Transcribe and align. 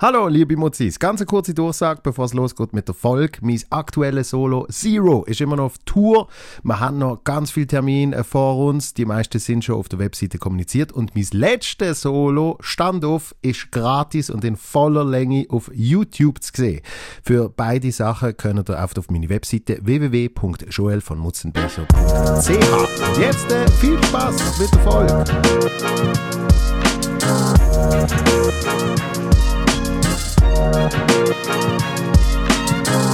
Hallo, 0.00 0.28
liebe 0.28 0.56
Mozis. 0.56 1.00
Ganz 1.00 1.20
eine 1.20 1.26
kurze 1.26 1.54
Durchsage, 1.54 2.02
bevor 2.04 2.26
es 2.26 2.32
losgeht 2.32 2.72
mit 2.72 2.86
der 2.86 2.94
Folge. 2.94 3.40
Mein 3.40 3.60
aktuelles 3.70 4.30
Solo 4.30 4.64
Zero 4.70 5.24
ist 5.24 5.40
immer 5.40 5.56
noch 5.56 5.64
auf 5.64 5.78
Tour. 5.86 6.28
Wir 6.62 6.78
haben 6.78 6.98
noch 6.98 7.24
ganz 7.24 7.50
viele 7.50 7.66
Termine 7.66 8.22
vor 8.22 8.64
uns. 8.64 8.94
Die 8.94 9.04
meisten 9.04 9.40
sind 9.40 9.64
schon 9.64 9.74
auf 9.74 9.88
der 9.88 9.98
Webseite 9.98 10.38
kommuniziert. 10.38 10.92
Und 10.92 11.16
mein 11.16 11.26
letztes 11.32 12.02
Solo, 12.02 12.58
Standoff, 12.60 13.34
ist 13.42 13.72
gratis 13.72 14.30
und 14.30 14.44
in 14.44 14.54
voller 14.54 15.04
Länge 15.04 15.46
auf 15.48 15.68
YouTube 15.74 16.44
zu 16.44 16.52
sehen. 16.54 16.80
Für 17.24 17.48
beide 17.48 17.90
Sachen 17.90 18.36
könnt 18.36 18.70
ihr 18.70 18.80
auf 18.80 19.10
meine 19.10 19.28
Webseite 19.28 19.80
www.joelvonmutzenbecher.ch. 19.82 21.88
Und 21.88 23.18
jetzt 23.18 23.50
äh, 23.50 23.68
viel 23.72 24.00
Spaß 24.04 24.60
mit 24.60 24.72
der 24.72 24.80
Folge. 24.80 25.24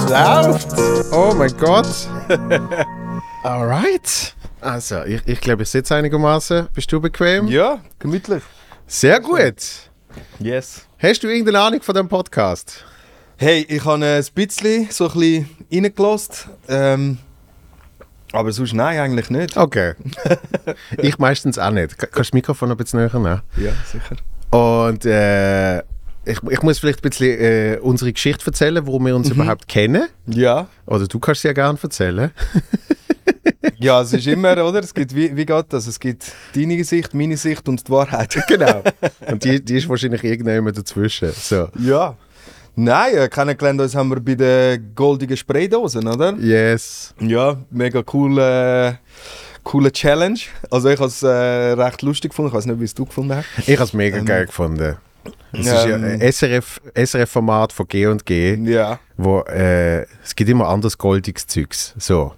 Läuft! 0.09 0.67
Oh 1.11 1.33
mein 1.37 1.55
Gott! 1.57 1.87
Alright. 3.43 4.35
Also, 4.61 5.03
ich, 5.03 5.21
ich 5.27 5.41
glaube, 5.41 5.63
ich 5.63 5.69
sitze 5.69 5.95
einigermaßen. 5.95 6.69
Bist 6.73 6.91
du 6.91 6.99
bequem? 6.99 7.47
Ja, 7.47 7.79
gemütlich. 7.99 8.43
Sehr 8.87 9.19
gut. 9.19 9.55
Yes. 10.39 10.85
Hast 10.97 11.21
du 11.23 11.27
irgendeine 11.27 11.59
Ahnung 11.59 11.81
von 11.81 11.93
dem 11.95 12.07
Podcast? 12.07 12.83
Hey, 13.37 13.65
ich 13.67 13.83
habe 13.83 14.05
ein 14.05 14.25
bisschen 14.33 14.87
so 14.89 15.09
ein 15.09 15.13
bisschen 15.13 15.49
reingelassen. 15.71 16.51
Ähm, 16.69 17.17
aber 18.31 18.51
sonst 18.51 18.73
nein, 18.73 18.99
eigentlich 18.99 19.29
nicht. 19.29 19.57
Okay. 19.57 19.93
ich 20.97 21.17
meistens 21.19 21.59
auch 21.59 21.71
nicht. 21.71 21.97
Ka- 21.97 22.07
Kannst 22.07 22.17
du 22.17 22.21
das 22.21 22.33
Mikrofon 22.33 22.71
ein 22.71 22.77
bisschen 22.77 22.99
näher 23.01 23.13
nehmen? 23.13 23.41
Ja, 23.57 23.71
sicher. 23.91 24.15
Und 24.57 25.05
äh, 25.05 25.83
ich, 26.25 26.39
ich 26.49 26.61
muss 26.61 26.79
vielleicht 26.79 26.99
ein 26.99 27.09
bisschen 27.09 27.39
äh, 27.39 27.77
unsere 27.81 28.11
Geschichte 28.11 28.45
erzählen, 28.45 28.85
wo 28.85 28.99
wir 28.99 29.15
uns 29.15 29.29
überhaupt 29.29 29.67
kennen. 29.67 30.07
Ja. 30.27 30.67
Oder 30.85 31.07
du 31.07 31.19
kannst 31.19 31.41
sie 31.41 31.47
ja 31.47 31.53
gerne 31.53 31.77
erzählen. 31.81 32.31
Ja, 33.77 34.01
es 34.01 34.13
ist 34.13 34.27
immer, 34.27 34.51
oder? 34.65 34.79
Es 34.79 34.93
gibt, 34.93 35.13
wie, 35.15 35.35
wie 35.35 35.45
geht 35.45 35.65
das? 35.69 35.87
Es 35.87 35.99
gibt 35.99 36.31
deine 36.55 36.83
Sicht, 36.83 37.13
meine 37.13 37.37
Sicht 37.37 37.67
und 37.67 37.87
die 37.87 37.91
Wahrheit. 37.91 38.35
genau. 38.47 38.81
Und 39.27 39.43
die, 39.43 39.63
die 39.63 39.77
ist 39.77 39.89
wahrscheinlich 39.89 40.23
irgendjemand 40.23 40.77
dazwischen. 40.77 41.31
So. 41.31 41.67
Ja. 41.79 42.15
Nein, 42.75 43.15
äh, 43.15 43.27
kennengelernt 43.29 43.79
uns 43.81 43.95
haben 43.95 44.09
wir 44.09 44.19
bei 44.19 44.35
den 44.35 44.93
goldigen 44.95 45.37
Spraydosen, 45.37 46.07
oder? 46.07 46.35
Yes. 46.37 47.13
Ja, 47.19 47.57
mega 47.69 48.03
coole, 48.03 48.99
coole 49.63 49.91
Challenge. 49.91 50.39
Also 50.69 50.89
ich 50.89 50.99
habe 50.99 51.07
es 51.07 51.23
äh, 51.23 51.27
recht 51.27 52.01
lustig 52.01 52.31
gefunden. 52.31 52.49
Ich 52.49 52.55
weiß 52.55 52.65
nicht, 52.65 52.79
wie 52.79 52.85
es 52.85 52.93
du 52.93 53.05
gefunden 53.05 53.35
hast. 53.35 53.67
Ich 53.67 53.75
habe 53.75 53.83
es 53.83 53.93
mega 53.93 54.17
Ähm, 54.17 54.25
geil 54.25 54.45
gefunden. 54.45 54.97
Es 55.53 55.67
ähm, 55.67 55.73
ist 55.75 55.85
ja 55.85 55.95
ein 55.95 56.21
SRF, 56.61 56.81
SRF-Format 56.95 57.71
von 57.73 57.87
G&G, 57.87 58.55
Ja. 58.63 58.99
wo 59.17 59.41
äh, 59.41 60.03
es 60.23 60.35
gibt 60.35 60.49
immer 60.49 60.67
anderes 60.67 60.97
goldiges 60.97 61.47
Zeugs. 61.47 61.93
So. 61.97 62.33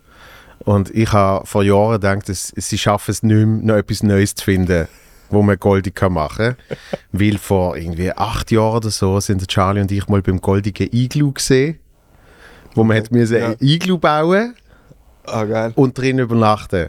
Und 0.59 0.89
ich 0.93 1.11
habe 1.13 1.45
vor 1.45 1.63
Jahren 1.63 1.93
gedacht, 1.93 2.29
dass 2.29 2.53
sie 2.55 2.77
schaffen 2.77 3.11
es 3.11 3.23
nicht 3.23 3.35
mehr, 3.35 3.45
noch 3.45 3.75
etwas 3.75 4.03
Neues 4.03 4.35
zu 4.35 4.43
finden, 4.45 4.87
wo 5.29 5.41
man 5.41 5.57
goldig 5.57 5.95
kann 5.95 6.13
machen 6.13 6.55
kann. 6.69 6.77
Weil 7.11 7.37
vor 7.37 7.75
irgendwie 7.77 8.11
acht 8.11 8.51
Jahren 8.51 8.77
oder 8.77 8.89
so 8.91 9.19
sind 9.19 9.47
Charlie 9.47 9.81
und 9.81 9.91
ich 9.91 10.07
mal 10.07 10.21
beim 10.21 10.39
goldigen 10.41 10.89
Iglu 10.91 11.31
gesehen, 11.31 11.79
wo 12.75 12.83
man 12.83 12.97
hat 12.97 13.09
Ja. 13.11 13.47
ein 13.49 13.55
Iglu 13.59 13.97
bauen 13.97 14.55
Ah, 15.25 15.43
geil. 15.45 15.71
und 15.75 15.97
drin 15.97 16.19
übernachten. 16.19 16.87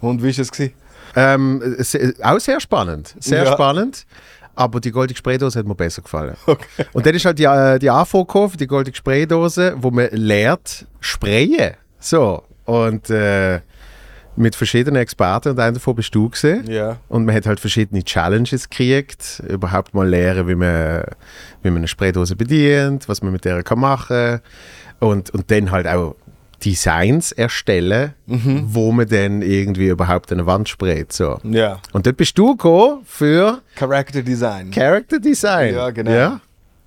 Und 0.00 0.22
wie 0.22 0.36
war 0.36 0.42
es? 0.42 0.70
Ähm, 1.18 1.76
auch 2.22 2.38
sehr 2.38 2.60
spannend. 2.60 3.14
Sehr 3.20 3.44
Ja. 3.44 3.52
spannend. 3.52 4.04
Aber 4.56 4.80
die 4.80 4.90
goldige 4.90 5.18
Spraydose 5.18 5.58
hat 5.58 5.66
mir 5.66 5.74
besser 5.74 6.02
gefallen. 6.02 6.36
Und 6.92 7.06
dann 7.06 7.14
ist 7.14 7.24
halt 7.24 7.38
die, 7.38 7.44
äh, 7.44 7.78
die 7.78 7.86
gekommen 7.86 8.50
für 8.50 8.56
die 8.56 8.66
goldige 8.66 8.96
Spraydose, 8.96 9.76
wo 9.76 9.90
man 9.90 10.08
lernt, 10.10 10.86
sprayen. 11.00 11.74
So. 12.00 12.42
Und 12.64 13.10
äh, 13.10 13.60
mit 14.36 14.56
verschiedenen 14.56 15.00
Experten 15.00 15.50
und 15.50 15.60
einer 15.60 15.72
davon 15.72 15.94
bist 15.94 16.14
du 16.14 16.28
gesehen. 16.28 16.68
Ja. 16.68 16.98
Und 17.08 17.24
man 17.24 17.34
hat 17.34 17.46
halt 17.46 17.60
verschiedene 17.60 18.02
Challenges 18.02 18.68
gekriegt. 18.68 19.42
Überhaupt 19.48 19.94
mal 19.94 20.08
lernen, 20.08 20.48
wie 20.48 20.54
man, 20.54 21.04
wie 21.62 21.70
man 21.70 21.78
eine 21.78 21.88
Spraydose 21.88 22.36
bedient, 22.36 23.08
was 23.08 23.22
man 23.22 23.32
mit 23.32 23.44
der 23.44 23.62
kann 23.62 23.80
machen 23.80 24.40
und 24.98 25.30
Und 25.30 25.50
dann 25.50 25.70
halt 25.70 25.86
auch 25.86 26.16
Designs 26.66 27.30
erstellen, 27.30 28.14
wo 28.26 28.90
man 28.90 29.06
dann 29.06 29.40
irgendwie 29.40 29.86
überhaupt 29.86 30.32
eine 30.32 30.46
Wand 30.46 30.68
sprayt. 30.68 31.12
So. 31.12 31.38
Ja. 31.44 31.80
Und 31.92 32.06
dort 32.06 32.16
bist 32.16 32.36
du 32.36 32.56
gekommen 32.56 33.02
für 33.04 33.62
Character 33.76 34.20
Design. 34.20 34.72
Character 34.72 35.20
Design. 35.20 35.74
Ja, 35.74 35.90
genau. 35.90 36.10
Ja? 36.10 36.40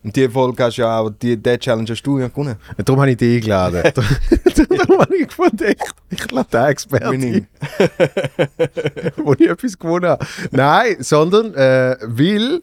Und 0.03 0.16
die 0.16 0.28
Folge 0.28 0.63
hast 0.66 0.78
du 0.78 0.81
ja 0.81 1.00
auch, 1.00 1.09
die, 1.09 1.38
die 1.38 1.57
Challenge 1.57 1.89
hast 1.89 2.03
du 2.03 2.19
ja 2.19 2.28
gewonnen. 2.28 2.57
Und 2.78 2.89
darum 2.89 3.00
habe 3.00 3.12
ich 3.12 3.18
dich 3.18 3.38
eingeladen. 3.38 3.84
darum 4.68 5.00
habe 5.00 5.16
ich 5.16 5.28
gefunden, 5.28 5.66
ich, 5.69 6.18
ich 6.19 6.31
lade 6.31 6.50
den 6.51 6.66
Experten, 6.66 7.47
wo 9.23 9.34
ich 9.34 9.50
etwas 9.50 9.79
gewonnen 9.79 10.09
habe. 10.09 10.25
Nein, 10.51 10.97
sondern 11.00 11.53
äh, 11.53 11.95
weil 12.03 12.62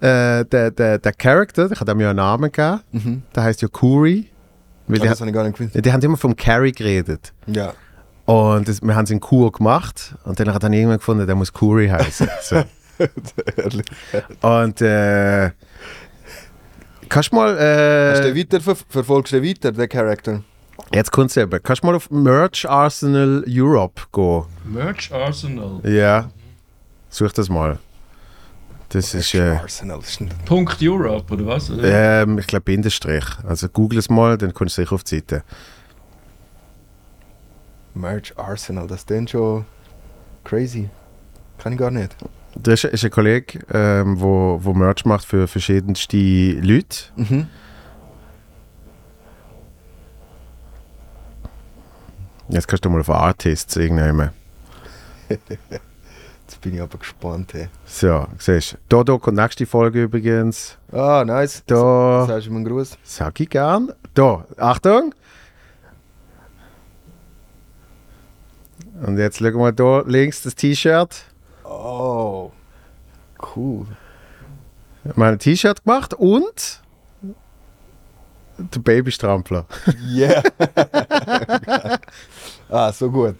äh, 0.00 0.44
der, 0.46 0.70
der, 0.70 0.98
der 0.98 1.12
Charakter, 1.12 1.70
ich 1.70 1.80
habe 1.80 1.92
ihm 1.92 2.00
ja 2.00 2.10
einen 2.10 2.16
Namen 2.16 2.50
gegeben, 2.50 3.24
der 3.34 3.42
heißt 3.42 3.60
ja 3.60 3.68
Kuri. 3.68 4.30
Weil 4.88 4.98
die, 5.00 5.08
das 5.08 5.20
habe 5.20 5.30
ich 5.30 5.34
gar 5.34 5.44
nicht 5.44 5.56
gewusst. 5.58 5.74
die 5.84 5.92
haben 5.92 6.02
immer 6.02 6.16
vom 6.16 6.36
Carrie 6.36 6.72
geredet. 6.72 7.32
Ja. 7.46 7.72
Und 8.24 8.68
das, 8.68 8.82
wir 8.82 8.94
haben 8.94 9.04
es 9.04 9.10
in 9.10 9.20
Kur 9.20 9.52
gemacht 9.52 10.14
und 10.24 10.38
dann 10.40 10.52
hat 10.52 10.62
dann 10.62 10.72
irgendwann 10.72 10.98
gefunden, 10.98 11.26
der 11.26 11.36
muss 11.36 11.52
Kuri 11.52 11.88
heißen. 11.88 12.28
So. 12.42 12.64
Ehrlich. 13.56 13.84
Und 14.40 14.80
äh, 14.80 15.50
kannst 17.08 17.30
du 17.32 17.36
mal. 17.36 17.50
Hast 17.50 18.22
du 18.22 18.28
Äh, 18.28 18.32
den 18.32 18.36
weiter 18.36 18.60
ver 18.60 18.76
verfolgst 18.88 19.32
du 19.32 19.42
weiter, 19.42 19.70
den 19.72 19.88
Charakter? 19.88 20.42
jetzt 20.94 21.10
kommt 21.12 21.30
es 21.30 21.36
eben. 21.36 21.62
Kannst 21.62 21.82
du 21.82 21.86
mal 21.88 21.94
auf 21.94 22.10
Merch 22.10 22.68
Arsenal 22.68 23.44
Europe 23.48 24.02
gehen? 24.12 24.44
Merch 24.64 25.12
Arsenal. 25.12 25.80
Ja. 25.84 26.30
Such 27.10 27.32
das 27.32 27.48
mal. 27.48 27.78
Das 28.88 29.14
ist. 29.14 29.34
Äh, 29.34 29.56
Arsenal. 29.56 29.98
Das 29.98 30.10
ist 30.10 30.20
ein 30.20 30.30
Punkt 30.44 30.78
Europe, 30.80 31.34
oder 31.34 31.46
was? 31.46 31.70
Oder? 31.70 32.22
ähm, 32.22 32.38
ich 32.38 32.46
glaube 32.46 32.64
Bindestrich. 32.64 33.24
Also 33.46 33.68
google 33.68 33.98
es 33.98 34.08
mal, 34.08 34.38
dann 34.38 34.54
kommst 34.54 34.78
du 34.78 34.82
sicher 34.82 34.94
auf 34.94 35.04
die 35.04 35.16
Seite. 35.16 35.42
Merch 37.94 38.36
Arsenal, 38.36 38.86
das 38.86 39.00
ist 39.00 39.10
dann 39.10 39.26
schon 39.26 39.64
crazy. 40.44 40.88
Kann 41.58 41.72
ich 41.72 41.78
gar 41.78 41.90
nicht. 41.90 42.14
Das 42.54 42.84
ist, 42.84 42.92
ist 42.92 43.04
ein 43.04 43.10
Kollege, 43.10 43.58
ähm, 43.72 44.20
wo, 44.20 44.58
wo 44.62 44.72
Merch 44.72 45.04
macht 45.04 45.24
für 45.24 45.48
verschiedenste 45.48 46.16
Leute. 46.16 46.96
Mhm. 47.16 47.48
Jetzt 52.48 52.68
kannst 52.68 52.84
du 52.84 52.90
mal 52.90 53.00
auf 53.00 53.10
Artists 53.10 53.76
irgendnehmen. 53.76 54.30
Jetzt 56.46 56.60
bin 56.60 56.74
ich 56.76 56.80
aber 56.80 56.98
gespannt. 56.98 57.54
Hey. 57.54 57.68
So, 57.86 58.24
siehst 58.38 58.74
du. 58.74 58.76
Dodo 58.88 59.18
kommt 59.18 59.36
nächste 59.36 59.66
Folge 59.66 60.04
übrigens. 60.04 60.78
Ah, 60.92 61.24
nice. 61.26 61.64
Da. 61.66 62.24
Sagst 62.28 62.46
du 62.46 62.52
mir 62.52 62.58
einen 62.58 62.66
Gruß? 62.66 62.96
Sag 63.02 63.40
ich 63.40 63.50
gern. 63.50 63.92
Da, 64.14 64.46
Achtung. 64.56 65.12
Und 69.04 69.18
jetzt 69.18 69.38
schauen 69.38 69.58
wir 69.58 69.72
da 69.72 70.02
links 70.06 70.42
das 70.42 70.54
T-Shirt. 70.54 71.24
Oh, 71.64 72.52
cool. 73.56 73.86
Ich 75.04 75.10
habe 75.10 75.26
ein 75.26 75.38
T-Shirt 75.40 75.82
gemacht 75.82 76.14
und 76.14 76.80
der 78.56 78.78
Babystrampler. 78.78 79.66
Yeah. 80.08 80.44
ah, 82.70 82.92
so 82.92 83.10
gut. 83.10 83.34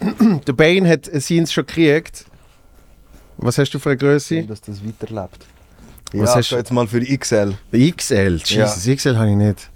Der 0.46 0.52
Bane 0.52 0.88
hat 0.88 1.06
seins 1.12 1.52
schon 1.52 1.66
gekriegt. 1.66 2.24
Was 3.36 3.58
hast 3.58 3.70
du 3.72 3.78
für 3.78 3.90
eine 3.90 3.98
Größe? 3.98 4.42
Dass 4.44 4.60
das 4.60 4.84
weiterlebt. 4.84 5.46
Was 6.12 6.30
ja, 6.30 6.36
hast 6.36 6.46
ich 6.46 6.50
jetzt 6.58 6.72
mal 6.72 6.86
für 6.86 7.00
die 7.00 7.16
XL. 7.16 7.54
XL. 7.72 8.40
Jesus, 8.44 8.84
XL 8.96 9.16
habe 9.16 9.30
ich 9.30 9.36
nicht. 9.36 9.70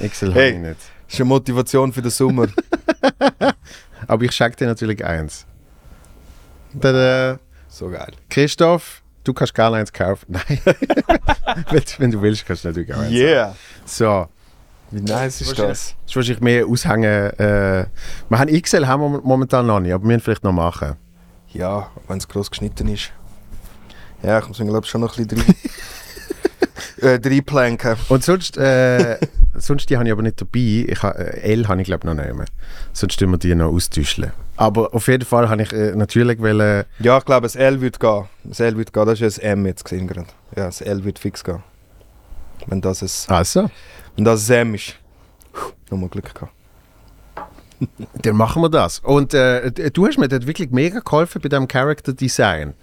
XL 0.10 0.28
habe 0.30 0.40
Hey. 0.40 0.50
ich 0.52 0.58
nicht. 0.58 0.76
Das 1.06 1.14
ist 1.14 1.20
eine 1.20 1.28
Motivation 1.28 1.92
für 1.92 2.02
den 2.02 2.10
Sommer. 2.10 2.48
Aber 4.06 4.24
ich 4.24 4.32
schenke 4.32 4.56
dir 4.56 4.66
natürlich 4.66 5.04
eins. 5.04 5.46
Tada. 6.80 7.38
so 7.68 7.88
geil. 7.90 8.12
Christoph, 8.28 9.02
du 9.24 9.32
kannst 9.32 9.54
gar 9.54 9.72
eins 9.72 9.92
kaufen. 9.92 10.26
Nein. 10.28 10.60
wenn, 11.70 11.82
wenn 11.98 12.10
du 12.10 12.22
willst, 12.22 12.46
kannst 12.46 12.64
du 12.64 12.68
natürlich 12.68 12.92
auch 12.94 12.98
eins. 13.00 13.12
Yeah. 13.12 13.56
So, 13.84 14.28
Wie 14.90 15.00
nice 15.00 15.40
ist 15.40 15.50
das? 15.50 15.56
das 15.56 15.94
ist 16.06 16.16
wahrscheinlich 16.16 16.40
mehr 16.40 16.66
aushängen. 16.66 17.30
Äh, 17.38 17.86
wir 18.28 18.38
haben 18.38 18.62
XL 18.62 18.86
haben 18.86 19.00
wir 19.12 19.20
momentan 19.22 19.66
noch 19.66 19.80
nicht, 19.80 19.92
aber 19.92 20.02
wir 20.02 20.08
müssen 20.08 20.20
vielleicht 20.20 20.44
noch 20.44 20.52
machen. 20.52 20.96
Ja, 21.52 21.90
wenn 22.08 22.18
es 22.18 22.28
gross 22.28 22.50
geschnitten 22.50 22.88
ist. 22.88 23.12
Ja, 24.22 24.38
ich 24.38 24.48
muss 24.48 24.58
glaube 24.58 24.80
ich 24.82 24.90
schon 24.90 25.00
noch 25.00 25.16
ein 25.16 25.26
bisschen 25.26 25.44
rein, 27.00 27.22
äh, 27.22 27.28
reinplanken. 27.28 27.96
Und 28.08 28.24
sonst, 28.24 28.56
äh, 28.58 29.18
sonst 29.54 29.88
die 29.90 29.96
habe 29.96 30.06
ich 30.06 30.12
aber 30.12 30.22
nicht 30.22 30.40
dabei. 30.40 30.86
Ich 30.88 31.02
äh, 31.02 31.52
L 31.52 31.68
habe 31.68 31.80
ich 31.80 31.86
glaube 31.86 32.06
noch 32.06 32.14
nicht 32.14 32.34
mehr. 32.34 32.46
Sonst 32.92 33.18
tun 33.18 33.30
wir 33.30 33.38
die 33.38 33.54
noch 33.54 33.72
austauschen. 33.72 34.32
Aber 34.56 34.92
auf 34.94 35.08
jeden 35.08 35.24
Fall 35.24 35.48
habe 35.48 35.62
ich 35.62 35.72
äh, 35.72 35.92
natürlich 35.94 36.38
wollen, 36.40 36.84
Ja, 36.98 37.16
ich 37.18 37.24
glaube, 37.24 37.42
das 37.46 37.56
L 37.56 37.80
wird 37.80 37.98
gehen. 37.98 38.24
Das 38.44 38.60
L 38.60 38.76
wird 38.76 38.92
gehen, 38.92 39.06
das 39.06 39.20
ist 39.20 39.40
ein 39.40 39.60
M 39.60 39.66
jetzt 39.66 39.84
gesehen 39.84 40.06
gerade. 40.06 40.28
Ja, 40.56 40.66
das 40.66 40.80
L 40.80 41.04
wird 41.04 41.18
fix 41.18 41.42
gehen. 41.42 41.62
Wenn 42.66 42.82
das 42.82 43.02
ein, 43.02 43.34
also, 43.34 43.70
wenn 44.16 44.24
das 44.24 44.50
ein 44.50 44.68
M 44.68 44.74
ist. 44.74 44.94
Nochmal 45.90 46.08
Glück 46.08 46.34
gehabt. 46.34 46.52
dann 48.22 48.36
machen 48.36 48.62
wir 48.62 48.68
das. 48.68 48.98
Und 49.00 49.32
äh, 49.34 49.70
du 49.90 50.06
hast 50.06 50.18
mir 50.18 50.28
dort 50.28 50.46
wirklich 50.46 50.70
mega 50.70 51.00
geholfen 51.00 51.40
bei 51.40 51.48
dem 51.48 51.66
Character 51.66 52.12
Design. 52.12 52.74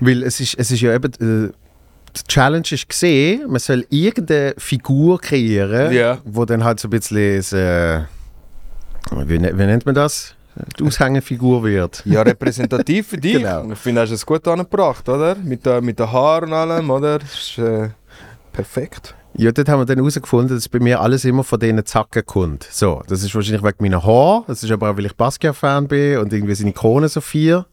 Weil 0.00 0.22
es 0.22 0.40
ist, 0.40 0.54
es 0.58 0.70
ist 0.70 0.80
ja 0.80 0.94
eben, 0.94 1.12
äh, 1.14 1.52
die 2.16 2.24
Challenge 2.26 2.66
ist 2.70 2.88
gesehen, 2.88 3.48
man 3.48 3.58
soll 3.60 3.86
irgendeine 3.90 4.54
Figur 4.58 5.20
kreieren, 5.20 5.92
wo 6.24 6.44
dann 6.44 6.64
halt 6.64 6.80
so 6.80 6.88
ein 6.88 6.90
bisschen, 6.90 7.36
das, 7.36 7.52
äh, 7.52 8.02
wie, 9.12 9.38
ne- 9.38 9.56
wie 9.56 9.66
nennt 9.66 9.86
man 9.86 9.94
das? 9.94 10.34
Die 10.78 10.84
Aushängefigur 10.84 11.62
wird. 11.62 12.02
Ja, 12.04 12.22
repräsentativ 12.22 13.08
für 13.08 13.16
dich. 13.18 13.34
Genau. 13.34 13.70
Ich 13.70 13.78
finde, 13.78 14.00
hast 14.00 14.08
du 14.10 14.14
es 14.14 14.26
gut 14.26 14.46
angebracht, 14.48 15.08
oder? 15.08 15.36
Mit, 15.36 15.64
der, 15.64 15.80
mit 15.80 15.98
den 16.00 16.10
Haaren 16.10 16.48
und 16.48 16.54
allem, 16.54 16.90
oder? 16.90 17.20
Das 17.20 17.32
ist 17.34 17.58
äh, 17.58 17.90
perfekt. 18.52 19.14
Ja, 19.38 19.52
dort 19.52 19.68
haben 19.68 19.80
wir 19.80 19.86
dann 19.86 19.98
herausgefunden, 19.98 20.56
dass 20.56 20.68
bei 20.68 20.80
mir 20.80 21.00
alles 21.00 21.24
immer 21.24 21.44
von 21.44 21.60
diesen 21.60 21.84
Zacken 21.86 22.26
kommt. 22.26 22.64
So, 22.70 23.02
das 23.08 23.22
ist 23.22 23.34
wahrscheinlich 23.34 23.62
wegen 23.62 23.76
meiner 23.80 24.04
Haare, 24.04 24.44
das 24.48 24.62
ist 24.64 24.70
aber 24.70 24.90
auch, 24.90 24.96
weil 24.96 25.06
ich 25.06 25.14
Basquiat-Fan 25.16 25.86
bin 25.88 26.18
und 26.18 26.32
irgendwie 26.32 26.54
seine 26.54 26.72
Krone 26.72 27.08
so 27.08 27.20
vier. 27.20 27.64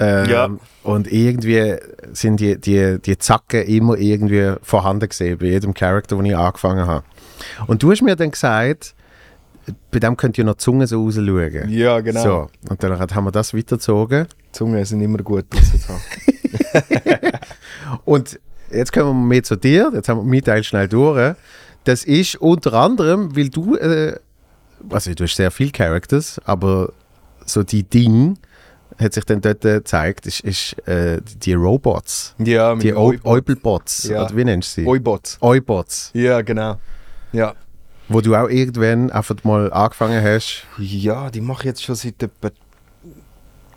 Ähm, 0.00 0.28
Ja. 0.28 0.50
Und 0.82 1.10
irgendwie 1.12 1.76
sind 2.12 2.40
die, 2.40 2.58
die, 2.60 2.98
die 3.00 3.16
Zacken 3.18 3.62
immer 3.62 3.96
irgendwie 3.96 4.54
vorhanden 4.62 5.08
gesehen 5.08 5.38
bei 5.38 5.46
jedem 5.46 5.72
Charakter, 5.72 6.16
den 6.16 6.26
ich 6.26 6.36
angefangen 6.36 6.86
habe. 6.86 7.04
Und 7.68 7.82
du 7.82 7.92
hast 7.92 8.02
mir 8.02 8.16
dann 8.16 8.32
gesagt, 8.32 8.94
bei 9.92 10.00
dem 10.00 10.16
könnt 10.16 10.36
ihr 10.38 10.44
noch 10.44 10.54
die 10.54 10.64
Zunge 10.64 10.88
so 10.88 11.04
rausschauen. 11.04 11.68
Ja, 11.68 12.00
genau. 12.00 12.22
So, 12.22 12.48
und 12.68 12.82
dann 12.82 12.98
haben 12.98 13.24
wir 13.24 13.30
das 13.30 13.54
weitergezogen. 13.54 14.26
Die 14.48 14.52
Zungen 14.52 14.84
sind 14.84 15.00
immer 15.00 15.18
gut. 15.18 15.44
Und 18.04 18.40
jetzt 18.72 18.92
kommen 18.92 19.22
wir 19.22 19.26
mehr 19.28 19.42
zu 19.42 19.56
dir. 19.56 19.90
Jetzt 19.94 20.08
haben 20.08 20.18
wir 20.18 20.24
meinen 20.24 20.44
Teil 20.44 20.64
schnell 20.64 20.88
durch. 20.88 21.34
Das 21.84 22.04
ist 22.04 22.36
unter 22.36 22.74
anderem, 22.74 23.34
weil 23.36 23.48
du, 23.48 23.76
äh, 23.76 24.16
also 24.90 25.12
du 25.14 25.24
hast 25.24 25.36
sehr 25.36 25.50
viele 25.50 25.70
Characters, 25.72 26.40
aber 26.44 26.92
so 27.44 27.62
die 27.62 27.82
Ding 27.82 28.38
hat 28.98 29.14
sich 29.14 29.24
dann 29.24 29.40
dort 29.40 29.64
äh, 29.64 29.74
gezeigt, 29.78 30.26
ist, 30.26 30.40
ist 30.40 30.76
äh, 30.86 31.20
die 31.22 31.54
Robots. 31.54 32.34
ja, 32.38 32.74
Die 32.76 32.94
Eubelbots. 32.94 34.04
Ja. 34.04 34.24
Oder 34.24 34.36
wie 34.36 34.44
nennst 34.44 34.76
du 34.76 34.82
sie? 34.82 34.86
Oibots. 34.86 35.38
Eubots. 35.40 36.10
Ja, 36.14 36.42
genau. 36.42 36.78
Ja. 37.32 37.54
Wo 38.08 38.20
du 38.20 38.34
auch 38.34 38.48
irgendwann 38.48 39.10
einfach 39.10 39.36
mal 39.44 39.72
angefangen 39.72 40.22
hast. 40.22 40.64
Ja, 40.78 41.30
die 41.30 41.40
mache 41.40 41.62
ich 41.62 41.66
jetzt 41.66 41.82
schon 41.82 41.94
seit 41.94 42.22
etwa 42.22 42.50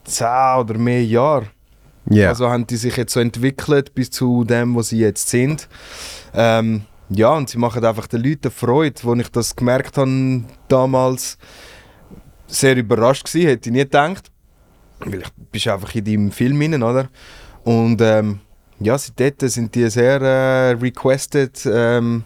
10 0.04 0.28
oder 0.60 0.78
mehr 0.78 1.04
Jahren. 1.04 1.48
Ja. 2.10 2.30
Also 2.30 2.50
haben 2.50 2.68
die 2.68 2.76
sich 2.78 2.96
jetzt 2.98 3.14
so 3.14 3.20
entwickelt 3.20 3.96
bis 3.96 4.12
zu 4.12 4.44
dem, 4.44 4.76
wo 4.76 4.82
sie 4.82 5.00
jetzt 5.00 5.30
sind. 5.30 5.68
Ähm, 6.34 6.84
ja, 7.10 7.34
und 7.34 7.50
sie 7.50 7.58
machen 7.58 7.84
einfach 7.84 8.08
den 8.08 8.24
Leuten 8.24 8.52
Freude. 8.52 9.02
Als 9.08 9.20
ich 9.20 9.32
das 9.32 9.56
gemerkt 9.56 9.98
habe 9.98 10.44
damals, 10.68 11.38
sehr 12.48 12.76
überrascht 12.78 13.26
gewesen, 13.26 13.48
hätte 13.48 13.70
ich 13.70 13.74
nie 13.74 13.80
gedacht. 13.80 14.32
Weil 15.00 15.22
ich 15.22 15.32
bist 15.52 15.68
einfach 15.68 15.94
in 15.96 16.06
deinem 16.06 16.32
Film 16.32 16.60
drin, 16.60 16.84
oder? 16.84 17.10
Und 17.64 18.02
ähm, 18.02 18.40
ja, 18.80 18.98
seitdem 18.98 19.50
sind 19.50 19.76
die 19.76 19.90
sehr 19.90 20.22
äh, 20.22 20.72
requested. 20.72 21.68
Ähm, 21.72 22.24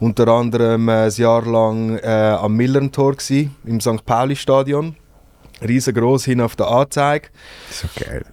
unter 0.00 0.28
anderem 0.28 0.88
äh, 0.88 1.04
ein 1.04 1.10
Jahr 1.10 1.44
lang 1.44 1.98
äh, 1.98 2.36
am 2.40 2.56
Millern-Tor 2.56 3.16
im 3.64 3.80
St. 3.80 4.04
Pauli-Stadion. 4.04 4.96
Riesengroß 5.62 6.24
hin 6.24 6.40
auf 6.40 6.56
der 6.56 6.68
Anzeige 6.68 7.28
so 7.70 7.86
geil. 8.02 8.24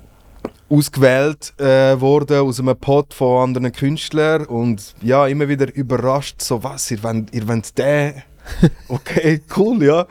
Ausgewählt 0.70 1.54
äh, 1.60 2.00
worden 2.00 2.40
aus 2.40 2.60
einem 2.60 2.78
Pot 2.78 3.14
von 3.14 3.50
anderen 3.50 3.72
Künstlern 3.72 4.46
und 4.46 4.96
ja, 5.02 5.28
immer 5.28 5.48
wieder 5.48 5.74
überrascht, 5.74 6.42
so 6.42 6.64
was, 6.64 6.92
ihr 6.92 7.02
wollt, 7.04 7.34
ihr 7.34 7.48
wollt 7.48 7.78
den? 7.78 8.24
Okay, 8.88 9.42
cool, 9.58 9.84
ja. 9.84 10.02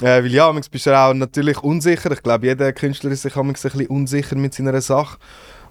Äh, 0.00 0.22
weil 0.22 0.32
ja, 0.32 0.52
manchmal 0.52 0.70
bist 0.70 0.86
du 0.86 0.96
auch 0.96 1.14
natürlich 1.14 1.62
unsicher. 1.62 2.10
Ich 2.12 2.22
glaube, 2.22 2.46
jeder 2.46 2.72
Künstler 2.72 3.10
ist 3.10 3.22
sich 3.22 3.34
manchmal 3.34 3.54
ein 3.54 3.78
bisschen 3.78 3.86
unsicher 3.86 4.36
mit 4.36 4.54
seiner 4.54 4.80
Sache. 4.80 5.18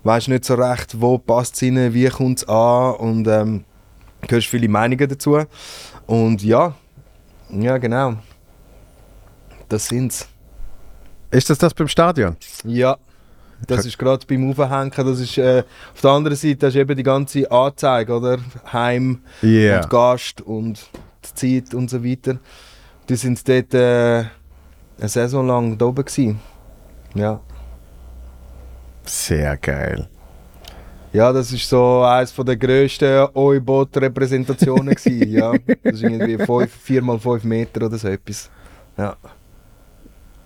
Weiß 0.04 0.28
nicht 0.28 0.46
so 0.46 0.56
recht, 0.56 1.00
wo 1.00 1.18
passt 1.18 1.56
es 1.56 1.64
rein, 1.64 1.94
wie 1.94 2.08
kommt 2.08 2.40
es 2.40 2.48
an 2.48 2.96
und 2.96 3.28
ähm, 3.28 3.66
hörst 4.28 4.48
viele 4.48 4.68
Meinungen 4.68 5.08
dazu. 5.08 5.40
Und 6.08 6.44
ja, 6.44 6.76
ja 7.50 7.78
genau. 7.78 8.16
Das 9.70 9.88
sind's. 9.88 10.28
Ist 11.30 11.50
das 11.50 11.58
das 11.58 11.74
beim 11.74 11.88
Stadion? 11.88 12.36
Ja, 12.66 12.98
das 13.68 13.86
ist 13.86 13.98
gerade 13.98 14.26
beim 14.26 14.50
Aufhängen. 14.50 14.92
Das 14.96 15.20
ist, 15.20 15.38
äh, 15.38 15.64
auf 15.94 16.02
der 16.02 16.12
anderen 16.12 16.38
Seite 16.38 16.68
hast 16.68 16.74
du 16.74 16.80
eben 16.80 16.96
die 16.96 17.04
ganze 17.04 17.50
Anzeige, 17.52 18.14
oder? 18.16 18.38
Heim 18.72 19.22
Ja. 19.42 19.82
und 19.82 19.90
Gast 19.90 20.42
und 20.42 20.90
die 21.26 21.64
Zeit 21.64 21.74
und 21.74 21.90
so 21.90 22.04
weiter. 22.04 22.38
Die 23.10 23.16
sind 23.16 23.48
dort 23.48 23.74
äh, 23.74 24.26
eine 25.00 25.10
Saison 25.10 25.46
lang 25.48 25.78
da 25.78 25.86
oben 25.86 26.06
gewesen. 26.06 26.40
Ja. 27.16 27.40
Sehr 29.04 29.58
geil. 29.58 30.08
Ja, 31.14 31.34
das 31.34 31.52
ist 31.52 31.68
so 31.68 32.04
eines 32.04 32.34
der 32.34 32.56
grössten 32.56 33.28
Oibot-Repräsentationen 33.34 34.96
ja. 35.06 35.52
Das 35.84 35.96
ist 35.96 36.04
irgendwie 36.04 36.38
4x5 36.38 37.46
Meter 37.46 37.86
oder 37.86 37.98
so 37.98 38.08
etwas. 38.08 38.50
Ja. 38.98 39.18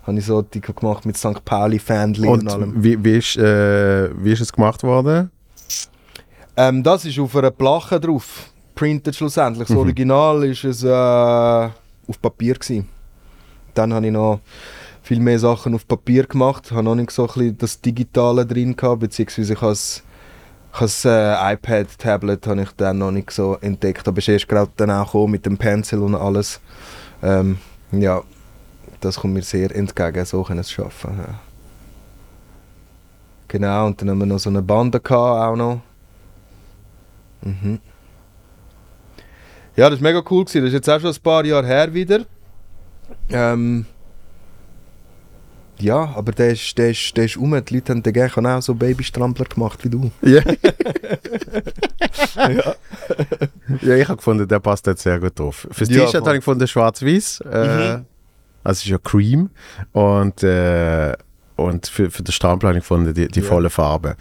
Habe 0.05 0.19
ich 0.19 0.25
so 0.25 0.41
Tico 0.43 0.73
gemacht 0.73 1.05
mit 1.05 1.17
St. 1.17 1.43
Pauli-Fanli 1.43 2.27
und, 2.27 2.41
Und 2.43 2.47
allem. 2.51 2.73
wie, 2.83 3.03
wie, 3.03 3.17
ist, 3.17 3.37
äh, 3.37 4.09
wie 4.23 4.31
ist 4.33 4.41
es 4.41 4.53
gemacht 4.53 4.83
worden? 4.83 5.31
Ähm, 6.57 6.83
das 6.83 7.05
ist 7.05 7.19
auf 7.19 7.35
einer 7.35 7.51
Plache 7.51 7.99
drauf. 7.99 8.49
Printed 8.75 9.15
schlussendlich. 9.15 9.67
Das 9.67 9.75
Mhm. 9.75 9.81
Original 9.81 10.43
ist 10.45 10.63
es 10.63 10.83
äh, 10.83 10.89
auf 10.89 12.21
Papier 12.21 12.53
gewesen. 12.55 12.87
Dann 13.73 13.93
habe 13.93 14.05
ich 14.05 14.11
noch 14.11 14.39
viel 15.01 15.19
mehr 15.19 15.39
Sachen 15.39 15.73
auf 15.73 15.87
Papier 15.87 16.25
gemacht. 16.25 16.71
Habe 16.71 16.83
noch 16.83 16.95
nicht 16.95 17.11
so 17.11 17.23
ein 17.23 17.27
bisschen 17.27 17.57
das 17.57 17.81
Digitale 17.81 18.45
drin 18.45 18.75
gehabt, 18.75 18.99
beziehungsweise 19.01 19.53
ich 19.53 19.61
habe 19.61 19.71
das, 19.71 20.03
ich 20.73 20.79
das 20.79 21.05
äh, 21.05 21.53
iPad, 21.53 21.87
Tablet 21.97 22.45
habe 22.47 22.61
ich 22.61 22.69
dann 22.77 22.99
noch 22.99 23.11
nicht 23.11 23.31
so 23.31 23.57
entdeckt. 23.61 24.07
Aber 24.07 24.19
es 24.19 24.25
ist 24.25 24.33
erst 24.33 24.47
gerade 24.49 24.71
dann 24.77 24.91
auch 24.91 25.27
mit 25.27 25.45
dem 25.45 25.57
Pencil 25.57 25.99
und 25.99 26.15
alles. 26.15 26.59
Ähm, 27.23 27.57
ja, 27.91 28.21
das 29.05 29.17
kommt 29.17 29.33
mir 29.33 29.41
sehr 29.41 29.75
entgegen, 29.75 30.25
so 30.25 30.43
können 30.43 30.59
es 30.59 30.71
schaffen. 30.71 31.17
Ja. 31.17 31.39
Genau, 33.47 33.85
und 33.87 34.01
dann 34.01 34.09
haben 34.09 34.19
wir 34.19 34.25
noch 34.25 34.39
so 34.39 34.49
eine 34.49 34.61
Bande 34.61 34.99
gehabt, 34.99 35.47
auch 35.47 35.55
noch. 35.55 35.81
Mhm. 37.41 37.79
Ja, 39.75 39.89
das 39.89 40.01
war 40.01 40.09
mega 40.11 40.23
cool. 40.29 40.45
Gewesen. 40.45 40.61
Das 40.61 40.69
ist 40.69 40.73
jetzt 40.73 40.89
auch 40.89 40.99
schon 40.99 41.11
ein 41.11 41.21
paar 41.21 41.45
Jahre 41.45 41.65
her 41.67 41.93
wieder. 41.93 42.25
Ähm, 43.29 43.85
ja, 45.77 46.13
aber 46.15 46.31
der 46.31 46.51
ist, 46.51 46.77
der, 46.77 46.91
ist, 46.91 47.15
der 47.17 47.25
ist 47.25 47.37
um. 47.37 47.51
Die 47.65 47.75
Leute 47.75 47.91
haben 47.93 48.01
den 48.01 48.45
auch 48.47 48.61
so 48.61 48.73
Babystrampler 48.73 49.45
gemacht 49.45 49.83
wie 49.83 49.89
du. 49.89 50.11
Ja. 52.35 52.75
ja, 53.81 53.95
ich 53.95 54.07
habe 54.07 54.17
gefunden, 54.17 54.47
der 54.47 54.59
passt 54.59 54.85
jetzt 54.87 55.03
sehr 55.03 55.19
gut 55.19 55.39
drauf. 55.39 55.67
Fürs 55.71 55.89
Ja, 55.89 56.05
T-Shirt 56.05 56.21
habe 56.25 56.35
ich 56.35 56.39
gefunden, 56.41 56.67
schwarz-weiß. 56.67 57.41
Äh, 57.41 57.97
Mhm. 57.97 58.05
Also 58.65 58.79
es 58.79 58.83
ist 58.83 58.89
ja 58.89 58.97
Cream. 58.97 59.49
Und, 59.93 60.43
äh, 60.43 61.13
und 61.55 61.87
für, 61.87 62.11
für 62.11 62.23
den 62.23 62.31
ich 62.77 62.81
gefunden, 62.83 63.13
die, 63.13 63.27
die 63.29 63.39
Ja. 63.39 63.45
volle 63.45 63.69
Farbe. 63.69 64.15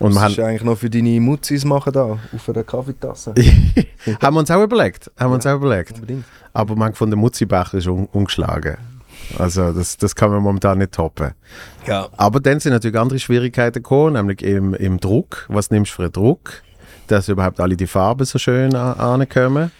Und 0.00 0.10
wir 0.10 0.14
das 0.14 0.22
haben, 0.24 0.32
ist 0.32 0.38
eigentlich 0.40 0.64
noch 0.64 0.78
für 0.78 0.90
deine 0.90 1.20
Mutzis 1.20 1.64
machen 1.64 1.92
da, 1.92 2.02
auf 2.04 2.48
einer 2.48 2.62
Kaffeetasse. 2.62 3.34
haben 4.22 4.34
wir 4.34 4.40
uns 4.40 4.50
auch 4.50 4.62
überlegt. 4.62 5.10
Haben 5.18 5.30
wir 5.30 5.34
uns 5.36 5.46
auch 5.46 5.56
überlegt. 5.56 5.94
Unbedingt. 5.94 6.24
Aber 6.52 6.76
man 6.76 6.90
gefunden, 6.90 7.18
Mutzibecher 7.18 7.74
ist 7.78 7.86
un, 7.88 8.06
ungeschlagen. 8.12 8.76
Also 9.38 9.72
das, 9.72 9.96
das 9.96 10.14
kann 10.14 10.30
man 10.30 10.42
momentan 10.42 10.78
nicht 10.78 10.92
toppen. 10.92 11.32
Ja. 11.86 12.08
Aber 12.16 12.38
dann 12.40 12.60
sind 12.60 12.72
natürlich 12.72 12.96
andere 12.98 13.18
Schwierigkeiten 13.18 13.82
gekommen, 13.82 14.12
nämlich 14.14 14.42
im, 14.42 14.74
im 14.74 15.00
Druck. 15.00 15.46
Was 15.48 15.70
nimmst 15.70 15.92
du 15.92 15.96
für 15.96 16.02
einen 16.04 16.12
Druck, 16.12 16.62
dass 17.08 17.28
überhaupt 17.28 17.58
alle 17.60 17.76
die 17.76 17.86
Farben 17.88 18.24
so 18.24 18.38
schön 18.38 18.74
an- 18.76 18.98
ankommen? 18.98 19.70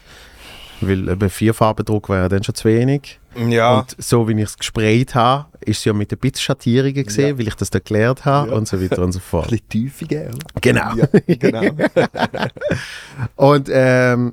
Weil 0.80 1.08
eben 1.08 1.28
vier 1.30 1.54
Farbendruck 1.54 2.08
wäre 2.08 2.28
dann 2.28 2.42
schon 2.44 2.54
zu 2.54 2.68
wenig. 2.68 3.18
Ja. 3.48 3.78
Und 3.78 3.96
so 3.98 4.28
wie 4.28 4.32
ich 4.32 4.42
es 4.48 4.56
gesprayt 4.58 5.14
habe, 5.14 5.46
ist 5.60 5.78
es 5.78 5.84
ja 5.84 5.92
mit 5.92 6.12
ein 6.12 6.18
bisschen 6.18 6.38
Schattierungen 6.38 7.04
gesehen, 7.04 7.38
weil 7.38 7.48
ich 7.48 7.54
das 7.54 7.70
da 7.70 7.78
gelernt 7.78 8.24
habe 8.24 8.50
Ja. 8.50 8.56
und 8.56 8.66
so 8.68 8.80
weiter 8.80 9.02
und 9.02 9.12
so 9.12 9.18
ein 9.18 9.22
fort. 9.22 9.48
bisschen 9.50 9.68
Tiefe, 9.68 10.04
gell? 10.06 10.30
Genau. 10.60 10.94
Ja, 10.94 11.06
genau. 11.26 11.62
Und 13.36 13.68
ähm, 13.72 14.32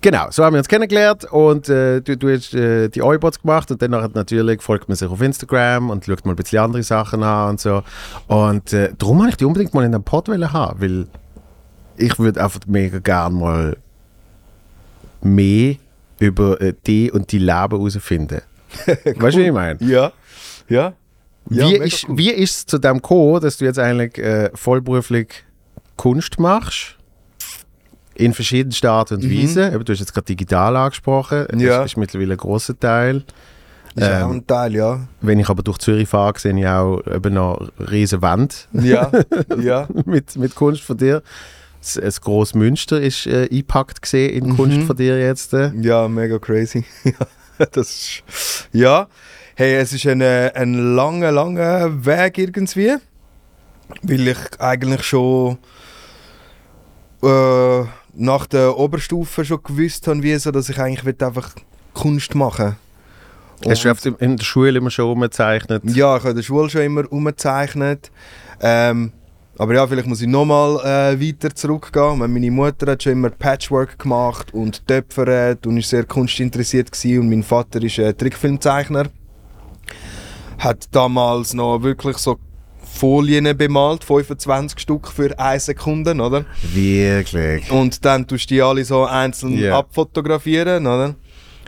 genau, 0.00 0.26
so 0.30 0.44
haben 0.44 0.54
wir 0.54 0.58
uns 0.58 0.68
kennengelernt 0.68 1.24
und 1.32 1.68
äh, 1.68 2.00
du, 2.00 2.16
du 2.16 2.32
hast 2.32 2.54
äh, 2.54 2.88
die 2.88 3.02
Eubots 3.02 3.40
gemacht 3.40 3.70
und 3.70 3.80
dann 3.82 3.94
hat 3.94 4.14
natürlich 4.14 4.62
folgt 4.62 4.88
man 4.88 4.96
sich 4.96 5.08
auf 5.08 5.20
Instagram 5.20 5.90
und 5.90 6.04
schaut 6.04 6.24
mal 6.24 6.32
ein 6.32 6.36
bisschen 6.36 6.58
andere 6.60 6.82
Sachen 6.82 7.22
an 7.22 7.50
und 7.50 7.60
so. 7.60 7.82
Und 8.28 8.72
äh, 8.72 8.92
darum 8.98 9.18
wollte 9.18 9.30
ich 9.30 9.36
die 9.36 9.44
unbedingt 9.44 9.74
mal 9.74 9.84
in 9.84 9.92
den 9.92 10.02
Pod 10.04 10.28
haben, 10.28 10.80
weil 10.80 11.06
ich 11.96 12.18
würde 12.18 12.42
einfach 12.42 12.60
mega 12.66 12.98
gern 12.98 13.34
mal 13.34 13.76
mehr 15.22 15.76
über 16.18 16.60
äh, 16.60 16.74
die 16.86 17.10
und 17.10 17.30
die 17.32 17.38
Leben 17.38 17.52
herausfinden. 17.70 18.40
Weißt 18.86 19.36
du, 19.36 19.40
wie 19.40 19.46
ich 19.46 19.52
meine? 19.52 19.78
Ja. 19.82 20.12
Ja. 20.68 20.92
Ja, 21.48 21.68
wie, 21.68 21.76
ist, 21.76 22.08
cool. 22.08 22.18
wie 22.18 22.30
ist 22.30 22.56
es 22.56 22.66
zu 22.66 22.78
dem 22.78 22.96
gekommen, 22.96 23.40
dass 23.40 23.58
du 23.58 23.64
jetzt 23.66 23.78
eigentlich 23.78 24.18
äh, 24.18 24.50
vollberuflich 24.54 25.28
Kunst 25.96 26.40
machst? 26.40 26.96
In 28.16 28.32
verschiedensten 28.34 28.86
Art 28.88 29.12
und 29.12 29.22
Weise. 29.22 29.68
Eben, 29.72 29.84
Du 29.84 29.92
hast 29.92 30.00
jetzt 30.00 30.12
gerade 30.14 30.24
digital 30.24 30.74
angesprochen. 30.74 31.46
Das 31.48 31.56
Mhm. 31.56 31.60
Ja. 31.66 31.82
ist 31.84 31.96
mittlerweile 31.96 32.34
ein 32.34 32.38
grosser 32.38 32.76
Teil. 32.78 33.22
Ist 33.94 34.02
auch 34.04 34.30
Ähm, 34.30 34.30
ein 34.38 34.46
Teil, 34.46 34.74
ja. 34.74 35.06
Wenn 35.20 35.38
ich 35.38 35.48
aber 35.48 35.62
durch 35.62 35.78
Zürich 35.78 36.08
fahre, 36.08 36.38
sehe 36.38 36.58
ich 36.58 36.66
auch 36.66 37.00
eben 37.06 37.34
noch 37.34 37.68
riesen 37.78 38.22
Wand 38.22 38.68
Ja, 38.72 39.12
ja. 39.62 39.86
mit, 40.04 40.34
mit 40.36 40.54
Kunst 40.54 40.82
von 40.82 40.96
dir. 40.96 41.22
Das, 41.86 41.94
das 42.02 42.20
grosse 42.20 42.58
Münster 42.58 43.00
ist 43.00 43.26
äh, 43.26 43.48
eingepackt 43.50 44.02
gesehen 44.02 44.30
in 44.32 44.46
Mhm. 44.50 44.56
Kunst 44.56 44.82
von 44.86 44.96
dir 44.96 45.18
jetzt. 45.20 45.54
Äh. 45.54 45.70
Ja, 45.80 46.08
mega 46.08 46.38
crazy. 46.38 46.84
ja, 47.04 47.66
das 47.70 47.90
ist, 47.90 48.68
ja, 48.72 49.06
hey, 49.54 49.76
es 49.76 49.92
ist 49.92 50.04
ein, 50.06 50.20
äh, 50.20 50.50
ein 50.54 50.74
langer, 50.96 51.30
langer 51.30 52.04
Weg 52.04 52.38
irgendwie, 52.38 52.94
weil 54.02 54.28
ich 54.28 54.38
eigentlich 54.58 55.02
schon 55.04 55.58
äh, 57.22 57.84
nach 58.14 58.46
der 58.46 58.76
Oberstufe 58.76 59.44
schon 59.44 59.62
gewusst 59.62 60.06
habe, 60.08 60.22
wie 60.22 60.36
so, 60.36 60.50
dass 60.50 60.68
ich 60.68 60.78
eigentlich 60.78 61.04
will 61.04 61.16
einfach 61.20 61.50
Kunst 61.94 62.34
machen 62.34 62.76
Hast 63.66 63.84
du 63.84 63.90
oft 63.90 64.04
in- 64.04 64.16
in 64.16 64.36
der 64.36 64.44
Schule 64.44 64.76
immer 64.76 64.90
schon 64.90 65.10
umgezeichnet? 65.10 65.82
Ja, 65.86 66.16
ich 66.16 66.22
habe 66.22 66.30
in 66.30 66.36
der 66.36 66.42
Schule 66.42 66.68
schon 66.68 66.82
immer 66.82 67.10
umgezeichnet. 67.10 68.10
Ähm, 68.60 69.12
aber 69.58 69.74
ja, 69.74 69.86
vielleicht 69.86 70.06
muss 70.08 70.20
ich 70.20 70.28
nochmal 70.28 70.76
äh, 71.14 71.20
weiter 71.20 71.54
zurückgehen. 71.54 72.18
Meine 72.18 72.50
Mutter 72.50 72.92
hat 72.92 73.02
schon 73.02 73.12
immer 73.12 73.30
Patchwork 73.30 73.98
gemacht 73.98 74.52
und 74.52 74.86
töpfert 74.86 75.66
und 75.66 75.78
ist 75.78 75.90
sehr 75.90 76.04
kunstinteressiert 76.04 76.92
gewesen. 76.92 77.20
Und 77.20 77.28
mein 77.30 77.42
Vater 77.42 77.82
ist 77.82 77.98
äh, 77.98 78.12
Trickfilmzeichner. 78.14 79.04
Hat 80.58 80.86
damals 80.90 81.54
noch 81.54 81.82
wirklich 81.82 82.16
so 82.18 82.36
Folien 82.82 83.54
bemalt, 83.56 84.04
25 84.04 84.78
Stück 84.80 85.08
für 85.08 85.38
eine 85.38 85.60
Sekunde, 85.60 86.14
oder? 86.14 86.46
Wirklich. 86.72 87.70
Und 87.70 88.02
dann 88.04 88.26
tust 88.26 88.50
du 88.50 88.54
die 88.54 88.62
alle 88.62 88.84
so 88.84 89.04
einzeln 89.04 89.58
Ja. 89.58 89.78
abfotografieren, 89.78 90.86
oder? 90.86 91.14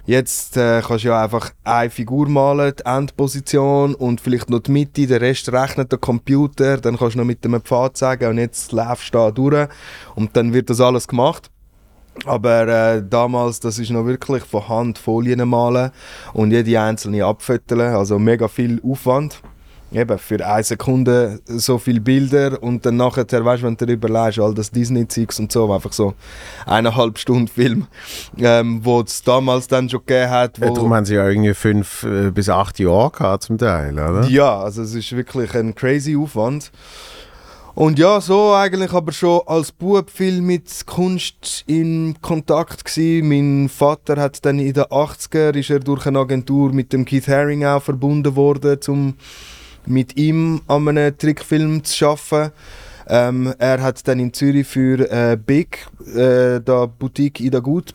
Jetzt 0.09 0.57
äh, 0.57 0.81
kannst 0.81 1.05
du 1.05 1.09
ja 1.09 1.23
einfach 1.23 1.51
eine 1.65 1.91
Figur 1.91 2.31
malen, 2.31 2.73
die 2.75 2.83
Endposition 2.87 3.95
und 3.95 4.23
vielleicht 4.23 4.49
noch 4.49 4.61
die 4.61 4.71
Mitte, 4.71 5.07
den 5.07 5.19
Rest 5.19 5.53
rechnet 5.53 5.93
der 5.93 5.99
Computer, 5.99 6.79
dann 6.79 6.97
kannst 6.97 7.15
du 7.15 7.19
noch 7.19 7.27
mit 7.27 7.45
dem 7.45 7.61
Pfad 7.61 7.99
sagen 7.99 8.31
und 8.31 8.39
jetzt 8.39 8.73
läufst 8.73 9.13
du 9.13 9.19
da 9.19 9.31
durch 9.31 9.69
und 10.15 10.35
dann 10.35 10.55
wird 10.55 10.71
das 10.71 10.81
alles 10.81 11.09
gemacht. 11.09 11.51
Aber 12.25 12.67
äh, 12.69 13.03
damals, 13.07 13.61
das 13.61 13.79
ist 13.79 13.91
noch 13.91 14.07
wirklich 14.07 14.45
von 14.45 14.67
Hand 14.67 14.97
Folien 14.97 15.47
malen 15.47 15.91
und 16.33 16.53
jede 16.53 16.81
einzelne 16.81 17.27
abfoteln, 17.27 17.95
also 17.95 18.19
mega 18.19 18.49
viel 18.49 18.81
Aufwand. 18.83 19.43
Eben, 19.91 20.19
für 20.19 20.47
eine 20.47 20.63
Sekunde 20.63 21.41
so 21.47 21.79
viele 21.79 22.01
Bilder 22.01 22.63
und 22.63 22.85
dann 22.85 22.97
nachher, 22.97 23.25
weißt 23.25 23.63
du, 23.63 23.67
wenn 23.67 23.77
du 23.77 23.87
dir 23.87 23.95
überlegst, 23.95 24.39
all 24.39 24.53
das 24.53 24.71
Disney-Zeugs 24.71 25.41
und 25.41 25.51
so, 25.51 25.73
einfach 25.73 25.95
so 25.95 26.13
eineinhalb 26.67 27.19
Stunden 27.19 27.49
Film, 27.49 27.87
ähm, 28.37 28.85
wo 28.85 29.01
es 29.01 29.23
damals 29.23 29.67
dann 29.67 29.89
schon 29.89 30.01
gegeben 30.01 30.31
hat. 30.31 30.59
Ja, 30.59 30.69
Wo, 30.69 30.75
darum 30.75 30.93
haben 30.93 31.07
sie 31.07 31.15
ja 31.15 31.27
irgendwie 31.27 31.55
fünf 31.55 32.03
äh, 32.03 32.31
bis 32.31 32.51
acht 32.51 32.79
Jahre 32.79 33.11
gehabt 33.11 33.45
zum 33.45 33.57
Teil, 33.57 33.95
oder? 33.95 34.27
ja, 34.29 34.61
also 34.61 34.83
es 34.83 34.95
ist 34.95 35.13
wirklich 35.13 35.55
ein 35.55 35.75
crazy 35.75 36.17
Aufwand. 36.17 36.71
Und 37.79 37.97
ja, 37.97 38.21
so 38.21 38.55
eigentlich 38.55 38.93
aber 38.93 39.13
schon 39.13 39.41
als 39.47 39.71
Bub 39.71 40.11
viel 40.11 40.43
mit 40.43 40.85
Kunst 40.85 41.63
in 41.69 42.17
Kontakt 42.21 42.85
gsi. 42.85 43.23
Mein 43.25 43.69
Vater 43.69 44.17
hat 44.17 44.45
dann 44.45 44.59
in 44.59 44.73
den 44.73 44.83
80er 44.83 45.55
ist 45.57 45.71
er 45.71 45.79
durch 45.79 46.05
eine 46.05 46.19
Agentur 46.19 46.73
mit 46.73 46.93
dem 46.93 47.05
Keith 47.05 47.29
Haring 47.29 47.65
auch 47.65 47.81
verbunden 47.81 48.35
worden, 48.35 48.81
um 48.89 49.15
mit 49.89 50.17
ihm 50.17 50.61
an 50.67 50.89
einem 50.89 51.17
Trickfilm 51.17 51.85
zu 51.85 52.07
arbeiten. 52.07 52.53
Ähm, 53.09 53.55
er 53.59 53.83
hat 53.83 54.07
dann 54.07 54.21
in 54.21 54.33
Zürich 54.33 54.67
für 54.67 55.11
äh, 55.11 55.37
Big, 55.37 55.87
äh, 56.15 56.61
da 56.61 56.87
Boutique 56.87 57.41
Ida 57.41 57.61
Gut, 57.61 57.95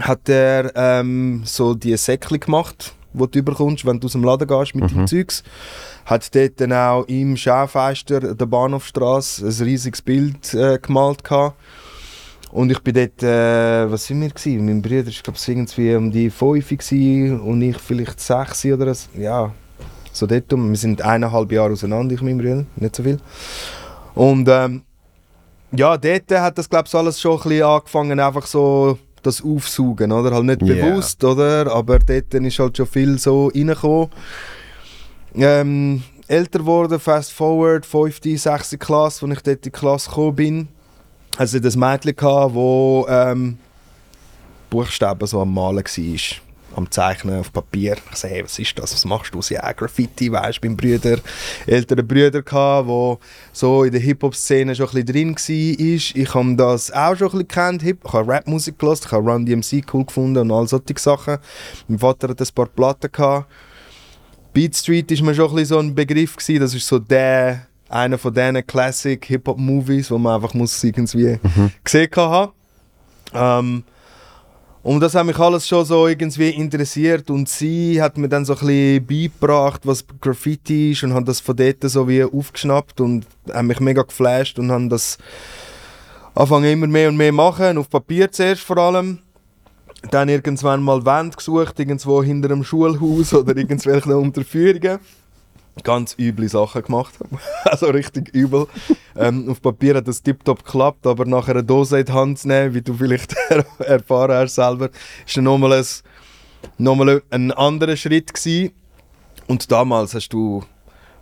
hat 0.00 0.28
er 0.28 0.72
ähm, 0.76 1.42
so 1.44 1.74
die 1.74 1.96
Säckchen 1.96 2.38
gemacht, 2.38 2.94
wo 3.12 3.26
du 3.26 3.40
überkommst, 3.40 3.84
wenn 3.84 3.98
du 3.98 4.06
aus 4.06 4.12
dem 4.12 4.22
Laden 4.22 4.46
gehst 4.46 4.74
mit 4.76 4.90
dem 4.90 5.06
Zeugs. 5.06 5.42
Hat 6.06 6.32
dort 6.34 6.60
dann 6.60 6.72
auch 6.72 7.04
im 7.08 7.36
Schaufenster 7.36 8.34
der 8.34 8.46
Bahnhofstrasse 8.46 9.46
ein 9.46 9.64
riesiges 9.64 10.02
Bild 10.02 10.54
äh, 10.54 10.78
gemalt 10.78 11.24
gehabt. 11.24 11.56
Und 12.50 12.70
ich 12.70 12.78
bin 12.80 12.94
dort, 12.94 13.22
äh, 13.22 13.90
was 13.90 14.06
sind 14.06 14.20
wir 14.22 14.30
gewesen? 14.30 14.64
Mein 14.64 14.80
Bruder 14.80 15.06
war 15.06 15.12
glaube 15.22 15.38
ich 15.38 15.48
irgendwie 15.48 15.94
um 15.94 16.10
die 16.10 16.30
5 16.30 16.68
gewesen 16.68 17.40
und 17.40 17.60
ich 17.60 17.76
vielleicht 17.76 18.20
6 18.20 18.66
oder 18.66 18.94
so. 18.94 19.08
Ja, 19.18 19.52
so 20.18 20.26
dort 20.26 20.52
um. 20.52 20.68
Wir 20.70 20.76
sind 20.76 21.02
eineinhalb 21.02 21.50
Jahre 21.52 21.72
auseinander, 21.72 22.14
ich 22.14 22.20
und 22.20 22.26
mein 22.28 22.38
Bruder, 22.38 22.64
nicht 22.76 22.96
so 22.96 23.02
viel. 23.02 23.18
Und 24.14 24.48
ähm, 24.48 24.82
ja, 25.72 25.96
dort 25.96 26.30
hat 26.30 26.58
das 26.58 26.68
glaube 26.68 26.84
ich 26.88 26.94
alles 26.94 27.20
schon 27.20 27.36
ein 27.36 27.42
bisschen 27.48 27.62
angefangen, 27.64 28.20
einfach 28.20 28.46
so 28.46 28.98
das 29.22 29.42
Aufsaugen, 29.44 30.12
oder? 30.12 30.30
Halt 30.32 30.44
nicht 30.44 30.62
Yeah. 30.62 30.86
bewusst, 30.86 31.22
oder? 31.24 31.70
Aber 31.72 31.98
dort 31.98 32.32
ist 32.34 32.58
halt 32.58 32.76
schon 32.76 32.86
viel 32.86 33.18
so 33.18 33.48
reingekommen. 33.48 34.08
Ähm, 35.34 36.02
älter 36.26 36.60
geworden, 36.60 36.98
fast 36.98 37.32
forward, 37.32 37.84
5., 37.84 38.20
6. 38.36 38.76
Klasse, 38.78 39.26
als 39.26 39.36
ich 39.36 39.42
dort 39.42 39.56
in 39.56 39.62
die 39.62 39.70
Klasse 39.70 40.08
gekommen 40.08 40.34
bin, 40.36 40.68
hatte 41.38 41.58
ich 41.58 41.64
ein 41.74 41.78
Mädchen, 41.80 42.14
wo 42.54 43.06
ähm, 43.08 43.58
Buchstaben 44.70 45.26
so 45.26 45.40
am 45.40 45.52
Malen 45.52 45.84
war. 45.84 46.47
Am 46.78 46.88
Zeichnen 46.92 47.40
auf 47.40 47.52
Papier. 47.52 47.96
Ich 48.12 48.16
sage, 48.16 48.34
hey, 48.34 48.44
was 48.44 48.56
ist 48.56 48.78
das? 48.78 48.94
Was 48.94 49.04
machst 49.04 49.34
du? 49.34 49.42
Sie 49.42 49.54
ja, 49.54 49.72
Graffiti, 49.72 50.30
weißt 50.30 50.58
du, 50.58 50.60
beim 50.60 50.76
Brüder, 50.76 51.18
älteren 51.66 52.06
Brüder 52.06 52.40
gehabt, 52.40 52.86
wo 52.86 53.18
so 53.52 53.82
in 53.82 53.90
der 53.90 54.00
Hip-Hop-Szene 54.00 54.76
schon 54.76 54.86
ein 54.86 55.04
bisschen 55.04 55.34
drin 55.34 55.34
war. 55.34 56.22
Ich 56.22 56.34
habe 56.34 56.54
das 56.54 56.92
auch 56.92 57.16
schon 57.16 57.26
ein 57.26 57.30
bisschen 57.30 57.48
gekannt. 57.48 57.82
Hip 57.82 57.98
ich 58.04 58.12
habe 58.12 58.32
Rap-Musik 58.32 58.78
gehört, 58.78 59.04
ich 59.04 59.10
habe 59.10 59.28
Run 59.28 59.44
DMC 59.44 59.84
cool 59.92 60.04
gefunden 60.04 60.38
und 60.38 60.52
all 60.52 60.68
solche 60.68 60.94
Sachen. 60.96 61.38
Mein 61.88 61.98
Vater 61.98 62.28
hat 62.28 62.40
ein 62.40 62.48
paar 62.54 62.66
Platten 62.66 63.10
gehabt. 63.10 63.50
Beat 64.52 64.76
Street 64.76 65.10
ist 65.10 65.22
mir 65.22 65.34
schon 65.34 65.50
ein 65.50 65.56
bisschen 65.56 65.66
so 65.66 65.78
ein 65.80 65.94
Begriff 65.96 66.36
gewesen. 66.36 66.60
Das 66.60 66.74
ist 66.74 66.86
so 66.86 67.00
der, 67.00 67.66
einer 67.88 68.18
von 68.18 68.32
diesen 68.32 68.64
Classic 68.64 69.24
Hip-Hop-Movies, 69.24 70.12
wo 70.12 70.18
man 70.18 70.36
einfach 70.36 70.54
muss 70.54 70.84
irgendwie 70.84 71.40
gesehen 71.82 72.10
haben. 72.14 72.52
Ähm, 73.34 73.82
und 74.82 75.00
das 75.00 75.14
hat 75.14 75.26
mich 75.26 75.38
alles 75.38 75.66
schon 75.66 75.84
so 75.84 76.06
irgendwie 76.06 76.50
interessiert 76.50 77.30
und 77.30 77.48
sie 77.48 78.00
hat 78.00 78.16
mir 78.16 78.28
dann 78.28 78.44
so 78.44 78.54
ein 78.54 78.58
bisschen 78.60 79.06
beigebracht, 79.06 79.80
was 79.84 80.04
Graffiti 80.20 80.92
ist 80.92 81.02
und 81.02 81.14
hat 81.14 81.26
das 81.26 81.40
von 81.40 81.56
dort 81.56 81.82
so 81.82 82.08
wie 82.08 82.22
aufgeschnappt 82.22 83.00
und 83.00 83.26
hat 83.52 83.64
mich 83.64 83.80
mega 83.80 84.02
geflasht 84.02 84.58
und 84.58 84.70
haben 84.70 84.88
das 84.88 85.18
angefangen 86.34 86.70
immer 86.70 86.86
mehr 86.86 87.08
und 87.08 87.16
mehr 87.16 87.32
machen, 87.32 87.78
auf 87.78 87.90
Papier 87.90 88.30
zuerst 88.30 88.62
vor 88.62 88.78
allem. 88.78 89.18
Dann 90.12 90.28
irgendwann 90.28 90.82
mal 90.82 91.04
Wände 91.04 91.36
gesucht, 91.36 91.80
irgendwo 91.80 92.22
hinter 92.22 92.52
einem 92.52 92.62
Schulhaus 92.62 93.34
oder 93.34 93.56
irgendwelchen 93.56 94.12
Unterführungen. 94.12 95.00
Ganz 95.84 96.14
üble 96.18 96.48
Sachen 96.48 96.82
gemacht. 96.82 97.14
also 97.64 97.86
richtig 97.86 98.34
übel. 98.34 98.66
ähm, 99.16 99.50
auf 99.50 99.60
Papier 99.62 99.96
hat 99.96 100.08
das 100.08 100.22
tiptop 100.22 100.64
geklappt, 100.64 101.06
aber 101.06 101.24
nachher 101.24 101.52
eine 101.52 101.64
Dose 101.64 102.00
in 102.00 102.06
die 102.06 102.12
Hand 102.12 102.38
zu 102.38 102.48
nehmen, 102.48 102.74
wie 102.74 102.82
du 102.82 102.94
vielleicht 102.94 103.34
er 103.48 103.64
erfahren 103.86 104.36
hast 104.36 104.54
selber, 104.54 104.90
ist 105.26 105.36
dann 105.36 105.44
nochmal 105.44 105.72
ein, 105.74 105.84
nochmal 106.78 107.22
ein 107.30 107.52
anderer 107.52 107.96
Schritt 107.96 108.32
gewesen. 108.32 108.72
Und 109.46 109.70
damals 109.72 110.14
hast 110.14 110.28
du 110.30 110.62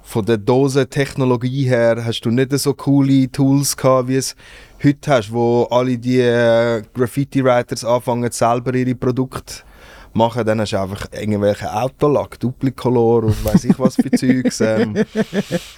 von 0.07 0.25
der 0.25 0.39
Dosentechnologie 0.39 1.65
her 1.65 2.05
hast 2.05 2.21
du 2.21 2.31
nicht 2.31 2.53
so 2.59 2.75
coole 2.75 3.31
Tools 3.31 3.77
gehabt, 3.77 4.09
wie 4.09 4.17
es 4.17 4.37
heute 4.83 5.11
hast, 5.11 5.33
wo 5.33 5.65
alle 5.65 5.99
die 5.99 6.21
äh, 6.21 6.83
Graffiti-Writers 6.95 7.85
anfangen 7.85 8.31
selber 8.31 8.73
ihre 8.75 8.95
Produkte 8.95 9.65
machen, 10.17 10.45
dann 10.45 10.61
hast 10.61 10.73
du 10.73 10.81
einfach 10.81 11.07
irgendwelche 11.13 11.73
Autolack, 11.73 12.41
Duplicolor 12.41 13.25
und 13.25 13.45
weiß 13.45 13.65
ich 13.65 13.79
was 13.79 13.97
für 13.97 14.11
Zeugs. 14.13 14.61
Ähm, 14.61 14.97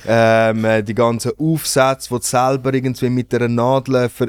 ähm, 0.06 0.64
äh, 0.64 0.82
die 0.82 0.94
ganzen 0.94 1.32
Aufsätze, 1.38 2.08
die 2.08 2.14
du 2.14 2.22
selber 2.22 2.72
irgendwie 2.72 3.10
mit 3.10 3.34
einer 3.34 3.48
Nadel 3.48 4.08
ver 4.08 4.28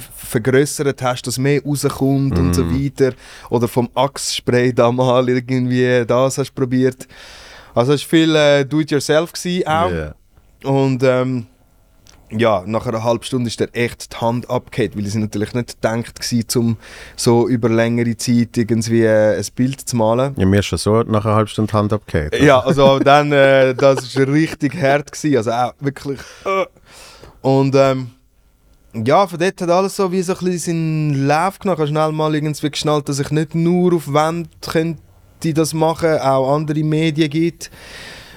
vergrößert 0.00 1.02
hast, 1.02 1.26
dass 1.26 1.38
mehr 1.38 1.60
rauskommt 1.62 2.38
und 2.38 2.54
so 2.54 2.70
weiter. 2.70 3.14
Oder 3.50 3.66
vom 3.66 3.88
Achsspray 3.94 4.72
da 4.72 4.92
mal 4.92 5.28
irgendwie 5.28 6.04
das 6.06 6.38
hast 6.38 6.50
du 6.50 6.54
probiert. 6.54 7.08
Also 7.74 7.94
es 7.94 8.02
war 8.02 8.08
viel 8.08 8.36
äh, 8.36 8.64
Do-it-yourself 8.64 9.32
auch. 9.66 9.90
Ja. 9.90 10.14
Und 10.62 11.02
ähm, 11.02 11.46
ja, 12.30 12.62
nach 12.66 12.86
einer 12.86 13.04
halben 13.04 13.22
Stunde 13.22 13.48
ist 13.48 13.60
der 13.60 13.68
echt 13.72 14.12
die 14.12 14.16
Hand 14.16 14.50
abgehakt, 14.50 14.96
weil 14.96 15.06
sie 15.06 15.18
natürlich 15.18 15.54
nicht 15.54 15.80
gedacht 15.80 16.20
war, 16.20 16.60
um 16.60 16.76
so 17.16 17.48
über 17.48 17.68
längere 17.68 18.16
Zeit 18.16 18.56
irgendwie 18.56 19.02
äh, 19.02 19.38
ein 19.38 19.46
Bild 19.54 19.80
zu 19.80 19.96
malen. 19.96 20.34
Ja, 20.36 20.46
mir 20.46 20.60
ist 20.60 20.66
schon 20.66 20.78
so 20.78 21.02
nach 21.02 21.24
einer 21.24 21.34
halben 21.34 21.48
Stunde 21.48 21.70
die 21.70 21.76
Hand 21.76 21.92
abgehakt. 21.92 22.40
Ja, 22.40 22.60
also 22.60 22.98
dann, 22.98 23.32
äh, 23.32 23.74
das 23.74 24.16
war 24.16 24.28
richtig 24.28 24.74
hart, 24.80 25.12
gewesen, 25.12 25.36
also 25.36 25.50
auch 25.50 25.72
wirklich. 25.80 26.20
Äh. 26.44 26.66
Und 27.40 27.74
ähm, 27.74 28.10
ja, 28.92 29.26
von 29.26 29.38
dort 29.38 29.60
hat 29.60 29.70
alles 29.70 29.96
so 29.96 30.10
wie 30.10 30.22
so 30.22 30.32
ein 30.34 30.38
bisschen 30.44 31.14
seinen 31.14 31.26
Lauf 31.26 31.58
genommen. 31.58 31.76
Ich 31.76 31.80
habe 31.80 31.88
schnell 31.88 32.12
mal 32.12 32.34
irgendwie 32.34 32.70
geschnallt, 32.70 33.08
dass 33.08 33.20
ich 33.20 33.30
nicht 33.30 33.54
nur 33.54 33.94
auf 33.94 34.12
Wände 34.12 34.50
könnte 34.60 35.02
die 35.42 35.54
das 35.54 35.74
machen, 35.74 36.18
auch 36.18 36.54
andere 36.54 36.82
Medien 36.82 37.30
gibt. 37.30 37.70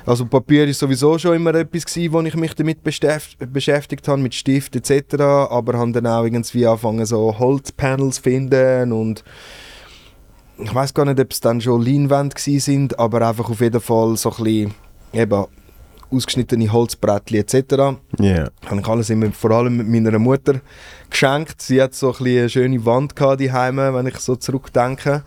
Also 0.05 0.25
Papier 0.25 0.67
ist 0.67 0.79
sowieso 0.79 1.17
schon 1.17 1.35
immer 1.35 1.53
etwas 1.55 1.85
gewesen, 1.85 2.13
wo 2.13 2.21
ich 2.21 2.35
mich 2.35 2.55
damit 2.55 2.83
beschäft 2.83 3.37
beschäftigt 3.51 4.07
habe, 4.07 4.21
mit 4.21 4.33
Stift 4.33 4.75
etc. 4.75 5.21
Aber 5.21 5.77
habe 5.77 5.91
dann 5.91 6.07
auch 6.07 6.23
irgendwie 6.23 6.65
angefangen 6.65 7.05
so 7.05 7.37
Holzpanels 7.37 8.19
finden 8.19 8.91
und 8.91 9.23
ich 10.57 10.73
weiß 10.73 10.93
gar 10.93 11.05
nicht, 11.05 11.19
ob 11.19 11.31
es 11.31 11.39
dann 11.39 11.59
schon 11.59 11.83
Leinwände 11.83 12.35
sind, 12.37 12.99
aber 12.99 13.27
einfach 13.27 13.49
auf 13.49 13.61
jeden 13.61 13.81
Fall 13.81 14.15
so 14.15 14.31
ein 14.31 14.43
bisschen 14.43 14.73
eben 15.13 15.45
ausgeschnittene 16.11 16.71
Holzbrettchen 16.71 17.39
etc. 17.39 17.73
Yeah. 18.19 18.51
Habe 18.65 18.81
ich 18.81 18.87
alles 18.87 19.09
immer, 19.09 19.31
vor 19.31 19.51
allem 19.51 19.77
mit 19.77 19.87
meiner 19.87 20.19
Mutter 20.19 20.61
geschenkt. 21.09 21.61
Sie 21.61 21.81
hat 21.81 21.93
so 21.93 22.07
ein 22.07 22.23
bisschen 22.23 22.39
eine 22.39 22.49
schöne 22.49 22.85
Wand 22.85 23.15
gehabt, 23.15 23.39
die 23.39 23.51
Heime, 23.51 23.93
wenn 23.93 24.07
ich 24.07 24.17
so 24.17 24.35
zurückdenke. 24.35 25.23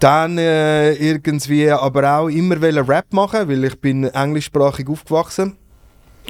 Dann 0.00 0.38
äh, 0.38 0.94
irgendwie 0.94 1.70
aber 1.70 2.18
auch 2.18 2.28
immer 2.28 2.60
Rap 2.88 3.12
machen, 3.12 3.48
weil 3.48 3.64
ich 3.64 3.78
bin 3.78 4.04
englischsprachig 4.04 4.88
aufgewachsen 4.88 5.58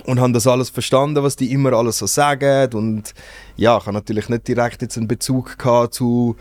und 0.05 0.21
habe 0.21 0.33
das 0.33 0.47
alles 0.49 0.71
verstanden, 0.71 1.23
was 1.23 1.37
die 1.37 1.53
immer 1.53 1.73
alles 1.73 1.99
so 1.99 2.07
sagen 2.07 2.73
und 2.75 3.15
ja, 3.57 3.79
ich 3.79 3.87
habe 3.87 3.95
natürlich 3.95 4.29
nicht 4.29 4.49
direkt 4.49 4.83
jetzt 4.83 4.97
einen 4.97 5.07
Bezug 5.07 5.57
gehabt 5.57 5.95
zu 5.95 6.37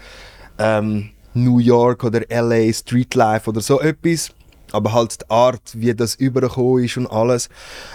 ähm, 0.58 1.12
New 1.36 1.60
York 1.60 2.04
oder 2.04 2.22
LA 2.30 2.74
Streetlife 2.74 3.50
oder 3.50 3.62
so 3.62 3.80
etwas, 3.80 4.32
aber 4.72 4.94
halt 4.94 5.22
die 5.22 5.30
Art, 5.30 5.62
wie 5.74 5.94
das 5.94 6.16
übergekommen 6.16 6.84
ist 6.84 6.98
und 6.98 7.08
alles, 7.08 7.50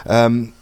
ähm, 0.07 0.53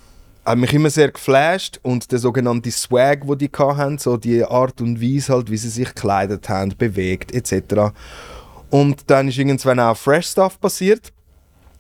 hat 0.45 0.59
mich 0.59 0.73
immer 0.73 0.91
sehr 0.91 1.11
geflasht 1.11 1.79
und 1.83 2.11
der 2.11 2.19
sogenannte 2.19 2.71
Swag, 2.71 3.21
wo 3.27 3.35
die 3.35 3.51
hatten, 3.55 3.99
so 3.99 4.17
die 4.17 4.45
Art 4.45 4.81
und 4.81 5.01
Weise 5.01 5.35
halt, 5.35 5.51
wie 5.51 5.57
sie 5.57 5.69
sich 5.69 5.89
gekleidet 5.89 6.49
haben, 6.49 6.75
bewegt 6.77 7.33
etc. 7.33 7.93
Und 8.73 9.11
dann 9.11 9.29
ist 9.29 9.37
irgendwann 9.37 9.79
auch 9.79 9.95
Fresh 9.95 10.29
Stuff 10.29 10.59
passiert. 10.59 11.13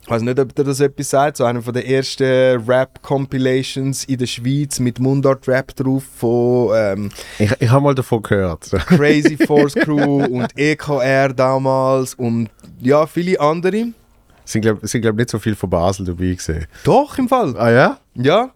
Ich 0.02 0.10
weiß 0.10 0.20
nicht, 0.20 0.38
ob 0.38 0.54
dir 0.54 0.62
das 0.62 0.78
etwas 0.80 1.08
sagt. 1.08 1.38
So 1.38 1.44
einer 1.44 1.62
der 1.62 1.88
ersten 1.88 2.62
Rap-Compilations 2.68 4.04
in 4.04 4.18
der 4.18 4.26
Schweiz 4.26 4.78
mit 4.78 4.98
Mundart-Rap 4.98 5.74
drauf 5.74 6.04
von 6.18 6.70
ähm, 6.74 7.10
Ich, 7.38 7.50
ich 7.60 7.70
habe 7.70 7.82
mal 7.82 7.94
davon 7.94 8.20
gehört. 8.20 8.68
Crazy 8.88 9.36
Force 9.46 9.74
Crew 9.74 10.22
und 10.24 10.48
EKR 10.54 11.32
damals 11.32 12.12
und 12.14 12.50
ja, 12.78 13.06
viele 13.06 13.40
andere. 13.40 13.86
Sind, 14.44 14.60
glaube 14.60 14.86
glaub, 14.86 15.16
nicht 15.16 15.30
so 15.30 15.38
viel 15.38 15.54
von 15.54 15.70
Basel 15.70 16.04
dabei 16.04 16.34
gesehen. 16.34 16.66
Doch, 16.84 17.16
im 17.16 17.26
Fall. 17.26 17.56
Ah 17.56 17.70
ja? 17.70 17.98
Ja. 18.14 18.50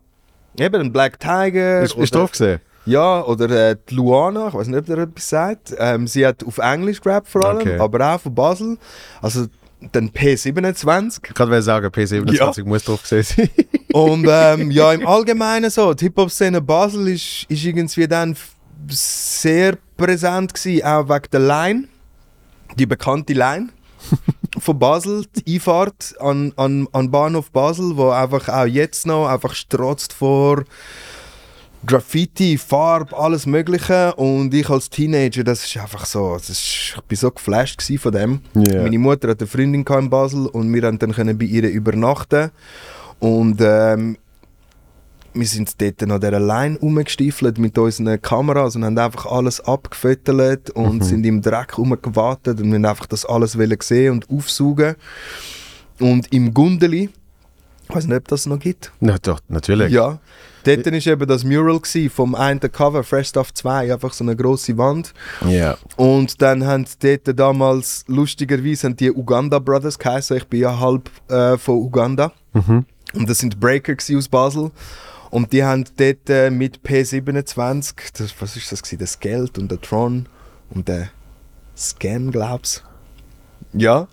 Eben 0.59 0.83
ein 0.83 0.93
Black 0.93 1.19
Tiger. 1.19 1.81
Ist, 1.81 1.97
ist 1.97 2.15
drauf 2.15 2.33
gesehen? 2.33 2.61
Ja, 2.87 3.25
oder 3.25 3.51
äh, 3.71 3.77
die 3.89 3.95
Luana, 3.95 4.49
ich 4.49 4.55
weiß 4.55 4.69
nicht, 4.69 4.79
ob 4.79 4.89
ihr 4.89 4.99
etwas 4.99 5.29
sagt. 5.29 5.75
Ähm, 5.79 6.07
sie 6.07 6.27
hat 6.27 6.45
auf 6.45 6.59
Englisch 6.59 7.01
gerappt 7.01 7.29
vor 7.29 7.45
allem, 7.45 7.59
Okay. 7.59 7.79
aber 7.79 8.15
auch 8.15 8.21
von 8.21 8.35
Basel. 8.35 8.79
Also 9.21 9.47
dann 9.93 10.11
P27. 10.11 11.21
Ich 11.29 11.35
kann 11.35 11.63
sagen, 11.63 11.87
P27 11.89 12.59
Ja. 12.59 12.65
muss 12.65 12.85
drauf 12.85 13.03
gesehen 13.03 13.23
sein. 13.23 13.51
Und 13.93 14.27
ähm, 14.29 14.71
ja, 14.71 14.93
im 14.93 15.07
Allgemeinen 15.07 15.71
so, 15.71 15.95
die 15.95 16.05
Hip-Hop-Szene 16.07 16.61
Basel 16.61 17.09
ist, 17.09 17.45
ist 17.49 17.65
irgendwie 17.65 18.07
dann 18.09 18.33
f- 18.33 18.55
sehr 18.89 19.77
präsent 19.97 20.55
gewesen, 20.55 20.85
auch 20.85 21.09
wegen 21.09 21.31
der 21.33 21.41
Line, 21.41 21.89
die 22.79 22.87
bekannte 22.87 23.33
Line 23.33 23.69
von 24.59 24.79
Basel, 24.79 25.25
die 25.35 25.55
Einfahrt 25.55 26.15
an, 26.21 26.53
an, 26.57 26.87
an 26.93 27.11
Bahnhof 27.11 27.51
Basel, 27.51 27.97
wo 27.97 28.11
einfach 28.11 28.49
auch 28.49 28.67
jetzt 28.67 29.07
noch 29.07 29.27
einfach 29.29 29.55
strotzt 29.55 30.13
vor 30.13 30.63
Graffiti, 31.87 32.59
Farbe, 32.59 33.17
alles 33.17 33.47
Mögliche. 33.47 34.15
Und 34.17 34.53
ich 34.53 34.69
als 34.69 34.91
Teenager, 34.91 35.45
das 35.45 35.65
ist 35.65 35.77
einfach 35.77 36.05
so, 36.05 36.35
das 36.35 36.51
ist, 36.51 36.95
ich 36.97 37.01
bin 37.09 37.17
so 37.17 37.31
geflasht 37.31 37.81
von 37.99 38.13
dem. 38.13 38.41
Ja. 38.55 38.83
Meine 38.83 38.99
Mutter 38.99 39.29
hatte 39.29 39.45
eine 39.45 39.49
Freundin 39.49 39.85
in 39.85 40.11
Basel 40.11 40.47
und 40.47 40.73
wir 40.73 40.83
haben 40.83 40.99
dann 40.99 41.13
können 41.13 41.39
bei 41.39 41.45
ihr 41.45 41.69
übernachten. 41.69 42.51
Und 43.21 43.61
ähm, 43.61 44.19
wir 45.33 45.47
sind 45.47 45.81
dort 45.81 46.03
an 46.03 46.21
dieser 46.21 46.41
Line 46.41 46.79
rumgestiefelt 46.79 47.59
mit 47.59 47.77
unseren 47.79 48.21
Kameras 48.21 48.75
und 48.77 48.85
haben 48.85 48.99
einfach 48.99 49.27
alles 49.27 49.61
abgefüttert 49.61 50.71
und 50.71 51.05
sind 51.05 51.25
im 51.27 51.43
Dreck 51.43 51.77
rumgewartet 51.79 52.61
und 52.61 52.69
wir 52.69 52.77
haben 52.77 52.85
einfach 52.87 53.07
das 53.07 53.25
alles 53.25 53.53
sehen 53.53 54.13
und 54.13 54.31
aufsaugen. 54.31 54.97
Und 56.01 56.33
im 56.33 56.53
Gundeli, 56.53 57.11
ich 57.89 57.95
weiß 57.95 58.07
nicht, 58.07 58.17
ob 58.17 58.29
das 58.29 58.47
noch 58.47 58.59
gibt. 58.59 58.93
Na 59.01 59.17
doch, 59.21 59.41
natürlich. 59.49 59.93
Ja. 59.93 60.19
Dort 60.65 60.85
war 60.87 61.07
eben 61.07 61.29
das 61.29 61.45
Mural 61.45 61.81
vom 62.11 62.35
einen 62.35 62.61
Cover, 62.61 63.05
Fresh 63.05 63.29
Stuff 63.29 63.55
2, 63.55 63.93
einfach 63.93 64.13
so 64.13 64.25
eine 64.25 64.35
grosse 64.35 64.77
Wand. 64.77 65.15
Ja. 65.49 65.77
Und 65.97 66.43
dann 66.43 66.67
haben 66.67 66.87
dort 67.01 67.39
damals, 67.39 68.05
lustigerweise, 68.09 68.89
haben 68.89 68.97
die 68.97 69.13
Uganda 69.13 69.61
Brothers 69.61 69.99
geheißen. 69.99 70.37
Ich 70.39 70.49
bin 70.49 70.61
ja 70.61 70.81
halb 70.81 71.09
äh, 71.29 71.57
von 71.57 71.77
Uganda. 71.77 72.33
Und 73.15 73.31
das 73.31 73.39
sind 73.39 73.61
Breaker 73.61 73.95
aus 74.17 74.29
Basel. 74.29 74.73
Und 75.31 75.53
die 75.53 75.63
haben 75.63 75.85
dort 75.97 76.29
äh, 76.31 76.51
mit 76.51 76.81
P27, 76.81 77.95
das, 78.17 78.35
was 78.41 78.57
ist 78.57 78.73
das 78.73 78.83
gewesen? 78.83 78.99
Das 78.99 79.21
Geld 79.21 79.59
und 79.59 79.71
der 79.71 79.81
Tron 79.81 80.29
und 80.71 80.89
der 80.89 81.11
Scam, 81.77 82.31
glaub's. 82.31 82.83
Ja. 83.77 84.09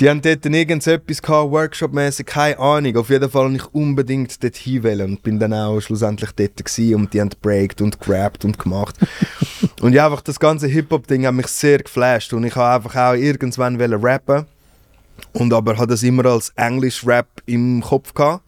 Die 0.00 0.10
haben 0.10 0.22
dort 0.22 0.44
irgendetwas 0.44 1.22
gehabt, 1.22 1.52
Workshop-mäßig, 1.52 2.26
keine 2.26 2.58
Ahnung. 2.58 2.96
Auf 2.96 3.10
jeden 3.10 3.30
Fall 3.30 3.54
ich 3.54 3.64
unbedingt 3.72 4.42
dort 4.42 4.56
hinwählen 4.56 5.10
und 5.10 5.22
bin 5.22 5.38
dann 5.38 5.54
auch 5.54 5.80
schlussendlich 5.80 6.32
dort 6.32 6.56
gewesen 6.56 6.94
und 6.96 7.14
die 7.14 7.20
haben 7.20 7.30
breakt 7.40 7.80
und 7.80 8.00
gerappt 8.00 8.44
und 8.44 8.58
gemacht. 8.58 8.96
und 9.80 9.92
ja, 9.92 10.06
einfach 10.06 10.22
das 10.22 10.40
ganze 10.40 10.66
Hip-Hop-Ding 10.66 11.26
hat 11.26 11.34
mich 11.34 11.46
sehr 11.46 11.78
geflasht 11.78 12.32
und 12.32 12.42
ich 12.44 12.56
habe 12.56 12.84
einfach 12.84 13.12
auch 13.12 13.14
irgendwann 13.14 13.80
rappen 13.80 14.46
und 15.32 15.52
aber 15.52 15.76
hatte 15.76 15.88
das 15.88 16.02
immer 16.02 16.26
als 16.26 16.52
Englisch-Rap 16.56 17.28
im 17.46 17.80
Kopf 17.80 18.14
gehabt 18.14 18.42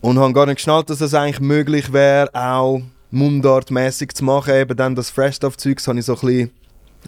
und 0.00 0.18
habe 0.18 0.32
gar 0.32 0.46
nicht 0.46 0.56
geschnallt, 0.56 0.90
dass 0.90 1.00
es 1.00 1.14
eigentlich 1.14 1.40
möglich 1.40 1.92
wäre, 1.92 2.34
auch 2.34 2.82
mundartmäßig 3.12 4.12
zu 4.14 4.24
machen. 4.24 4.54
Eben 4.54 4.76
dann 4.76 4.96
das 4.96 5.10
Fresh-Stuff-Zeugs 5.10 5.86
habe 5.86 6.00
ich 6.00 6.04
so 6.04 6.14
ein 6.14 6.20
bisschen 6.20 6.50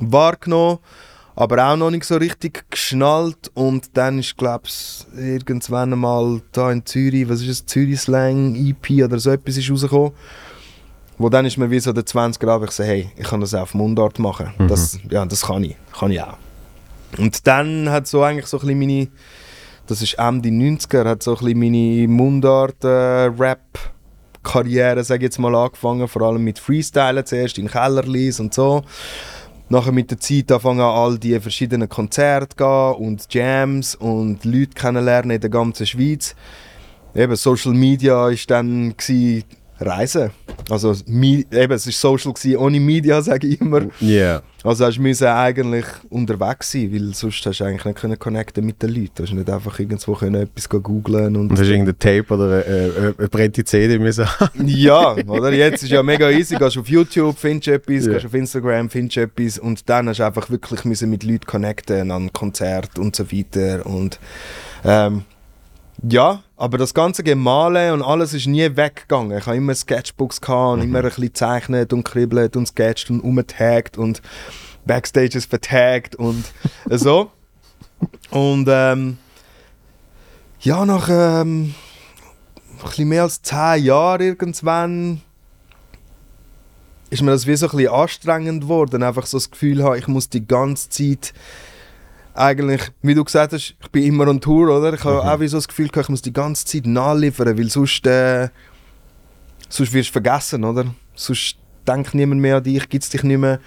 wahrgenommen, 0.00 0.78
aber 1.36 1.66
auch 1.66 1.76
noch 1.76 1.90
nicht 1.90 2.04
so 2.04 2.14
richtig 2.16 2.64
geschnallt. 2.70 3.50
Und 3.54 3.96
dann 3.96 4.20
ist, 4.20 4.36
glaube 4.36 4.66
ich, 4.66 5.04
irgendwann 5.16 5.92
einmal 5.92 6.40
da 6.52 6.70
in 6.70 6.86
Zürich, 6.86 7.28
was 7.28 7.42
ist 7.42 7.48
es, 7.48 7.66
Zürich 7.66 7.98
Slang 8.00 8.54
EP 8.54 9.04
oder 9.04 9.18
so 9.18 9.30
etwas 9.30 9.56
ist 9.56 9.68
rausgekommen. 9.70 10.12
Wo 11.18 11.28
dann 11.28 11.44
ist 11.46 11.58
mir 11.58 11.70
wie 11.70 11.78
so 11.78 11.92
der 11.92 12.06
20 12.06 12.40
Grad, 12.40 12.64
ich 12.64 12.72
so, 12.72 12.82
hey, 12.82 13.08
ich 13.16 13.28
kann 13.28 13.40
das 13.40 13.54
auch 13.54 13.62
auf 13.62 13.74
Mundart 13.74 14.18
machen. 14.18 14.50
Das, 14.68 14.98
ja, 15.10 15.24
das 15.24 15.42
kann 15.42 15.62
ich, 15.62 15.76
kann 15.96 16.10
ich 16.10 16.20
auch. 16.20 16.38
Und 17.18 17.46
dann 17.46 17.88
hat 17.90 18.08
so 18.08 18.22
eigentlich 18.22 18.46
so 18.46 18.58
ein 18.58 18.66
bisschen 18.66 18.80
meine, 18.80 19.06
das 19.86 20.02
ist 20.02 20.14
Ende 20.14 20.48
90er, 20.48 21.04
hat 21.04 21.22
so 21.22 21.36
ein 21.36 21.44
bisschen 21.44 21.60
meine 21.60 22.08
Mundart-Rap-Karriere, 22.08 25.04
sage 25.04 25.18
ich 25.18 25.24
jetzt 25.24 25.38
mal, 25.38 25.54
angefangen. 25.54 26.08
Vor 26.08 26.22
allem 26.22 26.42
mit 26.42 26.58
Freestylen 26.58 27.24
zuerst 27.24 27.58
in 27.58 27.68
Kellerlis 27.68 28.40
und 28.40 28.52
so. 28.52 28.82
Nachher 29.68 29.92
mit 29.92 30.10
der 30.10 30.20
Zeit 30.20 30.52
anfangen 30.52 30.80
an 30.80 30.94
all 30.94 31.18
die 31.18 31.38
verschiedenen 31.40 31.88
Konzerte 31.88 32.56
gehen 32.56 32.94
und 33.06 33.32
Jams 33.32 33.94
und 33.94 34.44
Leute 34.44 34.74
kennenlernen 34.74 35.32
in 35.32 35.40
der 35.40 35.50
ganzen 35.50 35.86
Schweiz. 35.86 36.36
Eben 37.14 37.36
Social 37.36 37.72
Media 37.72 38.28
ist 38.28 38.50
dann 38.50 38.94
Reisen. 39.84 40.30
Also 40.70 40.94
eben, 41.06 41.72
es 41.72 41.86
ist 41.86 42.00
Social 42.00 42.32
gsi 42.32 42.56
ohne 42.56 42.80
Media, 42.80 43.20
sage 43.22 43.46
ich 43.46 43.60
immer. 43.60 43.82
Ja. 44.00 44.42
Also 44.62 44.86
hast 44.86 44.96
du 44.98 45.28
eigentlich 45.30 45.84
unterwegs 46.08 46.72
sein, 46.72 46.90
weil 46.92 47.14
sonst 47.14 47.44
hast 47.44 47.60
du 47.60 47.64
eigentlich 47.64 47.84
nicht 47.84 47.98
können 47.98 48.18
connecten 48.18 48.64
mit 48.64 48.82
den 48.82 48.90
Leuten. 48.94 49.10
Du 49.16 49.22
hast 49.24 49.32
nicht 49.32 49.50
einfach 49.50 49.78
irgendwo 49.78 50.14
können 50.14 50.42
etwas 50.42 50.68
googlen 50.70 51.36
und 51.36 51.50
Und 51.50 51.58
hast 51.58 51.66
du 51.68 51.72
irgendein 51.72 51.98
Tape 51.98 52.32
oder 52.32 52.66
äh, 52.66 52.88
äh, 52.88 53.14
eine 53.18 53.28
brennte 53.28 53.62
CD 53.64 53.98
müssen 53.98 54.26
ja, 54.64 55.14
oder? 55.26 55.52
Jetzt 55.52 55.82
ist 55.82 55.90
ja 55.90 56.02
mega 56.02 56.30
easy. 56.30 56.56
Gehst 56.56 56.78
auf 56.78 56.88
YouTube, 56.88 57.36
findest 57.38 57.68
etwas, 57.68 58.06
Ja. 58.06 58.12
gehst 58.14 58.26
auf 58.26 58.34
Instagram, 58.34 58.88
findest 58.88 59.18
etwas 59.18 59.58
und 59.58 59.86
dann 59.88 60.08
hast 60.08 60.20
du 60.20 60.24
einfach 60.24 60.48
wirklich 60.48 60.84
müssen 60.86 61.10
mit 61.10 61.24
Leuten 61.24 61.44
connecten 61.46 62.10
an 62.10 62.32
Konzert 62.32 62.98
und 62.98 63.14
so 63.14 63.30
weiter. 63.30 63.84
Und 63.84 64.18
ähm, 64.84 65.24
ja, 66.02 66.42
aber 66.56 66.78
das 66.78 66.94
ganze 66.94 67.22
Gemalen 67.22 67.92
und 67.92 68.02
alles 68.02 68.34
ist 68.34 68.46
nie 68.46 68.76
weggegangen. 68.76 69.38
Ich 69.38 69.46
habe 69.46 69.56
immer 69.56 69.74
Sketchbooks 69.74 70.40
gehabt 70.40 70.74
und 70.74 70.82
immer 70.82 70.98
ein 70.98 71.04
bisschen 71.04 71.24
gezeichnet 71.24 71.92
und 71.92 72.04
kribbelt 72.04 72.56
und 72.56 72.66
sketcht 72.66 73.10
und 73.10 73.20
umgetaggt 73.20 73.96
und 73.96 74.20
Backstages 74.86 75.46
vertaggt 75.46 76.16
und 76.16 76.44
so. 76.90 77.30
Und 78.30 78.66
ähm, 78.68 79.18
ja, 80.60 80.84
nach 80.84 81.08
ähm, 81.10 81.74
ein 82.78 82.82
bisschen 82.82 83.08
mehr 83.08 83.22
als 83.22 83.42
10 83.42 83.84
Jahren 83.84 84.20
irgendwann 84.20 85.20
ist 87.10 87.22
mir 87.22 87.30
das 87.30 87.46
wie 87.46 87.54
so 87.54 87.66
ein 87.66 87.76
bisschen 87.76 87.92
anstrengend 87.92 88.62
geworden. 88.62 89.02
Einfach 89.02 89.26
so 89.26 89.36
das 89.36 89.50
Gefühl 89.50 89.84
ich 89.96 90.08
muss 90.08 90.28
die 90.28 90.46
ganze 90.46 90.88
Zeit 90.88 91.32
eigentlich, 92.34 92.82
wie 93.02 93.14
du 93.14 93.24
gesagt 93.24 93.52
hast, 93.52 93.76
ich 93.80 93.90
bin 93.90 94.02
immer 94.04 94.28
on 94.28 94.40
Tour, 94.40 94.76
oder? 94.76 94.92
Ich 94.94 95.04
habe 95.04 95.22
auch 95.22 95.40
wie 95.40 95.48
so 95.48 95.56
das 95.56 95.68
Gefühl 95.68 95.88
ich 95.94 96.08
muss 96.08 96.22
die 96.22 96.32
ganze 96.32 96.64
Zeit 96.64 96.86
nachliefern, 96.86 97.56
weil 97.56 97.70
sonst, 97.70 98.06
äh, 98.06 98.48
sonst 99.68 99.92
wirst 99.92 100.08
du 100.08 100.12
vergessen, 100.12 100.64
oder? 100.64 100.86
Sonst 101.14 101.56
denkt 101.86 102.14
niemand 102.14 102.40
mehr 102.40 102.56
an 102.56 102.64
dich, 102.64 102.88
gibt 102.88 103.04
es 103.04 103.10
dich 103.10 103.22
nicht 103.22 103.38
mehr. 103.38 103.60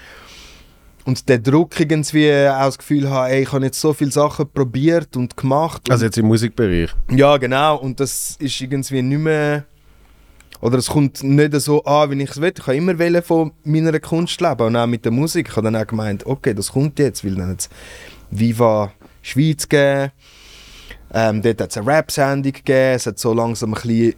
und 1.08 1.30
der 1.30 1.40
Druck 1.40 1.80
irgendwie 1.80 2.30
auch 2.50 2.66
das 2.66 2.78
Gefühl 2.78 3.10
habe, 3.10 3.30
ey, 3.30 3.44
ich 3.44 3.52
habe 3.54 3.64
jetzt 3.64 3.80
so 3.80 3.94
viele 3.94 4.12
Sachen 4.12 4.50
probiert 4.50 5.16
und 5.16 5.38
gemacht. 5.38 5.90
Also 5.90 6.04
jetzt 6.04 6.18
im 6.18 6.28
Musikbereich? 6.28 6.90
Ja, 7.10 7.38
genau. 7.38 7.78
Und 7.78 8.00
das 8.02 8.36
ist 8.40 8.60
irgendwie 8.60 9.02
nicht 9.02 9.20
mehr... 9.20 9.64
Oder 10.60 10.80
es 10.80 10.88
kommt 10.88 11.24
nicht 11.24 11.54
so 11.62 11.84
an, 11.86 12.12
wie 12.12 12.22
ich 12.24 12.32
es 12.32 12.42
will. 12.42 12.52
Ich 12.58 12.68
habe 12.68 12.76
immer 12.76 13.22
von 13.22 13.54
meiner 13.64 13.98
Kunst 14.00 14.42
leben 14.42 14.64
und 14.64 14.76
auch 14.76 14.88
mit 14.88 15.06
der 15.06 15.12
Musik. 15.14 15.48
Ich 15.50 15.56
habe 15.56 15.72
dann 15.72 15.82
auch 15.82 15.88
gemeint, 15.88 16.26
okay, 16.26 16.54
das 16.54 16.72
kommt 16.74 17.00
jetzt, 17.00 17.24
weil 17.24 17.36
dann 17.36 17.52
jetzt 17.52 17.72
Viva 18.32 18.92
Schweiz 19.22 19.68
gegeben. 19.68 20.12
Ähm, 21.14 21.42
dort 21.42 21.62
hat 21.62 21.72
es 21.72 21.78
eine 21.78 21.88
Rap-Sendung 21.88 22.52
gegeben. 22.52 22.96
Es 22.96 23.06
hat 23.06 23.20
so 23.20 23.34
langsam 23.34 23.74
ein 23.74 23.82
bisschen 23.82 24.16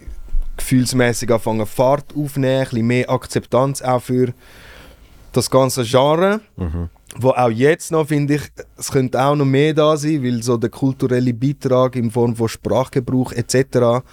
gefühlsmäßig 0.56 1.30
angefangen 1.30 1.66
Fahrt 1.66 2.14
aufnehmen, 2.16 2.60
ein 2.60 2.64
bisschen 2.64 2.86
mehr 2.86 3.10
Akzeptanz 3.10 3.82
auch 3.82 4.02
für 4.02 4.32
das 5.32 5.50
ganze 5.50 5.84
Genre. 5.84 6.40
Mhm. 6.56 6.88
Wo 7.16 7.30
auch 7.30 7.50
jetzt 7.50 7.90
noch, 7.90 8.06
finde 8.06 8.34
ich, 8.34 8.42
es 8.76 8.92
könnte 8.92 9.20
auch 9.20 9.34
noch 9.34 9.44
mehr 9.44 9.74
da 9.74 9.96
sein, 9.96 10.22
weil 10.22 10.42
so 10.42 10.56
der 10.56 10.70
kulturelle 10.70 11.34
Beitrag 11.34 11.96
in 11.96 12.10
Form 12.10 12.36
von 12.36 12.48
Sprachgebrauch 12.48 13.32
etc., 13.32 14.04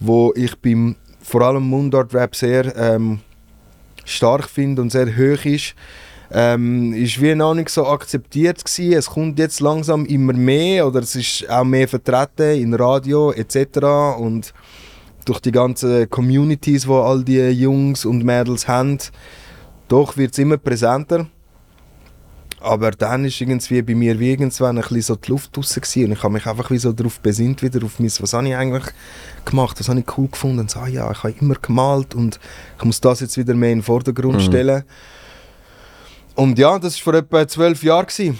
wo 0.00 0.34
ich 0.36 0.54
beim 0.60 0.96
vor 1.22 1.42
allem 1.42 1.66
Mundart-Rap 1.68 2.36
sehr 2.36 2.76
ähm, 2.76 3.20
stark 4.04 4.48
finde 4.48 4.82
und 4.82 4.90
sehr 4.90 5.06
hoch 5.06 5.44
ist, 5.44 5.74
ähm, 6.30 6.92
ist 6.92 7.20
wie 7.20 7.34
noch 7.34 7.54
nicht 7.54 7.68
so 7.70 7.86
akzeptiert 7.86 8.64
gewesen. 8.64 8.92
Es 8.92 9.10
kommt 9.10 9.38
jetzt 9.38 9.60
langsam 9.60 10.04
immer 10.06 10.32
mehr 10.32 10.86
oder 10.86 11.00
es 11.00 11.14
ist 11.14 11.48
auch 11.48 11.64
mehr 11.64 11.86
vertreten 11.88 12.60
in 12.60 12.74
Radio 12.74 13.32
etc. 13.32 14.16
und 14.18 14.52
durch 15.24 15.40
die 15.40 15.52
ganzen 15.52 16.08
Communities, 16.10 16.86
wo 16.86 17.00
all 17.00 17.24
die 17.24 17.48
Jungs 17.50 18.04
und 18.04 18.24
Mädels 18.24 18.68
haben, 18.68 18.98
doch 19.88 20.16
wird 20.16 20.32
es 20.32 20.38
immer 20.38 20.56
präsenter. 20.56 21.26
Aber 22.60 22.90
dann 22.90 23.24
ist 23.24 23.40
irgendwie 23.40 23.82
bei 23.82 23.94
mir 23.94 24.18
wie 24.18 24.30
irgendwann 24.30 24.76
ein 24.78 24.82
bisschen 24.82 25.02
so 25.02 25.16
die 25.16 25.30
Luft 25.30 25.56
draussen 25.56 25.82
gewesen. 25.82 26.06
und 26.06 26.12
ich 26.12 26.22
habe 26.22 26.32
mich 26.32 26.46
einfach 26.46 26.70
wie 26.70 26.78
so 26.78 26.92
darauf 26.92 27.20
besinnt 27.20 27.62
wieder 27.62 27.84
auf 27.84 28.00
mein, 28.00 28.10
was 28.18 28.32
habe 28.32 28.48
ich 28.48 28.56
eigentlich 28.56 28.84
gemacht, 29.44 29.78
was 29.78 29.88
habe 29.88 30.00
ich 30.00 30.18
cool 30.18 30.28
gefunden 30.28 30.60
und 30.60 30.70
so, 30.70 30.80
ah 30.80 30.88
ja, 30.88 31.10
ich 31.10 31.22
habe 31.22 31.34
immer 31.40 31.54
gemalt 31.60 32.14
und 32.14 32.40
ich 32.78 32.84
muss 32.84 33.00
das 33.00 33.20
jetzt 33.20 33.36
wieder 33.36 33.54
mehr 33.54 33.70
in 33.72 33.78
den 33.78 33.84
Vordergrund 33.84 34.36
Mhm. 34.36 34.40
stellen. 34.40 34.84
Und 36.36 36.58
ja, 36.58 36.78
das 36.78 36.94
war 36.98 37.12
vor 37.12 37.14
etwa 37.14 37.48
zwölf 37.48 37.82
Jahren. 37.82 38.06
Gewesen. 38.06 38.38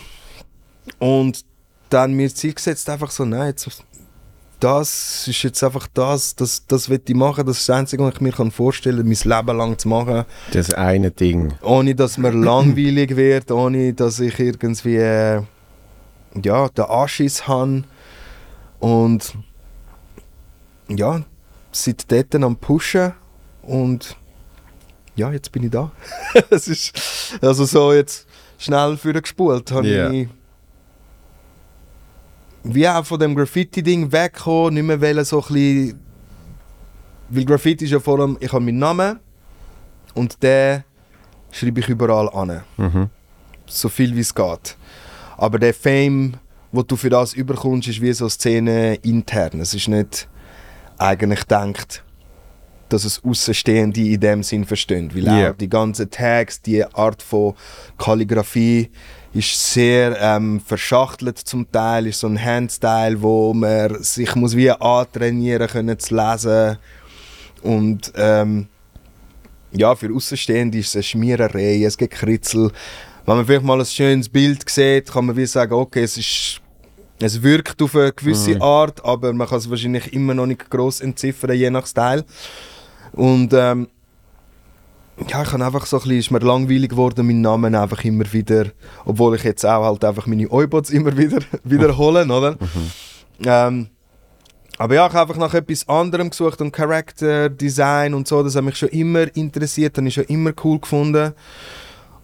Und 0.98 1.44
dann 1.90 2.12
mir 2.12 2.32
Ziel 2.32 2.54
gesetzt, 2.54 2.88
einfach 2.88 3.10
so, 3.10 3.24
nein, 3.24 3.48
jetzt, 3.48 3.82
das 4.60 5.28
ist 5.28 5.42
jetzt 5.42 5.62
einfach 5.62 5.86
das, 5.92 6.34
das, 6.34 6.66
das 6.66 6.88
will 6.88 7.00
ich 7.06 7.14
machen, 7.14 7.46
das 7.46 7.58
ist 7.58 7.68
das 7.68 7.76
Einzige, 7.76 8.02
was 8.04 8.14
ich 8.14 8.20
mir 8.20 8.32
kann 8.32 8.50
vorstellen 8.50 8.98
kann, 8.98 9.06
mein 9.06 9.38
Leben 9.46 9.58
lang 9.58 9.78
zu 9.78 9.88
machen 9.88 10.24
Das 10.52 10.70
eine 10.70 11.10
Ding. 11.10 11.54
ohne 11.62 11.94
dass 11.94 12.18
mir 12.18 12.30
langweilig 12.32 13.16
wird, 13.16 13.50
ohne 13.50 13.92
dass 13.92 14.20
ich 14.20 14.38
irgendwie 14.38 14.96
äh, 14.96 15.42
ja, 16.42 16.68
den 16.68 16.84
Anschiss 16.84 17.46
habe. 17.46 17.84
Und 18.78 19.34
ja, 20.88 21.22
seit 21.72 22.10
dort 22.10 22.34
am 22.34 22.56
Pushen 22.56 23.12
und 23.62 24.16
ja, 25.16 25.32
jetzt 25.32 25.50
bin 25.52 25.64
ich 25.64 25.70
da. 25.70 25.90
es 26.50 26.68
ist 26.68 26.92
also 27.40 27.64
so 27.64 27.92
jetzt 27.92 28.26
schnell 28.58 28.96
für 28.96 29.12
gespult. 29.12 29.70
Habe 29.72 29.88
Ja. 29.88 30.10
ich 30.10 30.28
wie 32.68 32.88
auch 32.88 33.04
von 33.06 33.18
dem 33.20 33.34
Graffiti-Ding 33.34 34.10
weggekommen, 34.10 34.74
nicht 34.74 34.82
mehr 34.82 35.00
wollen, 35.00 35.24
so 35.24 35.40
ein 35.40 35.46
bisschen, 35.54 36.00
weil 37.28 37.44
Graffiti 37.44 37.84
ist 37.84 37.92
ja 37.92 38.00
vor 38.00 38.18
allem, 38.18 38.36
ich 38.40 38.52
habe 38.52 38.64
meinen 38.64 38.78
Namen 38.78 39.20
und 40.14 40.42
den 40.42 40.82
schreibe 41.52 41.80
ich 41.80 41.88
überall 41.88 42.28
an. 42.30 42.62
Mhm. 42.76 43.08
So 43.66 43.88
viel 43.88 44.14
wie 44.16 44.20
es 44.20 44.34
geht. 44.34 44.76
Aber 45.36 45.58
der 45.58 45.74
Fame, 45.74 46.34
wo 46.72 46.82
du 46.82 46.96
für 46.96 47.10
das 47.10 47.34
überkommst, 47.34 47.88
ist 47.88 48.00
wie 48.00 48.12
so 48.12 48.28
Szene 48.28 48.96
intern. 48.96 49.60
Es 49.60 49.72
ist 49.74 49.86
nicht 49.88 50.28
eigentlich 50.98 51.44
denkt, 51.44 52.02
dass 52.88 53.04
es 53.04 53.22
Außenstehende 53.24 54.00
in 54.00 54.20
dem 54.20 54.42
Sinn 54.42 54.64
verstehen. 54.64 55.10
Weil 55.14 55.24
Ja. 55.24 55.50
auch 55.50 55.56
die 55.56 55.68
ganzen 55.68 56.10
Tags, 56.10 56.60
die 56.62 56.84
Art 56.84 57.22
von 57.22 57.54
Kalligrafie 57.98 58.90
ist 59.32 59.72
sehr 59.72 60.16
ähm, 60.20 60.60
verschachtelt 60.64 61.38
zum 61.38 61.70
Teil, 61.70 62.06
ist 62.06 62.20
so 62.20 62.26
ein 62.26 62.42
Handstyle, 62.42 63.20
wo 63.20 63.52
man 63.52 64.02
sich 64.02 64.34
muss 64.34 64.56
wie 64.56 64.70
antrainieren 64.70 65.68
können 65.68 65.98
zu 65.98 66.14
lesen 66.14 66.78
und 67.62 68.12
ähm, 68.16 68.68
ja, 69.72 69.94
für 69.94 70.14
Außenstehende 70.14 70.78
ist 70.78 70.88
es 70.88 70.94
eine 70.96 71.02
Schmiererei, 71.02 71.82
es 71.84 71.98
gibt 71.98 72.14
Kritzel. 72.14 72.70
Wenn 73.26 73.36
man 73.36 73.44
vielleicht 73.44 73.64
mal 73.64 73.78
ein 73.78 73.84
schönes 73.84 74.28
Bild 74.28 74.68
sieht, 74.70 75.10
kann 75.12 75.26
man 75.26 75.36
wie 75.36 75.44
sagen, 75.46 75.74
okay, 75.74 76.04
es 76.04 76.16
ist 76.16 76.60
es 77.20 77.42
wirkt 77.42 77.80
auf 77.82 77.96
eine 77.96 78.12
gewisse 78.12 78.56
Mhm. 78.56 78.62
Art, 78.62 79.04
aber 79.04 79.32
man 79.32 79.48
kann 79.48 79.58
es 79.58 79.68
wahrscheinlich 79.70 80.12
immer 80.12 80.34
noch 80.34 80.44
nicht 80.46 80.68
groß 80.70 81.00
entziffern, 81.00 81.52
je 81.56 81.70
nach 81.70 81.86
Style. 81.86 82.24
Und 83.16 83.52
ähm, 83.52 83.88
ja, 85.28 85.42
ich 85.42 85.52
habe 85.52 85.64
einfach 85.64 85.86
so 85.86 85.96
ein 85.96 86.02
bisschen, 86.02 86.18
ist 86.18 86.30
mir 86.30 86.38
langweilig 86.40 86.90
geworden, 86.90 87.26
meinen 87.26 87.40
Namen 87.40 87.74
einfach 87.74 88.04
immer 88.04 88.30
wieder, 88.32 88.66
obwohl 89.04 89.36
ich 89.36 89.44
jetzt 89.44 89.64
auch 89.64 89.84
halt 89.84 90.04
einfach 90.04 90.26
meine 90.26 90.50
Oybots 90.50 90.90
immer 90.90 91.16
wieder 91.16 91.38
wiederholen, 91.64 92.30
oder? 92.30 92.56
Ähm, 93.44 93.88
aber 94.78 94.94
ja, 94.94 95.06
ich 95.06 95.12
habe 95.14 95.20
einfach 95.22 95.40
nach 95.40 95.54
etwas 95.54 95.88
anderem 95.88 96.28
gesucht 96.28 96.60
und 96.60 96.70
Character 96.70 97.48
Design 97.48 98.12
und 98.12 98.28
so, 98.28 98.42
das 98.42 98.56
hat 98.56 98.64
mich 98.64 98.76
schon 98.76 98.90
immer 98.90 99.34
interessiert, 99.34 99.96
habe 99.96 100.06
ich 100.06 100.14
schon 100.14 100.24
immer 100.24 100.52
cool 100.64 100.78
gefunden. 100.78 101.32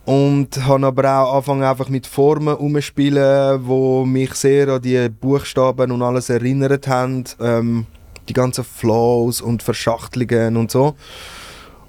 Und 0.05 0.67
habe 0.67 0.87
aber 0.87 1.21
auch 1.21 1.35
angefangen 1.35 1.63
einfach 1.63 1.89
mit 1.89 2.09
Formen 2.09 2.57
umzuspielen, 2.57 3.61
wo 3.65 4.05
mich 4.05 4.35
sehr 4.35 4.69
an 4.69 4.83
die 4.83 5.09
Buchstaben 5.09 5.93
und 5.93 6.03
alles 6.03 6.29
erinnert 6.29 6.89
haben. 6.89 7.25
Ähm, 7.41 7.87
die 8.29 8.33
ganzen 8.33 8.65
Flows 8.65 9.41
und 9.41 9.63
Verschachtelungen 9.63 10.57
und 10.57 10.71
so. 10.71 10.95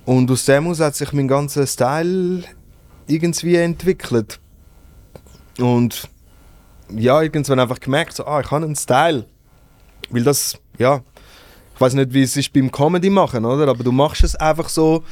Und 0.05 0.29
aus 0.31 0.45
dem 0.45 0.67
aus 0.67 0.79
hat 0.79 0.95
sich 0.95 1.13
mein 1.13 1.27
ganzer 1.27 1.65
Style 1.67 2.43
irgendwie 3.07 3.55
entwickelt. 3.55 4.39
Und 5.59 6.09
ja, 6.95 7.21
irgendwann 7.21 7.59
einfach 7.59 7.79
gemerkt, 7.79 8.15
so, 8.15 8.25
ah, 8.25 8.41
ich 8.41 8.51
habe 8.51 8.65
einen 8.65 8.75
Style. 8.75 9.25
Weil 10.09 10.23
das, 10.23 10.57
ja, 10.77 11.01
ich 11.75 11.81
weiß 11.81 11.93
nicht, 11.93 12.13
wie 12.13 12.23
es 12.23 12.35
ist 12.37 12.51
beim 12.53 12.71
Comedy 12.71 13.09
machen, 13.09 13.45
oder? 13.45 13.67
Aber 13.67 13.83
du 13.83 13.91
machst 13.91 14.23
es 14.23 14.35
einfach 14.35 14.69
so 14.69 15.03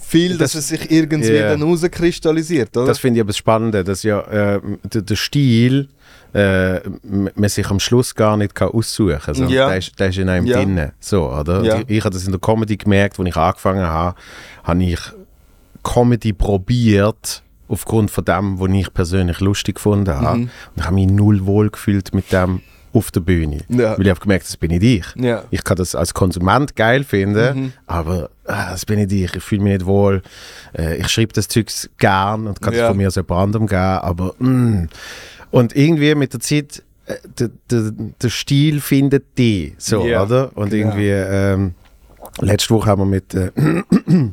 viel, 0.00 0.38
dass 0.38 0.52
Das- 0.52 0.62
es 0.62 0.68
sich 0.68 0.90
irgendwie 0.90 1.32
Ja. 1.32 1.50
dann 1.50 1.62
rauskristallisiert, 1.62 2.76
oder? 2.76 2.86
Das 2.86 2.98
finde 2.98 3.18
ich 3.18 3.20
aber 3.20 3.28
das 3.28 3.36
Spannende, 3.36 3.84
dass 3.84 4.02
ja 4.02 4.20
äh, 4.22 4.60
der, 4.84 5.02
der 5.02 5.16
Stil 5.16 5.88
äh, 6.34 6.80
man 7.02 7.48
sich 7.48 7.68
am 7.70 7.80
Schluss 7.80 8.14
gar 8.14 8.36
nicht 8.36 8.54
kann 8.54 8.68
aussuchen 8.68 9.18
kann. 9.18 9.34
So. 9.34 9.44
Ja. 9.44 9.68
Der, 9.68 9.78
ist, 9.78 9.98
der 9.98 10.08
ist 10.08 10.18
in 10.18 10.28
einem 10.28 10.46
Ja. 10.46 10.56
drin. 10.56 10.92
So, 11.00 11.30
oder? 11.30 11.62
Ja. 11.62 11.78
Ich, 11.80 11.84
ich 11.98 12.04
habe 12.04 12.12
das 12.14 12.24
in 12.24 12.32
der 12.32 12.40
Comedy 12.40 12.76
gemerkt, 12.76 13.18
als 13.18 13.28
ich 13.28 13.36
angefangen 13.36 13.86
habe, 13.86 14.16
habe 14.64 14.82
ich 14.84 15.00
Comedy 15.82 16.32
probiert 16.32 17.42
aufgrund 17.68 18.10
von 18.10 18.24
dem, 18.24 18.58
was 18.60 18.70
ich 18.70 18.92
persönlich 18.92 19.40
lustig 19.40 19.76
gefunden 19.76 20.14
habe. 20.14 20.38
Mhm. 20.38 20.42
Und 20.44 20.50
ich 20.76 20.84
habe 20.84 20.94
mich 20.94 21.06
null 21.06 21.46
wohl 21.46 21.70
gefühlt 21.70 22.14
mit 22.14 22.32
dem 22.32 22.60
auf 22.94 23.10
der 23.10 23.20
Bühne. 23.20 23.58
Ja. 23.68 23.96
Weil 23.98 24.06
ich 24.06 24.10
habe 24.10 24.20
gemerkt, 24.20 24.46
das 24.46 24.56
bin 24.56 24.70
ich 24.70 24.82
ich. 24.82 25.04
Ja. 25.16 25.44
Ich 25.50 25.62
kann 25.62 25.76
das 25.76 25.94
als 25.94 26.14
Konsument 26.14 26.74
geil 26.74 27.04
finden, 27.04 27.58
Mhm. 27.64 27.72
aber 27.86 28.30
ah, 28.46 28.70
das 28.70 28.86
bin 28.86 28.98
ich 28.98 29.12
ich. 29.12 29.34
Ich 29.36 29.42
fühle 29.42 29.62
mich 29.62 29.74
nicht 29.74 29.86
wohl. 29.86 30.22
Äh, 30.76 30.96
ich 30.96 31.08
schreibe 31.08 31.34
das 31.34 31.48
Zeugs 31.48 31.88
gern 31.98 32.46
und 32.46 32.60
kann 32.62 32.72
Ja. 32.72 32.84
es 32.84 32.88
von 32.88 32.96
mir 32.96 33.08
aus 33.08 33.16
jemand 33.16 33.32
anderem 33.42 33.66
geben, 33.66 33.78
aber 33.80 34.34
mm. 34.38 34.88
Und 35.50 35.74
irgendwie 35.76 36.14
mit 36.14 36.32
der 36.32 36.40
Zeit, 36.40 36.82
äh, 37.06 37.14
der, 37.38 37.50
der, 37.70 37.92
der 38.22 38.28
Stil 38.28 38.80
findet 38.80 39.24
die, 39.38 39.74
so, 39.78 40.06
Ja, 40.06 40.22
oder? 40.24 40.50
Und 40.56 40.70
genau. 40.70 40.88
irgendwie, 40.90 41.08
ähm, 41.10 41.74
letzte 42.40 42.74
Woche 42.74 42.90
haben 42.90 43.00
wir 43.02 43.06
mit 43.06 43.34
äh, 43.34 43.50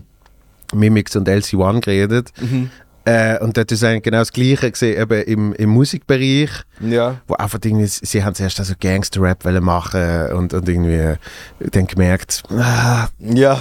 Mimix 0.73 1.15
und 1.15 1.27
LC1 1.29 1.81
geredet. 1.81 2.31
Mhm. 2.39 2.69
Äh, 3.07 3.37
und 3.37 3.55
dort 3.55 3.71
ist 3.71 3.83
eigentlich 3.83 4.01
genau 4.01 4.17
das 4.17 4.33
Gleiche 4.33 4.71
gesehen, 4.71 4.99
eben 4.99 5.21
im, 5.25 5.53
im 5.53 5.69
Musikbereich 5.69 6.49
Ja. 6.79 7.21
wo 7.27 7.35
einfach 7.35 7.59
irgendwie, 7.63 7.85
sie 7.85 8.23
haben 8.23 8.33
zuerst 8.33 8.59
also 8.59 8.73
Gangster-Rap 8.79 9.45
wollen 9.45 9.63
machen 9.63 10.31
und, 10.35 10.55
und 10.55 10.67
irgendwie 10.67 11.13
dann 11.59 11.85
gemerkt, 11.85 12.41
ah, 12.49 13.07
Ja. 13.19 13.59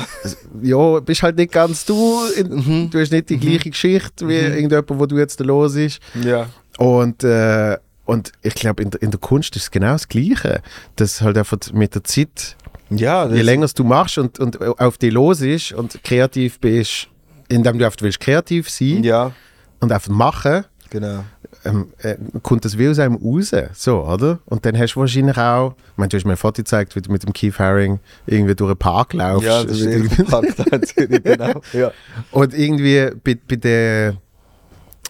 ja, 0.62 1.00
bist 1.00 1.22
halt 1.22 1.36
nicht 1.36 1.52
ganz 1.52 1.84
du, 1.84 2.20
in, 2.38 2.48
Mhm. 2.54 2.90
du 2.90 2.98
hast 2.98 3.12
nicht 3.12 3.28
die 3.28 3.36
gleiche 3.38 3.68
Geschichte 3.68 4.26
wie 4.26 4.34
irgendjemand, 4.34 4.88
wo 4.88 5.04
du 5.04 5.18
jetzt 5.18 5.38
los 5.40 5.74
ist. 5.74 6.00
Ja. 6.24 6.46
Und, 6.78 7.22
äh, 7.24 7.76
und 8.04 8.32
ich 8.42 8.54
glaube, 8.54 8.82
in, 8.82 8.90
der- 8.90 9.02
in 9.02 9.10
der 9.10 9.20
Kunst 9.20 9.54
ist 9.56 9.62
es 9.62 9.70
genau 9.70 9.92
das 9.92 10.08
Gleiche, 10.08 10.60
dass 10.96 11.20
halt 11.22 11.38
einfach 11.38 11.58
mit 11.72 11.94
der 11.94 12.04
Zeit, 12.04 12.56
Ja, 12.90 13.26
je 13.28 13.42
länger 13.42 13.66
du 13.74 13.84
machst 13.84 14.18
und, 14.18 14.38
und 14.40 14.60
auf 14.80 14.98
die 14.98 15.10
los 15.10 15.40
ist 15.40 15.72
und 15.72 16.02
kreativ 16.04 16.58
bist, 16.60 17.08
indem 17.48 17.78
du 17.78 17.84
einfach 17.84 18.00
willst 18.02 18.20
kreativ 18.20 18.68
sein 18.70 19.02
Ja, 19.04 19.32
und 19.80 19.90
einfach 19.92 20.10
machen, 20.10 20.64
genau. 20.90 21.24
ähm, 21.64 21.88
äh, 21.98 22.16
kommt 22.42 22.64
das 22.64 22.76
wie 22.76 22.88
aus 22.88 22.98
einem 22.98 23.16
raus, 23.16 23.52
so, 23.72 24.04
oder? 24.04 24.38
Und 24.46 24.66
dann 24.66 24.76
hast 24.78 24.94
du 24.94 25.00
wahrscheinlich 25.00 25.38
auch, 25.38 25.74
ich 25.92 25.96
meine, 25.98 26.08
du 26.08 26.16
hast 26.18 26.24
mir 26.24 26.32
ein 26.32 26.36
Foto 26.36 26.56
gezeigt, 26.62 26.94
wie 26.96 27.00
du 27.00 27.10
mit 27.10 27.22
dem 27.22 27.32
Keith 27.32 27.58
Haring 27.58 28.00
irgendwie 28.26 28.54
durch 28.54 28.70
einen 28.70 28.78
Park 28.78 29.12
laufst. 29.14 29.46
Ja, 29.46 29.62
das 29.64 29.78
ist 29.80 30.88
Zürich, 30.94 31.22
genau. 31.24 31.60
Ja. 31.72 31.90
Und 32.32 32.52
irgendwie 32.52 33.10
bei, 33.22 33.38
bei 33.48 33.56
der, 33.56 34.14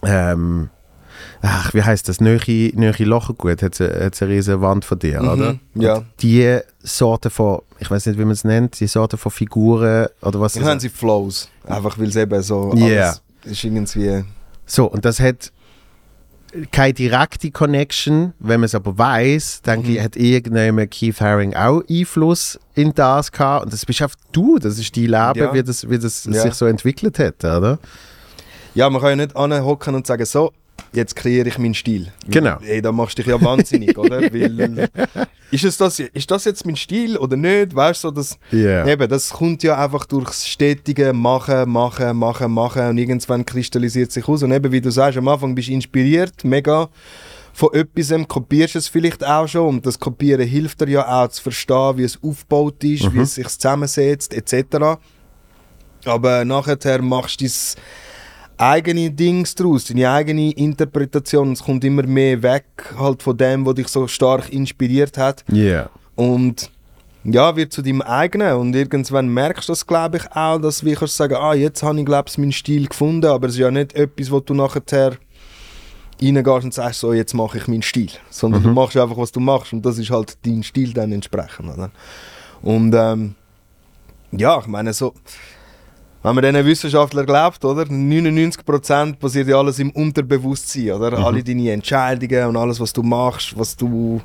ähm, 0.03 0.69
ach, 1.47 1.73
wie 1.73 1.83
heißt 1.83 2.09
das, 2.09 2.19
Nöchi, 2.21 2.73
Nöchi 2.75 3.03
Lochergut, 3.03 3.61
hat 3.61 3.79
eine 3.79 4.11
riesige 4.21 4.61
Wand 4.61 4.83
von 4.85 4.97
dir, 4.99 5.21
Mhm, 5.21 5.29
oder? 5.29 5.55
ja. 5.75 5.95
Und 5.97 6.05
die 6.21 6.59
Sorte 6.81 7.29
von, 7.29 7.61
ich 7.79 7.89
weiß 7.91 8.05
nicht, 8.07 8.17
wie 8.17 8.23
man 8.23 8.31
es 8.31 8.43
nennt, 8.43 8.79
die 8.79 8.87
Sorte 8.87 9.17
von 9.17 9.31
Figuren 9.31 10.07
oder 10.21 10.39
was 10.39 10.55
nennen 10.55 10.79
sie 10.79 10.89
Flows. 10.89 11.49
Einfach 11.65 11.97
weil 11.97 12.07
es 12.07 12.15
eben 12.15 12.41
so 12.41 12.73
Yeah. 12.75 13.15
ist 13.43 13.63
irgendwie. 13.63 14.23
So, 14.65 14.85
und 14.85 15.05
das 15.05 15.19
hat 15.19 15.51
keine 16.71 16.93
direkte 16.93 17.51
Connection. 17.51 18.33
Wenn 18.39 18.61
man 18.61 18.65
es 18.65 18.75
aber 18.75 18.97
weiß, 18.97 19.61
denke 19.63 19.89
Mhm. 19.89 19.95
ich, 19.97 20.01
hat 20.01 20.15
irgendjemand 20.15 20.89
Keith 20.91 21.19
Haring 21.19 21.53
auch 21.53 21.81
Einfluss 21.89 22.57
in 22.75 22.93
das 22.93 23.31
gehabt. 23.31 23.65
Und 23.65 23.73
das 23.73 23.85
bist 23.85 24.01
einfach 24.01 24.15
du, 24.31 24.57
das 24.57 24.79
ist 24.79 24.95
dein 24.95 25.03
Leben, 25.03 25.39
Ja. 25.39 25.53
wie 25.53 25.63
das, 25.63 25.89
wie 25.89 25.99
das 25.99 26.23
Ja. 26.25 26.41
sich 26.41 26.53
so 26.53 26.65
entwickelt 26.65 27.19
hat, 27.19 27.43
oder? 27.43 27.77
Ja, 28.73 28.89
man 28.89 29.01
kann 29.01 29.11
ja 29.11 29.15
nicht 29.25 29.35
anhocken 29.35 29.95
und 29.95 30.07
sagen, 30.07 30.25
so, 30.25 30.51
jetzt 30.93 31.15
kreiere 31.15 31.47
ich 31.47 31.57
meinen 31.57 31.73
Stil. 31.73 32.07
Genau. 32.27 32.57
Ey, 32.65 32.81
da 32.81 32.91
machst 32.91 33.17
du 33.17 33.23
dich 33.23 33.31
ja 33.31 33.41
wahnsinnig, 33.41 33.97
oder? 33.97 34.21
Weil, 34.21 34.89
ist, 35.51 35.63
es 35.63 35.77
das, 35.77 35.99
ist 35.99 36.31
das 36.31 36.45
jetzt 36.45 36.65
mein 36.65 36.75
Stil 36.75 37.17
oder 37.17 37.37
nicht? 37.37 37.75
Weißt 37.75 38.03
du, 38.03 38.11
das, 38.11 38.37
Ja. 38.51 38.85
eben, 38.87 39.07
das 39.09 39.29
kommt 39.31 39.63
ja 39.63 39.83
einfach 39.83 40.05
durchs 40.05 40.47
stetige 40.47 41.13
Machen, 41.13 41.69
Machen, 41.69 42.17
Machen, 42.17 42.51
Machen 42.51 42.87
und 42.89 42.97
irgendwann 42.97 43.45
kristallisiert 43.45 44.11
sich 44.11 44.27
aus. 44.27 44.43
Und 44.43 44.51
eben, 44.51 44.71
wie 44.71 44.81
du 44.81 44.91
sagst, 44.91 45.17
am 45.17 45.27
Anfang 45.27 45.53
bist 45.55 45.67
du 45.67 45.73
inspiriert, 45.73 46.43
mega 46.43 46.89
von 47.53 47.73
etwas, 47.73 48.11
kopierst 48.27 48.75
es 48.75 48.89
vielleicht 48.89 49.23
auch 49.25 49.47
schon 49.47 49.67
und 49.75 49.85
das 49.85 49.97
Kopieren 49.97 50.45
hilft 50.45 50.81
dir 50.81 50.89
ja 50.89 51.23
auch 51.23 51.29
zu 51.29 51.41
verstehen, 51.41 51.97
wie 51.97 52.03
es 52.03 52.19
aufgebaut 52.21 52.83
ist, 52.83 53.13
wie 53.13 53.19
es 53.19 53.35
sich 53.35 53.47
zusammensetzt, 53.47 54.33
etc. 54.33 54.97
Aber 56.03 56.43
nachher 56.43 57.01
machst 57.01 57.39
du 57.39 57.45
dein 57.45 57.53
eigene 58.57 59.11
Dings 59.11 59.55
draus, 59.55 59.85
deine 59.85 60.09
eigene 60.09 60.51
Interpretation. 60.51 61.51
Es 61.51 61.63
kommt 61.63 61.83
immer 61.83 62.03
mehr 62.03 62.41
weg 62.41 62.65
halt 62.97 63.23
von 63.23 63.37
dem, 63.37 63.65
was 63.65 63.75
dich 63.75 63.87
so 63.87 64.07
stark 64.07 64.51
inspiriert 64.51 65.17
hat. 65.17 65.43
Ja. 65.51 65.89
Und 66.15 66.71
ja, 67.23 67.55
wird 67.55 67.73
zu 67.73 67.81
deinem 67.81 68.01
eigenen. 68.01 68.53
Und 68.55 68.75
irgendwann 68.75 69.27
merkst 69.29 69.67
du 69.67 69.71
das, 69.71 69.85
glaube 69.85 70.17
ich, 70.17 70.31
auch, 70.31 70.59
dass 70.59 70.81
du 70.81 70.93
kannst 70.93 71.17
sagen, 71.17 71.35
ah, 71.35 71.53
jetzt 71.53 71.81
habe 71.83 71.99
ich, 71.99 72.05
glaube 72.05 72.29
ich, 72.29 72.37
meinen 72.37 72.51
Stil 72.51 72.87
gefunden. 72.87 73.25
Aber 73.25 73.47
es 73.47 73.55
ist 73.55 73.59
ja 73.59 73.71
nicht 73.71 73.95
etwas, 73.95 74.31
wo 74.31 74.39
du 74.39 74.53
nachher 74.53 75.17
reingehst 76.21 76.63
und 76.63 76.73
sagst, 76.73 76.99
so, 76.99 77.13
jetzt 77.13 77.33
mache 77.33 77.57
ich 77.57 77.67
meinen 77.67 77.81
Stil. 77.81 78.11
Sondern 78.29 78.63
du 78.63 78.69
machst 78.69 78.95
einfach, 78.95 79.17
was 79.17 79.31
du 79.31 79.39
machst. 79.39 79.73
Und 79.73 79.85
das 79.85 79.97
ist 79.97 80.11
halt 80.11 80.37
dein 80.45 80.63
Stil 80.63 80.93
dann 80.93 81.11
entsprechend. 81.11 81.73
Oder? 81.73 81.89
Und 82.61 82.93
ähm, 82.93 83.35
ja, 84.31 84.59
ich 84.59 84.67
meine, 84.67 84.93
so, 84.93 85.13
wenn 86.25 86.33
man 86.33 86.43
diesen 86.43 86.65
Wissenschaftler 86.65 87.23
glaubt, 87.23 87.63
oder? 87.63 87.83
99% 87.83 89.17
passiert 89.17 89.47
ja 89.47 89.59
alles 89.59 89.77
im 89.77 89.91
Unterbewusstsein, 89.91 90.93
oder? 90.93 91.19
Alle 91.19 91.43
deine 91.43 91.71
Entscheidungen 91.71 92.47
und 92.47 92.57
alles, 92.57 92.79
was 92.79 92.91
du 92.93 93.03
machst, 93.03 93.55
was 93.55 93.75
du 93.75 94.19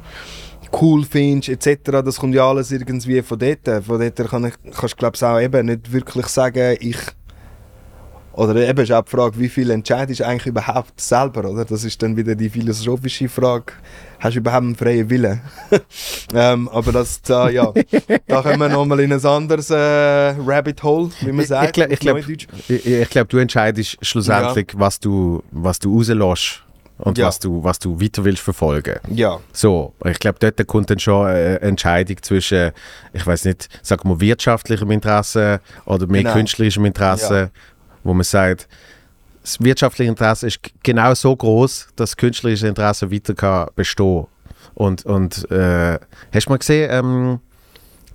cool 0.80 1.04
findest, 1.04 1.66
etc., 1.66 2.00
das 2.02 2.16
kommt 2.16 2.34
ja 2.34 2.48
alles 2.48 2.72
irgendwie 2.72 3.20
von 3.20 3.38
dort. 3.38 3.84
Von 3.84 4.00
dort 4.00 4.30
kann 4.30 4.46
ich, 4.46 4.54
kannst 4.74 4.94
du, 4.94 4.96
glaube 4.96 5.16
ich, 5.16 5.22
auch 5.22 5.38
eben 5.38 5.66
nicht 5.66 5.92
wirklich 5.92 6.26
sagen, 6.26 6.76
ich... 6.80 6.96
Oder 8.32 8.56
eben 8.66 8.82
ist 8.82 8.92
auch 8.92 9.02
die 9.02 9.10
Frage, 9.10 9.38
wie 9.38 9.48
viel 9.50 9.68
entscheidest 9.70 10.20
du 10.20 10.26
eigentlich 10.26 10.46
überhaupt 10.46 10.98
selber, 10.98 11.50
oder? 11.50 11.66
Das 11.66 11.84
ist 11.84 12.02
dann 12.02 12.16
wieder 12.16 12.34
die 12.34 12.48
philosophische 12.48 13.28
Frage. 13.28 13.74
Hast 14.20 14.34
du 14.34 14.38
überhaupt 14.40 14.64
einen 14.64 14.76
freien 14.76 15.08
Willen? 15.10 15.40
ähm, 16.34 16.68
aber 16.68 16.92
das, 16.92 17.22
da, 17.22 17.48
ja, 17.48 17.72
da 18.26 18.42
kommen 18.42 18.58
wir 18.60 18.68
nochmal 18.68 19.00
in 19.00 19.12
ein 19.12 19.24
anderes 19.24 19.70
äh, 19.70 19.74
Rabbit 20.46 20.82
Hole, 20.82 21.10
wie 21.22 21.32
man 21.32 21.46
sagt. 21.46 21.76
ich 21.78 21.84
ich 21.84 21.92
auf 21.92 21.98
glaub- 22.00 23.10
glaube, 23.10 23.28
du 23.28 23.38
entscheidest 23.38 23.96
schlussendlich, 24.02 24.68
was 24.76 25.00
du, 25.00 25.42
was 25.50 25.78
du 25.78 25.96
rauslässt 25.98 26.62
und 26.98 27.16
Ja. 27.16 27.28
was, 27.28 27.38
du, 27.38 27.64
was 27.64 27.78
du 27.78 27.98
weiter 27.98 28.22
willst 28.24 28.42
verfolgen. 28.42 28.96
Ja, 29.08 29.38
So, 29.54 29.94
ich 30.04 30.18
glaube, 30.18 30.36
dort 30.38 30.66
kommt 30.66 30.90
dann 30.90 30.98
schon 30.98 31.26
eine 31.26 31.60
Entscheidung 31.62 32.22
zwischen, 32.22 32.72
ich 33.14 33.26
weiß 33.26 33.46
nicht, 33.46 33.70
sagen 33.82 34.06
wir 34.10 34.20
wirtschaftlichem 34.20 34.90
Interesse 34.90 35.60
oder 35.86 36.06
mehr 36.06 36.24
Genau. 36.24 36.34
künstlerischem 36.34 36.84
Interesse, 36.84 37.50
wo 38.04 38.12
man 38.12 38.24
sagt, 38.24 38.68
das 39.50 39.64
wirtschaftliche 39.64 40.08
Interesse 40.10 40.46
ist 40.46 40.60
genau 40.82 41.14
so 41.14 41.34
groß, 41.34 41.88
dass 41.96 42.10
das 42.10 42.16
künstlerische 42.16 42.68
Interesse 42.68 43.10
weiter 43.10 43.34
kann 43.34 43.68
bestehen. 43.74 44.26
Und, 44.74 45.04
und 45.04 45.50
äh, 45.50 45.98
hast 46.32 46.46
du 46.46 46.50
mal 46.50 46.58
gesehen, 46.58 46.88
ähm, 46.92 47.40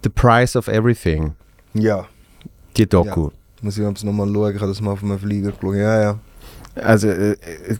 The 0.03 0.09
Price 0.09 0.55
of 0.55 0.67
Everything, 0.67 1.33
ja. 1.73 2.05
die 2.77 2.87
Doku? 2.87 3.29
Muss 3.61 3.77
ich 3.77 4.03
nochmal 4.03 4.27
schauen, 4.31 4.55
ich 4.55 4.61
habe 4.61 4.71
das 4.71 4.81
mal 4.81 4.91
auf 4.91 5.03
einem 5.03 5.19
Flieger 5.19 5.51
geschaut. 5.51 5.75
Ja, 5.75 6.01
ja. 6.01 6.19
Also 6.75 7.07
äh, 7.07 7.37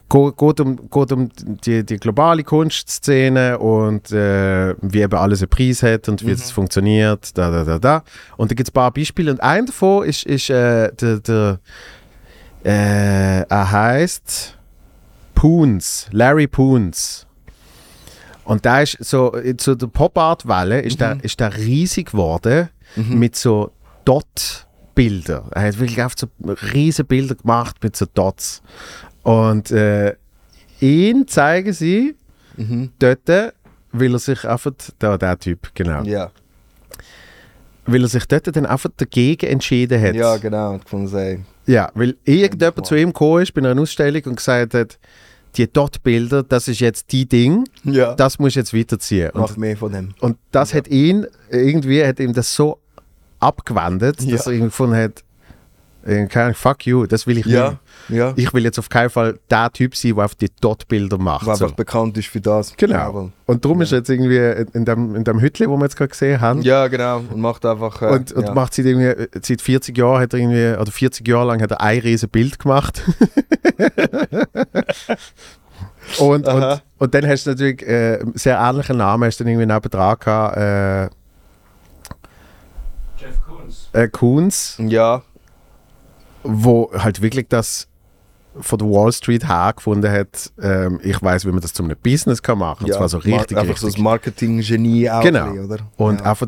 geht 0.08 0.60
um, 0.60 0.76
geht 0.90 1.12
um 1.12 1.28
die, 1.36 1.84
die 1.84 1.96
globale 1.98 2.42
Kunstszene 2.42 3.58
und 3.58 4.10
äh, 4.10 4.74
wie 4.80 5.02
eben 5.02 5.14
alles 5.14 5.42
einen 5.42 5.50
Preis 5.50 5.82
hat 5.82 6.08
und 6.08 6.26
wie 6.26 6.30
es 6.30 6.50
funktioniert, 6.50 7.36
da, 7.36 7.50
da, 7.50 7.64
da, 7.64 7.78
da. 7.78 8.02
Und 8.38 8.50
da 8.50 8.54
gibt 8.54 8.68
es 8.68 8.72
ein 8.72 8.74
paar 8.74 8.90
Beispiele 8.90 9.30
und 9.30 9.42
ein 9.42 9.66
davon 9.66 10.06
ist, 10.06 10.24
ist 10.24 10.48
äh, 10.48 10.90
der, 10.92 11.20
der 11.20 11.60
äh, 12.66 13.42
er 13.42 13.70
heißt 13.70 14.58
Poons, 15.34 16.08
Larry 16.10 16.46
Poons. 16.46 17.26
Und 18.44 18.64
da 18.66 18.80
ist 18.80 18.96
so, 19.04 19.34
äh, 19.34 19.56
zu 19.56 19.74
der 19.74 19.86
Pop-Art-Welle 19.88 20.80
ist, 20.80 21.00
der, 21.00 21.18
ist 21.22 21.40
der 21.40 21.56
riesig 21.56 22.10
geworden 22.12 22.68
mit 22.96 23.36
so 23.36 23.72
Dot-Bildern. 24.04 25.48
Er 25.52 25.62
hat 25.68 25.78
wirklich 25.78 26.02
oft 26.04 26.18
so 26.18 26.26
riesige 26.72 27.04
Bilder 27.04 27.34
gemacht 27.34 27.76
mit 27.82 27.96
so 27.96 28.06
Dots. 28.14 28.62
Und 29.22 29.70
äh, 29.70 30.14
ihn 30.80 31.26
zeigen 31.28 31.72
sie 31.72 32.14
Mhm. 32.58 32.90
dort, 33.00 33.28
weil 33.92 34.12
er 34.14 34.18
sich 34.18 34.48
einfach, 34.48 34.72
da 34.98 35.18
der 35.18 35.38
Typ, 35.38 35.72
genau, 35.74 36.02
Ja, 36.04 36.30
weil 37.84 38.00
er 38.02 38.08
sich 38.08 38.24
dort 38.26 38.56
dann 38.56 38.64
einfach 38.64 38.88
dagegen 38.96 39.46
entschieden 39.50 40.00
hat. 40.00 40.14
ja 40.14 40.36
genau. 40.38 40.80
Es, 40.90 41.12
ey. 41.12 41.44
Ja, 41.66 41.90
weil 41.94 42.16
irgendjemand 42.24 42.86
zu 42.86 42.94
ihm 42.94 43.08
gekommen 43.12 43.42
ist 43.42 43.52
bei 43.54 43.60
einer 43.60 43.80
Ausstellung 43.80 44.22
und 44.24 44.36
gesagt 44.36 44.74
hat, 44.74 44.98
die 45.56 45.70
Dot-Bilder, 45.72 46.42
das 46.42 46.68
ist 46.68 46.80
jetzt 46.80 47.10
die 47.12 47.26
Ding, 47.26 47.64
Ja. 47.84 48.14
das 48.14 48.38
muss 48.38 48.54
jetzt 48.54 48.74
weiterziehen. 48.74 49.30
Und 49.30 49.40
Mach 49.40 49.56
mehr 49.56 49.76
von 49.76 49.90
dem. 49.92 50.14
Und 50.20 50.36
das 50.52 50.74
hat 50.74 50.86
ihn, 50.88 51.26
irgendwie 51.50 52.04
hat 52.04 52.20
ihm 52.20 52.32
das 52.34 52.54
so 52.54 52.78
abgewendet, 53.40 54.20
Ja. 54.22 54.36
dass 54.36 54.46
er 54.46 54.52
irgendwie 54.52 54.68
gefunden 54.68 54.96
hat, 54.96 55.24
äh, 56.04 56.26
keine 56.26 56.54
fuck 56.54 56.86
you, 56.86 57.06
das 57.06 57.26
will 57.26 57.38
ich 57.38 57.46
Ja, 57.46 57.70
nicht. 57.70 57.80
Ja. 58.08 58.32
Ich 58.36 58.52
will 58.54 58.64
jetzt 58.64 58.78
auf 58.78 58.88
keinen 58.88 59.10
Fall 59.10 59.38
der 59.50 59.72
Typ 59.72 59.94
sein, 59.96 60.14
der 60.16 60.24
auf 60.24 60.34
die 60.34 60.48
Dot-Bilder 60.60 61.18
macht. 61.18 61.46
Was 61.46 61.58
So. 61.58 61.64
einfach 61.64 61.76
bekannt 61.76 62.16
ist 62.18 62.28
für 62.28 62.40
das. 62.40 62.74
Genau. 62.76 63.30
Und 63.46 63.64
darum 63.64 63.80
ist 63.82 63.92
er 63.92 63.98
jetzt 63.98 64.10
irgendwie 64.10 64.38
in- 64.74 64.84
dem, 64.84 65.14
in 65.16 65.24
dem 65.24 65.40
Hütli, 65.40 65.68
wo 65.68 65.76
wir 65.76 65.84
jetzt 65.84 65.96
gerade 65.96 66.08
gesehen 66.10 66.40
haben, 66.40 66.62
Ja, 66.62 66.86
genau. 66.88 67.18
Und 67.18 67.40
macht 67.40 67.64
einfach. 67.66 68.00
Äh, 68.02 68.06
und, 68.06 68.32
und 68.32 68.46
ja. 68.46 68.54
macht 68.54 68.74
seit, 68.74 68.86
irgendwie, 68.86 69.26
seit 69.42 69.60
40 69.60 69.96
Jahren 69.96 70.20
hat 70.22 70.32
er 70.34 70.38
irgendwie, 70.40 70.80
oder 70.80 70.90
40 70.92 71.26
Jahre 71.26 71.46
lang 71.46 71.62
hat 71.62 71.70
er 71.70 71.80
ein 71.80 71.98
riesen 72.00 72.28
Bild 72.28 72.58
gemacht. 72.58 73.02
und, 76.18 76.46
und, 76.48 76.82
und 76.98 77.14
dann 77.14 77.26
hast 77.26 77.46
du 77.46 77.50
natürlich 77.50 77.82
äh, 77.86 78.20
einen 78.20 78.32
sehr 78.36 78.58
ähnlichen 78.58 78.96
Namen, 78.98 79.24
hast 79.24 79.38
du 79.40 79.44
dann 79.44 79.52
irgendwie 79.52 79.72
neben 79.72 79.90
dran 79.90 80.16
gehabt, 80.18 80.56
äh, 80.56 81.04
Jeff 83.18 83.40
Koons. 83.46 83.88
äh, 83.92 84.08
Koons. 84.08 84.76
Ja, 84.78 85.22
wo 86.42 86.90
halt 86.96 87.20
wirklich 87.22 87.46
das 87.48 87.88
von 88.60 88.78
der 88.78 88.88
Wall 88.88 89.12
Street 89.12 89.46
her 89.48 89.72
gefunden 89.76 90.10
hat, 90.10 90.52
ähm, 90.62 91.00
ich 91.02 91.20
weiß, 91.20 91.44
wie 91.46 91.50
man 91.50 91.60
das 91.60 91.72
zu 91.72 91.82
einem 91.82 91.96
Business 92.02 92.42
kann 92.42 92.58
machen. 92.58 92.84
Und 92.84 92.90
ja. 92.90 92.96
zwar 92.96 93.08
so 93.08 93.18
richtig, 93.18 93.56
Einfach 93.56 93.76
so 93.76 93.86
richtig. 93.86 93.94
das 93.94 93.98
Marketing-Genie 94.02 95.10
auch. 95.10 95.20
Genau. 95.22 95.44
ein 95.46 95.52
bisschen, 95.52 95.64
Oder? 95.70 95.78
und 95.96 96.20
ja. 96.20 96.30
einfach 96.30 96.46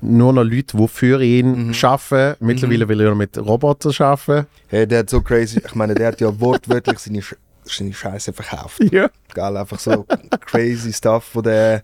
nur 0.00 0.32
noch 0.32 0.44
Leute, 0.44 0.76
die 0.76 0.88
für 0.88 1.22
ihn 1.22 1.68
Mhm. 1.68 1.74
arbeiten. 1.82 2.44
Mittlerweile 2.44 2.88
will 2.88 3.00
er 3.00 3.14
mit 3.14 3.36
Robotern 3.38 3.92
arbeiten. 3.98 4.46
Hey, 4.68 4.86
der 4.86 5.00
hat 5.00 5.10
so 5.10 5.20
crazy. 5.20 5.60
Ich 5.64 5.74
meine, 5.74 5.94
der 5.94 6.08
hat 6.08 6.20
ja 6.20 6.40
wortwörtlich 6.40 6.98
seine, 6.98 7.22
Sch 7.22 7.34
seine 7.64 7.92
Scheiße 7.92 8.32
verkauft. 8.32 8.80
Ja. 8.92 9.08
Geil, 9.34 9.56
einfach 9.56 9.78
so 9.78 10.04
crazy 10.46 10.92
Stuff, 10.92 11.30
wo 11.34 11.40
der. 11.42 11.82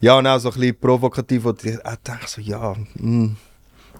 Ja, 0.00 0.18
und 0.18 0.26
auch 0.26 0.38
so 0.38 0.50
ein 0.50 0.54
bisschen 0.60 0.76
provokativ, 0.78 1.44
wo 1.44 1.50
ich 1.62 1.84
auch 1.84 1.96
denke, 1.96 2.26
so, 2.26 2.40
ja. 2.40 2.74
Mm. 2.96 3.36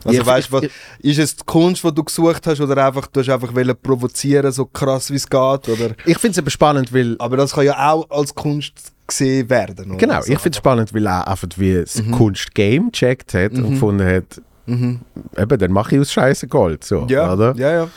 Also, 0.06 0.20
Ja, 0.20 0.26
weißt 0.26 0.52
du, 0.52 0.58
ich- 0.60 0.70
ist 1.00 1.18
es 1.18 1.36
die 1.36 1.44
Kunst, 1.44 1.84
die 1.84 1.92
du 1.94 2.04
gesucht 2.04 2.46
hast, 2.46 2.60
oder 2.60 2.86
einfach, 2.86 3.06
du 3.08 3.20
hast 3.20 3.28
einfach 3.28 3.52
provozieren, 3.82 4.52
so 4.52 4.64
krass 4.66 5.10
wie 5.10 5.16
es 5.16 5.28
geht? 5.28 5.68
Oder? 5.68 5.94
Ich 6.04 6.18
finde 6.18 6.32
es 6.32 6.38
aber 6.38 6.50
spannend, 6.50 6.92
weil 6.92 7.16
Aber 7.18 7.36
das 7.36 7.52
kann 7.52 7.64
ja 7.64 7.92
auch 7.92 8.08
als 8.10 8.34
Kunst 8.34 8.92
gesehen 9.06 9.48
werden. 9.50 9.90
Oder? 9.90 9.98
genau, 9.98 10.14
Also 10.14 10.32
ich 10.32 10.38
finde 10.38 10.56
es 10.56 10.58
spannend, 10.58 10.92
weil 10.94 11.06
er 11.06 11.26
einfach 11.28 11.48
wie 11.56 11.74
das 11.74 12.02
Kunstgame 12.12 12.90
gecheckt 12.90 13.34
hat 13.34 13.52
und 13.52 13.70
gefunden 13.70 14.06
hat, 14.06 14.40
Mhm. 14.66 15.00
eben, 15.38 15.58
dann 15.58 15.70
mache 15.72 15.94
ich 15.94 16.00
aus 16.00 16.12
Scheiße 16.12 16.48
Gold. 16.48 16.82
So, 16.82 17.06
Ja, 17.08 17.32
oder? 17.32 17.54
ja, 17.56 17.70
ja. 17.72 17.88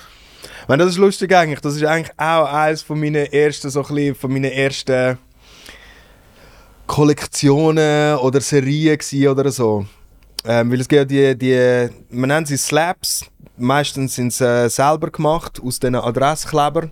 Ich 0.62 0.68
meine, 0.68 0.84
das 0.84 0.92
ist 0.94 1.00
lustig 1.00 1.34
eigentlich. 1.36 1.62
Das 1.62 1.76
ist 1.76 1.84
eigentlich 1.84 2.12
auch 2.18 2.46
eines 2.54 2.84
von 2.84 3.00
meinen 3.00 3.26
ersten, 3.26 3.70
so 3.72 3.82
ein 3.84 3.88
bisschen, 3.96 4.16
von 4.16 4.32
meinen 4.32 4.52
ersten 4.52 5.18
Kollektionen 6.86 8.16
oder 8.18 8.42
Serien 8.42 8.98
oder 9.30 9.52
so. 9.52 9.86
Ähm, 10.52 10.72
weil 10.72 10.82
es 10.82 10.88
gibt 10.88 11.12
ja 11.12 11.34
die, 11.34 11.38
die, 11.38 11.90
man 12.10 12.30
nennt 12.30 12.48
sie 12.48 12.58
Slaps. 12.58 13.26
Meistens 13.58 14.16
sind 14.16 14.34
sie 14.34 14.46
äh, 14.46 14.68
selber 14.70 15.12
gemacht 15.12 15.62
aus 15.64 15.80
diesen 15.80 15.96
Adresskleber. 15.96 16.90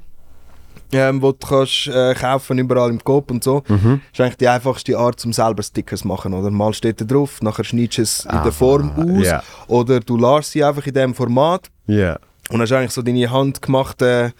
ähm, 0.93 1.21
wo 1.21 1.31
du 1.33 1.45
kannst, 1.45 1.87
äh, 1.87 2.13
kaufen 2.13 2.59
überall 2.59 2.89
im 2.91 3.03
Coop 3.03 3.31
und 3.31 3.43
so. 3.43 3.61
Mhm. 3.67 3.99
ist 4.13 4.21
eigentlich 4.21 4.37
die 4.37 4.47
einfachste 4.47 4.97
Art, 4.97 5.23
um 5.25 5.33
selber 5.33 5.61
Stickers 5.63 6.01
zu 6.01 6.07
machen. 6.07 6.33
Oder 6.33 6.49
mal 6.51 6.71
steht 6.73 7.01
da 7.01 7.05
drauf, 7.05 7.41
nachher 7.41 7.63
schneidest 7.65 7.97
du 7.97 8.01
es 8.03 8.25
in 8.25 8.31
Ah, 8.31 8.43
der 8.43 8.51
Form 8.53 8.91
aus 8.97 9.25
ja. 9.25 9.43
oder 9.67 9.99
du 9.99 10.15
lässt 10.17 10.51
sie 10.51 10.63
einfach 10.63 10.85
in 10.87 10.93
dem 10.93 11.13
Format 11.15 11.67
Ja. 11.87 12.17
und 12.51 12.61
hast 12.61 12.71
eigentlich 12.71 12.91
so 12.91 13.01
deine 13.01 13.29
handgemachten 13.29 14.31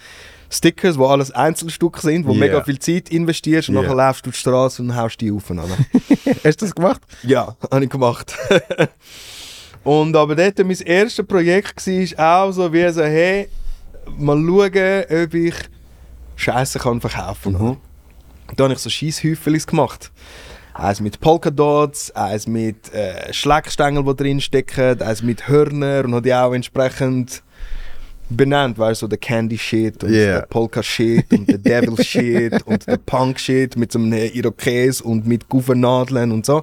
Stickers, 0.49 0.97
wo 0.97 1.05
alles 1.07 1.31
Einzelstücke 1.31 1.99
sind, 2.01 2.25
wo 2.25 2.31
Ja. 2.31 2.39
mega 2.39 2.63
viel 2.63 2.79
Zeit 2.79 3.09
investierst 3.09 3.69
und 3.69 3.75
Ja. 3.75 3.81
nachher 3.81 3.95
läufst 3.95 4.25
du 4.25 4.31
die 4.31 4.37
Straße 4.37 4.81
und 4.81 4.95
haust 4.95 5.19
die 5.19 5.31
auf. 5.31 5.49
Hast 6.43 6.61
du 6.61 6.65
das 6.65 6.73
gemacht? 6.75 7.01
Ja, 7.23 7.55
habe 7.71 7.83
ich 7.83 7.89
gemacht. 7.89 8.33
und 9.83 10.15
aber 10.15 10.35
dort, 10.35 10.57
mein 10.59 10.69
erstes 10.81 11.25
Projekt 11.25 11.85
war 11.87 12.43
auch 12.45 12.51
so 12.51 12.71
wie 12.71 12.89
so, 12.91 13.03
hey, 13.03 13.49
mal 14.17 14.37
schauen, 14.37 15.23
ob 15.25 15.33
ich 15.33 15.55
Scheiße 16.35 16.79
kann 16.79 17.01
verkaufen. 17.01 17.53
Mhm. 17.53 17.77
Da 18.55 18.63
habe 18.65 18.73
ich 18.73 18.79
so 18.79 18.89
Scheisshäufchen 18.89 19.57
gemacht. 19.65 20.11
Eins 20.73 21.01
mit 21.01 21.19
Polkadots, 21.19 22.11
eins 22.11 22.45
mit 22.47 22.93
äh, 22.93 23.33
Schleckstängeln, 23.33 24.05
die 24.05 24.15
drin 24.15 24.39
stecken, 24.39 25.01
eins 25.01 25.23
mit 25.23 25.47
Hörner 25.47 26.05
und 26.05 26.13
habe 26.13 26.21
die 26.21 26.33
auch 26.33 26.53
entsprechend 26.53 27.41
benannt, 28.29 28.77
weißt 28.77 29.01
du, 29.01 29.05
so 29.05 29.07
der 29.07 29.17
Candy 29.17 29.57
Shit 29.57 30.03
und 30.03 30.11
Yeah. 30.11 30.39
der 30.39 30.47
Polka 30.47 30.83
Shit 30.83 31.25
und 31.31 31.47
der 31.47 31.57
Devil 31.57 31.95
Shit 32.03 32.61
und 32.65 32.85
der 32.87 32.97
Punk 32.97 33.39
Shit 33.39 33.75
mit 33.77 33.91
so 33.91 33.99
einem 33.99 34.13
Irokes 34.13 35.01
und 35.01 35.25
mit 35.27 35.47
Gouvernadeln 35.49 36.31
und 36.31 36.45
so. 36.45 36.57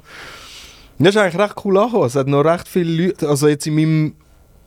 Und 0.98 1.06
das 1.06 1.14
ist 1.14 1.20
eigentlich 1.20 1.40
recht 1.42 1.54
cool 1.64 1.78
angekommen. 1.78 2.06
Es 2.06 2.14
hat 2.16 2.28
noch 2.28 2.44
recht 2.44 2.68
viele 2.68 3.06
Leute, 3.06 3.28
also 3.28 3.48
jetzt 3.48 3.66
in 3.66 3.74
meinem, 3.74 4.14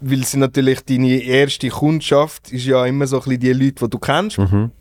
weil 0.01 0.23
sie 0.25 0.37
natürlich 0.37 0.81
deine 0.81 1.21
erste 1.23 1.69
Kundschaft 1.69 2.51
ist 2.51 2.65
ja 2.65 2.85
immer 2.85 3.07
so 3.07 3.17
ein 3.17 3.23
bisschen 3.23 3.39
die 3.39 3.53
Leute, 3.53 3.85
die 3.85 3.89
du 3.89 3.99
kennst, 3.99 4.37
Mhm. 4.37 4.71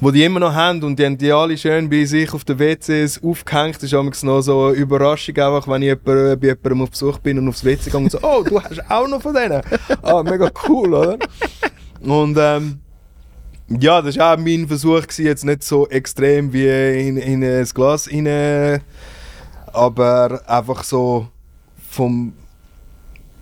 Die 0.00 0.12
die 0.12 0.24
immer 0.24 0.40
noch 0.40 0.54
haben 0.54 0.82
und 0.84 0.98
die 0.98 1.04
haben 1.04 1.18
die 1.18 1.32
alle 1.32 1.56
schön 1.58 1.90
bei 1.90 2.04
sich 2.04 2.32
auf 2.32 2.44
den 2.44 2.58
WCs 2.58 3.22
aufgehängt. 3.22 3.76
Das 3.76 3.84
ist 3.84 3.92
manchmal 3.92 4.34
noch 4.36 4.42
so 4.42 4.66
eine 4.66 4.76
Überraschung, 4.76 5.36
einfach, 5.36 5.66
wenn 5.68 5.82
ich 5.82 5.98
bei 5.98 6.36
jemandem 6.40 6.82
auf 6.82 6.90
Besuch 6.90 7.18
bin 7.18 7.38
und 7.38 7.48
aufs 7.48 7.64
WC 7.64 7.90
gehe 7.90 8.00
und 8.00 8.10
so, 8.10 8.18
oh, 8.22 8.42
du 8.42 8.62
hast 8.62 8.90
auch 8.90 9.08
noch 9.08 9.20
von 9.20 9.34
denen. 9.34 9.60
Ah, 10.02 10.22
mega 10.22 10.50
cool, 10.68 10.94
oder? 10.94 11.18
Und 12.00 12.36
ähm, 12.38 12.78
ja, 13.68 14.00
das 14.00 14.16
war 14.16 14.34
auch 14.34 14.38
mein 14.40 14.68
Versuch, 14.68 15.02
gewesen, 15.02 15.26
jetzt 15.26 15.44
nicht 15.44 15.62
so 15.64 15.88
extrem 15.88 16.52
wie 16.52 17.08
in, 17.08 17.16
in 17.16 17.42
ein 17.42 17.64
Glas 17.64 18.08
rein, 18.10 18.80
aber 19.72 20.40
einfach 20.46 20.84
so 20.84 21.28
vom 21.90 22.32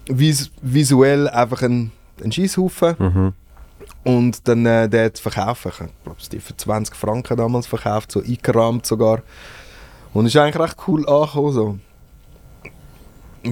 vis 0.08 0.50
visuell 0.62 1.28
einfach 1.28 1.62
ein, 1.62 1.92
ein 2.24 2.32
Scheisshaufen 2.32 2.94
Mhm. 2.98 3.32
Und 4.06 4.46
dann 4.46 4.64
äh, 4.64 5.10
zu 5.12 5.20
verkaufen. 5.20 5.72
Ich 5.72 6.04
glaube, 6.04 6.20
die 6.30 6.38
für 6.38 6.56
20 6.56 6.94
Franken 6.94 7.36
damals 7.36 7.66
verkauft, 7.66 8.12
so 8.12 8.22
eingerahmt 8.22 8.86
sogar. 8.86 9.22
Und 10.14 10.26
ist 10.26 10.36
eigentlich 10.36 10.62
recht 10.62 10.76
cool 10.86 11.08
angekommen. 11.08 11.52
So. 11.52 11.78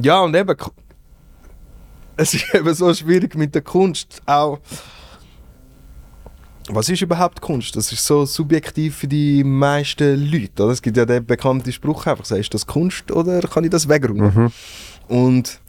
Ja, 0.01 0.21
und 0.21 0.37
eben, 0.37 0.57
es 2.17 2.35
ist 2.35 2.55
eben 2.55 2.73
so 2.73 2.95
schwierig 2.95 3.35
mit 3.35 3.53
der 3.53 3.63
Kunst 3.63 4.23
auch. 4.27 4.61
Was 6.69 6.89
ist 6.89 7.03
überhaupt 7.03 7.41
Kunst? 7.41 7.75
Das 7.75 7.91
ist 7.91 8.07
so 8.07 8.25
subjektiv 8.25 8.97
für 8.97 9.09
die 9.09 9.43
meisten 9.43 10.31
Leute. 10.31 10.63
Oder? 10.63 10.73
Es 10.73 10.81
gibt 10.81 10.97
ja 10.97 11.05
den 11.05 11.27
bekannten 11.27 11.73
Spruch 11.73 12.07
einfach, 12.07 12.25
so, 12.25 12.37
ist 12.37 12.55
das 12.55 12.65
Kunst 12.65 13.11
oder 13.11 13.41
kann 13.41 13.65
ich 13.65 13.71
das 13.71 13.89
wegräumen? 13.89 14.33
Mhm. 14.33 14.53
Und 15.09 15.61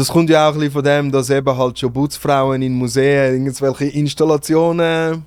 das 0.00 0.08
kommt 0.08 0.30
ja 0.30 0.48
auch 0.48 0.52
ein 0.54 0.58
bisschen 0.58 0.72
von 0.72 0.82
dem, 0.84 1.12
dass 1.12 1.30
eben 1.30 1.56
halt 1.56 1.78
schon 1.78 1.92
Putzfrauen 1.92 2.60
in 2.62 2.72
Museen 2.74 3.44
irgendwelche 3.44 3.84
Installationen 3.86 5.24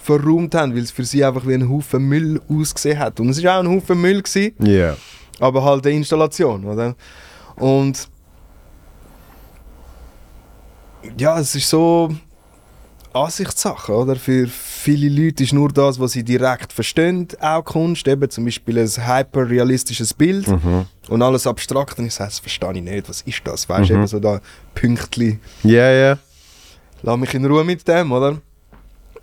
verräumt 0.00 0.54
haben, 0.54 0.72
weil 0.74 0.82
es 0.82 0.90
für 0.90 1.04
sie 1.04 1.24
einfach 1.24 1.46
wie 1.46 1.54
ein 1.54 1.68
Haufen 1.68 2.02
Müll 2.08 2.40
ausgesehen 2.48 2.98
hat. 2.98 3.20
Und 3.20 3.28
es 3.30 3.42
war 3.42 3.56
auch 3.56 3.60
ein 3.64 3.68
Haufen 3.68 4.00
Müll, 4.00 4.22
gewesen, 4.22 4.52
Ja. 4.60 4.96
aber 5.40 5.62
halt 5.64 5.86
eine 5.86 5.96
Installation, 5.96 6.64
oder? 6.64 6.94
Und 7.56 8.08
ja, 11.18 11.38
es 11.38 11.54
ist 11.54 11.68
so 11.68 12.10
Ansichtssache, 13.12 13.92
oder? 13.92 14.16
Für 14.16 14.46
viele 14.46 15.08
Leute 15.24 15.44
ist 15.44 15.52
nur 15.52 15.70
das, 15.70 15.98
was 15.98 16.12
sie 16.12 16.22
direkt 16.22 16.72
verstehen, 16.72 17.26
auch 17.40 17.64
Kunst. 17.64 18.06
Eben 18.08 18.28
zum 18.28 18.44
Beispiel 18.44 18.78
ein 18.78 18.88
hyperrealistisches 18.88 20.12
Bild 20.14 20.46
Mhm. 20.48 20.86
Und 21.08 21.22
alles 21.22 21.46
abstrakt. 21.46 21.98
Und 21.98 22.06
ich 22.06 22.14
sage, 22.14 22.30
das 22.30 22.38
verstehe 22.40 22.72
ich 22.74 22.82
nicht. 22.82 23.08
Was 23.08 23.22
ist 23.22 23.40
das? 23.44 23.68
Weißt 23.68 23.90
du, 23.90 23.94
Mhm. 23.94 24.00
eben 24.00 24.06
so 24.08 24.20
da 24.20 24.40
Pünktli. 24.74 25.38
Ja, 25.62 25.90
ja. 25.90 26.18
Lass 27.02 27.18
mich 27.18 27.34
in 27.34 27.44
Ruhe 27.44 27.64
mit 27.64 27.86
dem, 27.86 28.10
oder? 28.12 28.38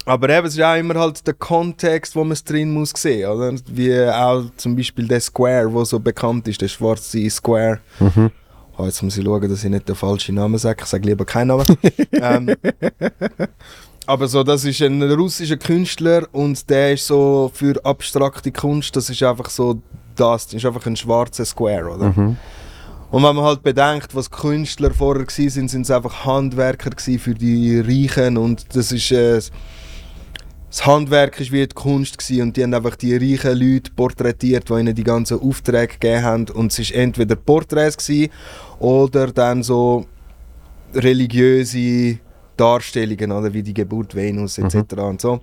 Aber 0.05 0.29
eben, 0.29 0.45
es 0.47 0.53
ist 0.55 0.61
auch 0.61 0.75
immer 0.75 0.95
halt 0.95 1.25
der 1.25 1.33
Kontext, 1.33 2.15
wo 2.15 2.23
man 2.23 2.33
es 2.33 2.43
drin 2.43 2.73
muss 2.73 2.91
sehen, 2.95 3.29
oder? 3.29 3.53
Wie 3.67 3.97
auch 4.09 4.43
zum 4.57 4.75
Beispiel 4.75 5.07
der 5.07 5.21
Square, 5.21 5.71
wo 5.73 5.85
so 5.85 5.97
bekannt 5.99 6.47
ist, 6.47 6.61
der 6.61 6.67
schwarze 6.67 7.29
Square. 7.29 7.79
Mhm. 7.99 8.31
Oh, 8.77 8.85
jetzt 8.85 9.01
muss 9.01 9.15
ich 9.17 9.23
schauen, 9.23 9.49
dass 9.49 9.63
ich 9.63 9.69
nicht 9.69 9.87
den 9.87 9.95
falschen 9.95 10.35
Namen 10.35 10.57
sage. 10.57 10.79
Ich 10.81 10.87
sage 10.87 11.07
lieber 11.07 11.25
keinen 11.25 11.49
Namen. 11.49 11.65
ähm, 12.11 12.55
aber 14.05 14.27
so, 14.27 14.43
das 14.43 14.65
ist 14.65 14.81
ein 14.81 15.01
russischer 15.03 15.57
Künstler 15.57 16.27
und 16.31 16.69
der 16.69 16.93
ist 16.93 17.07
so 17.07 17.51
für 17.53 17.79
abstrakte 17.85 18.51
Kunst, 18.51 18.95
das 18.95 19.09
ist 19.09 19.23
einfach 19.23 19.49
so 19.49 19.81
das, 20.15 20.47
das 20.47 20.55
ist 20.55 20.65
einfach 20.65 20.85
ein 20.85 20.95
schwarzer 20.95 21.45
Square, 21.45 21.95
oder? 21.95 22.09
Mhm. 22.09 22.37
Und 23.11 23.21
wenn 23.21 23.35
man 23.35 23.45
halt 23.45 23.61
bedenkt, 23.61 24.15
was 24.15 24.31
Künstler 24.31 24.91
vorher 24.91 25.27
waren, 25.27 25.49
sind, 25.49 25.69
sind 25.69 25.81
es 25.81 25.91
einfach 25.91 26.25
Handwerker 26.25 26.89
für 26.97 27.35
die 27.35 27.79
Reichen 27.79 28.37
und 28.37 28.75
das 28.75 28.91
ist 28.91 29.11
äh, 29.11 29.39
das 30.73 30.87
Handwerk 30.87 31.39
ist 31.39 31.51
wie 31.51 31.67
die 31.67 31.75
Kunst 31.75 32.17
gewesen 32.17 32.41
und 32.41 32.57
die 32.57 32.63
haben 32.63 32.73
einfach 32.73 32.95
die 32.95 33.15
reichen 33.15 33.55
Leute 33.55 33.91
porträtiert, 33.91 34.67
die 34.67 34.73
ihnen 34.73 34.95
die 34.95 35.03
ganzen 35.03 35.39
Aufträge 35.39 35.93
gegeben 35.99 36.23
haben 36.23 36.45
und 36.49 36.71
es 36.71 36.79
ist 36.79 36.91
entweder 36.93 37.35
Porträts 37.35 37.97
gewesen 37.97 38.31
oder 38.79 39.27
dann 39.27 39.61
so 39.61 40.07
religiöse 40.95 42.17
Darstellungen 42.57 43.31
oder 43.31 43.53
wie 43.53 43.61
die 43.61 43.75
Geburt 43.75 44.15
Venus 44.15 44.57
etc. 44.57 44.93
und 44.93 45.21
so, 45.21 45.41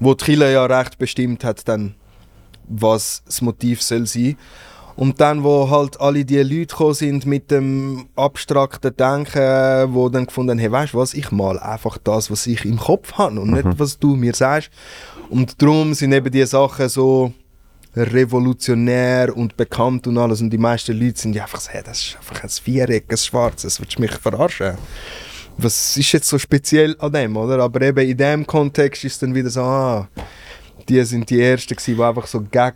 wo 0.00 0.14
die 0.14 0.24
Kirche 0.24 0.50
ja 0.50 0.66
recht 0.66 0.98
bestimmt 0.98 1.44
hat 1.44 1.68
dann, 1.68 1.94
was 2.68 3.22
das 3.26 3.42
Motiv 3.42 3.82
soll 3.82 4.06
sein. 4.06 4.36
Und 4.96 5.20
dann, 5.20 5.44
wo 5.44 5.70
halt 5.70 6.00
alle 6.00 6.24
die 6.24 6.38
Leute 6.38 6.66
gekommen 6.66 6.94
sind 6.94 7.24
mit 7.24 7.52
dem 7.52 8.08
abstrakten 8.16 8.96
Denken, 8.96 9.94
wo 9.94 10.08
dann 10.08 10.26
gefunden 10.26 10.50
haben, 10.50 10.58
hey, 10.58 10.72
weißt 10.72 10.92
du 10.92 10.98
was, 10.98 11.14
ich 11.14 11.30
mal 11.30 11.56
einfach 11.60 11.98
das, 11.98 12.32
was 12.32 12.48
ich 12.48 12.64
im 12.64 12.78
Kopf 12.78 13.12
habe 13.12 13.40
und 13.40 13.52
nicht, 13.52 13.78
was 13.78 14.00
du 14.00 14.16
mir 14.16 14.34
sagst. 14.34 14.70
Und 15.30 15.62
darum 15.62 15.94
sind 15.94 16.12
eben 16.12 16.32
die 16.32 16.44
Sachen 16.44 16.88
so 16.88 17.32
revolutionär 17.94 19.36
und 19.36 19.56
bekannt 19.56 20.06
und 20.08 20.18
alles. 20.18 20.40
Und 20.40 20.50
die 20.50 20.58
meisten 20.58 20.98
Leute 20.98 21.20
sind 21.20 21.34
ja 21.34 21.44
einfach 21.44 21.60
so, 21.60 21.70
hey, 21.70 21.82
das 21.84 22.02
ist 22.02 22.16
einfach 22.16 22.42
ein 22.42 22.48
Viereck, 22.48 23.04
ein 23.08 23.16
Schwarzes, 23.16 23.80
willst 23.80 23.98
du 23.98 24.02
mich 24.02 24.12
verarschen? 24.12 24.76
Was 25.58 25.96
ist 25.96 26.12
jetzt 26.12 26.28
so 26.28 26.38
speziell 26.38 26.96
an 26.98 27.12
dem, 27.12 27.36
oder? 27.36 27.60
Aber 27.62 27.80
eben 27.82 28.08
in 28.08 28.16
dem 28.16 28.46
Kontext 28.46 29.04
ist 29.04 29.22
dann 29.22 29.34
wieder 29.34 29.50
so, 29.50 29.62
ah, 29.62 30.08
die 30.88 31.02
sind 31.04 31.28
die 31.30 31.40
Ersten 31.40 31.74
gewesen, 31.76 31.96
die 31.96 32.02
einfach 32.02 32.26
so 32.26 32.42
gag 32.50 32.74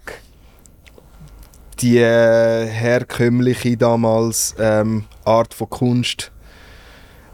die 1.80 1.98
äh, 1.98 2.66
herkömmliche 2.66 3.76
damals 3.76 4.54
ähm, 4.58 5.04
Art 5.24 5.52
von 5.54 5.68
Kunst 5.70 6.30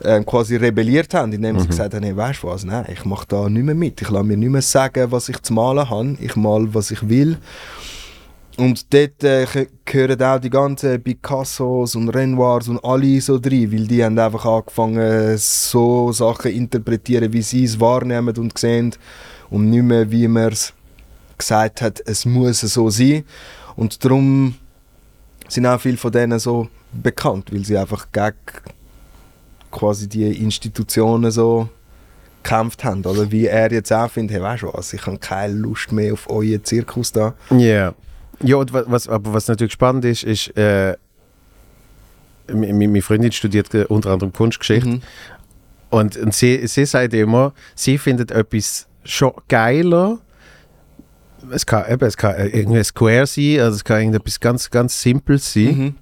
ähm, 0.03 0.25
quasi 0.25 0.57
rebelliert 0.57 1.13
haben, 1.13 1.33
indem 1.33 1.59
sie 1.59 1.67
gesagt 1.67 1.93
haben, 1.93 2.05
hey, 2.05 2.17
weißt 2.17 2.43
du 2.43 2.47
was, 2.47 2.65
nein, 2.65 2.87
ich 2.91 3.05
mache 3.05 3.27
da 3.29 3.49
nicht 3.49 3.65
mehr 3.65 3.75
mit. 3.75 4.01
Ich 4.01 4.09
lasse 4.09 4.25
mir 4.25 4.37
nicht 4.37 4.51
mehr 4.51 4.63
sagen, 4.63 5.11
was 5.11 5.29
ich 5.29 5.43
zu 5.43 5.53
malen 5.53 5.91
habe. 5.91 6.17
Ich 6.21 6.37
mal, 6.37 6.73
was 6.73 6.93
ich 6.93 7.09
will. 7.09 7.37
Und 8.57 8.93
dort 8.95 9.23
äh, 9.23 9.45
ge- 9.53 9.69
gehören 9.85 10.23
auch 10.23 10.41
die 10.41 10.51
ganzen 10.51 11.03
Picassos 11.03 11.95
und 11.95 12.09
Renoirs 12.09 12.69
und 12.69 12.83
alle 12.85 13.21
so 13.21 13.39
drin, 13.39 13.71
weil 13.73 13.87
die 13.87 14.05
haben 14.05 14.19
einfach 14.19 14.45
angefangen, 14.47 15.37
so 15.37 16.11
Sachen 16.13 16.43
zu 16.43 16.57
interpretieren, 16.57 17.33
wie 17.33 17.43
sie 17.43 17.65
es 17.65 17.79
wahrnehmen 17.79 18.37
und 18.37 18.57
sehen 18.59 18.95
und 19.51 19.71
nicht 19.71 19.83
mehr, 19.83 20.11
wie 20.11 20.29
man 20.29 20.53
es 20.53 20.73
gesagt 21.37 21.83
hat, 21.83 22.03
es 22.07 22.25
muss 22.25 22.61
so 22.61 22.91
sein. 22.91 23.25
Und 23.77 24.05
darum 24.05 24.55
sind 25.49 25.67
auch 25.67 25.81
viele 25.81 25.97
von 25.97 26.13
denen 26.13 26.39
so 26.39 26.69
bekannt, 26.93 27.53
weil 27.53 27.65
sie 27.65 27.79
einfach 27.79 28.07
gegen 28.13 28.35
quasi 29.71 30.09
die 30.09 30.43
Institutionen 30.43 31.31
so 31.31 31.69
gekämpft 32.43 32.83
haben. 32.85 33.05
Oder 33.05 33.31
wie 33.31 33.47
er 33.47 33.71
jetzt 33.73 33.93
auch 33.93 34.11
findet, 34.11 34.37
hey, 34.37 34.43
weißt 34.43 34.63
du 34.65 34.71
was, 34.73 34.93
ich 34.93 35.07
habe 35.07 35.19
keine 35.19 35.53
Lust 35.55 35.93
mehr 35.93 36.13
auf 36.15 36.29
euren 36.29 36.65
Zirkus 36.65 37.13
da. 37.13 37.35
Ja. 37.51 37.95
Ja, 38.43 38.57
und 38.57 38.73
wa- 38.73 38.85
was, 38.87 39.09
aber 39.09 39.33
was 39.35 39.49
natürlich 39.49 39.73
spannend 39.73 40.05
ist, 40.05 40.23
ist, 40.25 40.57
äh, 40.57 40.97
meine 42.53 43.03
Freundin 43.03 43.33
studiert 43.33 43.75
unter 43.91 44.11
anderem 44.11 44.33
Kunstgeschichte 44.33 44.89
Mhm. 44.89 45.03
und, 45.91 46.17
und 46.17 46.35
sie, 46.35 46.67
sie 46.67 46.87
sagt 46.87 47.13
immer, 47.15 47.53
sie 47.75 47.99
findet 47.99 48.31
etwas 48.31 48.87
schon 49.05 49.33
geiler. 49.49 50.19
Es 51.51 51.65
kann, 51.67 51.85
eben, 51.91 52.05
es 52.07 52.17
kann 52.17 52.35
irgendwie 52.39 52.83
Square 52.85 53.27
sein, 53.27 53.61
also 53.61 53.77
es 53.77 53.85
kann 53.85 53.99
irgendetwas 54.01 54.41
ganz, 54.41 54.71
ganz 54.71 55.01
Simples 55.01 55.53
sein, 55.53 55.65
Mhm. 55.79 55.95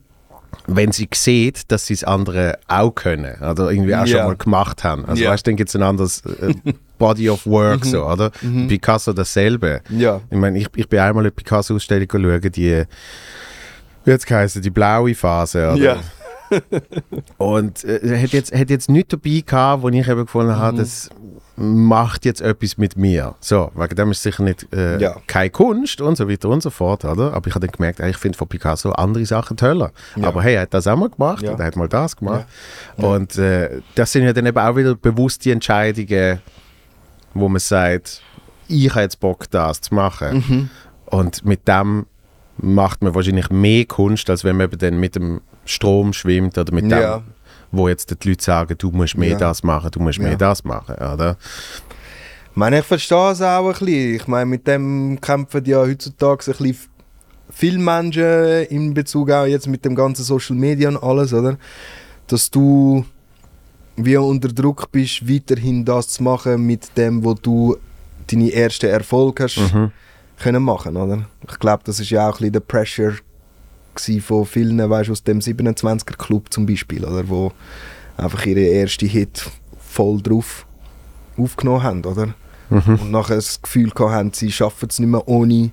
wenn 0.66 0.90
sie 0.92 1.08
sieht, 1.14 1.70
dass 1.70 1.86
sie 1.86 1.94
das 1.94 2.04
andere 2.04 2.58
auch 2.68 2.90
können 2.94 3.34
oder 3.42 3.70
irgendwie 3.70 3.94
auch 3.94 4.06
schon 4.06 4.16
Ja. 4.16 4.24
mal 4.26 4.36
gemacht 4.36 4.82
haben. 4.82 5.04
Also 5.04 5.22
Ja. 5.22 5.30
weißt 5.30 5.46
du, 5.46 5.50
dann 5.50 5.56
gibt 5.56 5.68
es 5.68 5.76
ein 5.76 5.82
anderes, 5.82 6.22
äh, 6.24 6.54
Body 6.98 7.28
of 7.28 7.46
Work, 7.46 7.84
so, 7.84 8.06
oder? 8.06 8.30
Picasso 8.68 9.12
dasselbe. 9.12 9.82
Ja. 9.90 10.22
Ich 10.30 10.38
meine, 10.38 10.58
ich, 10.58 10.68
ich 10.74 10.88
bin 10.88 10.98
einmal 10.98 11.24
eine 11.24 11.30
Picasso-Ausstellung 11.30 12.08
schauen, 12.10 12.40
die, 12.52 12.84
wie 14.04 14.12
hat 14.12 14.20
es 14.20 14.24
geheißen, 14.26 14.62
die 14.62 14.70
blaue 14.70 15.14
Phase, 15.14 15.72
oder? 15.72 15.76
Ja. 15.76 15.96
Und 17.38 17.84
äh, 17.84 18.22
hat 18.22 18.30
jetzt, 18.30 18.54
hat 18.54 18.70
jetzt 18.70 18.88
nichts 18.88 19.10
dabei 19.10 19.42
gehabt, 19.44 19.82
wo 19.82 19.88
ich 19.90 20.08
eben 20.08 20.24
gefunden 20.24 20.52
Mhm. 20.52 20.58
habe, 20.58 20.78
das 20.78 21.10
macht 21.56 22.24
jetzt 22.26 22.40
etwas 22.42 22.76
mit 22.76 22.96
mir. 22.96 23.34
So, 23.40 23.70
wegen 23.74 23.94
dem 23.96 24.10
ist 24.10 24.18
es 24.18 24.22
sicher 24.24 24.42
nicht 24.42 24.66
äh, 24.74 24.98
Ja. 25.00 25.16
keine 25.26 25.50
Kunst 25.50 26.00
und 26.00 26.16
so 26.16 26.28
weiter 26.28 26.48
und 26.50 26.62
so 26.62 26.70
fort, 26.70 27.04
oder? 27.04 27.32
Aber 27.32 27.46
ich 27.48 27.54
habe 27.54 27.66
dann 27.66 27.74
gemerkt, 27.74 28.00
ey, 28.00 28.10
ich 28.10 28.16
finde 28.18 28.36
von 28.36 28.46
Picasso 28.48 28.90
andere 28.92 29.24
Sachen 29.24 29.56
toller. 29.56 29.90
Ja. 30.16 30.28
Aber 30.28 30.42
hey, 30.42 30.54
er 30.56 30.62
hat 30.62 30.74
das 30.74 30.86
auch 30.86 30.96
mal 30.96 31.08
gemacht 31.08 31.42
Ja. 31.42 31.52
und 31.52 31.60
er 31.60 31.66
hat 31.66 31.76
mal 31.76 31.88
das 31.88 32.16
gemacht. 32.16 32.46
Und 32.96 33.36
äh, 33.38 33.80
das 33.94 34.12
sind 34.12 34.24
ja 34.24 34.32
dann 34.32 34.44
eben 34.46 34.58
auch 34.58 34.76
wieder 34.76 34.94
bewusste 34.94 35.50
Entscheidungen, 35.52 36.40
wo 37.34 37.48
man 37.48 37.60
sagt, 37.60 38.20
ich 38.68 38.90
habe 38.90 39.02
jetzt 39.02 39.20
Bock, 39.20 39.50
das 39.50 39.80
zu 39.80 39.94
machen. 39.94 40.44
Mhm. 40.48 40.70
Und 41.06 41.44
mit 41.44 41.66
dem 41.68 42.06
macht 42.58 43.02
man 43.02 43.14
wahrscheinlich 43.14 43.50
mehr 43.50 43.84
Kunst, 43.84 44.28
als 44.30 44.42
wenn 44.44 44.56
man 44.56 44.66
eben 44.66 44.78
dann 44.78 44.98
mit 44.98 45.14
dem 45.14 45.40
Strom 45.64 46.12
schwimmt 46.12 46.56
oder 46.58 46.72
mit 46.74 46.84
dem, 46.84 46.90
Ja. 46.90 47.22
Wo 47.72 47.88
jetzt 47.88 48.10
die 48.22 48.28
Leute 48.28 48.44
sagen, 48.44 48.74
du 48.78 48.90
musst 48.90 49.16
mehr 49.16 49.30
Ja. 49.30 49.36
das 49.38 49.62
machen, 49.62 49.90
du 49.90 50.00
musst 50.00 50.18
mehr 50.18 50.30
Ja. 50.32 50.36
das 50.36 50.64
machen, 50.64 50.94
oder? 50.96 51.36
Ich 52.50 52.56
meine, 52.56 52.78
ich 52.78 52.84
verstehe 52.86 53.30
es 53.32 53.42
auch 53.42 53.66
ein 53.66 53.72
bisschen. 53.72 54.14
Ich 54.14 54.26
meine, 54.26 54.46
mit 54.46 54.66
dem 54.66 55.18
kämpfen 55.20 55.64
ja 55.66 55.78
heutzutage 55.78 56.50
ein 56.50 56.56
bisschen 56.56 56.76
viele 57.50 57.78
Menschen 57.78 58.64
in 58.70 58.94
Bezug 58.94 59.30
auch 59.30 59.44
jetzt 59.46 59.66
mit 59.66 59.84
dem 59.84 59.94
ganzen 59.94 60.24
Social 60.24 60.56
Media 60.56 60.88
und 60.88 61.02
alles, 61.02 61.32
oder? 61.34 61.58
Dass 62.26 62.50
du 62.50 63.04
wie 63.96 64.16
unter 64.16 64.48
Druck 64.48 64.90
bist, 64.92 65.28
weiterhin 65.28 65.84
das 65.84 66.08
zu 66.08 66.22
machen 66.22 66.66
mit 66.66 66.96
dem, 66.96 67.24
wo 67.24 67.34
du 67.34 67.76
deine 68.26 68.52
ersten 68.52 68.86
Erfolge 68.86 69.44
hast 69.44 69.58
Mhm. 69.72 69.90
können 70.38 70.62
machen, 70.62 70.96
oder? 70.96 71.26
Ich 71.48 71.58
glaube, 71.58 71.82
das 71.84 72.00
ist 72.00 72.10
ja 72.10 72.22
auch 72.28 72.34
ein 72.34 72.38
bisschen 72.38 72.52
der 72.52 72.60
Pressure 72.60 73.14
von 74.20 74.46
vielen, 74.46 74.78
weißt, 74.78 75.10
aus 75.10 75.22
dem 75.22 75.40
27er 75.40 76.16
Club 76.16 76.52
zum 76.52 76.66
Beispiel, 76.66 77.04
oder? 77.04 77.28
Wo 77.28 77.52
einfach 78.16 78.46
ihre 78.46 78.60
erste 78.60 79.06
Hit 79.06 79.48
voll 79.78 80.20
drauf 80.22 80.66
aufgenommen 81.36 81.82
haben, 81.82 82.04
oder? 82.04 82.34
Mhm. 82.70 82.98
Und 83.00 83.10
nachher 83.10 83.36
das 83.36 83.60
Gefühl 83.62 83.92
haben, 83.98 84.32
sie 84.32 84.50
schaffen 84.50 84.88
es 84.90 84.98
nicht 84.98 85.08
mehr 85.08 85.26
ohne 85.28 85.70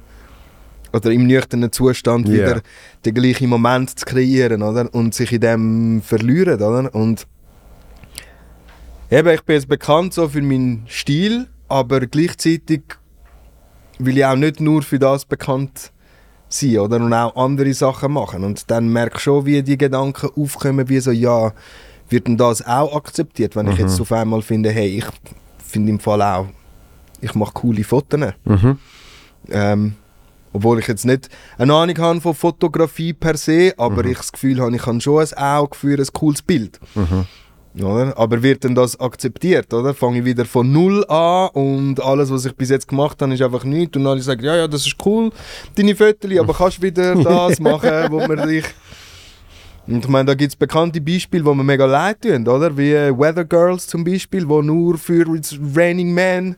oder 0.92 1.10
im 1.12 1.26
nüchternen 1.26 1.72
Zustand 1.72 2.28
Ja. 2.28 2.34
wieder 2.34 2.62
den 3.04 3.14
gleichen 3.16 3.50
Moment 3.50 3.98
zu 3.98 4.06
kreieren, 4.06 4.62
oder? 4.62 4.94
Und 4.94 5.16
sich 5.16 5.32
in 5.32 5.42
dem 5.42 6.02
verlieren, 6.04 6.62
oder? 6.62 6.94
Und 6.94 7.26
eben, 9.10 9.30
ich 9.30 9.42
bin 9.42 9.56
jetzt 9.56 9.68
bekannt 9.68 10.14
so 10.14 10.30
für 10.30 10.42
meinen 10.42 10.84
Stil, 10.88 11.48
aber 11.68 12.02
gleichzeitig 12.02 12.82
will 13.98 14.18
ich 14.18 14.26
auch 14.26 14.36
nicht 14.36 14.60
nur 14.60 14.84
für 14.84 15.00
das 15.00 15.26
bekannt 15.26 15.92
sein, 16.54 16.80
oder? 16.80 16.98
Und 16.98 17.14
auch 17.14 17.36
andere 17.36 17.74
Sachen 17.74 18.14
machen. 18.14 18.44
Und 18.44 18.70
dann 18.70 18.90
merke 18.90 19.18
ich 19.18 19.24
schon, 19.24 19.46
wie 19.46 19.64
die 19.64 19.78
Gedanken 19.78 20.30
aufkommen, 20.36 20.90
wie 20.90 21.00
so, 21.00 21.12
ja, 21.12 21.54
wird 22.10 22.28
denn 22.28 22.38
das 22.38 22.66
auch 22.66 22.96
akzeptiert, 22.96 23.56
wenn 23.56 23.68
ich 23.68 23.80
jetzt 23.80 24.00
auf 24.00 24.12
einmal 24.12 24.42
finde, 24.42 24.70
hey, 24.72 24.98
ich 24.98 25.06
finde 25.66 25.92
im 25.92 26.00
Fall 26.00 26.22
auch, 26.22 26.48
ich 27.22 27.34
mache 27.36 27.54
coole 27.54 27.84
Fotos. 27.84 28.34
Mhm. 28.46 28.78
Ähm, 29.50 29.96
obwohl 30.54 30.80
ich 30.80 30.88
jetzt 30.88 31.06
nicht 31.06 31.30
eine 31.58 31.74
Ahnung 31.74 31.98
habe 31.98 32.22
von 32.22 32.36
Fotografie 32.36 33.14
per 33.14 33.36
se, 33.38 33.74
aber 33.78 34.06
ich 34.06 34.18
das 34.18 34.32
Gefühl 34.32 34.62
habe, 34.62 34.76
ich 34.76 34.86
habe 34.86 35.02
schon 35.02 35.20
ein 35.20 35.38
Auge 35.38 35.76
für 35.76 35.98
ein 35.98 36.08
cooles 36.14 36.44
Bild. 36.44 36.80
Oder? 37.76 38.18
Aber 38.18 38.44
wird 38.44 38.64
denn 38.64 38.76
das 38.76 39.00
akzeptiert? 39.00 39.74
Oder? 39.74 39.94
Fange 39.94 40.20
ich 40.20 40.26
wieder 40.26 40.46
von 40.46 40.72
Null 40.72 41.04
an 41.08 41.50
und 41.54 42.02
alles, 42.04 42.32
was 42.32 42.46
ich 42.46 42.56
bis 42.56 42.70
jetzt 42.70 42.88
gemacht 42.88 43.22
habe, 43.22 43.34
ist 43.34 43.42
einfach 43.42 43.64
nichts. 43.64 43.98
Und 43.98 44.06
alle 44.06 44.22
sagen, 44.22 44.44
ja, 44.44 44.56
ja, 44.56 44.68
das 44.68 44.86
ist 44.86 44.96
cool, 45.06 45.32
deine 45.76 45.96
Fotos, 45.96 46.38
aber 46.38 46.54
kannst 46.54 46.82
wieder 46.82 47.16
das 47.24 47.60
machen, 47.60 47.90
wo 48.10 48.20
man 48.28 48.48
dich... 48.48 48.66
Und 49.86 50.06
ich 50.06 50.08
meine, 50.08 50.28
da 50.28 50.34
gibt 50.34 50.50
es 50.50 50.56
bekannte 50.56 51.02
Beispiele, 51.02 51.44
wo 51.44 51.54
mir 51.54 51.64
mega 51.64 51.86
leid 51.86 52.22
tun, 52.22 52.48
oder? 52.48 52.78
Wie 52.78 52.94
äh, 52.94 53.12
Weather 53.12 53.44
Girls 53.44 53.86
zum 53.86 54.06
Beispiel, 54.06 54.48
wo 54.48 54.62
nur 54.62 54.98
für 54.98 55.26
Raining 55.76 56.14
Man 56.14 56.56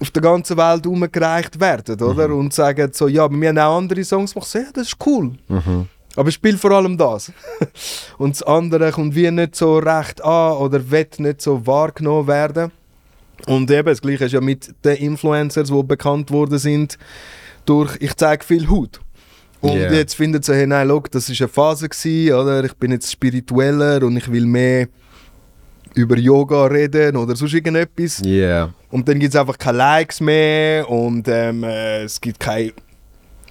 auf 0.00 0.12
der 0.12 0.22
ganzen 0.22 0.56
Welt 0.56 0.86
umgereicht 0.86 1.58
werden, 1.58 2.00
oder? 2.00 2.32
Und 2.32 2.52
sagen 2.52 2.90
so, 2.92 3.08
ja, 3.08 3.24
aber 3.24 3.40
wir 3.40 3.48
haben 3.48 3.58
auch 3.58 3.78
andere 3.78 4.04
Songs 4.04 4.32
gemacht. 4.32 4.54
Ja, 4.54 4.62
das 4.72 4.88
ist 4.88 4.96
cool. 5.04 5.32
Aber 6.16 6.28
ich 6.28 6.34
spiele 6.34 6.58
vor 6.58 6.70
allem 6.70 6.96
das. 6.96 7.32
Und 8.18 8.36
das 8.36 8.42
andere 8.42 8.92
kommt 8.92 9.14
wie 9.14 9.30
nicht 9.30 9.56
so 9.56 9.78
recht 9.78 10.22
an 10.22 10.56
oder 10.58 10.90
wird 10.90 11.18
nicht 11.18 11.42
so 11.42 11.66
wahrgenommen 11.66 12.26
werden. 12.28 12.70
Und 13.46 13.70
eben, 13.70 13.88
das 13.88 14.00
Gleiche 14.00 14.24
ist 14.26 14.32
ja 14.32 14.40
mit 14.40 14.74
den 14.84 14.96
Influencers, 14.96 15.68
die 15.68 15.82
bekannt 15.82 16.30
worden 16.30 16.58
sind 16.58 16.98
durch 17.66 17.96
«Ich 18.00 18.14
zeige 18.16 18.44
viel 18.44 18.68
Haut». 18.68 19.00
Und 19.60 19.78
Yeah. 19.78 19.94
jetzt 19.94 20.14
findet 20.14 20.44
sie, 20.44 20.54
hey, 20.54 20.66
nein, 20.66 20.88
look, 20.88 21.10
das 21.10 21.28
war 21.30 21.36
eine 21.38 21.48
Phase, 21.48 21.88
gewesen, 21.88 22.34
oder? 22.34 22.64
ich 22.64 22.74
bin 22.74 22.92
jetzt 22.92 23.10
spiritueller 23.10 24.02
und 24.02 24.14
ich 24.18 24.30
will 24.30 24.44
mehr 24.44 24.88
über 25.94 26.18
Yoga 26.18 26.66
reden 26.66 27.16
oder 27.16 27.34
sonst 27.34 27.54
irgendetwas. 27.54 28.20
Yeah. 28.22 28.74
Und 28.90 29.08
dann 29.08 29.18
gibt 29.18 29.34
es 29.34 29.40
einfach 29.40 29.56
keine 29.56 29.78
Likes 29.78 30.20
mehr 30.20 30.88
und 30.88 31.26
ähm, 31.28 31.64
äh, 31.64 32.02
es 32.02 32.20
gibt 32.20 32.40
keine 32.40 32.72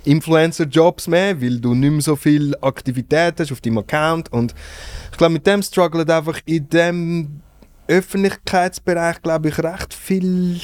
Influencer-Jobs 0.05 1.07
mehr, 1.07 1.41
weil 1.41 1.59
du 1.59 1.73
nicht 1.73 1.91
mehr 1.91 2.01
so 2.01 2.15
viel 2.15 2.55
Aktivität 2.61 3.39
hast 3.39 3.51
auf 3.51 3.61
deinem 3.61 3.79
Account. 3.79 4.31
Und 4.31 4.53
ich 5.11 5.17
glaube, 5.17 5.33
mit 5.33 5.47
dem 5.47 5.61
strugglen 5.61 6.09
einfach 6.09 6.39
in 6.45 6.67
dem 6.69 7.41
Öffentlichkeitsbereich, 7.87 9.21
glaube 9.21 9.49
ich, 9.49 9.59
recht 9.59 9.93
viele 9.93 10.59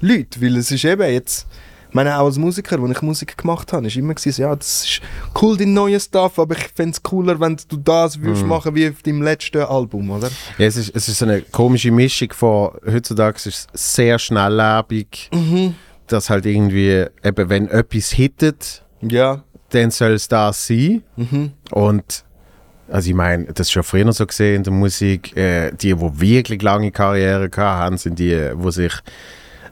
Leute. 0.00 0.40
Weil 0.40 0.56
es 0.56 0.70
ist 0.70 0.84
eben 0.84 1.10
jetzt, 1.10 1.46
ich 1.88 1.94
meine, 1.94 2.18
auch 2.18 2.26
als 2.26 2.36
Musiker, 2.36 2.78
als 2.80 2.90
ich 2.90 3.02
Musik 3.02 3.36
gemacht 3.38 3.72
habe, 3.72 3.86
ist 3.86 3.96
immer 3.96 4.14
gewesen, 4.14 4.42
ja, 4.42 4.54
das 4.54 4.84
ist 4.84 5.00
cool, 5.40 5.56
dein 5.56 5.72
neues 5.72 6.04
Stuff, 6.04 6.38
aber 6.38 6.56
ich 6.56 6.68
fände 6.74 6.92
es 6.92 7.02
cooler, 7.02 7.40
wenn 7.40 7.56
du 7.68 7.76
das 7.76 8.20
würdest 8.20 8.44
machen 8.44 8.74
wie 8.74 8.88
auf 8.88 9.02
deinem 9.02 9.22
letzten 9.22 9.62
Album, 9.62 10.10
oder? 10.10 10.28
Ja, 10.58 10.66
es, 10.66 10.76
ist, 10.76 10.94
es 10.94 11.08
ist 11.08 11.18
so 11.18 11.24
eine 11.24 11.40
komische 11.42 11.90
Mischung 11.90 12.32
von, 12.32 12.72
heutzutage 12.86 13.36
ist 13.36 13.46
es 13.46 13.66
sehr 13.72 14.18
schnelllebig, 14.18 15.30
dass 16.12 16.30
halt 16.30 16.46
irgendwie, 16.46 17.04
eben 17.24 17.48
wenn 17.48 17.68
etwas 17.68 18.10
hittet, 18.10 18.84
Ja. 19.00 19.42
dann 19.70 19.90
soll 19.90 20.12
es 20.12 20.28
das 20.28 20.66
sein. 20.66 21.02
Und 21.70 22.24
also 22.90 23.10
ich 23.10 23.14
meine, 23.14 23.44
das 23.46 23.66
ist 23.66 23.72
schon 23.72 23.82
früher 23.82 24.10
so 24.12 24.26
gesehen 24.26 24.56
in 24.56 24.62
der 24.62 24.72
Musik, 24.72 25.36
äh, 25.36 25.70
die, 25.72 25.94
die 25.94 26.20
wirklich 26.20 26.62
lange 26.62 26.90
Karriere 26.90 27.50
haben, 27.56 27.98
sind 27.98 28.18
die, 28.18 28.50
die 28.54 28.72
sich 28.72 28.92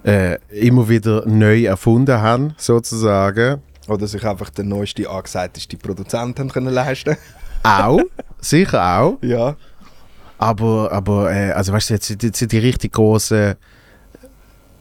äh, 0.05 0.39
immer 0.51 0.89
wieder 0.89 1.27
neu 1.27 1.65
erfunden 1.65 2.21
haben, 2.21 2.55
sozusagen. 2.59 3.63
Oder 3.89 4.07
sich 4.07 4.25
einfach 4.27 4.51
der 4.51 4.65
neueste, 4.65 5.09
angesagteste 5.09 5.77
Produzent 5.77 6.39
haben 6.39 6.51
können 6.51 6.75
leisten 6.75 7.17
Auch, 7.63 8.01
sicher 8.41 8.99
auch. 8.99 9.19
Ja. 9.23 9.57
Aber, 10.39 10.93
aber 10.93 11.33
äh, 11.33 11.53
also 11.53 11.73
weißt 11.73 11.91
du, 11.91 11.95
jetzt, 11.95 12.23
die, 12.23 12.47
die 12.49 12.59
richtig 12.59 12.93
großen 12.93 13.55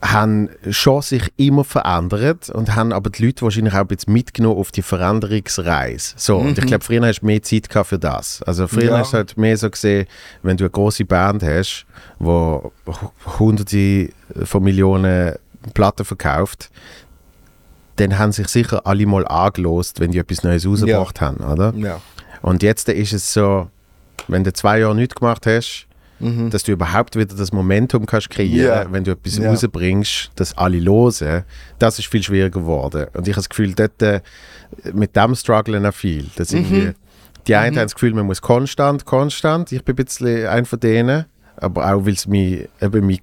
haben 0.02 0.50
schon 0.70 1.02
sich 1.02 1.32
immer 1.38 1.64
verändert 1.64 2.50
und 2.50 2.76
haben 2.76 2.94
aber 2.94 3.10
die 3.10 3.26
Leute 3.26 3.42
wahrscheinlich 3.44 3.74
auch 3.74 3.86
bisschen 3.86 4.14
mitgenommen 4.14 4.58
auf 4.58 4.72
die 4.72 4.82
Veränderungsreise. 4.84 6.14
So, 6.18 6.38
und 6.38 6.58
ich 6.60 6.66
glaube, 6.66 6.84
früher 6.84 7.06
hast 7.06 7.22
du 7.22 7.26
mehr 7.26 7.42
Zeit 7.42 7.70
gehabt 7.70 7.90
für 7.90 7.98
das. 8.00 8.44
Also 8.44 8.68
früher 8.68 8.92
Ja. 8.92 8.98
hast 9.00 9.14
du 9.14 9.18
halt 9.18 9.38
mehr 9.38 9.58
so 9.58 9.70
gesehen, 9.70 10.06
wenn 10.44 10.58
du 10.58 10.66
eine 10.66 10.70
große 10.70 11.06
Band 11.06 11.42
hast, 11.44 11.86
wo 12.20 12.72
hu- 12.86 13.40
hunderte 13.40 14.10
von 14.44 14.64
Millionen 14.64 15.36
Platten 15.74 16.06
verkauft, 16.06 16.70
dann 17.96 18.20
haben 18.20 18.32
sich 18.32 18.48
sicher 18.50 18.86
alle 18.86 19.06
mal 19.06 19.26
angelost, 19.28 20.00
wenn 20.00 20.12
die 20.12 20.20
etwas 20.20 20.44
Neues 20.44 20.68
rausgebracht 20.68 21.22
haben, 21.22 21.38
oder? 21.44 21.74
Ja. 21.78 22.00
Und 22.42 22.62
jetzt 22.62 22.90
ist 22.90 23.14
es 23.14 23.34
so, 23.34 23.70
wenn 24.28 24.44
du 24.44 24.54
zwei 24.54 24.80
Jahre 24.80 24.94
nichts 24.96 25.16
gemacht 25.16 25.48
hast, 25.48 25.88
Mhm. 26.20 26.50
dass 26.50 26.64
du 26.64 26.72
überhaupt 26.72 27.18
wieder 27.18 27.36
das 27.36 27.52
Momentum 27.52 28.06
kannst 28.06 28.30
kreieren, 28.30 28.86
Ja. 28.88 28.92
wenn 28.92 29.04
du 29.04 29.12
etwas 29.12 29.38
Ja. 29.38 29.50
rausbringst, 29.50 30.32
das 30.36 30.58
alle 30.58 30.80
hören, 30.80 31.44
das 31.78 32.00
ist 32.00 32.08
viel 32.08 32.24
schwieriger 32.24 32.62
geworden. 32.62 33.08
Und 33.14 33.28
ich 33.28 33.34
habe 33.34 33.42
das 33.42 33.50
Gefühl, 33.50 33.74
dort, 33.74 34.02
äh, 34.02 34.22
mit 34.94 35.16
dem 35.16 35.36
strugglen 35.36 35.86
auch 35.86 35.94
viel. 35.94 36.28
Dass 36.38 36.52
Mhm. 36.54 36.94
die 37.48 37.56
einen 37.56 37.76
haben 37.78 37.86
das 37.86 37.96
Gefühl, 37.96 38.14
man 38.14 38.26
muss 38.28 38.42
konstant, 38.42 39.04
konstant. 39.06 39.72
Ich 39.74 39.84
bin 39.84 39.94
ein 39.94 40.06
bisschen 40.06 40.48
ein 40.48 40.66
von 40.66 40.80
denen, 40.80 41.26
aber 41.58 41.94
auch, 41.94 42.06
weil 42.06 42.14
es 42.14 42.28
mir 42.28 42.70
eben 42.82 43.06
mein 43.08 43.20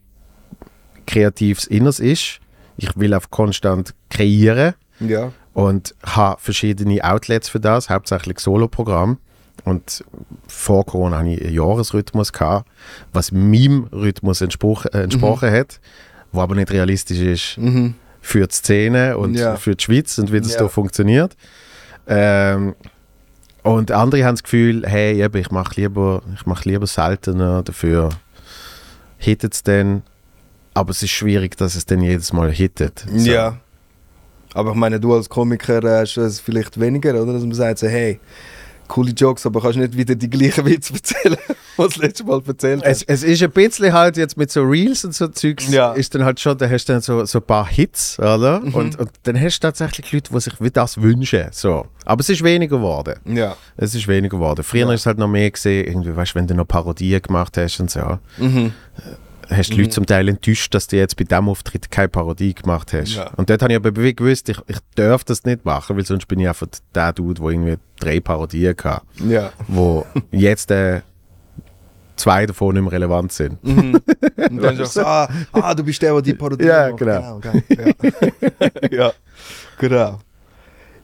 kreatives 1.07 1.65
Inneres 1.67 2.01
ist. 2.01 2.39
Ich 2.77 2.97
will 2.97 3.15
auf 3.15 3.31
konstant 3.31 3.95
kreieren 4.11 4.75
Ja. 5.01 5.33
und 5.55 5.95
habe 6.05 6.41
verschiedene 6.41 7.03
Outlets 7.05 7.49
für 7.49 7.61
das, 7.61 7.91
hauptsächlich 7.91 8.39
Soloprogramm. 8.41 9.19
Und 9.65 10.05
vor 10.49 10.85
Corona 10.87 11.19
hatte 11.19 11.29
ich 11.31 11.45
einen 11.45 11.55
Jahresrhythmus, 11.55 12.33
gehabt, 12.33 12.69
was 13.13 13.31
meinem 13.33 13.85
Rhythmus 13.93 14.41
entsprochen, 14.41 14.91
äh, 14.93 15.03
entsprochen 15.05 15.51
hat, 15.53 15.81
wo 16.33 16.41
aber 16.41 16.55
nicht 16.55 16.71
realistisch 16.73 17.21
ist 17.21 17.59
Mhm. 17.59 17.95
für 18.21 18.47
die 18.47 18.55
Szene 18.55 19.17
und 19.19 19.35
Ja. 19.35 19.57
für 19.57 19.77
die 19.77 19.83
Schweiz 19.85 20.19
und 20.19 20.33
wie 20.33 20.41
das 20.41 20.55
Ja. 20.55 20.61
da 20.61 20.69
funktioniert. 20.69 21.37
Ähm, 22.09 22.75
und 23.63 23.93
andere 23.93 24.25
haben 24.25 24.35
das 24.35 24.43
Gefühl, 24.43 24.83
hey, 24.85 25.23
eben, 25.23 25.37
ich 25.41 25.51
mache 25.53 25.81
lieber, 25.81 26.23
ich 26.35 26.45
mach 26.47 26.65
lieber 26.65 26.87
seltener, 26.89 27.63
dafür 27.63 28.09
hittet 29.19 29.55
es 29.55 29.63
dann. 29.63 30.03
aber 30.75 30.91
es 30.91 31.03
ist 31.03 31.11
schwierig, 31.11 31.57
dass 31.59 31.75
es 31.75 31.85
dann 31.85 32.01
jedes 32.01 32.33
Mal 32.33 32.51
hittet. 32.51 33.05
So. 33.15 33.31
Ja. 33.31 33.59
Aber 34.55 34.71
ich 34.71 34.77
meine, 34.77 34.99
du 34.99 35.15
als 35.15 35.29
Komiker 35.29 35.85
äh, 35.85 36.01
hast 36.01 36.17
es 36.17 36.41
vielleicht 36.41 36.81
weniger, 36.81 37.11
oder? 37.23 37.35
Dass 37.35 37.43
man 37.43 37.53
sagt 37.53 37.79
so, 37.79 37.87
hey, 37.89 38.19
coole 38.93 39.13
Jokes, 39.13 39.47
aber 39.47 39.61
kannst 39.63 39.79
nicht 39.79 39.97
wieder 39.97 40.15
die 40.15 40.29
gleichen 40.29 40.67
Witze 40.67 40.93
erzählen, 40.93 41.37
was 41.77 41.95
du 41.95 42.01
das 42.01 42.09
letzte 42.09 42.25
Mal 42.25 42.43
erzählt 42.47 42.83
Es, 42.85 43.01
hast. 43.01 43.05
es 43.09 43.23
ist 43.23 43.43
ein 43.43 43.51
bisschen 43.51 43.93
halt 43.93 44.17
jetzt 44.19 44.37
mit 44.37 44.51
so 44.51 44.63
Reels 44.63 45.05
und 45.07 45.15
so 45.15 45.29
Zeugs, 45.29 45.69
Ja. 45.73 45.93
ist 45.93 46.15
dann 46.15 46.25
halt 46.25 46.39
schon, 46.41 46.59
da 46.59 46.69
hast 46.69 46.85
du 46.89 46.93
dann 46.93 47.01
so, 47.01 47.25
so 47.25 47.39
ein 47.39 47.45
paar 47.45 47.67
Hits, 47.67 48.19
oder? 48.19 48.61
Mhm. 48.61 48.75
Und, 48.75 48.99
und 48.99 49.11
dann 49.23 49.41
hast 49.41 49.59
du 49.61 49.67
tatsächlich 49.69 50.13
Leute, 50.13 50.31
die 50.35 50.41
sich 50.41 50.61
wie 50.61 50.71
das 50.71 51.01
wünschen. 51.01 51.47
So. 51.53 51.87
Aber 52.05 52.21
es 52.21 52.29
ist 52.29 52.43
weniger 52.45 52.77
geworden. 52.77 53.15
Ja. 53.25 53.57
Es 53.77 53.95
ist 53.95 54.07
weniger 54.09 54.37
geworden. 54.37 54.63
Früher 54.63 54.87
Ja. 54.87 54.93
ist 54.93 55.01
es 55.01 55.07
halt 55.07 55.19
noch 55.19 55.29
mehr 55.29 55.51
gesehen, 55.51 55.87
irgendwie, 55.87 56.15
weißt 56.15 56.33
du, 56.33 56.35
wenn 56.37 56.47
du 56.47 56.55
noch 56.55 56.69
Parodien 56.69 57.23
gemacht 57.23 57.57
hast 57.57 57.81
und 57.81 57.91
so, 57.91 58.19
Mhm. 58.39 58.73
Hast 59.57 59.71
du 59.71 59.75
die 59.75 59.81
Leute 59.83 59.91
zum 59.95 60.07
Teil 60.07 60.29
enttäuscht, 60.29 60.75
dass 60.75 60.87
du 60.87 60.97
jetzt 60.97 61.17
bei 61.17 61.25
diesem 61.25 61.49
Auftritt 61.49 61.91
keine 61.91 62.09
Parodie 62.09 62.55
gemacht 62.55 62.93
hast. 62.93 63.15
Ja. 63.15 63.31
Und 63.37 63.51
dort 63.51 63.63
habe 63.63 63.73
ich 63.73 63.77
aber 63.77 63.91
gewusst, 63.93 64.49
ich, 64.49 64.59
ich 64.67 64.77
darf 64.95 65.25
das 65.25 65.45
nicht 65.45 65.65
machen, 65.65 65.97
weil 65.97 66.05
sonst 66.05 66.27
bin 66.29 66.41
ich 66.41 66.49
einfach 66.49 66.67
der 66.95 67.13
Dude, 67.13 67.41
der 67.41 67.51
irgendwie 67.51 67.77
drei 68.01 68.21
Parodien 68.21 68.75
hatte, 68.83 69.03
Ja. 69.29 69.53
wo 69.69 70.05
jetzt 70.31 70.71
äh, 70.71 71.01
zwei 72.17 72.47
davon 72.47 72.75
nicht 72.75 72.83
mehr 72.85 72.93
relevant 72.93 73.33
sind. 73.33 73.63
Mhm. 73.65 74.01
Und 74.51 74.63
dann 74.63 74.77
sagst 74.77 74.97
du 74.97 75.07
ah, 75.07 75.29
ah, 75.53 75.75
du 75.75 75.83
bist 75.83 76.01
der, 76.03 76.13
der 76.13 76.23
die 76.23 76.35
Parodie 76.35 76.65
Ja, 76.67 76.89
macht. 76.91 76.99
genau. 76.99 77.41
genau 77.41 77.63
ja. 77.69 78.91
ja, 78.91 79.13
genau. 79.79 80.21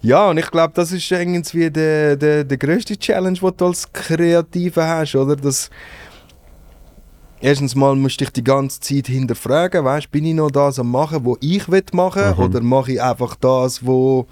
Ja, 0.00 0.28
und 0.28 0.38
ich 0.38 0.48
glaube, 0.50 0.72
das 0.76 0.92
ist 0.92 1.10
irgendwie 1.10 1.70
der, 1.70 2.14
der, 2.16 2.44
der 2.44 2.56
grösste 2.56 2.96
Challenge, 2.96 3.36
den 3.36 3.56
du 3.56 3.66
als 3.66 3.92
Kreative 3.92 4.86
hast, 4.86 5.16
oder? 5.16 5.34
Das 5.34 5.70
Erstens 7.40 7.74
mal 7.76 7.94
musst 7.94 8.20
du 8.20 8.24
dich 8.24 8.32
die 8.32 8.42
ganze 8.44 8.80
Zeit 8.80 9.06
hinterfragen, 9.06 9.84
weißt, 9.84 10.10
bin 10.10 10.24
ich 10.24 10.34
noch 10.34 10.50
das 10.50 10.78
am 10.78 10.90
machen, 10.90 11.24
wo 11.24 11.36
ich 11.40 11.68
will 11.70 11.84
machen, 11.92 12.34
Mhm. 12.36 12.42
oder 12.42 12.60
mache 12.60 12.92
ich 12.92 13.02
einfach 13.02 13.36
das, 13.36 13.84
wo 13.86 14.26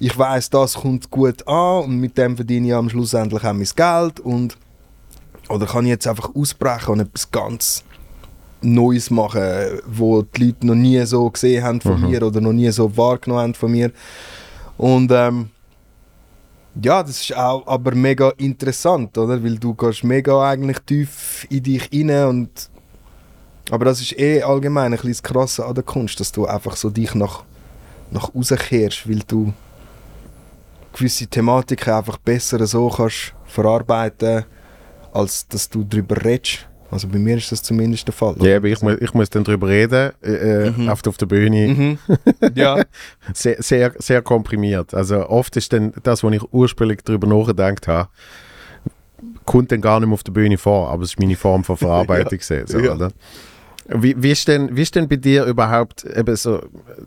ich 0.00 0.18
weiß, 0.18 0.50
das 0.50 0.74
kommt 0.74 1.08
gut 1.10 1.46
an 1.46 1.84
und 1.84 1.96
mit 2.00 2.18
dem 2.18 2.34
verdiene 2.34 2.66
ich 2.68 2.74
am 2.74 2.88
Schluss 2.90 3.14
endlich 3.14 3.44
auch 3.44 3.52
mein 3.52 3.68
Geld 3.76 4.18
und 4.20 4.56
oder 5.48 5.66
kann 5.66 5.84
ich 5.84 5.90
jetzt 5.90 6.06
einfach 6.08 6.34
ausbrechen 6.34 6.92
und 6.94 7.00
etwas 7.00 7.30
ganz 7.30 7.84
Neues 8.62 9.10
machen, 9.10 9.42
wo 9.86 10.22
die 10.22 10.46
Leute 10.46 10.66
noch 10.66 10.74
nie 10.74 11.04
so 11.04 11.28
gesehen 11.30 11.62
haben 11.64 11.80
von 11.80 12.00
Mhm. 12.00 12.10
mir 12.10 12.22
oder 12.24 12.40
noch 12.40 12.52
nie 12.52 12.70
so 12.70 12.96
wahrgenommen 12.96 13.42
haben 13.42 13.54
von 13.54 13.70
mir. 13.70 13.90
Und 14.78 15.10
ähm, 15.12 15.50
ja, 16.80 17.02
das 17.02 17.20
ist 17.20 17.36
auch 17.36 17.66
aber 17.66 17.94
mega 17.94 18.30
interessant, 18.38 19.16
oder? 19.18 19.42
Weil 19.42 19.58
du 19.58 19.74
gehst 19.74 20.04
mega 20.04 20.48
eigentlich 20.48 20.78
tief 20.80 21.46
in 21.50 21.62
dich 21.62 21.90
rein 21.92 22.28
und 22.28 22.70
aber 23.70 23.84
das 23.84 24.00
ist 24.00 24.18
eh 24.18 24.42
allgemein 24.42 24.86
ein 24.86 24.92
bisschen 24.92 25.10
das 25.10 25.22
Krasse 25.22 25.64
an 25.64 25.74
der 25.74 25.84
Kunst, 25.84 26.18
dass 26.20 26.32
du 26.32 26.46
einfach 26.46 26.76
so 26.76 26.90
dich 26.90 27.14
nach, 27.14 27.44
nach 28.10 28.34
rauskehrst, 28.34 29.08
weil 29.08 29.20
du 29.26 29.52
gewisse 30.92 31.26
Thematiken 31.26 31.92
einfach 31.92 32.18
besser 32.18 32.66
so 32.66 32.88
kannst 32.88 33.34
verarbeiten, 33.46 34.44
als 35.12 35.46
dass 35.48 35.68
du 35.68 35.84
darüber 35.84 36.22
redest. 36.24 36.66
Also 36.92 37.08
bei 37.08 37.18
mir 37.18 37.36
ist 37.38 37.50
das 37.50 37.62
zumindest 37.62 38.06
der 38.06 38.12
Fall. 38.12 38.36
Ja, 38.40 38.56
aber 38.58 38.68
ich, 38.68 38.80
mu 38.82 38.90
ich 38.90 39.14
muss 39.14 39.30
dann 39.30 39.44
drüber 39.44 39.68
reden, 39.68 40.12
äh, 40.22 40.70
Mhm. 40.70 40.88
oft 40.88 41.08
auf 41.08 41.16
der 41.16 41.26
Bühne. 41.26 41.68
Mhm. 41.68 41.98
ja. 42.54 42.84
Sehr, 43.32 43.62
sehr, 43.62 43.92
sehr 43.98 44.22
komprimiert. 44.22 44.92
Also 44.94 45.26
oft 45.28 45.56
ist 45.56 45.72
dann 45.72 45.92
das, 46.02 46.22
was 46.22 46.32
ich 46.34 46.42
ursprünglich 46.52 47.00
darüber 47.04 47.26
nachgedacht 47.26 47.88
habe, 47.88 48.08
kommt 49.44 49.72
dann 49.72 49.80
gar 49.80 49.98
nicht 50.00 50.08
mehr 50.08 50.14
auf 50.14 50.22
der 50.22 50.32
Bühne 50.32 50.58
vor, 50.58 50.90
aber 50.90 51.02
es 51.02 51.10
ist 51.10 51.18
meine 51.20 51.36
Form 51.36 51.64
von 51.64 51.76
Verarbeitung. 51.78 52.38
gewesen, 52.38 52.66
so, 52.66 52.78
Ja. 52.78 52.94
oder? 52.94 53.10
Wie, 53.88 54.14
wie, 54.22 54.30
ist 54.30 54.46
denn, 54.48 54.76
wie 54.76 54.82
ist 54.82 54.94
denn 54.94 55.08
bei 55.08 55.16
dir 55.16 55.44
überhaupt 55.44 56.04
eben 56.04 56.36
so 56.36 56.62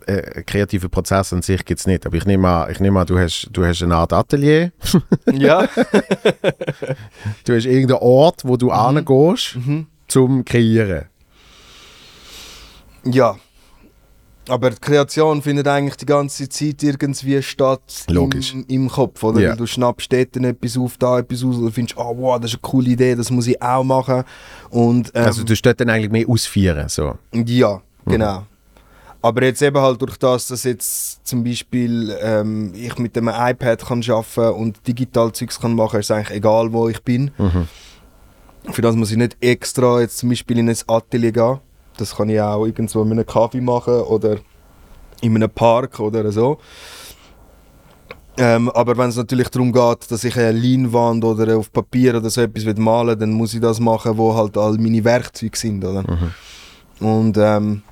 äh, 0.06 0.42
kreative 0.42 0.88
Prozess 0.88 1.32
an 1.32 1.42
sich 1.42 1.64
gibt 1.64 1.80
es 1.80 1.86
nicht, 1.86 2.04
aber 2.06 2.16
ich 2.16 2.26
nehme 2.26 2.48
an, 2.48 2.70
ich 2.70 2.80
nehme 2.80 3.00
an 3.00 3.06
du, 3.06 3.18
hast, 3.18 3.48
du 3.52 3.64
hast 3.64 3.82
eine 3.82 3.96
Art 3.96 4.12
Atelier, 4.12 4.72
ja. 5.32 5.66
du 7.44 7.54
hast 7.54 7.64
irgendeinen 7.64 8.00
Ort, 8.00 8.42
wo 8.44 8.56
du 8.56 8.72
hingehst 8.74 9.56
Mhm. 9.56 9.86
zum 10.08 10.44
Kreieren. 10.44 11.06
Ja. 13.04 13.36
Aber 14.48 14.70
die 14.70 14.76
Kreation 14.80 15.42
findet 15.42 15.66
eigentlich 15.66 15.96
die 15.96 16.06
ganze 16.06 16.48
Zeit 16.48 16.82
irgendwie 16.82 17.42
statt 17.42 18.04
Logisch. 18.08 18.54
Im, 18.54 18.64
im 18.68 18.88
Kopf, 18.88 19.22
oder? 19.22 19.40
Weil 19.40 19.56
du 19.56 19.66
schnappst 19.66 20.12
dort 20.12 20.36
etwas 20.36 20.78
auf, 20.78 20.96
da 20.98 21.18
etwas 21.18 21.42
aus 21.42 21.56
und 21.56 21.72
findest, 21.72 21.98
oh 21.98 22.16
wow, 22.16 22.38
das 22.40 22.52
ist 22.52 22.56
eine 22.56 22.62
coole 22.62 22.90
Idee, 22.90 23.14
das 23.14 23.30
muss 23.30 23.46
ich 23.46 23.60
auch 23.60 23.82
machen. 23.82 24.24
Und, 24.70 25.10
ähm, 25.14 25.24
Also 25.24 25.42
du 25.42 25.54
dort 25.54 25.80
dann 25.80 25.90
eigentlich 25.90 26.12
mehr 26.12 26.28
ausführen. 26.28 26.88
So. 26.88 27.14
Ja, 27.32 27.82
genau. 28.04 28.46
Aber 29.22 29.42
jetzt 29.42 29.60
eben 29.62 29.80
halt 29.80 30.00
durch 30.00 30.16
das, 30.18 30.46
dass 30.46 30.62
jetzt 30.62 31.26
zum 31.26 31.42
Beispiel 31.42 32.16
ähm, 32.20 32.72
ich 32.76 32.96
mit 32.98 33.16
dem 33.16 33.28
iPad 33.28 33.84
kann 33.84 34.04
arbeiten 34.08 34.54
und 34.54 34.86
digital 34.86 35.32
Zeugs 35.32 35.58
kann 35.58 35.74
machen, 35.74 35.98
ist 35.98 36.12
eigentlich 36.12 36.36
egal, 36.36 36.72
wo 36.72 36.88
ich 36.88 37.02
bin. 37.02 37.32
Mhm. 37.36 37.66
Für 38.70 38.82
das 38.82 38.94
muss 38.94 39.10
ich 39.10 39.16
nicht 39.16 39.36
extra 39.40 40.00
jetzt 40.00 40.18
zum 40.18 40.28
Beispiel 40.28 40.58
in 40.58 40.68
ein 40.68 40.76
Atelier 40.86 41.32
gehen. 41.32 41.58
Das 41.96 42.16
kann 42.16 42.28
ich 42.28 42.40
auch 42.40 42.64
irgendwo 42.66 43.02
in 43.02 43.12
einem 43.12 43.26
Kaffee 43.26 43.60
machen 43.60 44.00
oder 44.00 44.36
in 45.20 45.34
einem 45.36 45.50
Park 45.50 46.00
oder 46.00 46.30
so. 46.30 46.58
Ähm, 48.38 48.68
aber 48.70 48.96
wenn 48.98 49.08
es 49.08 49.16
natürlich 49.16 49.48
darum 49.48 49.72
geht, 49.72 50.10
dass 50.10 50.24
ich 50.24 50.36
eine 50.36 50.52
Leinwand 50.52 51.24
oder 51.24 51.56
auf 51.56 51.72
Papier 51.72 52.16
oder 52.16 52.28
so 52.28 52.42
etwas 52.42 52.66
will 52.66 52.74
malen 52.74 53.18
dann 53.18 53.30
muss 53.30 53.54
ich 53.54 53.60
das 53.60 53.80
machen, 53.80 54.18
wo 54.18 54.34
halt 54.34 54.58
all 54.58 54.76
meine 54.76 55.02
Werkzeuge 55.02 55.56
sind. 55.56 55.82
Oder? 55.82 56.02
Mhm. 56.02 57.06
Und, 57.06 57.38
ähm, 57.38 57.82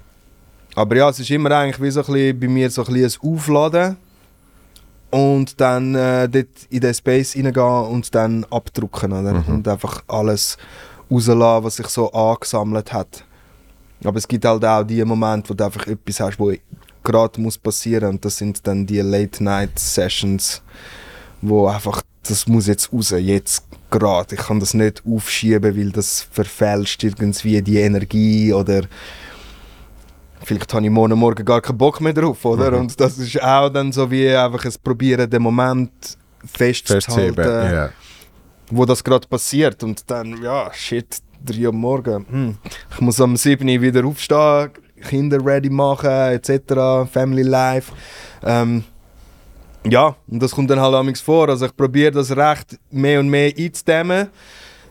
aber 0.75 0.97
ja, 0.97 1.09
es 1.09 1.21
ist 1.21 1.31
immer 1.31 1.51
eigentlich 1.53 1.81
wie 1.81 1.91
so 1.91 2.01
ein 2.01 2.07
bisschen, 2.07 2.41
bei 2.41 2.49
mir 2.49 2.71
so 2.71 2.85
ein, 2.85 2.93
bisschen 2.93 3.23
ein 3.23 3.35
Aufladen 3.35 3.97
und 5.11 5.61
dann 5.61 5.95
äh, 5.95 6.29
dort 6.29 6.49
in 6.69 6.81
den 6.81 6.93
Space 6.93 7.37
reingehen 7.37 7.85
und 7.87 8.15
dann 8.15 8.45
abdrucken. 8.51 9.13
Oder? 9.13 9.35
Mhm. 9.35 9.55
Und 9.55 9.69
einfach 9.69 10.03
alles 10.09 10.59
rauslassen, 11.11 11.65
was 11.65 11.77
sich 11.77 11.87
so 11.87 12.13
angesammelt 12.13 12.93
hat. 12.93 13.25
Aber 14.03 14.19
es 14.19 14.27
gibt 14.27 14.45
halt 14.45 14.65
auch 14.65 14.83
die 14.83 15.05
Momente, 15.05 15.51
wo 15.51 15.55
du 15.55 15.65
einfach 15.65 15.87
etwas 15.87 16.21
hast, 16.21 16.39
wo 16.39 16.53
gerade 17.03 17.41
muss 17.41 17.59
passieren 17.59 18.11
und 18.11 18.25
das 18.25 18.39
sind 18.39 18.67
dann 18.67 18.87
die 18.87 19.01
Late-Night-Sessions, 19.01 20.63
wo 21.43 21.69
einfach, 21.69 22.03
das 22.23 22.47
muss 22.47 22.67
jetzt 22.67 22.93
raus, 22.93 23.15
jetzt 23.17 23.65
gerade. 23.91 24.35
Ich 24.35 24.41
kann 24.41 24.59
das 24.59 24.75
nicht 24.75 25.03
aufschieben, 25.07 25.77
weil 25.77 25.91
das 25.91 26.23
verfälscht 26.31 27.05
irgendwie 27.05 27.61
die 27.63 27.79
Energie 27.79 28.53
oder 28.53 28.83
vielleicht 30.43 30.73
habe 30.73 30.85
ich 30.85 30.91
morgen 30.91 31.19
Morgen 31.19 31.45
gar 31.45 31.61
keinen 31.61 31.79
Bock 31.79 32.01
mehr 32.01 32.13
drauf, 32.13 32.45
oder? 32.45 32.71
Mhm. 32.73 32.79
Und 32.79 33.01
das 33.01 33.19
ist 33.19 33.43
auch 33.43 33.69
dann 33.69 33.93
so 33.93 34.11
wie 34.11 34.29
einfach 34.29 34.65
ein 34.65 34.75
Probieren, 34.83 35.29
den 35.29 35.43
Moment 35.43 35.93
festzuhalten. 36.45 37.41
Ja. 37.41 37.91
wo 38.71 38.85
das 38.85 39.03
gerade 39.05 39.27
passiert 39.29 39.83
und 39.83 40.11
dann, 40.11 40.43
ja, 40.43 40.71
shit, 40.73 41.19
3 41.45 41.67
Uhr 41.67 41.73
morgen, 41.73 42.27
hm. 42.29 42.57
ich 42.95 43.01
muss 43.01 43.21
am 43.21 43.37
7 43.37 43.69
Uhr 43.69 43.81
wieder 43.81 44.05
aufstehen, 44.05 44.71
Kinder 45.09 45.45
ready 45.45 45.71
machen, 45.71 46.09
etc., 46.11 47.09
Family 47.13 47.43
Life. 47.43 47.93
Ähm, 48.43 48.85
ja, 49.87 50.17
und 50.29 50.43
das 50.43 50.53
kommt 50.53 50.71
dann 50.71 50.81
halt 50.81 50.95
amigs 50.95 51.21
vor. 51.21 51.49
Also 51.49 51.67
ich 51.67 51.77
probiere 51.77 52.11
das 52.13 52.35
recht 52.35 52.79
mehr 52.91 53.21
und 53.21 53.29
mehr 53.29 53.53
einzudämmen, 53.57 54.29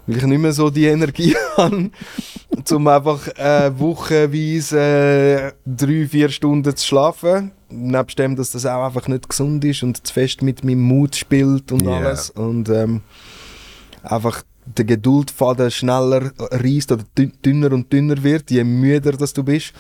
weil 0.05 0.17
ich 0.17 0.23
nicht 0.23 0.39
mehr 0.39 0.51
so 0.53 0.69
die 0.69 0.85
Energie 0.85 1.35
habe, 1.57 1.89
um 2.71 2.87
einfach 2.87 3.27
äh, 3.29 3.71
wochenweise 3.79 4.79
äh, 4.79 5.51
drei, 5.65 6.07
vier 6.07 6.29
Stunden 6.29 6.75
zu 6.75 6.85
schlafen. 6.85 7.51
Nebst 7.69 8.19
dem, 8.19 8.35
dass 8.35 8.51
das 8.51 8.67
auch 8.67 8.85
einfach 8.85 9.07
nicht 9.07 9.27
gesund 9.27 9.65
ist 9.65 9.81
und 9.81 10.05
zu 10.05 10.13
fest 10.13 10.43
mit 10.43 10.63
meinem 10.63 10.81
Mut 10.81 11.15
spielt 11.15 11.71
und 11.71 11.81
Ja. 11.83 11.97
alles. 11.97 12.29
Und 12.29 12.69
ähm, 12.69 13.01
einfach 14.03 14.43
der 14.65 14.85
Geduldfaden 14.85 15.71
schneller 15.71 16.31
reißt 16.37 16.91
oder 16.91 17.03
dünn- 17.17 17.33
dünner 17.43 17.71
und 17.71 17.91
dünner 17.91 18.21
wird, 18.23 18.51
je 18.51 18.63
müder 18.63 19.13
dass 19.13 19.33
du 19.33 19.43
bist. 19.43 19.73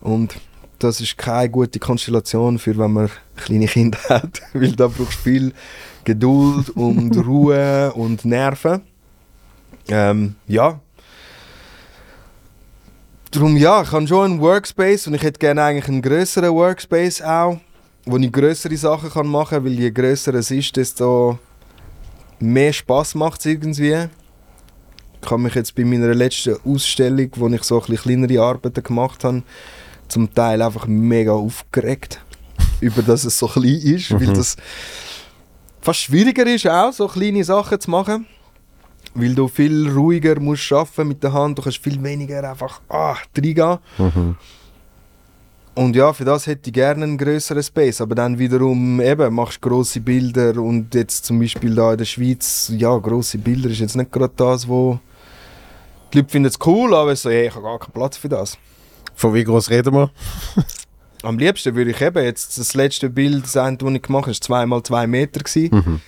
Und 0.00 0.34
das 0.78 1.00
ist 1.00 1.16
keine 1.18 1.50
gute 1.50 1.78
Konstellation 1.78 2.58
für 2.58 2.76
wenn 2.78 2.92
man 2.92 3.10
kleine 3.36 3.66
Kinder 3.66 3.98
hat, 4.08 4.40
weil 4.52 4.72
da 4.72 4.88
brauchst 4.88 5.18
du 5.20 5.22
viel 5.22 5.52
Geduld 6.04 6.70
und 6.70 7.16
Ruhe 7.26 7.92
und 7.94 8.24
Nerven. 8.24 8.82
Ähm, 9.88 10.36
ja. 10.46 10.80
Darum 13.30 13.56
ja, 13.56 13.82
ich 13.82 13.92
habe 13.92 14.08
schon 14.08 14.32
einen 14.32 14.40
Workspace 14.40 15.06
und 15.06 15.14
ich 15.14 15.22
hätte 15.22 15.38
gerne 15.38 15.62
eigentlich 15.62 15.88
einen 15.88 16.02
größeren 16.02 16.52
Workspace 16.52 17.22
auch, 17.22 17.58
wo 18.04 18.16
ich 18.16 18.32
größere 18.32 18.76
Sachen 18.76 19.10
kann 19.10 19.28
machen 19.28 19.50
kann, 19.50 19.64
weil 19.64 19.78
je 19.78 19.90
grösser 19.90 20.34
es 20.34 20.50
ist, 20.50 20.76
desto 20.76 21.38
mehr 22.40 22.72
Spaß 22.72 23.14
macht 23.14 23.40
es 23.40 23.46
irgendwie. 23.46 24.08
Ich 25.22 25.30
habe 25.30 25.42
mich 25.42 25.54
jetzt 25.54 25.74
bei 25.74 25.84
meiner 25.84 26.14
letzten 26.14 26.56
Ausstellung, 26.64 27.30
wo 27.36 27.48
ich 27.48 27.62
so 27.62 27.80
ein 27.80 27.86
bisschen 27.86 27.96
kleinere 28.22 28.42
Arbeiten 28.42 28.82
gemacht 28.82 29.22
habe, 29.24 29.42
zum 30.08 30.32
Teil 30.34 30.62
einfach 30.62 30.86
mega 30.86 31.32
aufgeregt, 31.32 32.20
über 32.80 33.02
dass 33.02 33.24
es 33.24 33.38
so 33.38 33.46
klein 33.46 33.64
ist, 33.82 34.10
weil 34.12 34.28
Mhm. 34.28 34.34
das 34.34 34.56
fast 35.82 36.00
schwieriger 36.00 36.46
ist 36.46 36.66
auch, 36.66 36.92
so 36.92 37.06
kleine 37.08 37.44
Sachen 37.44 37.80
zu 37.80 37.90
machen. 37.90 38.26
weil 39.14 39.34
du 39.34 39.48
viel 39.48 39.88
ruhiger 39.90 40.38
musst 40.38 40.72
arbeiten 40.72 41.08
mit 41.08 41.22
der 41.22 41.32
Hand, 41.32 41.58
du 41.58 41.62
kannst 41.62 41.78
viel 41.78 42.00
weniger 42.02 42.48
einfach 42.48 42.80
ah, 42.88 43.16
reingehen. 43.36 43.78
Mhm. 43.98 44.36
Und 45.74 45.94
ja, 45.96 46.12
für 46.12 46.24
das 46.24 46.46
hätte 46.46 46.68
ich 46.70 46.74
gerne 46.74 47.04
einen 47.04 47.16
größeren 47.18 47.62
Space, 47.62 48.00
aber 48.00 48.14
dann 48.14 48.38
wiederum 48.38 49.00
eben, 49.00 49.32
machst 49.34 49.60
grosse 49.62 50.00
Bilder 50.00 50.60
und 50.60 50.94
jetzt 50.94 51.24
zum 51.24 51.38
Beispiel 51.38 51.74
da 51.74 51.92
in 51.92 51.98
der 51.98 52.04
Schweiz, 52.04 52.72
ja, 52.76 52.96
grosse 52.98 53.38
Bilder 53.38 53.70
ist 53.70 53.78
jetzt 53.78 53.96
nicht 53.96 54.10
gerade 54.12 54.32
das, 54.36 54.66
wo 54.68 54.98
die 56.12 56.18
Leute 56.18 56.30
finden 56.30 56.48
es 56.48 56.58
cool, 56.66 56.94
aber 56.94 57.14
so, 57.14 57.30
hey, 57.30 57.46
ich 57.46 57.54
habe 57.54 57.62
gar 57.64 57.78
keinen 57.78 57.92
Platz 57.92 58.16
für 58.16 58.28
das. 58.28 58.58
Von 59.14 59.32
wie 59.32 59.44
groß 59.44 59.70
reden 59.70 59.94
wir? 59.94 60.10
Am 61.22 61.38
liebsten 61.38 61.74
würde 61.76 61.90
ich 61.92 62.00
eben 62.00 62.24
jetzt 62.24 62.58
das 62.58 62.74
letzte 62.74 63.08
Bild, 63.10 63.44
das 63.44 63.56
eine, 63.56 63.76
das 63.76 63.90
ich 63.90 64.02
gemacht 64.02 64.26
habe, 64.26 64.70
war 64.70 64.78
2x2 64.80 65.06
Meter. 65.06 65.40
Gewesen. 65.40 65.70
Mhm. 65.76 66.00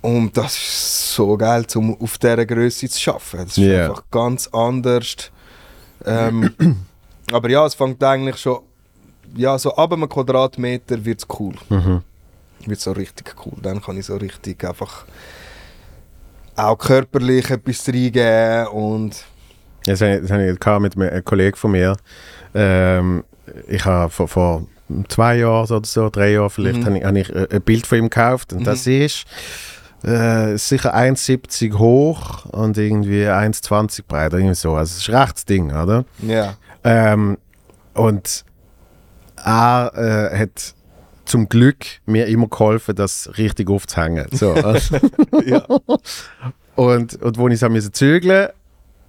Und 0.00 0.36
das 0.36 0.56
ist 0.56 1.14
so 1.14 1.36
geil, 1.36 1.66
um 1.74 2.00
auf 2.00 2.18
dieser 2.18 2.46
Größe 2.46 2.88
zu 2.88 3.10
arbeiten. 3.10 3.44
Das 3.48 3.58
ist 3.58 3.64
Ja. 3.64 3.86
einfach 3.86 4.04
ganz 4.10 4.46
anders. 4.48 5.16
Ähm, 6.06 6.54
aber 7.32 7.50
ja, 7.50 7.66
es 7.66 7.74
fängt 7.74 8.02
eigentlich 8.04 8.36
schon, 8.36 8.60
ja, 9.36 9.58
so 9.58 9.74
ab 9.76 9.92
einem 9.92 10.08
Quadratmeter 10.08 11.04
wird 11.04 11.20
es 11.20 11.26
cool. 11.38 11.54
Mhm. 11.68 12.02
Wird 12.66 12.80
so 12.80 12.92
richtig 12.92 13.34
cool. 13.44 13.54
Dann 13.62 13.80
kann 13.82 13.98
ich 13.98 14.06
so 14.06 14.16
richtig 14.16 14.64
einfach 14.64 15.04
auch 16.56 16.76
körperlich 16.78 17.50
etwas 17.50 17.86
reingeben 17.88 18.68
und 18.68 19.24
Das 19.86 20.00
habe 20.00 20.16
ich, 20.24 20.80
mit 20.96 20.98
einem 21.12 21.24
Kollegen 21.24 21.56
von 21.56 21.72
mir. 21.72 21.96
Ähm, 22.54 23.24
ich 23.68 23.84
habe 23.84 24.08
vor, 24.10 24.28
vor 24.28 24.66
zwei 25.08 25.38
Jahren 25.38 25.68
oder 25.70 25.84
so, 25.86 26.08
drei 26.10 26.30
Jahren 26.32 26.50
vielleicht, 26.50 26.78
Mhm. 26.80 26.84
habe 26.86 26.98
ich, 27.18 27.28
habe 27.28 27.46
ich 27.48 27.52
ein 27.52 27.62
Bild 27.62 27.86
von 27.86 27.98
ihm 27.98 28.04
gekauft. 28.04 28.52
Und 28.52 28.60
Mhm. 28.60 28.64
das 28.64 28.86
ist 28.86 29.24
äh, 30.04 30.56
sicher 30.56 30.94
1,70 30.94 31.76
hoch 31.78 32.44
und 32.46 32.76
irgendwie 32.78 33.24
1,20 33.26 34.02
breit, 34.06 34.32
irgendwie 34.34 34.54
so. 34.54 34.74
Also 34.74 34.92
es 34.92 34.98
ist 35.02 35.08
ein 35.10 35.16
rechtes 35.16 35.44
Ding, 35.46 35.70
oder? 35.74 36.04
ja. 36.22 36.54
Ähm, 36.84 37.38
und 37.94 38.44
er 39.44 39.92
äh, 40.32 40.38
hat 40.38 40.74
zum 41.24 41.48
Glück 41.48 41.84
mir 42.06 42.26
immer 42.26 42.48
geholfen, 42.48 42.94
das 42.94 43.30
richtig 43.38 43.70
aufzuhängen. 43.70 44.26
So, 44.32 44.54
ja. 45.46 45.64
und, 46.76 47.22
und 47.22 47.38
wo 47.38 47.48
ich 47.48 47.62
es 47.62 47.92
zügeln, 47.92 48.48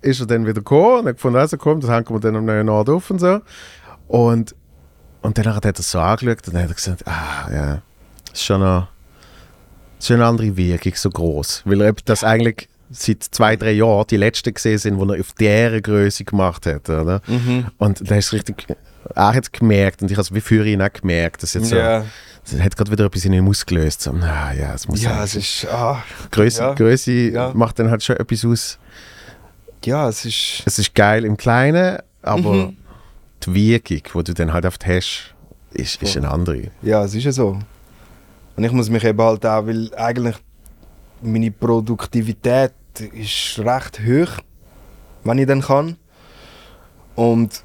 ist 0.01 0.19
er 0.19 0.27
dann 0.27 0.43
wieder 0.45 0.55
gekommen 0.55 0.99
und 0.99 1.07
hat 1.07 1.15
gefunden, 1.15 1.39
also 1.39 1.57
komm, 1.57 1.81
das 1.81 1.89
hängen 1.89 2.09
wir 2.09 2.19
dann 2.19 2.35
am 2.35 2.45
neuen 2.45 2.69
Ort 2.69 2.89
auf 2.89 3.09
und 3.09 3.19
so. 3.19 3.41
Und, 4.07 4.55
und 5.21 5.37
dann 5.37 5.53
hat 5.53 5.65
er 5.65 5.73
das 5.73 5.91
so 5.91 5.99
angeschaut 5.99 6.47
und 6.47 6.55
dann 6.55 6.63
hat 6.63 6.69
er 6.69 6.75
gesagt, 6.75 7.07
ah 7.07 7.49
ja, 7.51 7.81
das 8.29 8.39
ist 8.39 8.43
schon 8.43 8.61
eine, 8.61 8.87
ist 9.97 10.07
schon 10.07 10.17
eine 10.17 10.25
andere 10.25 10.55
Wirkung, 10.55 10.93
so 10.95 11.09
groß. 11.09 11.63
Weil 11.65 11.81
er 11.81 11.93
das 12.05 12.23
eigentlich 12.23 12.69
seit 12.91 13.23
zwei, 13.23 13.55
drei 13.55 13.71
Jahren 13.71 14.05
die 14.07 14.17
letzten 14.17 14.53
gesehen 14.53 14.77
sind, 14.77 14.99
die 14.99 15.13
er 15.13 15.19
auf 15.19 15.33
dieser 15.33 15.81
Größe 15.81 16.23
gemacht 16.23 16.65
hat. 16.67 16.89
Oder? 16.89 17.21
Mhm. 17.27 17.65
Und 17.77 18.09
da 18.09 18.15
ist 18.15 18.31
richtig, 18.31 18.67
hat 19.15 19.43
es 19.43 19.51
gemerkt 19.51 20.01
und 20.01 20.09
ich 20.11 20.17
habe 20.17 20.23
es 20.23 20.33
wie 20.33 20.41
für 20.41 20.65
ihn 20.65 20.81
auch 20.81 20.91
gemerkt, 20.91 21.43
dass 21.43 21.53
jetzt 21.53 21.69
so, 21.69 21.75
ja. 21.75 22.03
es 22.45 22.59
hat 22.59 22.75
gerade 22.75 22.91
wieder 22.91 23.05
etwas 23.05 23.25
in 23.25 23.33
ihm 23.33 23.47
ausgelöst. 23.47 24.01
So, 24.01 24.11
ah, 24.11 24.51
ja, 24.53 24.73
es 24.73 24.87
muss 24.87 25.01
Ja, 25.01 25.23
es 25.23 25.35
ist. 25.35 25.67
Ah, 25.71 26.03
Größe, 26.31 26.61
ja. 26.61 26.73
Größe 26.73 27.11
Ja. 27.11 27.51
macht 27.53 27.79
dann 27.79 27.89
halt 27.91 28.03
schon 28.03 28.17
etwas 28.17 28.43
aus. 28.45 28.79
ja, 29.83 30.09
es 30.09 30.25
ist. 30.25 30.63
Es 30.65 30.79
ist 30.79 30.95
geil 30.95 31.25
im 31.25 31.37
Kleinen, 31.37 31.99
aber 32.23 32.53
Mhm. 32.53 32.77
die 33.43 33.53
Wirkung, 33.53 34.01
die 34.21 34.23
du 34.23 34.33
dann 34.33 34.51
halt 34.53 34.65
oft 34.65 34.85
hast, 34.87 35.33
ist, 35.71 36.01
ist 36.01 36.17
eine 36.17 36.29
andere. 36.31 36.71
Ja, 36.81 37.03
es 37.03 37.13
ist 37.13 37.23
ja 37.25 37.31
so. 37.31 37.59
Und 38.55 38.63
ich 38.63 38.71
muss 38.71 38.89
mich 38.89 39.03
eben 39.03 39.21
halt 39.21 39.45
auch, 39.45 39.67
weil 39.67 39.93
eigentlich 39.95 40.35
meine 41.21 41.51
Produktivität 41.51 42.73
ist 43.13 43.59
recht 43.59 43.99
hoch, 43.99 44.39
wenn 45.25 45.37
ich 45.37 45.45
dann 45.47 45.61
kann. 45.61 45.97
Und 47.15 47.61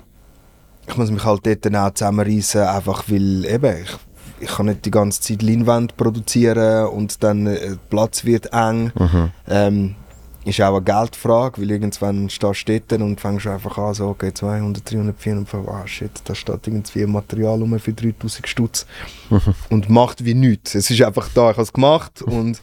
ich 0.90 0.96
muss 0.96 1.10
mich 1.10 1.24
halt 1.24 1.46
dort 1.46 1.64
dann 1.64 1.76
auch 1.76 1.94
zusammenreißen, 1.94 2.62
einfach 2.62 3.04
weil 3.08 3.44
eben, 3.44 3.76
ich, 3.82 3.96
ich 4.40 4.50
kann 4.56 4.66
nicht 4.66 4.84
die 4.84 4.90
ganze 4.90 5.20
Zeit 5.20 5.42
Leinwand 5.42 5.96
produzieren 5.96 6.88
und 6.88 7.22
dann 7.22 7.46
äh, 7.46 7.60
der 7.60 7.78
Platz 7.88 8.24
wird 8.24 8.52
eng. 8.52 8.92
Mhm. 8.98 9.30
Ähm, 9.48 9.94
ist 10.42 10.60
auch 10.62 10.74
eine 10.74 10.82
Geldfrage, 10.82 11.60
weil 11.60 11.70
irgendwann 11.70 12.30
stehst 12.30 12.66
du 12.66 12.80
dort 12.80 13.02
und 13.02 13.20
fängst 13.20 13.46
einfach 13.46 13.76
an, 13.76 13.92
so, 13.92 14.08
okay, 14.08 14.32
200, 14.32 14.90
300, 14.90 15.20
400, 15.20 15.54
ah 15.68 15.86
shit, 15.86 16.10
da 16.24 16.34
steht 16.34 16.66
irgendwie 16.66 17.04
Material 17.04 17.60
rum 17.60 17.78
für 17.78 17.92
3000 17.92 18.48
Stutz 18.48 18.86
und 19.68 19.90
macht 19.90 20.24
wie 20.24 20.32
nichts. 20.32 20.74
Es 20.74 20.90
ist 20.90 21.02
einfach 21.02 21.28
da, 21.34 21.50
ich 21.50 21.56
habe 21.56 21.62
es 21.62 21.72
gemacht 21.72 22.22
und 22.22 22.60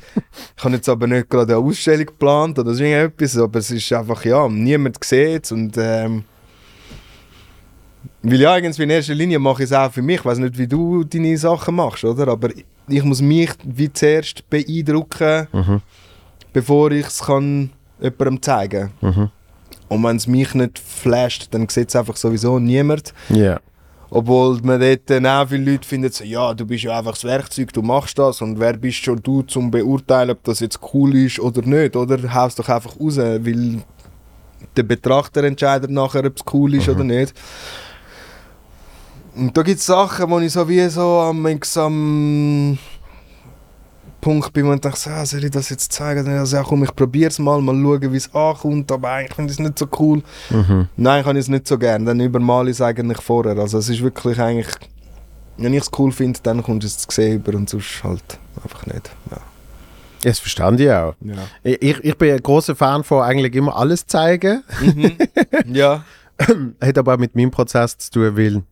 ich 0.58 0.64
habe 0.64 0.76
jetzt 0.76 0.90
aber 0.90 1.06
nicht 1.06 1.30
gerade 1.30 1.56
eine 1.56 1.64
Ausstellung 1.64 2.08
geplant 2.08 2.58
oder 2.58 2.74
so 2.74 2.84
irgendetwas, 2.84 3.38
aber 3.38 3.60
es 3.60 3.70
ist 3.70 3.94
einfach, 3.94 4.26
ja, 4.26 4.50
niemand 4.50 5.04
sieht 5.04 5.46
es 5.46 5.52
und 5.52 5.78
ähm, 5.78 6.24
weil 8.32 8.42
ja, 8.42 8.56
irgendwie 8.58 8.84
in 8.84 8.90
erster 8.90 9.16
Linie 9.16 9.40
mache 9.40 9.64
ich 9.64 9.70
es 9.72 9.74
auch 9.74 9.92
für 9.92 10.02
mich. 10.02 10.18
Ich 10.20 10.26
weiß 10.26 10.38
nicht, 10.40 10.58
wie 10.58 10.68
du 10.68 11.04
deine 11.04 11.38
Sachen 11.38 11.76
machst, 11.76 12.04
oder? 12.04 12.28
Aber 12.28 12.50
ich 12.88 13.04
muss 13.04 13.22
mich 13.22 13.52
wie 13.64 13.92
zuerst 13.92 14.50
beeindrucken, 14.50 15.48
Mhm. 15.52 15.82
bevor 16.54 16.92
ich 16.92 17.06
es 17.08 17.20
kann 17.20 17.70
jemandem 18.02 18.42
zeigen 18.42 18.92
Mhm. 19.02 19.30
Und 19.90 20.04
wenn 20.04 20.18
es 20.18 20.28
mich 20.28 20.54
nicht 20.54 20.80
flasht, 20.80 21.48
dann 21.52 21.70
sieht 21.70 21.88
es 21.90 21.96
einfach 21.96 22.18
sowieso 22.18 22.60
niemand. 22.60 23.14
Ja. 23.30 23.60
Obwohl 24.10 24.60
man 24.62 24.80
dort 24.80 25.02
dann 25.10 25.26
auch 25.26 25.48
viele 25.50 25.72
Leute 25.72 25.88
finden, 25.88 26.12
so, 26.12 26.24
ja, 26.24 26.54
du 26.54 26.66
bist 26.66 26.84
ja 26.84 26.98
einfach 26.98 27.12
das 27.14 27.24
Werkzeug, 27.24 27.72
du 27.74 27.82
machst 27.82 28.18
das 28.20 28.42
und 28.42 28.60
wer 28.60 28.74
bist 28.74 28.98
schon 29.04 29.22
du, 29.22 29.42
zum 29.44 29.70
beurteilen, 29.72 30.32
ob 30.32 30.44
das 30.44 30.60
jetzt 30.62 30.80
cool 30.94 31.16
ist 31.16 31.40
oder 31.40 31.62
nicht, 31.62 31.96
oder? 31.96 32.34
Haust 32.34 32.60
doch 32.60 32.68
einfach 32.70 33.00
raus, 33.00 33.18
weil 33.18 33.82
der 34.76 34.84
Betrachter 34.84 35.44
entscheidet 35.44 35.90
nachher, 35.92 36.26
ob 36.26 36.36
es 36.38 36.44
cool 36.54 36.74
ist 36.76 36.88
oder 36.90 37.04
nicht. 37.04 37.34
Und 39.38 39.56
da 39.56 39.62
gibt 39.62 39.80
es 39.80 39.86
Sachen, 39.86 40.30
wo 40.30 40.40
ich 40.40 40.52
so 40.52 40.68
wie 40.68 40.88
so 40.90 41.20
am, 41.20 41.46
am 41.46 42.78
Punkt 44.20 44.52
bin, 44.52 44.66
wo 44.66 44.74
ich 44.74 44.82
denke, 44.82 44.98
so, 44.98 45.10
ah, 45.12 45.26
soll 45.26 45.44
ich 45.44 45.52
das 45.52 45.70
jetzt 45.70 45.94
zeigen? 45.94 46.26
Dann 46.26 46.40
also, 46.40 46.58
ja, 46.58 46.64
komm, 46.64 46.84
ich 46.84 46.96
probiere 46.96 47.30
es 47.30 47.38
mal, 47.38 47.62
mal 47.62 47.76
schauen, 47.76 48.12
wie 48.12 48.18
es 48.18 48.34
ankommt, 48.34 48.92
aber 48.92 49.10
eigentlich 49.10 49.36
finde 49.36 49.52
ich 49.54 49.60
es 49.60 49.64
nicht 49.64 49.78
so 49.78 49.88
cool. 50.00 50.24
Mhm. 50.50 50.88
Nein, 50.98 51.24
kann 51.24 51.36
ich 51.36 51.42
es 51.42 51.48
nicht 51.50 51.68
so 51.68 51.78
gern. 51.78 52.06
Dann 52.06 52.20
übermale 52.20 52.72
ich 52.72 52.78
es 52.78 52.82
eigentlich 52.82 53.22
vorher. 53.22 53.58
Also 53.58 53.78
es 53.78 53.90
ist 53.90 54.02
wirklich 54.02 54.40
eigentlich, 54.40 54.68
wenn 55.58 55.74
ich 55.74 55.84
es 55.84 55.92
cool 55.98 56.12
finde, 56.12 56.40
dann 56.42 56.64
kommt 56.64 56.84
es 56.84 56.98
zu 56.98 57.08
sehen 57.12 57.36
über 57.36 57.56
und 57.56 57.70
sonst 57.70 58.04
halt 58.04 58.40
einfach 58.64 58.86
nicht. 58.88 59.12
Ja. 59.30 59.38
Das 60.24 60.40
verstand 60.40 60.80
ich 60.80 60.90
auch. 60.90 61.14
Ja. 61.22 61.36
Ich, 61.64 62.04
ich 62.04 62.18
bin 62.18 62.34
ein 62.34 62.42
großer 62.42 62.76
Fan 62.76 63.04
von 63.04 63.22
eigentlich 63.22 63.54
immer 63.54 63.78
alles 63.78 64.08
zeigen. 64.08 64.64
Mhm. 64.82 65.16
ja. 65.74 66.04
Hat 66.82 66.98
aber 66.98 67.14
auch 67.14 67.20
mit 67.20 67.36
meinem 67.36 67.52
Prozess 67.52 67.98
zu 67.98 68.12
tun, 68.12 68.36
weil 68.36 68.64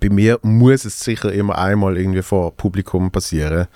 bei 0.00 0.08
mir 0.08 0.38
muss 0.42 0.84
es 0.84 1.00
sicher 1.00 1.32
immer 1.32 1.58
einmal 1.58 1.96
irgendwie 1.98 2.22
vor 2.22 2.52
Publikum 2.56 3.10
passieren. 3.10 3.66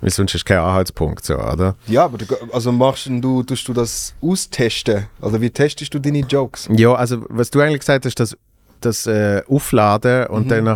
Weil 0.00 0.10
sonst 0.10 0.34
ist 0.34 0.44
kein 0.44 0.58
Anhaltspunkt, 0.58 1.24
so, 1.24 1.34
oder? 1.38 1.76
Ja, 1.86 2.04
aber 2.04 2.18
du, 2.18 2.26
also 2.52 2.72
machst 2.72 3.06
du, 3.08 3.42
tust 3.42 3.66
du 3.68 3.72
das 3.72 4.14
austesten? 4.20 5.06
Also 5.20 5.40
wie 5.40 5.48
testest 5.50 5.94
du 5.94 5.98
deine 5.98 6.18
Jokes? 6.20 6.68
Ja, 6.70 6.94
also 6.94 7.24
was 7.28 7.50
du 7.50 7.60
eigentlich 7.60 7.80
gesagt 7.80 8.04
hast, 8.04 8.20
das, 8.20 8.36
das 8.80 9.06
äh, 9.06 9.42
Aufladen 9.48 10.26
und 10.26 10.48
Mhm. 10.50 10.66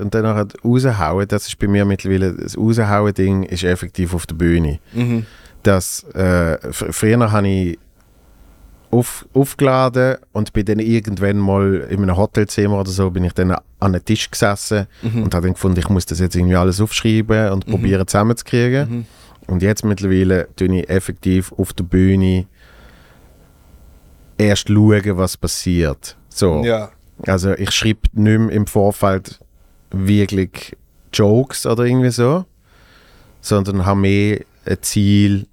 und 0.00 0.14
dann 0.14 0.22
nachher 0.22 0.46
raushauen, 0.64 1.28
das 1.28 1.48
ist 1.48 1.58
bei 1.58 1.66
mir 1.66 1.84
mittlerweile, 1.84 2.32
das 2.32 2.56
Raushauen-Ding 2.56 3.42
ist 3.42 3.64
effektiv 3.64 4.14
auf 4.14 4.26
der 4.26 4.36
Bühne. 4.36 4.78
Mhm. 4.94 5.26
Das, 5.64 6.04
äh, 6.14 6.56
fr- 6.70 6.92
früher 6.92 7.30
habe 7.32 7.46
ich 7.48 7.78
auf, 8.90 9.26
aufgeladen 9.34 10.16
und 10.32 10.52
bin 10.52 10.64
dann 10.64 10.78
irgendwann 10.78 11.38
mal 11.38 11.86
in 11.90 12.02
einem 12.02 12.16
Hotelzimmer 12.16 12.80
oder 12.80 12.90
so, 12.90 13.10
bin 13.10 13.24
ich 13.24 13.32
dann 13.34 13.50
an 13.52 13.60
einen 13.80 14.04
Tisch 14.04 14.30
gesessen 14.30 14.86
Mhm. 15.02 15.24
und 15.24 15.34
habe 15.34 15.46
dann 15.46 15.54
gefunden, 15.54 15.78
ich 15.78 15.88
muss 15.88 16.06
das 16.06 16.20
jetzt 16.20 16.34
irgendwie 16.36 16.56
alles 16.56 16.80
aufschreiben 16.80 17.50
und 17.50 17.66
Mhm. 17.66 17.70
probieren 17.72 18.06
zusammenzukriegen. 18.06 18.88
Mhm. 18.90 19.06
Und 19.46 19.62
jetzt 19.62 19.84
mittlerweile 19.84 20.48
tue 20.56 20.74
ich 20.80 20.88
effektiv 20.90 21.52
auf 21.52 21.72
der 21.72 21.84
Bühne 21.84 22.46
erst 24.36 24.68
schauen, 24.68 25.16
was 25.16 25.36
passiert. 25.36 26.16
So. 26.28 26.62
Ja. 26.64 26.90
Also 27.26 27.52
ich 27.54 27.70
schreibe 27.72 28.00
nicht 28.12 28.38
mehr 28.38 28.50
im 28.50 28.66
Vorfeld 28.66 29.40
wirklich 29.90 30.76
Jokes 31.12 31.66
oder 31.66 31.84
irgendwie 31.84 32.10
so, 32.10 32.44
sondern 33.40 33.84
habe 33.86 34.00
mehr 34.00 34.40
ein 34.66 34.76
Ziel, 34.82 35.46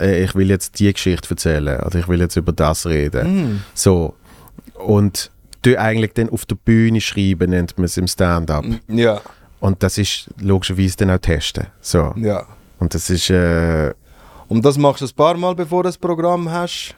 ich 0.00 0.34
will 0.34 0.48
jetzt 0.50 0.78
die 0.78 0.92
Geschichte 0.92 1.30
erzählen 1.30 1.80
oder 1.80 1.98
ich 1.98 2.08
will 2.08 2.20
jetzt 2.20 2.36
über 2.36 2.52
das 2.52 2.86
reden. 2.86 3.36
Mhm. 3.36 3.62
So. 3.74 4.14
Und 4.74 5.30
du 5.62 5.78
eigentlich 5.78 6.12
dann 6.14 6.28
auf 6.30 6.46
der 6.46 6.56
Bühne 6.56 7.00
schreiben, 7.00 7.50
nennt 7.50 7.76
man 7.78 7.84
es 7.84 7.96
im 7.96 8.06
Stand-up. 8.06 8.64
Ja. 8.88 9.20
Und 9.60 9.82
das 9.82 9.98
ist 9.98 10.28
logischerweise 10.40 10.96
dann 10.98 11.10
auch 11.10 11.18
testen. 11.18 11.66
So. 11.80 12.14
Ja. 12.16 12.46
Und 12.78 12.94
das 12.94 13.10
ist, 13.10 13.30
äh, 13.30 13.92
Und 14.46 14.64
das 14.64 14.78
machst 14.78 15.02
du 15.02 15.06
ein 15.06 15.14
paar 15.14 15.36
Mal, 15.36 15.54
bevor 15.54 15.82
du 15.82 15.88
das 15.88 15.98
Programm 15.98 16.50
hast? 16.50 16.94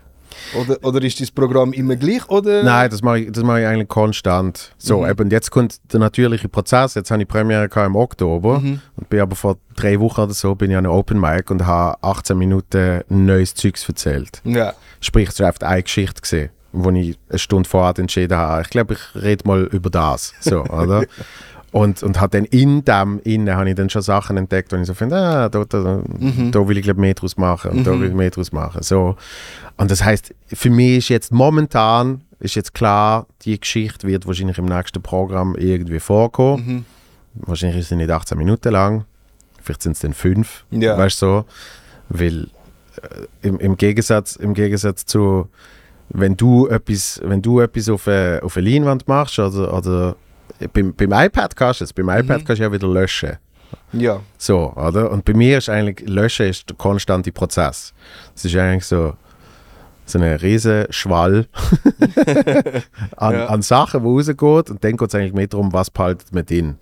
Oder, 0.59 0.77
oder 0.83 1.03
ist 1.03 1.21
das 1.21 1.31
Programm 1.31 1.73
immer 1.73 1.97
gleich? 1.97 2.29
Oder? 2.29 2.63
Nein, 2.63 2.91
das 2.91 3.03
mache 3.03 3.21
ich, 3.21 3.33
das 3.33 3.43
mache 3.45 3.61
ich 3.61 3.67
eigentlich 3.67 3.89
konstant. 3.89 4.73
So, 4.79 5.03
Mhm. 5.03 5.11
eben, 5.11 5.31
jetzt 5.31 5.51
kommt 5.51 5.81
der 5.93 6.01
natürliche 6.01 6.49
Prozess. 6.49 6.95
Jetzt 6.95 7.11
habe 7.11 7.23
ich 7.23 7.29
Premiere 7.29 7.69
im 7.87 7.97
Oktober 7.97 8.61
Mhm. 8.61 8.81
und 8.97 9.09
bin 9.09 9.21
aber 9.21 9.37
vor 9.37 9.57
drei 9.77 9.99
Wochen 10.01 10.21
oder 10.23 10.35
so 10.35 10.55
bin 10.55 10.71
ich 10.71 10.77
an 10.77 10.87
einem 10.87 10.95
Open 10.95 11.21
Mic 11.21 11.51
und 11.51 11.67
habe 11.67 11.97
18 12.03 12.37
Minuten 12.37 13.03
neues 13.09 13.55
Zeugs 13.55 13.89
erzählt. 13.89 14.41
Ja. 14.45 14.75
Sprich, 15.01 15.29
es 15.29 15.39
war 15.41 15.49
einfach 15.49 15.67
eine 15.69 15.83
Geschichte 15.83 16.21
gesehen, 16.21 16.51
wo 16.73 16.91
ich 16.91 17.19
eine 17.29 17.39
Stunde 17.39 17.69
vorher 17.69 17.99
entschieden 17.99 18.37
habe. 18.37 18.63
Ich 18.63 18.71
glaube, 18.71 18.95
ich 18.95 19.23
rede 19.23 19.47
mal 19.47 19.65
über 19.65 19.91
das. 19.91 20.35
So, 20.41 20.63
oder? 20.65 21.05
Und, 21.73 22.03
und 22.03 22.21
hat 22.21 22.35
dann 22.35 22.45
in 22.47 22.85
dem 22.85 23.21
innen 23.23 23.55
habe 23.55 23.69
ich 23.71 23.77
dann 23.77 23.89
schon 23.91 24.03
Sachen 24.03 24.37
entdeckt, 24.37 24.73
wo 24.73 24.77
ich 24.77 24.87
so 24.87 24.95
finde, 24.95 25.17
ah, 25.17 25.49
da, 25.49 25.65
da, 25.65 26.03
Mhm. 26.19 26.51
da 26.51 26.67
will 26.67 26.77
ich 26.77 26.83
glaube 26.83 27.01
mehr 27.01 27.15
draus 27.15 27.37
machen 27.37 27.71
und 27.71 27.87
da 27.87 27.93
will 28.01 28.09
ich 28.09 28.15
mehr 28.15 28.31
draus 28.31 28.51
machen. 28.51 28.83
So. 28.83 29.15
Und 29.77 29.89
das 29.91 30.03
heißt, 30.05 30.35
für 30.49 30.71
mich 30.71 30.99
ist 30.99 31.09
jetzt 31.11 31.33
momentan 31.33 32.23
ist 32.41 32.55
jetzt 32.57 32.75
klar, 32.75 33.27
die 33.43 33.61
Geschichte 33.61 34.07
wird 34.09 34.27
wahrscheinlich 34.27 34.59
im 34.59 34.65
nächsten 34.65 35.01
Programm 35.03 35.55
irgendwie 35.57 36.01
vorkommen. 36.01 36.67
Mhm. 36.67 36.85
Wahrscheinlich 37.47 37.81
ist 37.81 37.91
sie 37.91 37.97
nicht 37.97 38.11
18 38.11 38.37
Minuten 38.37 38.73
lang, 38.73 39.05
vielleicht 39.63 39.83
sind 39.83 39.93
es 39.93 40.01
dann 40.01 40.15
fünf, 40.15 40.65
Ja. 40.71 40.99
weißt 40.99 41.23
du 41.23 41.27
so. 41.27 41.45
Weil 42.09 42.49
äh, 43.43 43.47
im, 43.47 43.61
im, 43.61 43.77
Gegensatz, 43.77 44.35
im 44.37 44.55
Gegensatz 44.55 45.05
zu, 45.07 45.49
wenn 46.09 46.37
du 46.37 46.67
etwas, 46.67 47.21
wenn 47.23 47.43
du 47.43 47.61
etwas 47.61 47.89
auf 47.89 48.09
eine, 48.09 48.41
auf 48.43 48.57
eine 48.57 48.69
Leinwand 48.69 49.07
machst 49.07 49.39
oder, 49.39 49.73
oder 49.73 50.17
beim, 50.73 50.95
beim 50.95 51.13
iPad 51.13 51.55
kannst 51.57 51.81
du 51.81 51.85
es, 51.85 51.93
beim 51.93 52.09
iPad 52.09 52.45
kannst 52.45 52.61
du 52.61 52.65
ja 52.65 52.73
wieder 52.73 52.89
löschen. 52.89 53.37
Ja. 53.93 54.21
So, 54.39 54.73
oder? 54.75 55.11
Und 55.11 55.25
bei 55.25 55.33
mir 55.35 55.59
ist 55.59 55.69
eigentlich, 55.69 56.09
Löschen 56.09 56.47
ist 56.47 56.69
der 56.69 56.77
konstante 56.77 57.31
Prozess. 57.33 57.93
Es 58.35 58.45
ist 58.45 58.57
eigentlich 58.57 58.85
so, 58.85 59.15
so 60.07 60.19
ein 60.19 60.25
riesen 60.37 60.87
Schwall 60.91 61.47
an, 63.17 63.35
Ja. 63.35 63.47
an 63.47 63.63
Sachen, 63.63 64.03
die 64.03 64.07
rausgeht 64.09 64.71
und 64.71 64.83
dann 64.85 64.97
geht 64.97 65.09
es 65.09 65.15
eigentlich 65.15 65.33
mehr 65.35 65.47
darum, 65.47 65.73
was 65.73 65.91
behaltet 65.91 66.33
man 66.33 66.45
drin. 66.45 66.79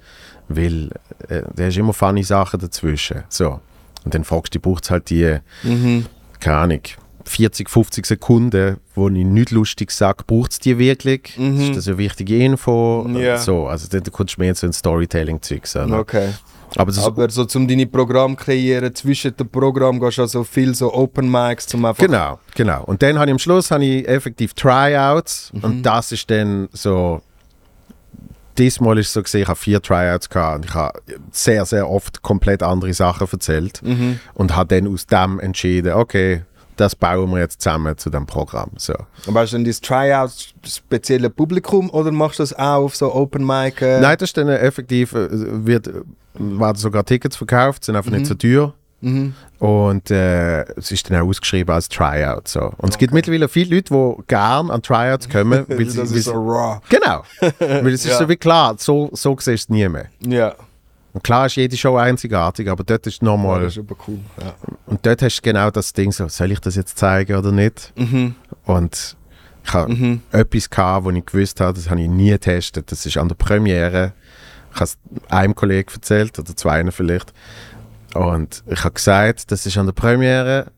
Weil 0.49 0.91
äh, 1.29 1.43
da 1.55 1.67
ist 1.67 1.77
immer 1.77 1.93
funny 1.93 2.23
Sachen 2.23 2.59
dazwischen. 2.61 3.25
So. 3.29 3.61
Und 4.05 4.15
dann 4.15 4.25
fragst 4.25 4.55
du, 4.55 4.61
braucht 4.61 4.85
es 4.85 4.91
halt 4.91 5.11
die, 5.11 5.39
Mhm. 5.63 6.07
keine 6.41 6.57
Ahnung, 6.57 6.81
40, 7.29 7.69
50 7.71 8.07
Sekunden, 8.07 8.79
wo 8.95 9.09
ich 9.09 9.25
nicht 9.25 9.51
lustig 9.51 9.91
sage, 9.91 10.25
braucht 10.27 10.53
es 10.53 10.59
die 10.59 10.79
wirklich? 10.79 11.35
Mhm. 11.39 11.61
Ist 11.61 11.77
das 11.77 11.89
eine 11.89 11.99
wichtige 11.99 12.37
Info? 12.45 13.07
Ja. 13.15 13.39
So, 13.39 13.67
also 13.69 13.87
dann 13.89 14.03
kommst 14.11 14.37
du 14.37 14.41
mehr 14.41 14.55
so 14.55 14.67
ein 14.67 14.73
Storytelling-Zeug. 14.73 15.63
oder? 15.77 15.99
Okay. 16.01 16.31
Aber 16.77 16.93
Aber 17.03 17.31
so 17.31 17.47
zum 17.47 17.67
deine 17.67 17.87
Programm 17.87 18.37
kreieren, 18.37 18.95
zwischen 18.95 19.35
dem 19.37 19.49
Programm 19.49 19.99
gehst 20.01 20.19
du 20.19 20.23
also 20.23 20.45
viel 20.45 20.75
so 20.75 20.93
Open 20.93 21.31
Mics, 21.31 21.67
zum 21.67 21.85
einfach... 21.85 22.05
Genau, 22.05 22.39
genau. 22.55 22.85
Und 22.85 23.01
dann 23.03 23.17
habe 23.19 23.27
ich 23.31 23.33
am 23.33 23.39
Schluss 23.39 23.71
habe 23.71 23.85
ich 23.87 24.07
effektiv 24.07 24.53
Tryouts 24.53 25.51
Mhm. 25.55 25.65
und 25.65 25.83
das 25.83 26.13
ist 26.13 26.31
dann 26.31 26.69
so. 26.73 27.23
Diesmal 28.59 28.99
ist 28.99 29.07
es 29.09 29.13
so 29.13 29.23
gesehen, 29.23 29.43
ich 29.43 29.49
habe 29.49 29.59
vier 29.59 29.81
Tryouts 29.81 30.29
gehabt 30.29 30.57
und 30.57 30.65
ich 30.67 30.75
habe 30.75 30.99
sehr, 31.31 31.65
sehr 31.65 31.89
oft 31.89 32.23
komplett 32.23 32.61
andere 32.65 32.93
Sachen 32.93 33.29
erzählt 33.31 33.81
Mhm. 33.85 34.19
und 34.35 34.57
habe 34.57 34.75
dann 34.81 34.93
aus 34.93 35.07
dem 35.07 35.39
entschieden, 35.39 35.93
okay, 35.93 36.43
das 36.79 36.95
bauen 36.97 37.31
wir 37.31 37.41
jetzt 37.41 37.61
zusammen 37.61 37.97
zu 37.99 38.09
dem 38.11 38.25
Programm. 38.27 38.71
So. 38.77 38.95
Aber 39.27 39.41
hast 39.41 39.53
du 39.53 39.57
denn 39.57 39.65
das 39.67 39.81
Tryout 39.81 40.31
spezielle 40.67 41.29
Publikum 41.31 41.91
oder 41.91 42.11
machst 42.11 42.39
du 42.39 42.43
das 42.43 42.53
auch 42.55 42.85
auf 42.85 42.97
so 42.97 43.15
Open 43.15 43.45
Mic? 43.45 43.83
Äh? 43.83 44.01
Nein, 44.01 44.17
das 44.19 44.31
ist 44.31 44.37
dann 44.37 44.49
effektiv, 44.49 45.13
äh, 45.13 45.29
wird, 45.31 45.91
werden 46.35 46.77
sogar 46.77 47.05
Tickets 47.05 47.37
verkauft, 47.37 47.85
sind 47.85 47.97
einfach 47.97 48.11
nicht 48.13 48.27
so 48.27 48.35
teuer. 48.35 48.75
Mhm. 49.01 49.35
Und 49.61 50.11
äh, 50.11 50.63
es 50.77 50.91
ist 50.91 51.09
dann 51.09 51.21
auch 51.21 51.29
ausgeschrieben 51.29 51.73
als 51.73 51.89
Tryout. 51.89 52.49
So. 52.49 52.73
Und 52.79 52.91
es 52.91 52.99
gibt 52.99 53.13
mittlerweile 53.15 53.49
viele 53.49 53.77
Leute, 53.77 53.95
die 53.95 54.23
gerne 54.27 54.73
an 54.73 54.83
Tryouts 54.83 55.29
kommen, 55.29 55.65
weil 55.69 55.85
das 55.85 55.95
sie, 56.11 56.19
ist 56.19 56.25
so 56.25 56.33
raw. 56.33 56.81
Genau. 56.89 57.23
Weil 57.59 57.89
es 57.95 58.05
ist 58.05 58.11
Ja. 58.13 58.19
so 58.19 58.29
wie 58.29 58.37
klar, 58.37 58.75
so, 58.79 59.09
so 59.13 59.37
siehst 59.37 59.47
du 59.47 59.53
es 59.53 59.69
nie 59.69 59.89
mehr. 59.89 60.07
Ja. 60.21 60.55
Und 61.19 61.25
klar 61.25 61.47
ist 61.47 61.57
jede 61.57 61.77
Show 61.77 61.97
einzigartig, 61.97 62.69
aber 62.71 62.85
dort 62.85 63.05
ist 63.09 63.21
ja, 63.21 63.25
nochmal. 63.27 63.63
das 63.63 63.73
ist 63.77 63.81
aber 63.81 63.97
cool. 64.07 64.21
Ja. 64.41 64.55
und 64.87 65.05
dort 65.05 65.21
hast 65.21 65.39
du 65.39 65.43
genau 65.43 65.69
das 65.69 65.93
Ding 65.93 66.13
so, 66.13 66.29
soll 66.29 66.53
ich 66.53 66.61
das 66.61 66.77
jetzt 66.77 66.97
zeigen 66.97 67.35
oder 67.37 67.51
nicht? 67.51 67.93
Mhm. 67.97 68.37
Und 68.65 69.17
ich 69.65 69.73
habe 69.75 69.93
Mhm. 69.93 70.21
etwas 70.31 70.71
gehabt, 70.71 71.05
wo 71.05 71.11
ich 71.11 71.27
gewusst 71.27 71.61
habe, 71.61 71.75
das 71.75 71.91
habe 71.91 72.01
ich 72.01 72.09
nie 72.09 72.31
getestet. 72.31 72.93
Das 72.93 73.05
ist 73.05 73.17
an 73.17 73.27
der 73.27 73.35
Premiere. 73.35 74.13
Ich 74.73 74.77
habe 74.77 74.85
es 74.85 74.97
einem 75.29 75.57
Kollegen 75.57 75.91
erzählt, 75.93 76.39
oder 76.39 76.55
zwei 76.55 76.89
vielleicht. 76.93 77.33
Und 78.15 78.63
ich 78.69 78.85
habe 78.85 78.95
gesagt, 78.95 79.51
das 79.51 79.67
ist 79.67 79.77
an 79.77 79.87
der 79.87 79.93
Premiere. 79.95 80.69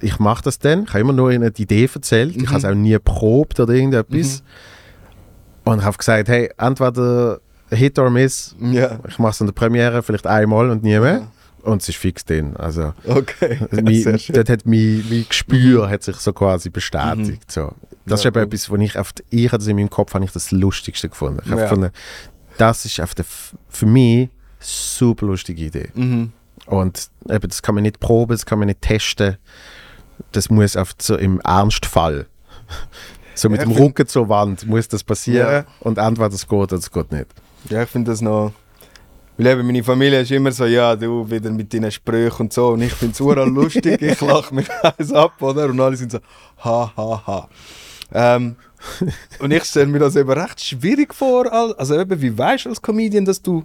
Ich 0.00 0.18
mache 0.18 0.42
das 0.42 0.58
dann. 0.58 0.82
Ich 0.82 0.88
habe 0.88 1.00
immer 1.00 1.12
nur 1.12 1.30
eine 1.30 1.52
Idee 1.56 1.88
erzählt. 1.94 2.34
Ich 2.36 2.48
habe 2.48 2.58
es 2.58 2.64
auch 2.64 2.74
nie 2.74 2.98
probt 2.98 3.60
oder 3.60 3.72
irgendetwas. 3.74 4.42
Und 5.62 5.78
ich 5.78 5.84
habe 5.84 5.96
gesagt, 5.96 6.28
hey, 6.28 6.50
entweder 6.58 7.38
Hit 7.70 7.98
or 7.98 8.10
Miss. 8.10 8.54
Ja. 8.60 8.98
Ich 9.08 9.18
mache 9.18 9.32
es 9.32 9.40
an 9.40 9.46
der 9.46 9.52
Premiere 9.54 10.02
vielleicht 10.02 10.26
einmal 10.26 10.70
und 10.70 10.82
nie 10.82 10.98
mehr. 10.98 11.28
Und 11.62 11.82
es 11.82 11.88
ist 11.88 11.96
fix 11.98 12.24
drin. 12.24 12.56
Also, 12.56 12.94
Okay. 13.04 13.58
mein, 13.70 13.94
Sehr 14.02 14.18
schön. 14.18 14.34
dort 14.36 14.48
hat 14.48 14.64
mein, 14.64 15.04
mein 15.10 15.26
Gespür 15.28 15.90
hat 15.90 16.02
sich 16.02 16.16
so 16.16 16.32
quasi 16.32 16.70
bestätigt. 16.70 17.50
So. 17.50 17.72
Das 18.06 18.22
Ja, 18.24 18.30
ist 18.30 18.36
eben 18.36 18.36
cool. 18.36 18.42
etwas, 18.46 18.70
wo 18.70 18.76
ich 18.76 18.94
ich 19.30 19.48
habe 19.52 19.58
das 19.58 19.66
in 19.66 19.76
meinem 19.76 19.90
Kopf 19.90 20.14
habe 20.14 20.24
ich 20.24 20.30
das 20.32 20.50
Lustigste 20.50 21.08
gefunden. 21.08 21.40
Ich 21.44 21.50
habe 21.50 21.60
Ja. 21.62 21.66
gefunden, 21.68 21.90
das 22.56 22.84
ist 22.84 23.00
auf 23.00 23.14
der, 23.14 23.24
für 23.68 23.86
mich 23.86 24.30
super 24.60 25.26
lustige 25.26 25.62
Idee. 25.64 25.88
Mhm. 25.94 26.32
Und 26.66 27.08
eben, 27.28 27.48
das 27.48 27.60
kann 27.62 27.74
man 27.74 27.82
nicht 27.82 28.00
proben, 28.00 28.32
das 28.32 28.46
kann 28.46 28.58
man 28.60 28.66
nicht 28.68 28.80
testen. 28.82 29.36
Das 30.32 30.50
muss 30.50 30.76
auf 30.76 30.92
so 31.00 31.16
im 31.16 31.40
Ernstfall. 31.40 32.26
So 33.34 33.48
mit 33.48 33.60
Ja, 33.60 33.66
dem 33.66 33.72
Rücken 33.76 34.06
zur 34.06 34.28
Wand 34.28 34.66
muss 34.66 34.88
das 34.88 35.04
passieren 35.04 35.52
Ja. 35.52 35.64
und 35.80 35.98
entweder 35.98 36.28
es 36.34 36.46
geht 36.48 36.52
oder 36.58 36.76
es 36.76 36.90
geht 36.90 37.12
nicht. 37.12 37.26
Ja, 37.68 37.82
ich 37.82 37.88
finde 37.88 38.10
das 38.10 38.20
noch. 38.20 38.52
Weil 39.36 39.46
eben 39.46 39.66
meine 39.66 39.84
Familie 39.84 40.20
ist 40.22 40.30
immer 40.32 40.50
so, 40.50 40.64
ja, 40.66 40.96
du 40.96 41.30
wieder 41.30 41.50
mit 41.50 41.72
deinen 41.72 41.92
Sprüchen 41.92 42.42
und 42.42 42.52
so. 42.52 42.68
Und 42.70 42.82
ich 42.82 42.92
finde 42.92 43.12
es 43.12 43.18
lustig, 43.48 44.02
ich 44.02 44.20
lache 44.20 44.54
mich 44.54 44.66
alles 44.82 45.12
ab, 45.12 45.40
oder? 45.40 45.66
Und 45.66 45.80
alle 45.80 45.96
sind 45.96 46.10
so, 46.12 46.18
ha, 46.64 46.92
ha, 46.96 47.22
ha. 47.26 47.48
Ähm, 48.12 48.56
und 49.38 49.50
ich 49.52 49.64
stelle 49.64 49.86
mir 49.86 49.98
das 50.00 50.16
eben 50.16 50.30
recht 50.30 50.60
schwierig 50.60 51.14
vor. 51.14 51.52
al- 51.52 51.74
Also 51.74 51.98
eben, 52.00 52.20
wie 52.20 52.36
weißt 52.36 52.64
du 52.64 52.70
als 52.70 52.82
Comedian, 52.82 53.24
dass 53.24 53.40
du 53.42 53.64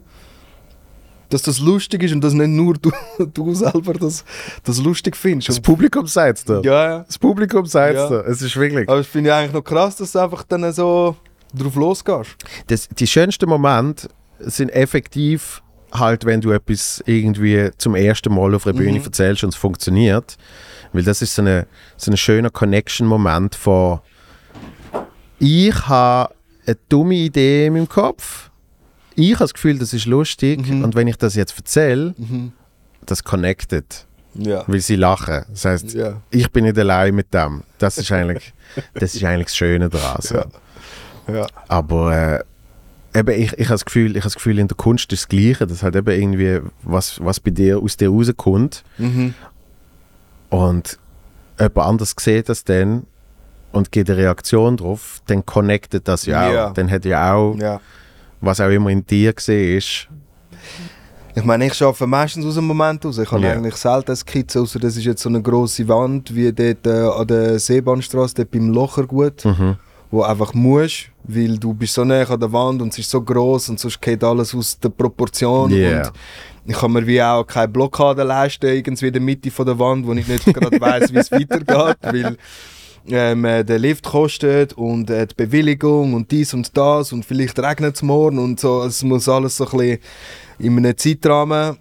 dass 1.29 1.41
das 1.41 1.59
lustig 1.59 2.03
ist 2.03 2.13
und 2.13 2.23
dass 2.23 2.33
nicht 2.33 2.49
nur 2.49 2.75
du, 2.75 2.91
du 3.33 3.55
selber 3.55 3.93
das, 3.93 4.23
das 4.63 4.77
lustig 4.77 5.15
findest. 5.17 5.49
Das 5.49 5.59
Publikum 5.59 6.05
sagt 6.05 6.37
es 6.39 6.45
dir. 6.45 6.61
ja, 6.63 6.89
ja. 6.89 6.99
Das 6.99 7.17
Publikum 7.17 7.65
sagt 7.65 7.95
es 7.95 8.01
Ja. 8.01 8.07
dir. 8.09 8.27
Es 8.27 8.41
ist 8.43 8.55
wirklich. 8.55 8.87
Aber 8.87 8.99
ich 8.99 9.07
finde 9.07 9.29
ja 9.29 9.39
eigentlich 9.39 9.53
noch 9.53 9.63
krass, 9.63 9.95
dass 9.95 10.11
du 10.11 10.19
einfach 10.19 10.43
dann 10.43 10.71
so 10.73 11.15
drauf 11.53 11.75
losgehst. 11.75 12.35
das, 12.67 12.87
die 12.89 13.07
schönsten 13.07 13.47
Momente 13.49 14.09
sind 14.39 14.69
effektiv 14.69 15.61
halt, 15.93 16.25
wenn 16.25 16.41
du 16.41 16.51
etwas 16.51 17.03
irgendwie 17.05 17.69
zum 17.77 17.93
ersten 17.95 18.33
Mal 18.33 18.55
auf 18.55 18.65
einer 18.65 18.75
Bühne 18.77 18.97
Mhm. 18.99 19.05
erzählst 19.05 19.43
und 19.43 19.49
es 19.49 19.55
funktioniert. 19.55 20.37
Weil 20.91 21.03
das 21.03 21.21
ist 21.21 21.35
so, 21.35 21.41
eine, 21.43 21.67
so 21.97 22.11
ein 22.11 22.17
schöner 22.17 22.49
Connection-Moment 22.49 23.53
von 23.55 23.99
ich 25.39 25.73
habe 25.87 26.33
eine 26.65 26.77
dumme 26.89 27.15
Idee 27.15 27.67
in 27.67 27.73
meinem 27.73 27.89
Kopf, 27.89 28.49
ich 29.15 29.33
habe 29.33 29.43
das 29.43 29.53
Gefühl, 29.53 29.77
das 29.77 29.93
ist 29.93 30.05
lustig 30.05 30.67
Mhm. 30.67 30.83
und 30.83 30.95
wenn 30.95 31.07
ich 31.07 31.17
das 31.17 31.35
jetzt 31.35 31.55
erzähle, 31.57 32.15
das 33.05 33.23
connected, 33.23 34.07
Ja. 34.35 34.63
weil 34.67 34.79
sie 34.79 34.95
lachen. 34.95 35.45
Das 35.49 35.65
heißt, 35.65 35.93
Ja. 35.93 36.21
ich 36.31 36.49
bin 36.51 36.63
nicht 36.65 36.77
allein 36.79 37.13
mit 37.13 37.33
dem. 37.33 37.63
Das 37.77 37.97
ist 37.97 38.11
eigentlich 38.11 38.53
das, 38.95 39.13
ist 39.13 39.23
eigentlich 39.23 39.47
das 39.47 39.55
Schöne 39.57 39.89
daran. 39.89 40.21
So. 40.21 40.35
Ja. 40.35 40.45
Ja. 41.27 41.47
Aber 41.67 42.43
äh, 43.13 43.19
eben, 43.19 43.31
ich, 43.41 43.53
ich 43.53 43.65
habe 43.67 43.75
das, 43.75 43.85
Gefühl, 43.85 44.11
ich 44.11 44.17
habe 44.17 44.25
das 44.25 44.35
Gefühl, 44.35 44.59
in 44.59 44.67
der 44.67 44.77
Kunst 44.77 45.11
ist 45.13 45.23
das 45.23 45.27
Gleiche. 45.29 45.65
Das 45.67 45.83
halt 45.83 45.95
eben 45.95 46.09
irgendwie, 46.11 46.59
was, 46.83 47.23
was 47.23 47.39
bei 47.39 47.51
dir 47.51 47.79
aus 47.79 47.97
dir 47.97 48.09
rauskommt 48.09 48.83
Mhm. 48.97 49.33
und 50.49 50.97
jemand 51.59 51.77
anders 51.77 52.15
sieht 52.19 52.49
das 52.49 52.63
dann 52.63 53.05
und 53.71 53.91
gibt 53.91 54.09
eine 54.09 54.19
Reaktion 54.19 54.77
drauf, 54.77 55.21
dann 55.27 55.45
connectet 55.45 56.07
das 56.07 56.25
ja 56.25 56.47
auch. 56.47 56.53
Ja. 56.53 56.69
Dann 56.71 56.89
hat 56.91 57.05
ja 57.05 57.33
auch, 57.33 57.55
ja. 57.57 57.79
was 58.41 58.59
auch 58.59 58.69
immer 58.69 58.89
in 58.89 59.05
dir 59.05 59.33
gesehen 59.33 59.77
ist. 59.77 60.07
Ich 61.35 61.43
meine, 61.43 61.65
ich 61.65 61.81
arbeite 61.81 62.05
meistens 62.05 62.45
aus 62.45 62.55
dem 62.55 62.65
Moment 62.67 63.03
aus. 63.07 63.17
Ich 63.17 63.31
habe 63.31 63.41
Ja. 63.43 63.53
eigentlich 63.53 63.75
selten 63.75 64.15
Skizze, 64.15 64.61
außer 64.61 64.77
das 64.79 64.95
ist 64.97 65.05
jetzt 65.05 65.23
so 65.23 65.29
eine 65.29 65.41
grosse 65.41 65.87
Wand, 65.87 66.35
wie 66.35 66.51
dort 66.53 66.85
äh, 66.85 66.91
an 67.19 67.25
der 67.27 67.57
Seebahnstraße, 67.57 68.35
dort 68.35 68.51
beim 68.51 68.69
Lochergut, 68.69 69.43
Mhm. 69.45 69.77
wo 70.11 70.21
einfach 70.21 70.53
musst, 70.53 71.09
weil 71.23 71.57
du 71.57 71.73
bist 71.73 71.93
so 71.93 72.03
nah 72.03 72.23
an 72.23 72.39
der 72.39 72.51
Wand 72.51 72.81
und 72.81 72.91
es 72.91 72.99
ist 72.99 73.09
so 73.09 73.21
groß 73.21 73.69
und 73.69 73.79
sonst 73.79 74.01
geht 74.01 74.23
alles 74.23 74.53
aus 74.53 74.77
der 74.79 74.89
Proportion. 74.89 75.71
Yeah. 75.71 76.07
Und 76.07 76.13
ich 76.65 76.75
kann 76.75 76.91
mir 76.91 77.05
wie 77.05 77.21
auch 77.21 77.43
keine 77.45 77.67
Blockade 77.67 78.23
leisten, 78.23 78.67
irgendwie 78.67 79.07
in 79.07 79.13
der 79.13 79.21
Mitte 79.21 79.51
von 79.51 79.65
der 79.65 79.77
Wand, 79.79 80.05
wo 80.05 80.13
ich 80.13 80.27
nicht 80.27 80.45
gerade 80.45 80.79
weiß, 80.79 81.13
wie 81.13 81.17
es 81.17 81.31
weitergeht, 81.31 81.97
weil 82.01 82.37
ähm, 83.09 83.45
äh, 83.45 83.63
der 83.63 83.79
Lift 83.79 84.05
kostet 84.05 84.73
und 84.73 85.09
äh, 85.09 85.27
die 85.27 85.35
Bewilligung 85.35 86.13
und 86.13 86.31
dies 86.31 86.53
und 86.53 86.75
das 86.77 87.11
und 87.11 87.25
vielleicht 87.25 87.59
regnet 87.59 87.95
es 87.95 88.01
morgen 88.01 88.39
und 88.39 88.59
so. 88.59 88.83
Es 88.83 89.03
muss 89.03 89.27
alles 89.27 89.57
so 89.57 89.65
ein 89.65 89.77
bisschen 89.77 89.99
in 90.59 90.77
einem 90.77 90.97
Zeitrahmen 90.97 91.77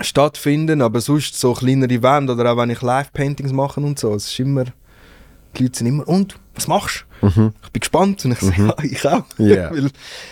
stattfinden, 0.00 0.82
aber 0.82 1.00
sonst 1.00 1.38
so 1.38 1.52
kleinere 1.52 2.02
Wände 2.02 2.32
oder 2.32 2.52
auch 2.52 2.56
wenn 2.56 2.70
ich 2.70 2.82
Live-Paintings 2.82 3.52
mache 3.52 3.80
und 3.80 3.98
so, 3.98 4.14
es 4.14 4.26
ist 4.26 4.40
immer, 4.40 4.64
die 5.56 5.64
Leute 5.64 5.78
sind 5.78 5.86
immer, 5.88 6.08
und, 6.08 6.38
was 6.54 6.66
machst 6.66 7.04
du? 7.20 7.52
Ich 7.62 7.70
bin 7.70 7.80
gespannt. 7.80 8.24
Und 8.24 8.32
ich 8.32 8.40
sage, 8.40 8.62
ja, 8.62 8.74
ich 8.82 9.06
auch. 9.06 9.24
Ja. 9.38 9.70
Weil 9.72 9.90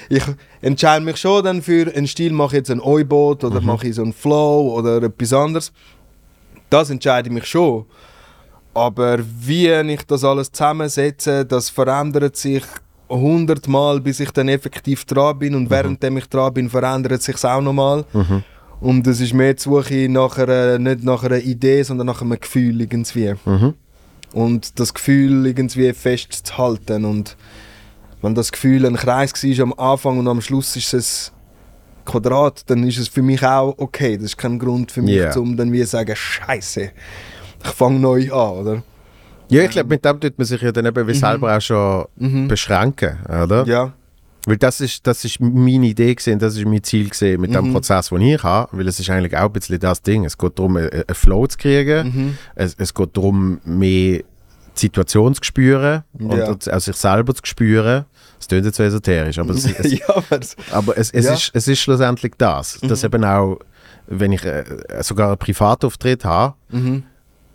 ich 0.08 0.22
entscheide 0.60 1.04
mich 1.04 1.16
schon 1.16 1.44
dann 1.44 1.62
für 1.62 1.92
einen 1.94 2.06
Stil, 2.06 2.32
mache 2.32 2.48
ich 2.48 2.60
jetzt 2.60 2.70
ein 2.70 2.80
Oi-Boot 2.80 3.44
oder 3.44 3.60
mache 3.60 3.88
ich 3.88 3.94
so 3.94 4.02
einen 4.02 4.12
Flow 4.12 4.74
oder 4.76 5.02
etwas 5.02 5.32
anderes. 5.32 5.72
Das 6.70 6.90
entscheide 6.90 7.28
ich 7.28 7.34
mich 7.34 7.46
schon. 7.46 7.86
Aber 8.74 9.18
wie 9.40 9.68
ich 9.68 10.02
das 10.06 10.24
alles 10.24 10.52
zusammensetze, 10.52 11.44
das 11.44 11.68
verändert 11.68 12.36
sich 12.36 12.62
hundertmal, 13.08 14.00
bis 14.00 14.20
ich 14.20 14.30
dann 14.30 14.48
effektiv 14.48 15.04
dran 15.04 15.38
bin. 15.38 15.54
Und 15.54 15.70
währenddem 15.70 16.18
ich 16.18 16.28
dran 16.28 16.54
bin, 16.54 16.70
verändert 16.70 17.22
sich 17.22 17.42
auch 17.44 17.60
nochmal. 17.60 18.04
Und 18.80 19.06
es 19.06 19.20
ist 19.20 19.34
mehr 19.34 19.54
die 19.54 19.62
Suche 19.62 20.08
nach 20.08 20.38
einer, 20.38 20.78
nicht 20.78 21.02
nach 21.02 21.24
einer 21.24 21.38
Idee, 21.38 21.82
sondern 21.82 22.06
nach 22.06 22.22
einem 22.22 22.38
Gefühl 22.38 22.80
irgendwie. 22.80 23.34
Mhm. 23.44 23.74
Und 24.32 24.78
das 24.78 24.92
Gefühl 24.94 25.46
irgendwie 25.46 25.92
festzuhalten. 25.92 27.04
Und 27.04 27.36
wenn 28.22 28.34
das 28.34 28.52
Gefühl 28.52 28.84
ein 28.86 28.96
Kreis 28.96 29.32
war 29.42 29.62
am 29.64 29.72
Anfang 29.74 30.18
und 30.18 30.28
am 30.28 30.40
Schluss 30.40 30.76
ist 30.76 30.92
es 30.94 31.32
ein 32.00 32.04
Quadrat, 32.04 32.68
dann 32.70 32.84
ist 32.86 32.98
es 32.98 33.08
für 33.08 33.22
mich 33.22 33.42
auch 33.44 33.74
okay. 33.78 34.16
Das 34.16 34.26
ist 34.26 34.36
kein 34.38 34.58
Grund 34.58 34.92
für 34.92 35.02
mich, 35.02 35.16
Ja. 35.16 35.36
um 35.36 35.56
dann 35.56 35.72
wie 35.72 35.80
zu 35.80 35.86
sagen, 35.86 36.14
Scheiße, 36.14 36.90
ich 37.64 37.70
fange 37.70 37.98
neu 38.00 38.30
an, 38.32 38.50
oder? 38.58 38.82
Ja, 39.50 39.62
ich 39.64 39.70
glaube, 39.70 39.88
mit 39.88 40.04
dem 40.04 40.20
tut 40.20 40.36
man 40.36 40.44
sich 40.46 40.60
ja 40.60 40.72
dann 40.72 40.84
eben 40.84 41.06
wie 41.08 41.14
selber 41.14 41.56
auch 41.56 41.60
schon 41.60 42.04
beschränken, 42.48 43.16
oder? 43.26 43.64
Ja. 43.66 43.92
Weil 44.48 44.56
das 44.56 44.80
ist, 44.80 45.06
das 45.06 45.24
ist 45.24 45.40
meine 45.40 45.86
Idee 45.86 46.14
gewesen, 46.14 46.38
das 46.38 46.56
ist 46.56 46.64
mein 46.64 46.82
Ziel 46.82 47.10
gewesen 47.10 47.40
mit 47.40 47.54
dem 47.54 47.70
Prozess, 47.72 48.08
den 48.08 48.20
ich 48.22 48.42
habe, 48.42 48.68
weil 48.76 48.88
es 48.88 48.98
ist 48.98 49.10
eigentlich 49.10 49.36
auch 49.36 49.42
ein 49.46 49.52
bisschen 49.52 49.78
das 49.78 50.00
Ding. 50.00 50.24
Es 50.24 50.38
geht 50.38 50.58
darum, 50.58 50.76
einen 50.78 50.90
einen 50.90 51.04
Flow 51.14 51.46
zu 51.46 51.58
kriegen. 51.58 52.36
Es, 52.54 52.74
es 52.78 52.94
geht 52.94 53.16
darum, 53.16 53.60
mehr 53.64 54.22
Situation 54.74 55.34
zu 55.34 55.42
spüren 55.44 56.04
und, 56.18 56.36
Ja. 56.38 56.48
und 56.50 56.72
auch 56.72 56.80
sich 56.80 56.96
selber 56.96 57.34
zu 57.34 57.42
spüren. 57.44 58.04
Es 58.40 58.46
klingt 58.48 58.64
jetzt 58.64 58.76
so 58.76 58.84
esoterisch, 58.84 59.38
aber 59.38 59.50
es, 59.50 59.64
es, 59.78 59.92
ja, 59.98 60.06
aber 60.08 60.40
es, 60.40 60.56
aber 60.70 60.96
es, 60.96 61.10
es, 61.10 61.24
Ja. 61.26 61.34
ist, 61.34 61.50
es 61.52 61.68
ist 61.68 61.80
schlussendlich 61.80 62.32
das. 62.38 62.78
Dass 62.82 63.04
eben 63.04 63.24
auch, 63.24 63.58
wenn 64.06 64.32
ich 64.32 64.44
äh, 64.44 64.64
sogar 65.00 65.28
einen 65.28 65.38
Privatauftritt 65.38 66.24
habe, 66.24 66.54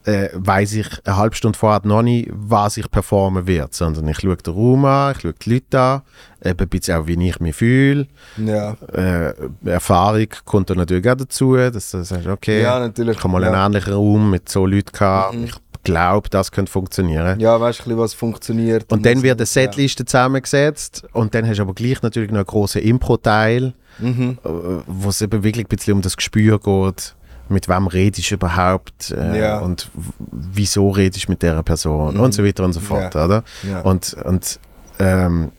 äh, 0.05 0.29
weiß 0.33 0.73
ich 0.73 0.87
eine 1.05 1.17
halbe 1.17 1.35
Stunde 1.35 1.57
vorher 1.57 1.81
noch 1.85 2.01
nicht, 2.01 2.29
was 2.33 2.77
ich 2.77 2.89
performen 2.91 3.47
werde, 3.47 3.69
sondern 3.73 4.07
ich 4.09 4.19
schaue 4.19 4.35
den 4.37 4.53
Raum 4.53 4.85
an, 4.85 5.13
ich 5.15 5.21
schaue 5.21 5.33
die 5.33 5.53
Leute 5.53 5.79
an, 5.79 6.01
eben 6.43 6.59
ein 6.59 6.67
bisschen 6.69 6.97
auch, 7.01 7.07
wie 7.07 7.27
ich 7.27 7.39
mich 7.39 7.55
fühle. 7.55 8.07
ja. 8.37 8.75
Äh, 8.93 9.33
Erfahrung 9.65 10.27
kommt 10.45 10.69
dann 10.69 10.77
natürlich 10.77 11.09
auch 11.09 11.15
dazu, 11.15 11.55
dass 11.55 11.91
du 11.91 12.03
sagst, 12.03 12.27
okay, 12.27 12.61
Ja, 12.61 12.85
ich 12.85 12.97
habe 12.99 13.27
mal 13.29 13.41
ja. 13.43 13.49
Mhm. 13.49 13.55
einen 13.55 13.65
ähnlichen 13.73 13.93
Raum 13.93 14.29
mit 14.29 14.49
so 14.49 14.65
Leuten 14.65 14.91
gehabt, 14.91 15.35
ich 15.35 15.53
glaube, 15.83 16.29
das 16.29 16.51
könnte 16.51 16.71
funktionieren. 16.71 17.39
ja, 17.39 17.59
weißt 17.59 17.83
du, 17.85 17.97
was 17.97 18.13
funktioniert. 18.13 18.91
Und 18.91 19.05
dann 19.05 19.21
wird 19.21 19.39
eine 19.39 19.45
Setliste 19.45 20.05
zusammengesetzt 20.05 21.03
und 21.13 21.33
dann 21.35 21.47
hast 21.47 21.57
du 21.57 21.63
aber 21.63 21.73
gleich 21.73 22.01
natürlich 22.01 22.29
noch 22.31 22.37
einen 22.39 22.45
grossen 22.45 22.81
Impro-Teil, 22.81 23.73
Mhm. 23.99 24.39
äh, 24.43 24.49
wo 24.87 25.09
es 25.09 25.21
eben 25.21 25.43
wirklich 25.43 25.65
ein 25.65 25.69
bisschen 25.69 25.93
um 25.93 26.01
das 26.01 26.17
Gespür 26.17 26.59
geht, 26.59 27.15
mit 27.49 27.67
wem 27.67 27.87
redest 27.87 28.31
du 28.31 28.35
überhaupt 28.35 29.11
äh, 29.11 29.39
Ja. 29.39 29.59
und 29.59 29.89
wieso 30.31 30.89
redest 30.89 31.27
du 31.27 31.31
mit 31.31 31.41
der 31.43 31.61
Person 31.63 32.17
und 32.17 32.33
so 32.33 32.43
weiter 32.43 32.63
und 32.63 32.73
so 32.73 32.79
fort, 32.79 33.13
Ja. 33.15 33.25
oder? 33.25 33.43
Ja. 33.69 33.81
Und, 33.81 34.13
und 34.23 34.59
ähm, 34.99 35.51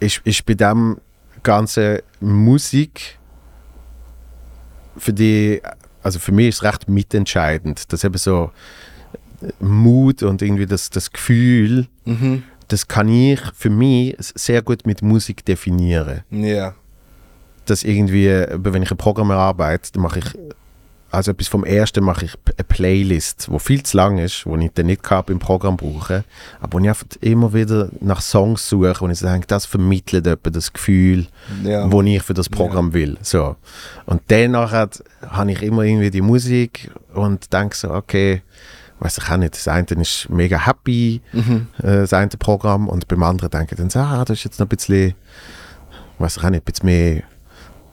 ist, 0.00 0.20
ist 0.24 0.44
bei 0.46 0.54
dem 0.54 0.98
ganzen 1.42 1.98
Musik 2.20 3.18
für 4.96 5.12
die, 5.12 5.60
also 6.02 6.18
für 6.18 6.32
mich 6.32 6.48
ist 6.48 6.54
es 6.56 6.62
recht 6.62 6.88
mitentscheidend, 6.88 7.92
dass 7.92 8.04
eben 8.04 8.16
so 8.18 8.50
Mut 9.60 10.22
und 10.22 10.40
irgendwie 10.42 10.66
das, 10.66 10.90
das 10.90 11.12
Gefühl, 11.12 11.88
Mhm. 12.06 12.42
das 12.68 12.88
kann 12.88 13.08
ich 13.08 13.40
für 13.54 13.68
mich 13.70 14.16
sehr 14.18 14.62
gut 14.62 14.86
mit 14.86 15.02
Musik 15.02 15.44
definieren. 15.44 16.22
Ja. 16.30 16.74
Dass 17.66 17.82
irgendwie, 17.82 18.28
wenn 18.52 18.82
ich 18.82 18.90
ein 18.90 18.96
Programm 18.96 19.30
erarbeite, 19.30 19.90
dann 19.92 20.02
mache 20.02 20.20
ich, 20.20 20.26
also 21.10 21.30
etwas 21.30 21.48
vom 21.48 21.64
ersten 21.64 22.02
mache 22.04 22.24
ich 22.26 22.34
eine 22.46 22.64
Playlist, 22.64 23.48
wo 23.50 23.58
viel 23.58 23.82
zu 23.82 23.96
lang 23.96 24.18
ist, 24.18 24.44
wo 24.44 24.56
ich 24.56 24.70
dann 24.74 24.86
nicht 24.86 25.02
gehabt 25.02 25.30
im 25.30 25.38
Programm 25.38 25.76
brauche, 25.76 26.24
aber 26.60 26.78
wo 26.78 26.82
ich 26.82 26.88
einfach 26.88 27.06
immer 27.20 27.52
wieder 27.54 27.88
nach 28.00 28.20
Songs 28.20 28.68
suche, 28.68 28.94
wo 29.00 29.08
ich 29.08 29.20
denke, 29.20 29.46
das 29.46 29.66
vermittelt 29.66 30.26
etwa 30.26 30.50
das 30.50 30.72
Gefühl, 30.72 31.26
Ja. 31.64 31.90
wo 31.90 32.02
ich 32.02 32.22
für 32.22 32.34
das 32.34 32.48
Programm 32.48 32.92
will. 32.92 33.16
So. 33.22 33.56
Und 34.04 34.22
danach 34.28 34.72
habe 34.72 35.52
ich 35.52 35.62
immer 35.62 35.82
irgendwie 35.82 36.10
die 36.10 36.20
Musik 36.22 36.90
und 37.14 37.52
denke 37.52 37.76
so, 37.76 37.90
okay, 37.92 38.42
weiß 38.98 39.18
ich 39.18 39.30
auch 39.30 39.36
nicht, 39.36 39.54
das 39.54 39.68
eine 39.68 39.86
ist 40.00 40.28
mega 40.28 40.66
happy, 40.66 41.20
Mhm. 41.32 41.68
äh, 41.78 41.82
das 42.00 42.12
eine 42.12 42.28
Programm, 42.38 42.88
und 42.88 43.06
beim 43.08 43.22
anderen 43.22 43.50
denke 43.50 43.74
ich 43.74 43.78
dann 43.78 43.90
so, 43.90 44.00
ah, 44.00 44.24
das 44.24 44.38
ist 44.38 44.44
jetzt 44.44 44.58
noch 44.60 44.66
ein 44.66 44.70
bisschen, 44.76 45.14
weiß 46.18 46.38
ich 46.38 46.44
auch 46.44 46.50
nicht, 46.50 46.62
ein 46.66 46.72
bisschen 46.72 46.86
mehr 46.86 47.22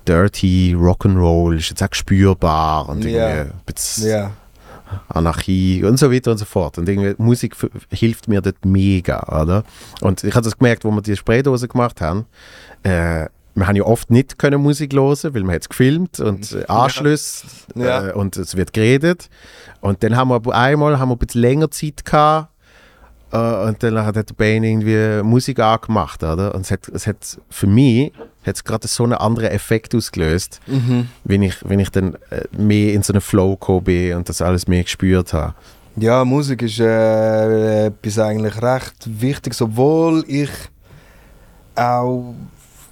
dirty 0.07 0.75
Rock'n'Roll, 0.77 1.57
ist 1.57 1.69
jetzt 1.69 1.83
auch 1.83 1.93
spürbar 1.93 2.89
und 2.89 3.05
irgendwie 3.05 3.19
ein 3.21 3.51
bisschen 3.65 4.09
Ja. 4.09 4.31
Anarchie 5.09 5.83
und 5.83 5.97
so 5.97 6.11
weiter 6.11 6.31
und 6.31 6.37
so 6.37 6.45
fort. 6.45 6.77
Und 6.77 6.87
irgendwie 6.87 7.15
Musik 7.17 7.55
hilft 7.89 8.27
mir 8.27 8.41
dort 8.41 8.63
mega, 8.65 9.19
oder? 9.41 9.63
Und 10.01 10.23
ich 10.23 10.35
habe 10.35 10.43
das 10.43 10.57
gemerkt, 10.57 10.85
wo 10.85 10.91
wir 10.91 11.01
die 11.01 11.15
Spraydose 11.15 11.67
gemacht 11.67 11.99
haben. 12.01 12.25
Äh, 12.83 13.27
wir 13.55 13.67
haben 13.67 13.75
ja 13.75 13.83
oft 13.83 14.09
nicht 14.09 14.39
können 14.39 14.61
Musik 14.61 14.93
hören, 14.93 15.33
weil 15.33 15.43
man 15.43 15.55
hat 15.55 15.69
gefilmt 15.69 16.19
und 16.19 16.51
äh, 16.53 16.65
Anschlüsse 16.67 17.45
Ja. 17.75 18.09
Äh, 18.09 18.13
und 18.13 18.35
es 18.37 18.55
wird 18.55 18.73
geredet. 18.73 19.29
Und 19.81 20.03
dann 20.03 20.15
haben 20.15 20.29
wir 20.29 20.35
aber 20.35 20.55
einmal 20.55 20.99
haben 20.99 21.09
wir 21.09 21.15
ein 21.15 21.19
bisschen 21.19 21.41
länger 21.41 21.69
Zeit 21.71 22.03
gehabt 22.03 22.49
äh, 23.31 23.37
und 23.67 23.81
dann 23.83 24.05
hat 24.05 24.15
der 24.15 24.33
Bane 24.35 24.67
irgendwie 24.67 25.23
Musik 25.23 25.59
angemacht, 25.59 26.23
oder? 26.23 26.53
Und 26.55 26.61
es 26.61 26.71
hat, 26.71 26.87
es 26.89 27.05
hat 27.07 27.39
für 27.49 27.67
mich 27.67 28.11
hat 28.45 28.55
es 28.55 28.63
gerade 28.63 28.87
so 28.87 29.03
einen 29.03 29.13
anderen 29.13 29.49
Effekt 29.51 29.95
ausgelöst, 29.95 30.59
Mhm. 30.67 31.07
wenn 31.23 31.41
ich, 31.43 31.55
wenn 31.67 31.79
ich 31.79 31.89
dann 31.89 32.15
äh, 32.29 32.43
mehr 32.57 32.93
in 32.93 33.03
so 33.03 33.13
einen 33.13 33.21
Flow 33.21 33.51
gekommen 33.51 33.83
bin 33.85 34.15
und 34.17 34.29
das 34.29 34.41
alles 34.41 34.67
mehr 34.67 34.83
gespürt 34.83 35.33
habe. 35.33 35.53
Ja, 35.95 36.25
Musik 36.25 36.63
ist 36.63 36.79
äh, 36.79 37.85
etwas 37.87 38.17
eigentlich 38.19 38.61
recht 38.61 38.95
Wichtiges, 39.05 39.61
obwohl 39.61 40.23
ich 40.27 40.49
auch 41.75 42.33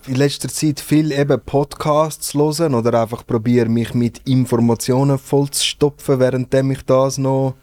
in 0.08 0.16
letzter 0.16 0.50
Zeit 0.50 0.80
viel 0.80 1.12
eben 1.12 1.40
Podcasts 1.42 2.34
hören 2.34 2.74
oder 2.74 3.02
einfach 3.02 3.26
probiere 3.26 3.70
mich 3.70 3.94
mit 3.94 4.20
Informationen 4.28 5.18
voll 5.20 5.50
zu 5.52 5.64
stopfen, 5.64 6.20
währenddem 6.20 6.72
ich 6.72 6.84
das 6.86 7.18
noch 7.18 7.56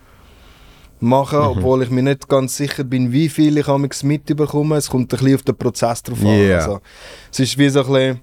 mache, 1.01 1.41
obwohl 1.41 1.83
ich 1.83 1.91
mir 1.91 2.03
nicht 2.03 2.29
ganz 2.29 2.57
sicher 2.57 2.85
bin, 2.85 3.13
wie 3.13 3.29
viel 3.29 3.59
ich 3.59 3.69
amigs 3.69 4.03
mitbekomme. 4.03 4.77
Es 4.77 4.91
kommt 4.91 5.13
ein 5.13 5.19
bisschen 5.19 5.35
auf 5.35 5.43
den 5.43 5.57
Prozess 5.57 6.03
drauf 6.03 6.21
an. 6.21 6.27
Yeah. 6.27 6.59
Also, 6.59 6.81
es 7.33 7.41
ist 7.41 7.59
wie 7.59 7.69
so 7.69 7.81
ein 7.81 7.87
bisschen 7.87 8.21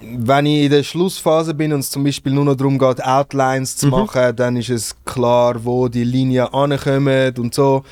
wenn 0.00 0.46
ich 0.46 0.64
in 0.64 0.70
der 0.70 0.82
Schlussphase 0.82 1.54
bin 1.54 1.72
und 1.72 1.80
es 1.80 1.90
zum 1.90 2.04
Beispiel 2.04 2.32
nur 2.32 2.44
noch 2.44 2.54
darum 2.54 2.78
geht, 2.78 3.02
Outlines 3.04 3.76
zu 3.76 3.88
machen, 3.88 4.36
dann 4.36 4.56
ist 4.56 4.68
es 4.68 4.94
klar, 5.04 5.56
wo 5.64 5.88
die 5.88 6.04
Linien 6.04 6.46
ankommen 6.46 7.34
und 7.38 7.54
so. 7.54 7.82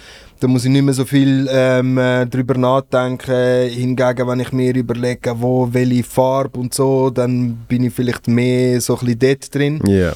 Da 0.40 0.48
muss 0.48 0.64
ich 0.64 0.70
nicht 0.70 0.82
mehr 0.82 0.94
so 0.94 1.04
viel 1.04 1.48
ähm, 1.50 1.96
äh, 1.96 2.26
drüber 2.26 2.58
nachdenken. 2.58 3.68
Hingegen, 3.70 4.28
wenn 4.28 4.40
ich 4.40 4.52
mir 4.52 4.74
überlege, 4.74 5.34
wo 5.40 5.68
welche 5.72 6.04
Farbe 6.04 6.58
und 6.58 6.74
so, 6.74 7.08
dann 7.08 7.54
bin 7.68 7.84
ich 7.84 7.94
vielleicht 7.94 8.28
mehr 8.28 8.80
so 8.80 8.98
ein 8.98 9.06
bisschen 9.06 9.18
dort 9.20 9.54
drin. 9.54 9.82
Ja. 9.86 10.12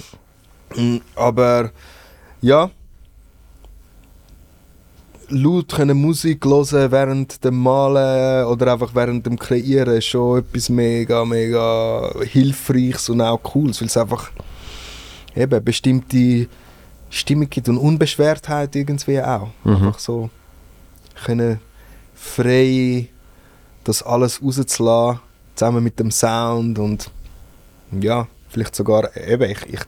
Mm, 0.76 1.00
Aber 1.14 1.70
ja, 2.40 2.70
laut 5.28 5.68
können 5.68 6.00
Musik 6.00 6.44
hören 6.44 6.90
während 6.90 7.44
dem 7.44 7.58
Malen 7.58 8.46
oder 8.46 8.72
einfach 8.72 8.94
während 8.94 9.26
dem 9.26 9.38
Kreieren 9.38 9.96
ist 9.96 10.06
schon 10.06 10.40
etwas 10.40 10.68
mega, 10.68 11.24
mega 11.24 12.12
hilfreiches 12.22 13.10
und 13.10 13.20
auch 13.20 13.42
cooles, 13.42 13.80
weil 13.80 13.88
es 13.88 13.96
einfach 13.96 14.30
eben 15.36 15.64
bestimmte 15.64 16.48
Stimmung 17.10 17.48
gibt 17.48 17.68
und 17.68 17.78
Unbeschwertheit 17.78 18.74
irgendwie 18.76 19.20
auch. 19.20 19.48
Einfach 19.64 19.98
so 19.98 20.30
können 21.24 21.60
frei 22.14 23.08
das 23.84 24.02
alles 24.02 24.42
rauszulassen, 24.42 25.20
zusammen 25.54 25.82
mit 25.82 25.98
dem 25.98 26.10
Sound 26.10 26.78
und 26.78 27.10
ja, 28.00 28.26
vielleicht 28.48 28.74
sogar 28.74 29.16
eben, 29.16 29.50
ich, 29.50 29.66
ich, 29.66 29.80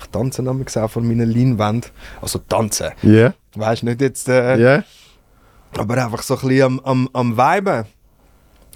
ich 0.00 0.06
tanze 0.10 0.42
nämlich 0.42 0.76
auch 0.76 0.90
vor 0.90 1.02
meiner 1.02 1.26
Leinwand. 1.26 1.92
Also 2.20 2.38
tanzen, 2.40 2.90
Ja. 3.02 3.34
weißt 3.54 3.82
nicht 3.84 4.00
jetzt, 4.00 4.28
äh, 4.28 4.56
Ja. 4.58 4.84
aber 5.78 6.04
einfach 6.04 6.22
so 6.22 6.34
ein 6.34 6.40
bisschen 6.48 6.62
am, 6.62 6.80
am, 6.80 7.08
am 7.12 7.36
Viben. 7.36 7.84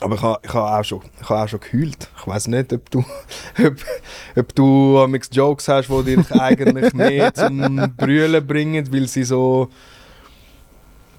Aber 0.01 0.16
ich 0.16 0.22
habe 0.22 0.41
ich 0.43 0.53
ha 0.53 0.81
auch, 0.81 0.85
schon- 0.85 1.01
ich 1.20 1.29
ha 1.29 1.45
auch 1.45 1.49
schon 1.49 1.61
geheult. 1.61 2.09
Ich 2.20 2.27
weiß 2.27 2.49
nicht, 2.49 2.72
ob 2.72 2.91
du, 2.91 2.99
ob, 3.64 3.75
ob 4.37 4.55
du 4.55 4.99
amix 4.99 5.29
Jokes 5.33 5.68
hast, 5.68 5.89
die 5.89 6.16
dich 6.16 6.31
eigentlich 6.41 6.93
mehr 6.95 7.33
zum 7.33 7.95
Brüllen 7.97 8.45
bringen, 8.47 8.93
weil 8.93 9.07
sie 9.09 9.22
so 9.25 9.68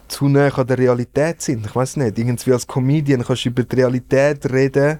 zu 0.07 0.27
nah 0.27 0.49
an 0.49 0.67
der 0.67 0.77
Realität 0.77 1.41
sind. 1.41 1.65
Ich 1.65 1.75
weiß 1.75 1.97
nicht, 1.97 2.17
irgendwie 2.17 2.51
als 2.53 2.67
Comedian 2.67 3.23
kannst 3.23 3.45
du 3.45 3.49
über 3.49 3.63
die 3.63 3.75
Realität 3.77 4.45
reden 4.51 4.99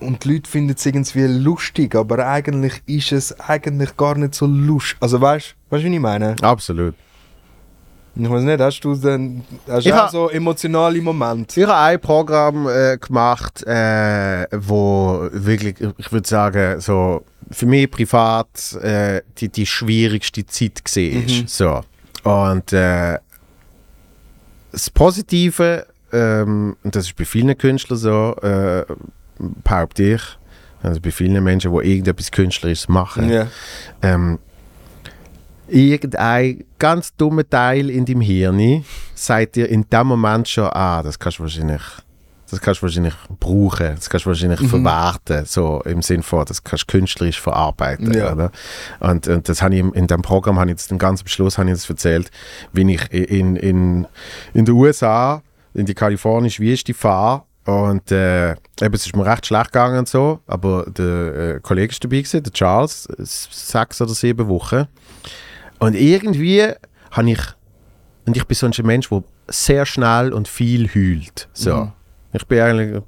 und 0.00 0.24
die 0.24 0.34
Leute 0.34 0.50
finden 0.50 0.74
es 0.76 0.84
irgendwie 0.86 1.26
lustig, 1.26 1.94
aber 1.94 2.26
eigentlich 2.26 2.82
ist 2.86 3.12
es 3.12 3.38
eigentlich 3.40 3.96
gar 3.96 4.16
nicht 4.16 4.34
so 4.34 4.46
lustig. 4.46 4.96
Also 5.00 5.20
weißt 5.20 5.54
du, 5.70 5.76
wie 5.76 5.94
ich 5.94 6.00
meine? 6.00 6.36
Absolut. 6.42 6.94
Ich 8.20 8.28
weiß 8.28 8.42
nicht, 8.42 8.60
hast 8.60 8.80
du 8.80 8.94
denn 8.96 9.44
hast 9.68 9.86
Ich 9.86 9.92
du 9.92 9.96
ha- 9.96 10.06
auch 10.06 10.10
so 10.10 10.28
emotionale 10.30 11.00
Momente? 11.00 11.60
Ich 11.60 11.66
habe 11.68 11.76
ein 11.78 12.00
Programm 12.00 12.66
äh, 12.68 12.96
gemacht, 12.98 13.62
äh, 13.64 14.46
wo 14.58 15.28
wirklich, 15.30 15.76
ich 15.98 16.10
würde 16.10 16.28
sagen, 16.28 16.80
so 16.80 17.24
für 17.50 17.66
mich 17.66 17.88
privat 17.90 18.72
äh, 18.82 19.22
die, 19.38 19.48
die 19.48 19.66
schwierigste 19.66 20.44
Zeit 20.46 20.82
war. 20.84 21.02
Mhm. 21.02 21.46
So. 21.46 21.80
Und 22.24 22.72
äh, 22.72 23.18
das 24.72 24.90
Positive, 24.90 25.86
ähm, 26.12 26.76
und 26.82 26.96
das 26.96 27.06
ist 27.06 27.16
bei 27.16 27.24
vielen 27.24 27.56
Künstlern 27.56 27.98
so, 27.98 28.34
äh, 28.42 28.84
behaupte 29.38 30.02
ich, 30.14 30.22
also 30.82 31.00
bei 31.00 31.10
vielen 31.10 31.42
Menschen, 31.42 31.72
die 31.72 31.78
irgendetwas 31.90 32.30
Künstlerisches 32.30 32.88
machen, 32.88 33.28
Ja. 33.30 33.46
ähm, 34.02 34.38
irgendein 35.66 36.64
ganz 36.78 37.14
dummer 37.16 37.48
Teil 37.48 37.90
in 37.90 38.04
deinem 38.04 38.20
Hirn 38.22 38.84
sagt 39.14 39.56
dir 39.56 39.68
in 39.68 39.88
dem 39.90 40.06
Moment 40.06 40.48
schon, 40.48 40.68
ah, 40.72 41.02
das 41.02 41.18
kannst 41.18 41.38
du 41.38 41.42
wahrscheinlich, 41.42 41.82
das 42.50 42.60
kannst 42.60 42.80
du 42.80 42.84
wahrscheinlich 42.86 43.14
brauchen, 43.38 43.94
das 43.96 44.08
kannst 44.08 44.24
du 44.24 44.30
wahrscheinlich 44.30 44.60
Mhm. 44.60 44.68
verwerten, 44.68 45.44
so 45.44 45.82
im 45.84 46.00
Sinn 46.00 46.22
von, 46.22 46.44
das 46.46 46.62
kannst 46.64 46.84
du 46.90 46.92
künstlerisch 46.98 47.40
verarbeiten, 47.40 48.14
Ja. 48.14 48.32
oder? 48.32 48.50
Und, 49.00 49.28
und 49.28 49.48
das 49.48 49.60
habe 49.60 49.74
ich 49.76 49.80
in 49.94 50.06
dem 50.06 50.22
Programm, 50.22 50.58
habe 50.58 50.70
ich 50.70 50.78
jetzt 50.78 50.98
ganz 50.98 51.20
am 51.20 51.26
Schluss 51.26 51.58
habe 51.58 51.68
ich 51.68 51.74
das 51.76 51.90
erzählt, 51.90 52.30
wie 52.72 52.94
ich 52.94 53.12
in, 53.12 53.56
in, 53.56 54.06
in 54.54 54.64
den 54.64 54.74
USA, 54.74 55.42
in 55.74 55.84
die 55.84 55.94
kalifornische 55.94 56.62
Wüste 56.62 56.94
fahre 56.94 57.42
und 57.68 58.10
äh, 58.12 58.52
eben, 58.52 58.94
es 58.94 59.04
ist 59.04 59.14
mir 59.14 59.26
recht 59.26 59.44
schlecht 59.44 59.72
gegangen 59.72 59.98
und 59.98 60.08
so, 60.08 60.40
aber 60.46 60.86
der 60.88 61.56
äh, 61.56 61.60
Kollege 61.60 61.92
ist 61.92 62.02
dabei 62.02 62.16
gewesen, 62.16 62.42
der 62.42 62.52
Charles, 62.54 63.06
sechs 63.18 64.00
oder 64.00 64.14
sieben 64.14 64.48
Wochen. 64.48 64.86
Und 65.78 65.94
irgendwie 65.94 66.72
habe 67.10 67.30
ich, 67.30 67.40
und 68.24 68.38
ich 68.38 68.44
bin 68.46 68.54
so 68.54 68.64
ein 68.64 68.72
Mensch, 68.86 69.10
der 69.10 69.22
sehr 69.48 69.84
schnell 69.84 70.32
und 70.32 70.48
viel 70.48 70.88
heult. 70.94 71.50
So. 71.52 71.76
Mhm. 71.76 71.92
Ich 72.32 72.46
bin 72.46 72.60
eigentlich 72.60 73.02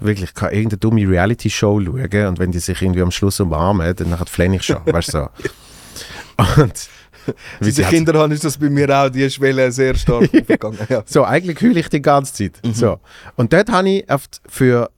wirklich, 0.00 0.28
ich 0.28 0.34
kann 0.34 0.52
irgendeine 0.52 0.80
dumme 0.80 1.08
Reality-Show 1.08 1.80
schauen 1.80 2.26
und 2.26 2.38
wenn 2.38 2.52
die 2.52 2.58
sich 2.58 2.82
irgendwie 2.82 3.00
am 3.00 3.10
Schluss 3.10 3.40
umarmen, 3.40 3.96
dann 3.96 4.14
flenne 4.26 4.56
ich 4.56 4.64
schon, 4.64 4.84
weißt 4.84 5.14
du 5.14 5.18
so. 5.18 5.28
Und 6.62 6.88
wie 7.60 7.70
hat- 7.84 7.90
Kinder 7.90 8.18
haben, 8.18 8.32
ist 8.32 8.44
das 8.44 8.56
bei 8.58 8.68
mir 8.70 8.88
auch 8.90 9.08
die 9.08 9.28
Schwelle 9.30 9.70
sehr 9.72 9.94
stark 9.94 10.22
aufgegangen. 10.34 10.78
Ja. 10.88 11.02
so, 11.06 11.24
eigentlich 11.24 11.60
heule 11.62 11.80
ich 11.80 11.88
die 11.88 12.02
ganze 12.02 12.32
Zeit. 12.34 12.60
Mhm. 12.64 12.72
So. 12.74 12.98
Und 13.36 13.52
dort 13.52 13.70
habe 13.70 13.88
ich 13.88 14.10
oft 14.10 14.40
für 14.48 14.90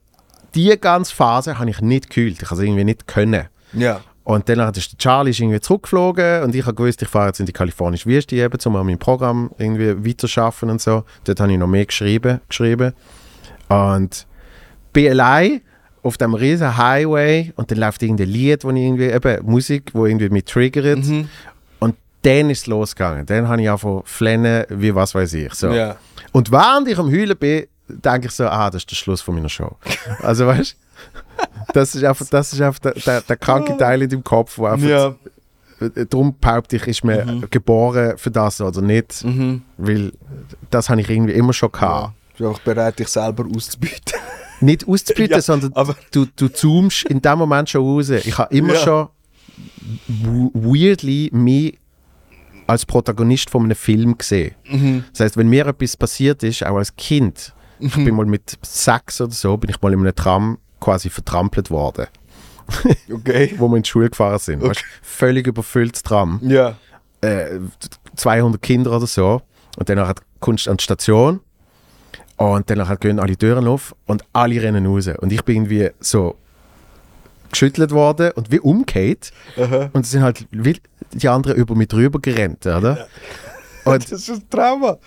die 0.55 0.75
ganze 0.79 1.13
Phase 1.15 1.57
habe 1.59 1.69
ich 1.69 1.79
nicht 1.81 2.09
gekühlt. 2.09 2.41
Ich 2.41 2.49
habe 2.49 2.55
es 2.55 2.61
irgendwie 2.67 2.83
nicht 2.83 3.07
können. 3.07 3.47
ja. 3.73 4.01
Und 4.23 4.47
dann 4.49 4.59
ist 4.75 4.99
Charlie 4.99 5.31
ist 5.31 5.39
irgendwie 5.39 5.59
zurückgeflogen 5.59 6.43
und 6.43 6.53
ich 6.53 6.63
habe 6.63 6.75
gewusst, 6.75 7.01
ich 7.01 7.07
fahre 7.07 7.27
jetzt 7.29 7.39
in 7.39 7.47
die 7.47 7.51
kalifornische 7.53 8.07
Wüste 8.07 8.35
eben, 8.35 8.55
um 8.65 8.75
an 8.75 8.85
meinem 8.85 8.99
Programm 8.99 9.49
irgendwie 9.57 10.07
weiterzuarbeiten 10.07 10.69
und 10.69 10.79
so. 10.79 11.03
Dort 11.23 11.39
habe 11.39 11.51
ich 11.51 11.57
noch 11.57 11.67
mehr 11.67 11.87
geschrieben. 11.87 12.39
geschrieben. 12.47 12.93
Und 13.67 14.27
bin 14.93 15.09
allein 15.09 15.61
auf 16.03 16.17
dem 16.17 16.35
riesen 16.35 16.77
Highway 16.77 17.51
und 17.55 17.71
dann 17.71 17.79
läuft 17.79 18.03
irgendein 18.03 18.29
Lied, 18.29 18.63
wo 18.63 18.69
ich 18.69 18.77
irgendwie, 18.77 19.05
eben 19.09 19.43
Musik, 19.45 19.89
wo 19.93 20.05
irgendwie 20.05 20.29
mich 20.29 20.45
triggert. 20.45 20.99
Mhm. 21.05 21.27
Dann 22.23 22.49
ist 22.49 22.59
es 22.61 22.67
losgegangen. 22.67 23.25
Dann 23.25 23.47
habe 23.47 23.61
ich 23.61 23.69
einfach 23.69 24.01
flennen, 24.05 24.65
wie 24.69 24.93
was 24.93 25.15
weiß 25.15 25.33
ich. 25.33 25.53
So. 25.53 25.69
Ja. 25.71 25.95
Und 26.31 26.51
während 26.51 26.87
ich 26.87 26.97
am 26.99 27.09
Heulen 27.11 27.35
bin, 27.37 27.65
denke 27.87 28.27
ich 28.27 28.31
so, 28.33 28.45
ah, 28.47 28.69
das 28.69 28.83
ist 28.83 28.91
der 28.91 28.95
Schluss 28.95 29.21
von 29.21 29.35
meiner 29.35 29.49
Show. 29.49 29.75
Also 30.21 30.45
weißt 30.47 30.75
du, 31.67 31.73
das 31.73 31.95
ist 31.95 32.03
einfach, 32.03 32.25
das 32.29 32.53
ist 32.53 32.61
einfach 32.61 32.79
der, 32.79 32.93
der, 32.93 33.21
der 33.21 33.37
kranke 33.37 33.75
Teil 33.77 34.01
in 34.03 34.09
deinem 34.09 34.23
Kopf, 34.23 34.57
wo 34.57 34.65
einfach, 34.67 34.87
Ja. 34.87 35.15
darum 36.09 36.35
behaupte 36.39 36.75
ich, 36.75 36.87
ist 36.87 37.03
man 37.03 37.45
geboren 37.49 38.17
für 38.17 38.29
das 38.31 38.61
oder 38.61 38.81
nicht, 38.81 39.23
Mhm. 39.25 39.63
weil 39.77 40.11
das 40.69 40.89
habe 40.89 41.01
ich 41.01 41.09
irgendwie 41.09 41.33
immer 41.33 41.53
schon 41.53 41.71
gehabt. 41.71 42.13
Bist 42.37 42.47
auch 42.49 42.59
bereit, 42.59 42.99
dich 42.99 43.07
selber 43.07 43.45
auszubieten. 43.55 44.19
Nicht 44.61 44.87
auszubieten, 44.87 45.31
Ja, 45.35 45.41
sondern 45.41 45.73
du, 46.11 46.27
du 46.35 46.47
zoomst 46.47 47.05
in 47.05 47.19
dem 47.19 47.39
Moment 47.39 47.67
schon 47.69 47.81
raus. 47.83 48.09
Ich 48.09 48.37
habe 48.37 48.55
immer 48.55 48.75
Ja. 48.75 48.79
schon 48.79 49.07
weirdly 50.07 51.29
mich 51.33 51.77
als 52.71 52.85
Protagonist 52.85 53.49
von 53.49 53.63
einem 53.63 53.75
Film 53.75 54.17
gesehen. 54.17 54.55
Mhm. 54.69 55.03
Das 55.11 55.19
heißt, 55.21 55.37
wenn 55.37 55.47
mir 55.47 55.67
etwas 55.67 55.95
passiert 55.97 56.43
ist, 56.43 56.65
auch 56.65 56.77
als 56.77 56.95
Kind, 56.95 57.53
ich 57.79 57.93
bin 57.95 58.15
mal 58.15 58.25
mit 58.25 58.57
sechs 58.63 59.19
oder 59.21 59.31
so, 59.31 59.57
bin 59.57 59.69
ich 59.69 59.81
mal 59.81 59.93
in 59.93 59.99
einem 59.99 60.15
Tram 60.15 60.57
quasi 60.79 61.09
vertrampelt 61.09 61.69
worden, 61.71 62.07
Okay. 63.13 63.53
wo 63.57 63.67
wir 63.69 63.77
in 63.77 63.83
die 63.83 63.89
Schule 63.89 64.09
gefahren 64.09 64.39
sind. 64.39 64.61
Weißt, 64.61 64.83
völlig 65.01 65.47
überfülltes 65.47 66.03
Tram, 66.03 66.39
Ja. 66.43 66.75
äh, 67.21 67.59
200 68.15 68.61
Kinder 68.61 68.95
oder 68.95 69.07
so. 69.07 69.41
Und 69.77 69.89
dann 69.89 69.99
halt 69.99 70.19
kommst 70.39 70.65
du 70.67 70.71
an 70.71 70.77
die 70.77 70.83
Station 70.83 71.39
und 72.37 72.69
dann 72.69 72.87
halt 72.87 72.99
gehen 73.01 73.19
alle 73.19 73.37
Türen 73.37 73.67
auf 73.67 73.95
und 74.05 74.23
alle 74.33 74.61
rennen 74.61 74.85
raus. 74.85 75.07
Und 75.19 75.31
ich 75.31 75.43
bin 75.43 75.55
irgendwie 75.57 75.89
so 75.99 76.35
geschüttelt 77.51 77.91
worden 77.91 78.31
und 78.35 78.51
wie 78.51 78.59
umgekehrt. 78.59 79.31
Aha. 79.57 79.89
Und 79.93 80.05
es 80.05 80.11
sind 80.11 80.23
halt 80.23 80.45
wie 80.51 80.77
die 81.13 81.27
anderen 81.27 81.57
über 81.57 81.75
mich 81.75 81.87
drüber 81.87 82.19
gerannt, 82.19 82.65
oder? 82.65 83.07
Und 83.85 84.03
Das 84.11 84.11
ist 84.11 84.29
ein 84.29 84.49
Trauma. 84.49 84.97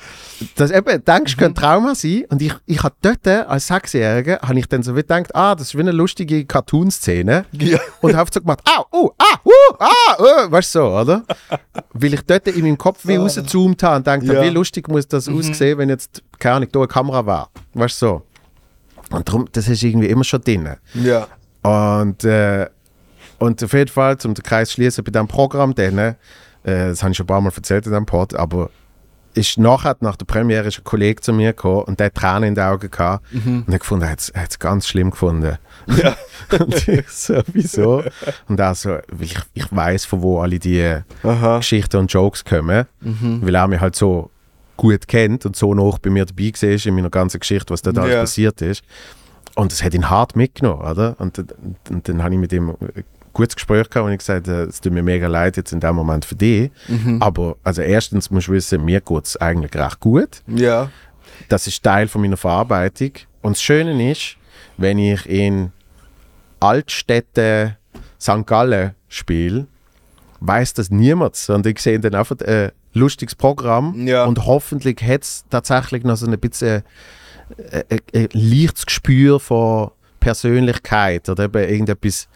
das 0.56 0.70
eben, 0.72 1.04
denkst 1.04 1.36
du, 1.36 1.38
könnte 1.38 1.60
Trauma 1.60 1.94
sein. 1.94 2.24
Und 2.28 2.42
ich, 2.42 2.52
ich 2.66 2.82
habe 2.82 2.94
dort 3.02 3.26
als 3.26 3.68
Sechsjähriger, 3.68 4.40
habe 4.42 4.58
ich 4.58 4.66
dann 4.66 4.82
so 4.82 4.94
wie 4.96 5.00
gedacht, 5.00 5.34
ah, 5.34 5.54
das 5.54 5.68
ist 5.68 5.74
wie 5.76 5.80
eine 5.80 5.92
lustige 5.92 6.44
Cartoon-Szene. 6.44 7.44
Ja. 7.52 7.78
Und 8.00 8.16
habe 8.16 8.30
so 8.34 8.40
gemacht, 8.40 8.60
au, 8.64 8.84
oh, 8.90 9.10
ah, 9.18 9.38
uh, 9.44 9.76
ah, 9.78 10.46
uh, 10.46 10.50
weißt 10.50 10.74
du 10.74 10.78
so, 10.80 10.86
oder? 10.86 11.22
Weil 11.92 12.14
ich 12.14 12.22
dort 12.22 12.48
in 12.48 12.62
meinem 12.62 12.78
Kopf 12.78 13.06
wie 13.06 13.14
rausgezoomt 13.16 13.80
habe 13.84 13.96
und 13.96 14.04
gedacht 14.04 14.22
habe, 14.22 14.34
Ja. 14.34 14.42
wie 14.42 14.54
lustig 14.54 14.88
muss 14.88 15.06
das 15.06 15.28
aussehen, 15.28 15.78
wenn 15.78 15.88
jetzt, 15.88 16.22
keine 16.40 16.56
Ahnung, 16.56 16.68
da 16.72 16.78
eine 16.80 16.88
Kamera 16.88 17.24
war. 17.26 17.50
Weißt 17.74 18.02
du 18.02 18.06
so. 18.06 18.22
Und 19.10 19.28
darum, 19.28 19.46
das 19.52 19.68
ist 19.68 19.82
irgendwie 19.84 20.08
immer 20.08 20.24
schon 20.24 20.40
drin. 20.40 20.68
Ja. 20.94 21.28
Und, 21.62 22.24
äh, 22.24 22.68
und 23.38 23.62
auf 23.62 23.72
jeden 23.72 23.90
Fall, 23.90 24.16
um 24.24 24.34
den 24.34 24.42
Kreis 24.42 24.68
zu 24.68 24.74
schließen 24.74 25.04
bei 25.04 25.10
diesem 25.10 25.28
Programm, 25.28 25.74
dann, 25.74 25.98
äh, 25.98 26.14
das 26.64 27.02
habe 27.02 27.10
ich 27.12 27.16
schon 27.16 27.24
ein 27.24 27.28
paar 27.28 27.40
Mal 27.40 27.52
erzählt 27.54 27.86
in 27.86 27.92
diesem 27.92 28.06
Pod, 28.06 28.34
aber 28.34 28.70
ist 29.34 29.58
nachher, 29.58 29.96
nach 29.98 30.14
der 30.14 30.26
Premiere, 30.26 30.68
ist 30.68 30.78
ein 30.78 30.84
Kollege 30.84 31.20
zu 31.20 31.32
mir 31.32 31.48
gekommen 31.54 31.82
und 31.82 31.98
der 31.98 32.06
hat 32.06 32.14
Tränen 32.14 32.44
in 32.44 32.54
den 32.54 32.62
Augen 32.64 32.88
gehabt 32.88 33.24
und 33.32 33.66
hat 33.66 33.80
gefunden, 33.80 34.04
er 34.04 34.10
hat 34.10 34.50
es 34.50 34.58
ganz 34.60 34.86
schlimm 34.86 35.10
gefunden. 35.10 35.58
Ja. 35.88 36.14
und 36.60 36.86
ich 36.88 37.08
so, 37.08 37.40
wieso? 37.52 38.04
Und 38.48 38.60
er 38.60 38.74
so, 38.76 38.98
ich, 39.18 39.36
ich 39.54 39.66
weiß, 39.74 40.04
von 40.04 40.22
wo 40.22 40.38
alle 40.40 40.60
die 40.60 41.00
Aha. 41.24 41.56
Geschichten 41.58 41.96
und 41.96 42.12
Jokes 42.12 42.44
kommen, 42.44 42.86
Mhm. 43.00 43.40
weil 43.44 43.54
er 43.56 43.66
mich 43.66 43.80
halt 43.80 43.96
so 43.96 44.30
gut 44.76 45.08
kennt 45.08 45.44
und 45.46 45.56
so 45.56 45.74
noch 45.74 45.98
bei 45.98 46.10
mir 46.10 46.24
dabei 46.26 46.52
war 46.60 46.86
in 46.86 46.94
meiner 46.94 47.10
ganzen 47.10 47.40
Geschichte, 47.40 47.72
was 47.72 47.82
da 47.82 47.90
alles 47.90 48.12
Ja. 48.12 48.20
passiert 48.20 48.62
ist. 48.62 48.84
Und 49.56 49.72
das 49.72 49.82
hat 49.82 49.94
ihn 49.94 50.10
hart 50.10 50.36
mitgenommen, 50.36 50.82
oder? 50.82 51.16
Und, 51.18 51.38
und, 51.40 51.52
und 51.90 52.08
dann 52.08 52.22
habe 52.22 52.34
ich 52.34 52.40
mit 52.40 52.52
ihm 52.52 52.74
gutes 53.34 53.56
Gespräch 53.56 53.90
gehabt 53.90 54.06
und 54.06 54.12
ich 54.12 54.18
gesagt, 54.18 54.48
äh, 54.48 54.64
es 54.64 54.80
tut 54.80 54.92
mir 54.92 55.02
mega 55.02 55.26
leid 55.26 55.56
jetzt 55.56 55.72
in 55.72 55.80
dem 55.80 55.94
Moment 55.96 56.24
für 56.24 56.34
dich. 56.36 56.70
Mhm. 56.88 57.20
Aber 57.20 57.56
also 57.62 57.82
erstens 57.82 58.30
musst 58.30 58.48
du 58.48 58.52
wissen, 58.52 58.84
mir 58.84 59.00
geht 59.00 59.24
es 59.26 59.36
eigentlich 59.36 59.74
recht 59.74 60.00
gut. 60.00 60.42
Ja. 60.46 60.90
Das 61.48 61.66
ist 61.66 61.82
Teil 61.82 62.08
von 62.08 62.22
meiner 62.22 62.36
Verarbeitung. 62.36 63.12
Und 63.42 63.56
das 63.56 63.62
Schöne 63.62 64.10
ist, 64.10 64.36
wenn 64.78 64.98
ich 64.98 65.26
in 65.28 65.72
Altstädte 66.60 67.76
St. 68.20 68.46
Gallen 68.46 68.92
spiele, 69.08 69.66
weiß 70.40 70.74
das 70.74 70.90
niemand, 70.90 71.36
sondern 71.36 71.72
ich 71.72 71.80
sehe 71.80 72.00
dann 72.00 72.14
einfach 72.14 72.36
ein 72.46 72.72
lustiges 72.92 73.34
Programm 73.34 74.06
Ja. 74.06 74.24
und 74.24 74.46
hoffentlich 74.46 75.02
hat 75.02 75.22
es 75.22 75.44
tatsächlich 75.50 76.04
noch 76.04 76.16
so 76.16 76.26
ein 76.26 76.38
bisschen 76.38 76.82
äh, 77.70 77.82
ein, 77.90 78.00
ein 78.14 78.28
leichtes 78.32 78.86
Gespür 78.86 79.40
von 79.40 79.90
Persönlichkeit 80.20 81.28
oder 81.28 81.44
eben 81.44 81.62
irgendetwas, 81.68 82.28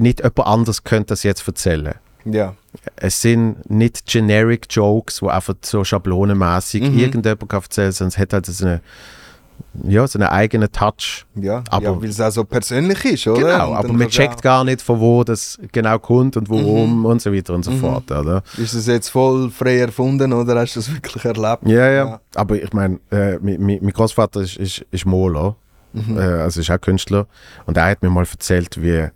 nicht 0.00 0.20
jemand 0.20 0.40
anders 0.46 0.84
könnte 0.84 1.06
das 1.08 1.22
jetzt 1.22 1.46
erzählen. 1.46 1.94
Ja. 2.24 2.54
Es 2.96 3.22
sind 3.22 3.68
nicht 3.70 4.06
generic 4.06 4.66
Jokes, 4.70 5.22
wo 5.22 5.28
einfach 5.28 5.54
so 5.62 5.84
schablonenmäßig 5.84 6.82
Mhm. 6.90 6.98
irgendjemand 6.98 7.48
kann 7.48 7.62
erzählen, 7.62 7.92
sondern 7.92 8.08
es 8.08 8.18
hat 8.18 8.32
halt 8.32 8.46
so 8.46 8.66
eine, 8.66 8.80
ja, 9.84 10.06
so 10.08 10.18
einen 10.18 10.28
eigenen 10.28 10.70
Touch. 10.72 11.24
Ja. 11.36 11.62
Aber- 11.70 11.84
ja 11.84 12.02
weil 12.02 12.08
es 12.08 12.20
auch 12.20 12.30
so 12.30 12.44
persönlich 12.44 13.04
ist, 13.04 13.26
oder? 13.28 13.40
Genau, 13.40 13.74
aber 13.74 13.92
man 13.92 14.08
checkt 14.08 14.42
gar 14.42 14.64
nicht, 14.64 14.82
von 14.82 14.98
wo 15.00 15.22
das 15.24 15.58
genau 15.72 15.98
kommt 16.00 16.36
und 16.36 16.50
warum 16.50 16.98
Mhm. 17.00 17.04
und 17.06 17.22
so 17.22 17.32
weiter 17.32 17.54
und 17.54 17.64
so 17.64 17.70
fort. 17.72 18.10
Oder? 18.10 18.42
Ist 18.58 18.74
das 18.74 18.86
jetzt 18.86 19.08
voll 19.08 19.50
frei 19.50 19.78
erfunden 19.78 20.32
oder 20.32 20.56
hast 20.60 20.74
du 20.74 20.80
das 20.80 20.92
wirklich 20.92 21.24
erlebt? 21.24 21.62
Ja, 21.66 21.88
ja, 21.90 22.06
Ja. 22.06 22.20
Aber 22.34 22.56
ich 22.60 22.72
meine, 22.72 22.98
äh, 23.10 23.38
mein, 23.40 23.60
mein 23.80 23.92
Großvater 23.92 24.40
ist, 24.40 24.56
ist, 24.56 24.84
ist 24.90 25.06
Maler, 25.06 25.54
Mhm. 25.92 26.18
äh, 26.18 26.20
also 26.22 26.60
ist 26.60 26.70
auch 26.70 26.80
Künstler. 26.80 27.26
Und 27.66 27.76
er 27.76 27.86
hat 27.86 28.02
mir 28.02 28.10
mal 28.10 28.26
erzählt, 28.30 28.82
wie 28.82 29.08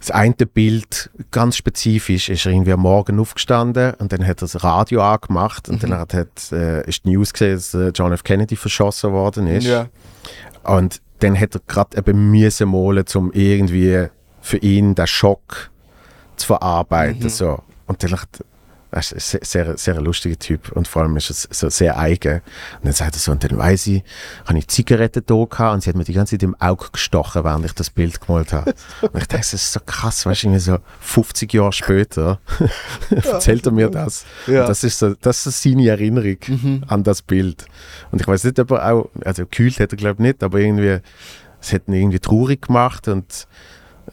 das 0.00 0.10
eine 0.10 0.34
Bild 0.34 1.10
ganz 1.30 1.56
spezifisch 1.56 2.28
ist 2.28 2.46
er 2.46 2.52
irgendwie 2.52 2.72
am 2.72 2.80
Morgen 2.80 3.18
aufgestanden 3.18 3.94
und 3.94 4.12
dann 4.12 4.22
hat 4.22 4.38
er 4.38 4.48
das 4.48 4.62
Radio 4.62 5.02
angemacht 5.02 5.68
und 5.68 5.82
Mhm. 5.82 5.90
dann 5.90 6.00
hat, 6.00 6.14
hat, 6.14 6.52
äh, 6.52 6.88
ist 6.88 7.04
die 7.04 7.10
News 7.10 7.32
gesehen, 7.32 7.54
dass 7.54 7.74
äh, 7.74 7.88
John 7.94 8.12
F. 8.12 8.22
Kennedy 8.22 8.56
verschossen 8.56 9.12
worden 9.12 9.46
ist. 9.48 9.66
Ja. 9.66 9.88
Und 10.62 11.00
dann 11.20 11.38
hat 11.38 11.54
er 11.56 11.60
gerade 11.66 11.96
eben 11.98 12.30
müssen 12.30 12.68
malen, 12.68 13.04
um 13.14 13.32
irgendwie 13.32 14.06
für 14.40 14.58
ihn 14.58 14.94
den 14.94 15.06
Schock 15.06 15.70
zu 16.36 16.46
verarbeiten. 16.46 17.24
Mhm. 17.24 17.28
So. 17.28 17.58
Und 17.86 18.02
dann 18.02 18.10
er 18.12 18.46
ist 18.92 19.34
ein 19.34 19.40
sehr, 19.42 19.76
sehr, 19.76 20.00
lustiger 20.00 20.38
Typ 20.38 20.72
und 20.72 20.88
vor 20.88 21.02
allem 21.02 21.16
ist 21.16 21.30
er 21.30 21.54
so 21.54 21.68
sehr 21.68 21.98
eigen. 21.98 22.36
Und 22.76 22.84
dann 22.84 22.92
sagt 22.92 23.16
er 23.16 23.18
so, 23.18 23.32
und 23.32 23.44
dann 23.44 23.58
weiss 23.58 23.86
ich, 23.86 24.02
habe 24.46 24.58
ich 24.58 24.68
Zigaretten 24.68 25.22
da 25.26 25.44
gehabt 25.44 25.74
und 25.74 25.82
sie 25.82 25.90
hat 25.90 25.96
mir 25.96 26.04
die 26.04 26.14
ganze 26.14 26.36
Zeit 26.36 26.42
im 26.42 26.54
Auge 26.58 26.86
gestochen, 26.92 27.44
während 27.44 27.66
ich 27.66 27.72
das 27.72 27.90
Bild 27.90 28.20
gemalt 28.20 28.52
habe. 28.52 28.74
und 29.02 29.20
ich 29.20 29.26
dachte, 29.26 29.38
das 29.38 29.52
ist 29.52 29.72
so 29.72 29.80
krass, 29.84 30.24
weißt 30.24 30.44
du, 30.44 30.58
so 30.58 30.78
50 31.00 31.52
Jahre 31.52 31.72
später 31.72 32.40
erzählt 33.10 33.66
er 33.66 33.72
mir 33.72 33.90
das. 33.90 34.24
Ja. 34.46 34.66
das 34.66 34.84
ist 34.84 34.98
so, 34.98 35.14
das 35.20 35.46
ist 35.46 35.62
seine 35.62 35.88
Erinnerung 35.88 36.38
mhm. 36.46 36.84
an 36.88 37.02
das 37.02 37.22
Bild. 37.22 37.66
Und 38.10 38.20
ich 38.20 38.26
weiß 38.26 38.44
nicht, 38.44 38.58
ob 38.58 38.70
er 38.70 38.92
auch, 38.92 39.10
also 39.24 39.42
gekühlt 39.42 39.78
hätte 39.78 39.96
er 39.96 39.98
glaube 39.98 40.22
ich 40.22 40.28
nicht, 40.28 40.42
aber 40.42 40.58
irgendwie, 40.60 41.00
es 41.60 41.72
hat 41.72 41.88
ihn 41.88 41.94
irgendwie 41.94 42.20
traurig 42.20 42.62
gemacht 42.62 43.08
und 43.08 43.46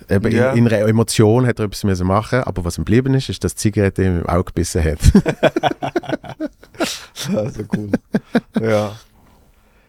Eben 0.09 0.31
ja. 0.31 0.51
in, 0.51 0.65
in, 0.65 0.73
einer 0.73 0.87
Emotion 0.87 1.45
hat 1.45 1.59
er 1.59 1.65
etwas 1.65 1.83
müssen 1.83 2.07
machen 2.07 2.43
aber 2.43 2.63
was 2.63 2.77
ihm 2.77 2.85
geblieben 2.85 3.13
ist, 3.13 3.29
ist, 3.29 3.43
dass 3.43 3.55
die 3.55 3.61
Zigarette 3.61 4.03
ihm 4.03 4.19
im 4.19 4.25
Auge 4.27 4.45
gebissen 4.45 4.83
hat. 4.83 4.99
also 7.35 7.63
cool. 7.75 7.89
ja. 8.61 8.95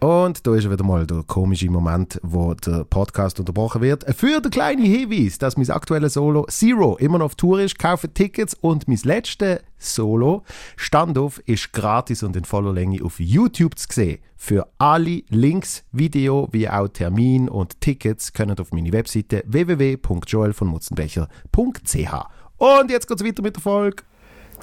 Und 0.00 0.46
da 0.46 0.54
ist 0.54 0.70
wieder 0.70 0.84
mal 0.84 1.06
der 1.06 1.22
komische 1.26 1.70
Moment, 1.70 2.20
wo 2.22 2.52
der 2.52 2.84
Podcast 2.84 3.40
unterbrochen 3.40 3.80
wird. 3.80 4.04
Für 4.14 4.42
den 4.42 4.50
kleinen 4.50 4.84
Hinweis, 4.84 5.38
dass 5.38 5.56
mein 5.56 5.70
aktuelles 5.70 6.12
Solo 6.14 6.44
Zero 6.50 6.96
immer 6.98 7.18
noch 7.18 7.26
auf 7.26 7.34
Tour 7.34 7.60
ist, 7.60 7.78
kaufe 7.78 8.12
Tickets 8.12 8.54
und 8.54 8.88
mein 8.88 8.98
letztes 9.04 9.60
Solo 9.78 10.42
Standoff 10.76 11.38
ist 11.46 11.72
gratis 11.72 12.22
und 12.22 12.36
in 12.36 12.44
voller 12.44 12.74
Länge 12.74 13.02
auf 13.02 13.18
YouTube 13.18 13.78
zu 13.78 13.86
sehen. 13.90 14.18
Für 14.36 14.68
alle 14.76 15.22
Links, 15.30 15.82
Video 15.92 16.48
wie 16.52 16.68
auch 16.68 16.88
Termin 16.88 17.48
und 17.48 17.80
Tickets 17.80 18.34
können 18.34 18.58
auf 18.58 18.72
meine 18.72 18.92
Webseite 18.92 19.44
www.joelvonmutzenbecher.ch. 19.46 22.14
Und 22.58 22.90
jetzt 22.90 23.08
geht's 23.08 23.24
weiter 23.24 23.42
mit 23.42 23.56
der 23.56 23.62
Folge. 23.62 24.02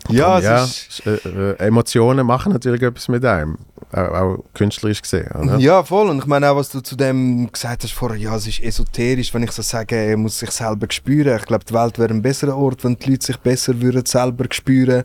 Ja, 0.09 0.39
ja 0.39 0.63
ist, 0.63 1.03
äh, 1.05 1.15
äh, 1.15 1.55
Emotionen 1.59 2.25
machen 2.25 2.51
natürlich 2.51 2.81
etwas 2.81 3.07
mit 3.07 3.23
einem, 3.23 3.57
auch, 3.91 3.97
auch 3.97 4.43
künstlerisch 4.53 5.01
gesehen. 5.01 5.31
Oder? 5.31 5.57
Ja, 5.57 5.83
voll. 5.83 6.09
Und 6.09 6.19
ich 6.19 6.25
meine 6.25 6.49
auch, 6.49 6.57
was 6.57 6.69
du 6.69 6.81
zu 6.81 6.95
dem 6.95 7.51
gesagt 7.51 7.83
hast 7.83 7.93
vorher, 7.93 8.17
ja, 8.17 8.35
es 8.35 8.47
ist 8.47 8.61
esoterisch, 8.61 9.33
wenn 9.33 9.43
ich 9.43 9.51
so 9.51 9.61
sage, 9.61 9.95
er 9.95 10.17
muss 10.17 10.39
sich 10.39 10.51
selber 10.51 10.87
spüren. 10.89 11.37
Ich 11.37 11.45
glaube, 11.45 11.65
die 11.65 11.73
Welt 11.73 11.97
wäre 11.99 12.13
ein 12.13 12.21
besserer 12.21 12.57
Ort, 12.57 12.83
wenn 12.83 12.97
die 12.97 13.11
Leute 13.11 13.25
sich 13.25 13.37
besser 13.37 13.79
würden 13.79 14.05
selber 14.05 14.45
spüren 14.51 15.03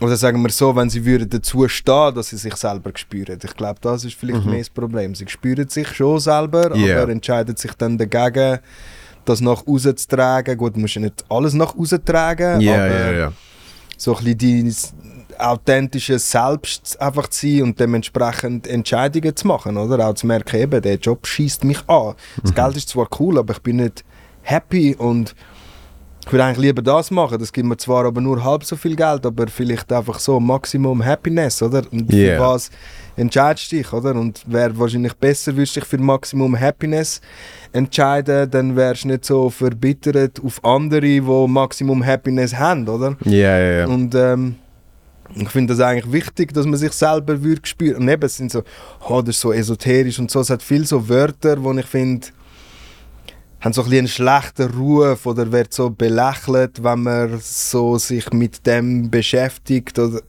oder 0.00 0.16
sagen 0.16 0.42
wir 0.42 0.50
so, 0.50 0.74
wenn 0.74 0.90
sie 0.90 1.04
würden 1.04 1.30
dazu 1.30 1.68
stehen, 1.68 2.14
dass 2.14 2.28
sie 2.28 2.36
sich 2.36 2.56
selber 2.56 2.90
spüren. 2.94 3.38
Ich 3.42 3.56
glaube, 3.56 3.78
das 3.80 4.04
ist 4.04 4.14
vielleicht 4.14 4.44
mhm. 4.44 4.50
mehr 4.50 4.58
das 4.58 4.70
Problem. 4.70 5.14
Sie 5.14 5.26
spüren 5.28 5.68
sich 5.68 5.88
schon 5.88 6.18
selber, 6.18 6.74
yeah. 6.74 7.02
aber 7.02 7.12
entscheiden 7.12 7.56
sich 7.56 7.72
dann 7.74 7.96
dagegen, 7.96 8.58
das 9.24 9.40
nach 9.40 9.66
außen 9.66 9.96
zu 9.96 10.08
tragen. 10.08 10.56
Gut, 10.56 10.76
du 10.76 10.80
musst 10.80 10.94
ja 10.94 11.00
nicht 11.00 11.24
alles 11.28 11.54
nach 11.54 11.76
außen 11.76 12.04
tragen, 12.04 12.60
yeah, 12.60 12.74
aber 12.74 12.94
yeah, 12.94 13.12
yeah. 13.12 13.32
so 13.96 14.16
ein 14.16 14.24
bisschen 14.24 14.38
dein 14.38 14.74
authentisches 15.38 16.30
Selbst 16.30 17.00
einfach 17.00 17.28
zu 17.28 17.46
sein 17.46 17.62
und 17.62 17.80
dementsprechend 17.80 18.66
Entscheidungen 18.66 19.34
zu 19.34 19.46
machen, 19.46 19.76
oder? 19.76 20.08
Auch 20.08 20.14
zu 20.14 20.26
merken, 20.26 20.56
eben, 20.56 20.80
der 20.80 20.96
Job 20.96 21.26
schießt 21.26 21.64
mich 21.64 21.80
an. 21.88 22.14
Das 22.42 22.52
mhm. 22.52 22.54
Geld 22.54 22.76
ist 22.76 22.88
zwar 22.88 23.08
cool, 23.18 23.38
aber 23.38 23.54
ich 23.54 23.60
bin 23.60 23.76
nicht 23.76 24.04
happy 24.42 24.94
und 24.96 25.34
ich 26.26 26.32
würde 26.32 26.44
eigentlich 26.44 26.66
lieber 26.66 26.80
das 26.80 27.10
machen. 27.10 27.38
Das 27.38 27.52
gibt 27.52 27.66
mir 27.66 27.76
zwar 27.76 28.06
aber 28.06 28.20
nur 28.20 28.42
halb 28.42 28.64
so 28.64 28.76
viel 28.76 28.96
Geld, 28.96 29.26
aber 29.26 29.46
vielleicht 29.46 29.92
einfach 29.92 30.18
so 30.18 30.40
Maximum 30.40 31.04
Happiness, 31.04 31.60
oder? 31.62 31.82
Und 31.92 32.10
yeah. 32.12 32.36
für 32.36 32.42
was 32.42 32.70
entscheidest 33.16 33.70
du 33.70 33.76
dich, 33.76 33.92
oder? 33.92 34.14
Und 34.14 34.42
wäre 34.50 34.78
wahrscheinlich 34.78 35.12
besser, 35.14 35.54
würdest 35.54 35.76
dich 35.76 35.84
für 35.84 35.98
Maximum 35.98 36.58
Happiness 36.58 37.20
entscheiden, 37.74 38.50
dann 38.50 38.76
wärst 38.76 39.04
du 39.04 39.08
nicht 39.08 39.24
so 39.24 39.50
verbittert 39.50 40.40
auf 40.44 40.64
andere, 40.64 41.00
die 41.00 41.20
Maximum 41.20 42.04
Happiness 42.04 42.54
haben, 42.54 42.88
oder? 42.88 43.16
Ja, 43.24 43.32
yeah, 43.32 43.58
ja, 43.58 43.78
ja. 43.80 43.86
Und 43.86 44.14
ähm, 44.14 44.54
ich 45.34 45.48
finde 45.48 45.74
das 45.74 45.84
eigentlich 45.84 46.12
wichtig, 46.12 46.54
dass 46.54 46.66
man 46.66 46.76
sich 46.76 46.92
selber 46.92 47.42
würde 47.42 47.62
spüren. 47.64 48.02
Und 48.02 48.08
eben, 48.08 48.22
es 48.22 48.36
sind 48.36 48.52
so, 48.52 48.62
oh, 49.08 49.20
das 49.20 49.36
ist 49.36 49.40
so 49.40 49.52
esoterisch 49.52 50.18
und 50.20 50.30
so. 50.30 50.40
Es 50.40 50.50
hat 50.50 50.62
viele 50.62 50.84
so 50.84 51.08
Wörter, 51.08 51.62
wo 51.62 51.72
ich 51.72 51.86
finde, 51.86 52.28
haben 53.64 53.72
so 53.72 53.82
ein 53.82 53.92
einen 53.92 54.08
schlechten 54.08 54.70
Ruf 54.72 55.24
oder 55.24 55.50
wird 55.50 55.72
so 55.72 55.88
belächelt, 55.88 56.84
wenn 56.84 57.02
man 57.02 57.40
so 57.40 57.96
sich 57.96 58.30
mit 58.30 58.66
dem 58.66 59.10
beschäftigt. 59.10 59.98
Oder, 59.98 60.20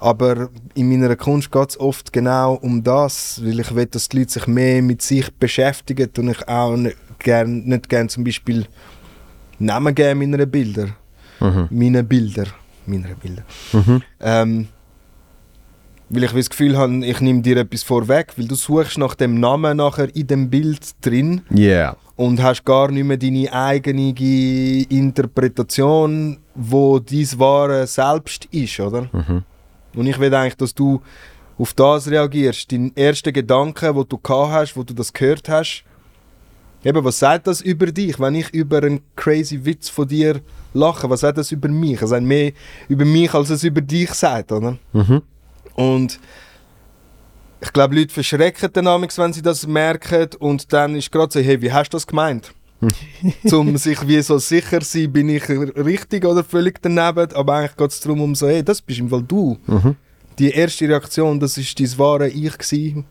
aber 0.00 0.48
in 0.74 0.88
meiner 0.88 1.14
Kunst 1.14 1.52
geht 1.52 1.70
es 1.70 1.78
oft 1.78 2.12
genau 2.12 2.54
um 2.54 2.82
das, 2.82 3.40
weil 3.44 3.60
ich 3.60 3.72
will, 3.72 3.86
dass 3.86 4.08
die 4.08 4.18
Leute 4.18 4.32
sich 4.32 4.46
mehr 4.48 4.82
mit 4.82 5.00
sich 5.00 5.32
beschäftigen 5.32 6.10
und 6.18 6.30
ich 6.30 6.48
auch 6.48 6.76
nicht 6.76 6.96
gerne 7.20 7.52
nicht 7.52 7.88
gern 7.88 8.08
zum 8.08 8.24
Beispiel 8.24 8.66
Namen 9.60 9.94
geben 9.94 10.18
meiner 10.18 10.46
Bilder. 10.46 10.88
Mhm. 11.38 11.68
Meine 11.70 12.02
Bilder. 12.02 12.46
Meine 12.86 13.14
Bilder. 13.14 13.42
Mhm. 13.72 14.02
Ähm, 14.20 14.68
weil 16.12 16.24
ich 16.24 16.32
das 16.32 16.50
Gefühl 16.50 16.76
habe, 16.76 17.04
ich 17.04 17.20
nehme 17.20 17.42
dir 17.42 17.56
etwas 17.56 17.82
vorweg, 17.82 18.34
weil 18.36 18.46
du 18.46 18.54
suchst 18.54 18.98
nach 18.98 19.14
dem 19.14 19.40
Namen 19.40 19.78
nachher 19.78 20.14
in 20.14 20.26
dem 20.26 20.50
Bild 20.50 20.80
drin. 21.00 21.42
Yeah 21.52 21.96
und 22.16 22.42
hast 22.42 22.64
gar 22.64 22.90
nicht 22.90 23.04
mehr 23.04 23.16
deine 23.16 23.52
eigene 23.52 24.14
Interpretation, 24.88 26.38
wo 26.54 26.98
dies 26.98 27.38
wahre 27.38 27.86
Selbst 27.86 28.44
ist, 28.46 28.78
oder? 28.80 29.08
Mhm. 29.12 29.42
Und 29.94 30.06
ich 30.06 30.18
will 30.18 30.34
eigentlich, 30.34 30.56
dass 30.56 30.74
du 30.74 31.00
auf 31.58 31.74
das 31.74 32.08
reagierst. 32.08 32.70
Dein 32.70 32.92
erster 32.94 33.32
Gedanke, 33.32 33.94
wo 33.94 34.04
du 34.04 34.18
gehabt 34.18 34.52
hast, 34.52 34.76
wo 34.76 34.82
du 34.82 34.94
das 34.94 35.12
gehört 35.12 35.48
hast, 35.48 35.84
eben, 36.84 37.04
was 37.04 37.18
sagt 37.18 37.46
das 37.46 37.60
über 37.60 37.86
dich, 37.86 38.18
wenn 38.20 38.34
ich 38.34 38.50
über 38.50 38.78
einen 38.78 39.00
crazy 39.16 39.64
Witz 39.64 39.88
von 39.88 40.06
dir 40.08 40.40
lache? 40.74 41.08
Was 41.10 41.20
sagt 41.20 41.38
das 41.38 41.52
über 41.52 41.68
mich? 41.68 42.00
Es 42.02 42.10
sagt 42.10 42.22
mehr 42.22 42.52
über 42.88 43.04
mich, 43.04 43.32
als 43.34 43.50
es 43.50 43.64
über 43.64 43.80
dich 43.80 44.10
sagt, 44.10 44.52
oder? 44.52 44.78
Mhm. 44.92 45.22
Und 45.74 46.18
ich 47.60 47.72
glaube, 47.72 47.94
Leute 47.94 48.12
verschrecken 48.12 48.70
dann 48.72 48.86
amigs, 48.86 49.18
wenn 49.18 49.32
sie 49.32 49.42
das 49.42 49.66
merken 49.66 50.28
und 50.40 50.72
dann 50.72 50.96
ist 50.96 51.12
gerade 51.12 51.32
so, 51.32 51.40
hey, 51.40 51.60
wie 51.62 51.72
hast 51.72 51.90
du 51.90 51.96
das 51.96 52.06
gemeint? 52.06 52.52
um 53.52 53.76
sich 53.76 54.06
wie 54.08 54.20
so 54.22 54.38
sicher 54.38 54.80
zu 54.80 54.98
sein, 54.98 55.12
bin 55.12 55.28
ich 55.28 55.48
richtig 55.48 56.24
oder 56.24 56.42
völlig 56.42 56.82
daneben, 56.82 57.32
aber 57.32 57.54
eigentlich 57.54 57.76
geht 57.76 57.90
es 57.90 58.00
darum, 58.00 58.20
um 58.20 58.34
so, 58.34 58.48
hey, 58.48 58.64
das 58.64 58.82
bist 58.82 58.98
im 58.98 59.08
Fall 59.08 59.22
du. 59.22 59.56
Mhm. 59.66 59.94
Die 60.38 60.50
erste 60.50 60.88
Reaktion, 60.88 61.38
das 61.38 61.56
ist 61.58 61.78
dein 61.78 61.98
wahre 61.98 62.28
Ich 62.28 62.58
gewesen. 62.58 63.04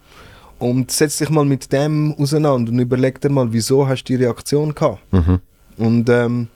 Und 0.60 0.92
setz 0.92 1.18
dich 1.18 1.30
mal 1.30 1.46
mit 1.46 1.72
dem 1.72 2.14
auseinander 2.20 2.72
und 2.72 2.80
überleg 2.80 3.20
dir 3.20 3.30
mal, 3.30 3.52
wieso 3.52 3.88
hast 3.88 4.04
du 4.04 4.18
die 4.18 4.24
Reaktion 4.24 4.76
gehabt. 4.76 5.02
Mhm. 5.12 5.40
Und 5.78 6.10
ähm, 6.10 6.48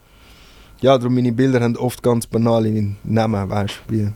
ja, 0.81 0.97
darum 0.97 1.15
meine 1.15 1.31
Bilder 1.31 1.61
haben 1.61 1.77
oft 1.77 2.03
ganz 2.03 2.27
banale 2.27 2.95
Namen, 3.03 3.49
weißt 3.49 3.81
du, 3.87 3.93
wie 3.93 4.11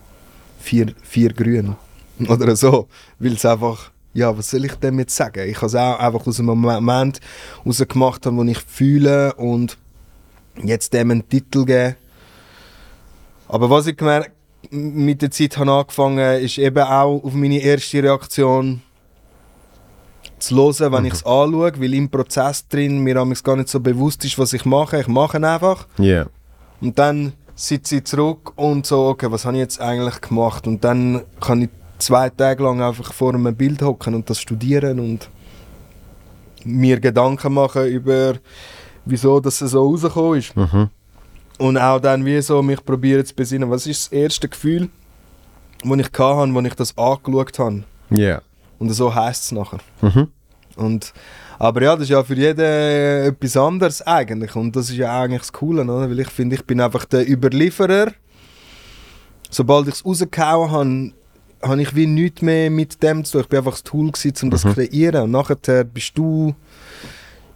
vier, 0.60 0.94
vier 1.02 1.34
Grüne. 1.34 1.76
Oder 2.28 2.56
so. 2.56 2.88
Weil 3.18 3.34
es 3.34 3.46
einfach, 3.46 3.92
ja, 4.14 4.38
was 4.38 4.52
soll 4.52 4.66
ich 4.66 4.76
dem 4.76 5.00
jetzt 5.00 5.16
sagen? 5.16 5.48
Ich 5.48 5.58
habe 5.58 5.68
es 5.68 5.76
auch 5.76 6.00
einfach 6.00 6.28
aus 6.28 6.40
einem 6.40 6.60
Moment 6.60 7.20
rausgemacht, 7.66 8.26
wo 8.26 8.44
ich 8.44 8.60
fühle 8.60 9.34
und 9.36 9.78
jetzt 10.64 10.94
dem 10.94 11.12
einen 11.12 11.28
Titel 11.28 11.66
geben. 11.66 11.96
Aber 13.48 13.70
was 13.70 13.88
ich 13.88 13.98
gemerkt 13.98 14.32
mit 14.70 15.22
der 15.22 15.32
Zeit 15.32 15.58
habe 15.58 15.72
angefangen, 15.72 16.42
ist 16.42 16.58
eben 16.58 16.84
auch 16.84 17.24
auf 17.24 17.34
meine 17.34 17.60
erste 17.60 18.04
Reaktion 18.04 18.82
zu 20.38 20.56
hören, 20.56 20.92
wenn 20.92 21.02
mhm. 21.02 21.08
ich 21.08 21.14
es 21.14 21.26
anschaue, 21.26 21.74
weil 21.80 21.94
im 21.94 22.10
Prozess 22.10 22.68
drin 22.68 23.00
mir 23.00 23.16
gar 23.44 23.56
nicht 23.56 23.70
so 23.70 23.80
bewusst 23.80 24.24
ist, 24.26 24.38
was 24.38 24.54
ich 24.54 24.66
mache. 24.66 25.00
Ich 25.00 25.08
mache 25.08 25.38
einfach. 25.38 25.88
Yeah. 25.98 26.28
Und 26.82 26.98
dann 27.00 27.34
sitze 27.60 27.98
ich 27.98 28.06
zurück 28.06 28.54
und 28.56 28.86
so, 28.86 29.08
okay, 29.08 29.30
was 29.30 29.46
habe 29.46 29.58
ich 29.58 29.62
jetzt 29.62 29.82
eigentlich 29.82 30.22
gemacht? 30.22 30.66
Und 30.66 30.84
dann 30.84 31.24
kann 31.42 31.62
ich 31.62 31.70
zwei 31.98 32.30
Tage 32.30 32.64
lang 32.64 32.82
einfach 32.82 33.12
vor 33.12 33.34
einem 33.34 33.54
Bild 33.54 33.82
hocken 33.82 34.16
und 34.16 34.30
das 34.30 34.40
studieren 34.40 35.00
und 35.00 35.30
mir 36.64 37.00
Gedanken 37.02 37.54
machen 37.54 37.86
über, 37.88 38.36
wieso 39.04 39.42
das 39.42 39.60
so 39.60 39.86
rausgekommen 39.86 40.40
ist. 40.40 40.56
Mhm. 40.56 40.90
Und 41.58 41.78
auch 41.78 42.00
dann 42.00 42.24
wie 42.26 42.42
so 42.42 42.62
mich 42.62 42.84
probieren 42.84 43.26
zu 43.26 43.36
besinnen. 43.36 43.70
Was 43.70 43.86
ist 43.86 44.06
das 44.06 44.14
erste 44.14 44.48
Gefühl, 44.48 44.90
das 45.84 45.98
ich 45.98 46.06
hatte, 46.18 46.54
als 46.56 46.66
ich 46.66 46.76
das 46.76 46.98
angeschaut 46.98 47.60
habe? 47.60 47.84
Ja. 48.10 48.18
Yeah. 48.18 48.42
Und 48.80 48.90
so 48.92 49.14
heisst 49.14 49.44
es 49.44 49.52
nachher. 49.52 49.80
Mhm. 50.02 50.30
Und, 50.78 51.14
aber 51.60 51.84
ja, 51.84 51.94
das 51.94 52.04
ist 52.04 52.10
ja 52.10 52.24
für 52.24 52.36
jeden 52.36 52.60
etwas 52.62 53.58
anderes 53.58 54.02
eigentlich. 54.02 54.56
Und 54.56 54.74
das 54.76 54.90
ist 54.90 54.96
ja 54.96 55.22
eigentlich 55.22 55.42
das 55.42 55.52
Coole, 55.52 55.84
oder? 55.84 56.10
weil 56.10 56.22
ich 56.22 56.30
finde, 56.30 56.56
ich 56.56 56.66
bin 56.66 56.80
einfach 56.80 57.04
der 57.04 57.30
Überlieferer. 57.30 58.14
Sobald 59.50 59.90
ich 59.90 59.96
es 59.96 60.06
rausgehauen 60.06 60.72
habe, 60.72 61.12
habe 61.62 61.82
ich 61.82 61.94
wie 61.96 62.08
nichts 62.08 62.42
mehr 62.42 62.70
mit 62.70 63.04
dem 63.04 63.26
zu 63.26 63.34
tun. 63.34 63.42
Ich 63.46 63.52
war 63.52 63.58
einfach 63.60 63.72
das 63.72 63.84
Tool, 63.84 64.10
gewesen, 64.10 64.34
um 64.44 64.50
das 64.52 64.62
zu 64.62 64.70
mhm. 64.70 64.74
kreieren. 64.74 65.24
Und 65.24 65.32
nachher 65.32 65.84
bist 65.84 66.18
du 66.18 66.56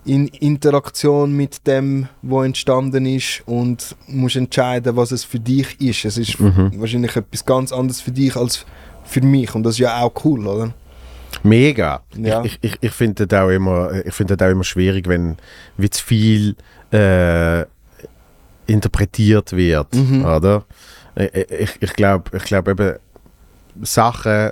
in 0.03 0.27
Interaktion 0.27 1.31
mit 1.31 1.65
dem, 1.65 2.09
was 2.21 2.45
entstanden 2.45 3.05
ist 3.05 3.41
und 3.45 3.95
musst 4.07 4.35
entscheiden, 4.35 4.97
was 4.97 5.13
es 5.13 5.23
für 5.23 5.39
dich 5.39 5.79
ist. 5.79 6.03
Es 6.03 6.17
ist 6.17 6.41
mhm. 6.41 6.73
wahrscheinlich 6.75 7.15
etwas 7.15 7.45
ganz 7.45 7.71
anderes 7.71 8.01
für 8.01 8.11
dich 8.11 8.35
als 8.35 8.65
für 9.05 9.21
mich 9.21 9.55
und 9.55 9.63
das 9.63 9.75
ist 9.75 9.79
ja 9.79 10.01
auch 10.01 10.13
cool, 10.25 10.45
oder? 10.45 10.73
Mega. 11.41 12.01
Ja. 12.15 12.43
Ich, 12.43 12.59
ich, 12.61 12.77
ich 12.81 12.91
finde 12.91 13.25
das 13.25 13.39
auch 13.41 13.49
immer, 13.49 13.91
auch 14.41 14.49
immer 14.51 14.63
schwierig, 14.63 15.07
wenn 15.07 15.37
wie 15.77 15.89
zu 15.89 16.03
viel 16.03 16.55
äh, 16.91 17.61
in, 17.61 17.65
interpretiert 18.67 19.51
wird, 19.53 19.93
Mhm. 19.95 20.25
oder? 20.25 20.65
Ich, 21.15 21.51
ich, 21.51 21.69
ich 21.81 21.93
glaube 21.93 22.35
ich 22.37 22.43
glaub 22.43 22.67
eben, 22.67 22.95
Sachen, 23.81 24.51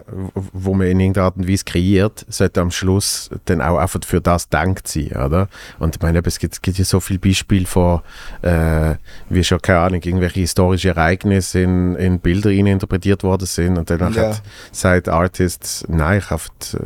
wo 0.54 0.74
man 0.74 0.88
in 0.88 1.00
irgendeiner 1.00 1.26
Art 1.28 1.38
und 1.38 1.48
Weise 1.48 1.64
kreiert, 1.64 2.26
sollten 2.30 2.60
am 2.60 2.72
Schluss 2.72 3.30
dann 3.46 3.62
auch 3.62 3.78
einfach 3.78 4.00
für 4.06 4.22
das 4.22 4.50
denkt 4.50 4.88
sein, 4.88 5.12
oder? 5.12 5.48
Und 5.80 5.96
ich 5.96 6.02
meine, 6.02 6.22
es 6.26 6.40
gibt, 6.40 6.54
es 6.56 6.62
gibt 6.62 6.78
ja 6.78 6.86
so 6.86 7.00
viele 7.00 7.20
Beispiele 7.20 7.66
von, 7.66 8.02
äh, 8.42 8.96
wie 9.30 9.44
schon, 9.44 9.62
keine 9.62 9.80
Ahnung, 9.80 10.02
irgendwelche 10.02 10.40
historische 10.40 10.90
Ereignisse 10.90 11.62
in, 11.62 11.96
in 11.96 12.20
Bilder 12.20 12.50
interpretiert 12.50 13.24
worden 13.24 13.46
sind 13.46 13.78
und 13.78 13.90
dann 13.90 14.14
Ja. 14.14 14.30
hat, 14.30 14.42
sagt 14.72 15.08
der 15.08 15.14
Artist, 15.14 15.86
nein, 15.88 16.20
ich 16.20 16.30
habe 16.30 16.42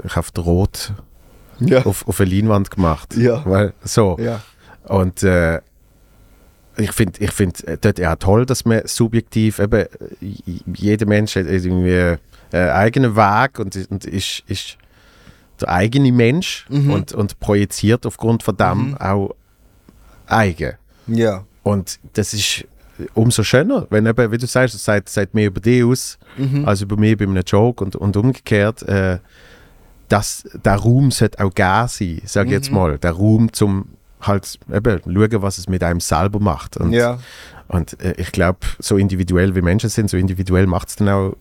ich 0.06 0.16
hab 0.16 0.38
rot 0.38 0.94
Ja. 1.60 1.86
auf, 1.86 2.07
auf 2.07 2.20
eine 2.20 2.30
Leinwand 2.30 2.70
gemacht. 2.72 3.16
Ja. 3.16 3.41
Weil, 3.45 3.74
so. 3.84 4.18
Ja. 4.20 4.41
Und 4.88 5.24
äh, 5.24 5.62
ich 6.77 6.91
finde 6.91 7.23
ich 7.23 7.31
find, 7.31 7.64
äh, 7.68 7.77
dort 7.80 7.99
ja 7.99 8.15
toll, 8.15 8.45
dass 8.45 8.65
man 8.65 8.81
subjektiv 8.85 9.60
eben, 9.60 9.81
äh, 9.81 9.88
jeder 10.73 11.06
Mensch 11.06 11.35
hat 11.35 11.45
irgendwie 11.47 12.18
einen 12.52 12.69
eigenen 12.69 13.15
Weg 13.15 13.60
und, 13.60 13.76
und 13.89 14.06
ist, 14.06 14.43
ist 14.47 14.77
der 15.61 15.69
eigene 15.69 16.11
Mensch 16.11 16.65
Mhm. 16.69 16.91
und, 16.91 17.11
und 17.14 17.39
projiziert 17.39 18.06
aufgrund 18.06 18.43
von 18.43 18.57
dem 18.57 18.89
Mhm. 18.89 18.97
auch 18.97 19.35
eigen. 20.27 20.73
Ja. 21.07 21.45
Und 21.64 21.99
das 22.14 22.34
ist 22.34 22.65
umso 23.14 23.43
schöner, 23.43 23.88
wenn 23.89 24.06
eben, 24.06 24.31
wie 24.31 24.38
du 24.38 24.47
sagst, 24.47 24.76
es 24.76 24.84
sagt, 24.85 25.10
sagt 25.10 25.34
mehr 25.34 25.47
über 25.47 25.60
dich 25.60 25.84
aus, 25.84 26.18
Mhm. 26.38 26.65
als 26.65 26.81
über 26.81 26.97
mich 26.97 27.18
bei 27.18 27.26
einem 27.26 27.41
Joke 27.45 27.84
und, 27.84 27.95
und 27.95 28.15
umgekehrt. 28.18 28.84
Äh, 28.84 29.19
dass 30.07 30.43
der 30.64 30.76
Raum 30.76 31.10
sollte 31.10 31.43
auch 31.43 31.52
geben 31.53 31.88
sein, 31.88 32.22
sage 32.26 32.49
ich 32.49 32.53
jetzt 32.53 32.69
Mhm. 32.69 32.76
mal. 32.77 32.97
Der 32.99 33.11
Raum 33.14 33.52
zum 33.52 33.88
halt 34.21 34.59
eben 34.73 35.01
schauen, 35.03 35.41
was 35.41 35.57
es 35.57 35.67
mit 35.67 35.83
einem 35.83 35.99
selber 35.99 36.39
macht. 36.39 36.77
Und, 36.77 36.93
ja. 36.93 37.19
und 37.67 37.99
äh, 38.01 38.13
ich 38.17 38.31
glaube, 38.31 38.59
so 38.79 38.97
individuell 38.97 39.55
wie 39.55 39.61
Menschen 39.61 39.89
sind, 39.89 40.09
so 40.09 40.17
individuell 40.17 40.67
macht 40.67 40.89
es 40.89 40.95
dann 40.95 41.09
auch 41.09 41.35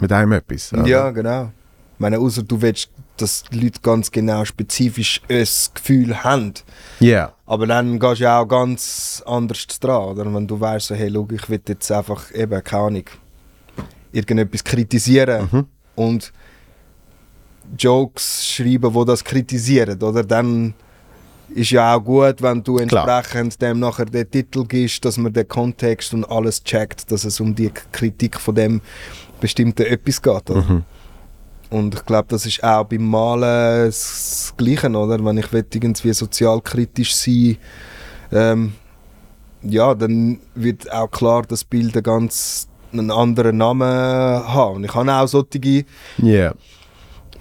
mit 0.00 0.12
einem 0.12 0.32
etwas. 0.32 0.72
oder? 0.72 0.86
Ja, 0.86 1.10
genau. 1.10 1.50
Ich 1.94 2.00
meine, 2.00 2.18
außer 2.18 2.42
du 2.42 2.60
willst, 2.60 2.90
dass 3.18 3.44
die 3.44 3.60
Leute 3.60 3.80
ganz 3.80 4.10
genau 4.10 4.44
spezifisch 4.44 5.20
ein 5.28 5.46
Gefühl 5.74 6.24
haben. 6.24 6.54
Ja. 6.98 7.32
Aber 7.46 7.66
dann 7.66 7.98
gehst 8.00 8.20
du 8.20 8.24
ja 8.24 8.40
auch 8.40 8.46
ganz 8.46 9.22
anders 9.24 9.66
dran, 9.78 10.02
oder? 10.02 10.34
Wenn 10.34 10.46
du 10.46 10.58
weißt, 10.58 10.88
so, 10.88 10.94
hey, 10.94 11.10
schau, 11.12 11.28
ich 11.30 11.48
will 11.48 11.60
jetzt 11.68 11.92
einfach 11.92 12.34
eben, 12.34 12.64
keine 12.64 12.82
Ahnung, 12.82 13.04
irgendetwas 14.10 14.64
kritisieren 14.64 15.48
Mhm. 15.52 15.66
und 15.94 16.32
Jokes 17.78 18.46
schreiben, 18.46 18.92
wo 18.94 19.04
das 19.04 19.22
kritisieren, 19.22 20.02
oder? 20.02 20.24
Dann 20.24 20.74
ist 21.54 21.70
ja 21.70 21.94
auch 21.94 22.00
gut, 22.00 22.42
wenn 22.42 22.62
du 22.62 22.76
Klar. 22.76 23.08
entsprechend 23.08 23.60
dem 23.60 23.80
nachher 23.80 24.06
den 24.06 24.30
Titel 24.30 24.64
gibst, 24.64 25.04
dass 25.04 25.18
man 25.18 25.32
den 25.32 25.46
Kontext 25.48 26.14
und 26.14 26.24
alles 26.24 26.62
checkt, 26.62 27.10
dass 27.10 27.24
es 27.24 27.40
um 27.40 27.54
die 27.54 27.70
Kritik 27.92 28.38
von 28.38 28.54
dem 28.54 28.80
bestimmten 29.40 29.82
etwas 29.86 30.20
geht, 30.20 30.50
oder? 30.50 30.62
Mhm. 30.62 30.84
Und 31.70 31.94
ich 31.94 32.04
glaube, 32.04 32.26
das 32.28 32.44
ist 32.44 32.62
auch 32.62 32.84
beim 32.84 33.08
Malen 33.08 33.86
das 33.86 34.52
Gleiche, 34.56 34.90
oder? 34.90 35.24
Wenn 35.24 35.38
ich 35.38 35.52
will 35.52 35.64
irgendwie 35.72 36.12
sozialkritisch 36.12 37.14
sein 37.14 37.56
ähm, 38.32 38.72
ja, 39.62 39.94
dann 39.94 40.40
wird 40.54 40.90
auch 40.92 41.10
klar, 41.10 41.42
dass 41.42 41.64
Bilder 41.64 42.02
ganz 42.02 42.68
einen 42.92 43.10
anderen 43.10 43.58
Namen 43.58 43.88
haben. 43.88 44.76
Und 44.76 44.84
ich 44.84 44.94
habe 44.94 45.12
auch 45.12 45.26
solche 45.26 45.84
Ja. 46.18 46.52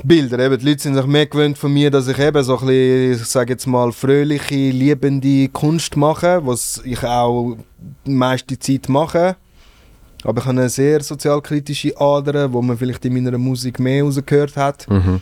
Bilder. 0.04 0.40
Eben, 0.40 0.58
die 0.58 0.66
Leute 0.66 0.82
sind 0.82 0.96
sich 0.96 1.06
mehr 1.06 1.26
gewöhnt 1.26 1.58
von 1.58 1.72
mir, 1.72 1.92
dass 1.92 2.08
ich 2.08 2.18
eben 2.18 2.44
so 2.44 2.58
ein 2.58 2.66
bisschen, 2.66 3.12
ich 3.14 3.26
sage 3.26 3.54
jetzt 3.54 3.68
mal, 3.68 3.92
fröhliche, 3.92 4.56
liebende 4.56 5.50
Kunst 5.50 5.96
mache, 5.96 6.42
was 6.46 6.82
ich 6.84 7.04
auch 7.04 7.58
die 8.06 8.12
meiste 8.12 8.58
Zeit 8.58 8.90
mache. 8.90 9.36
Aber 10.24 10.40
ich 10.40 10.46
habe 10.48 10.60
eine 10.60 10.70
sehr 10.70 11.02
sozialkritische 11.02 12.00
Ader, 12.00 12.52
wo 12.52 12.62
man 12.62 12.78
vielleicht 12.78 13.04
in 13.06 13.14
meiner 13.14 13.38
Musik 13.38 13.80
mehr 13.80 14.04
rausgehört 14.04 14.56
hat. 14.56 14.88
Mhm. 14.90 15.22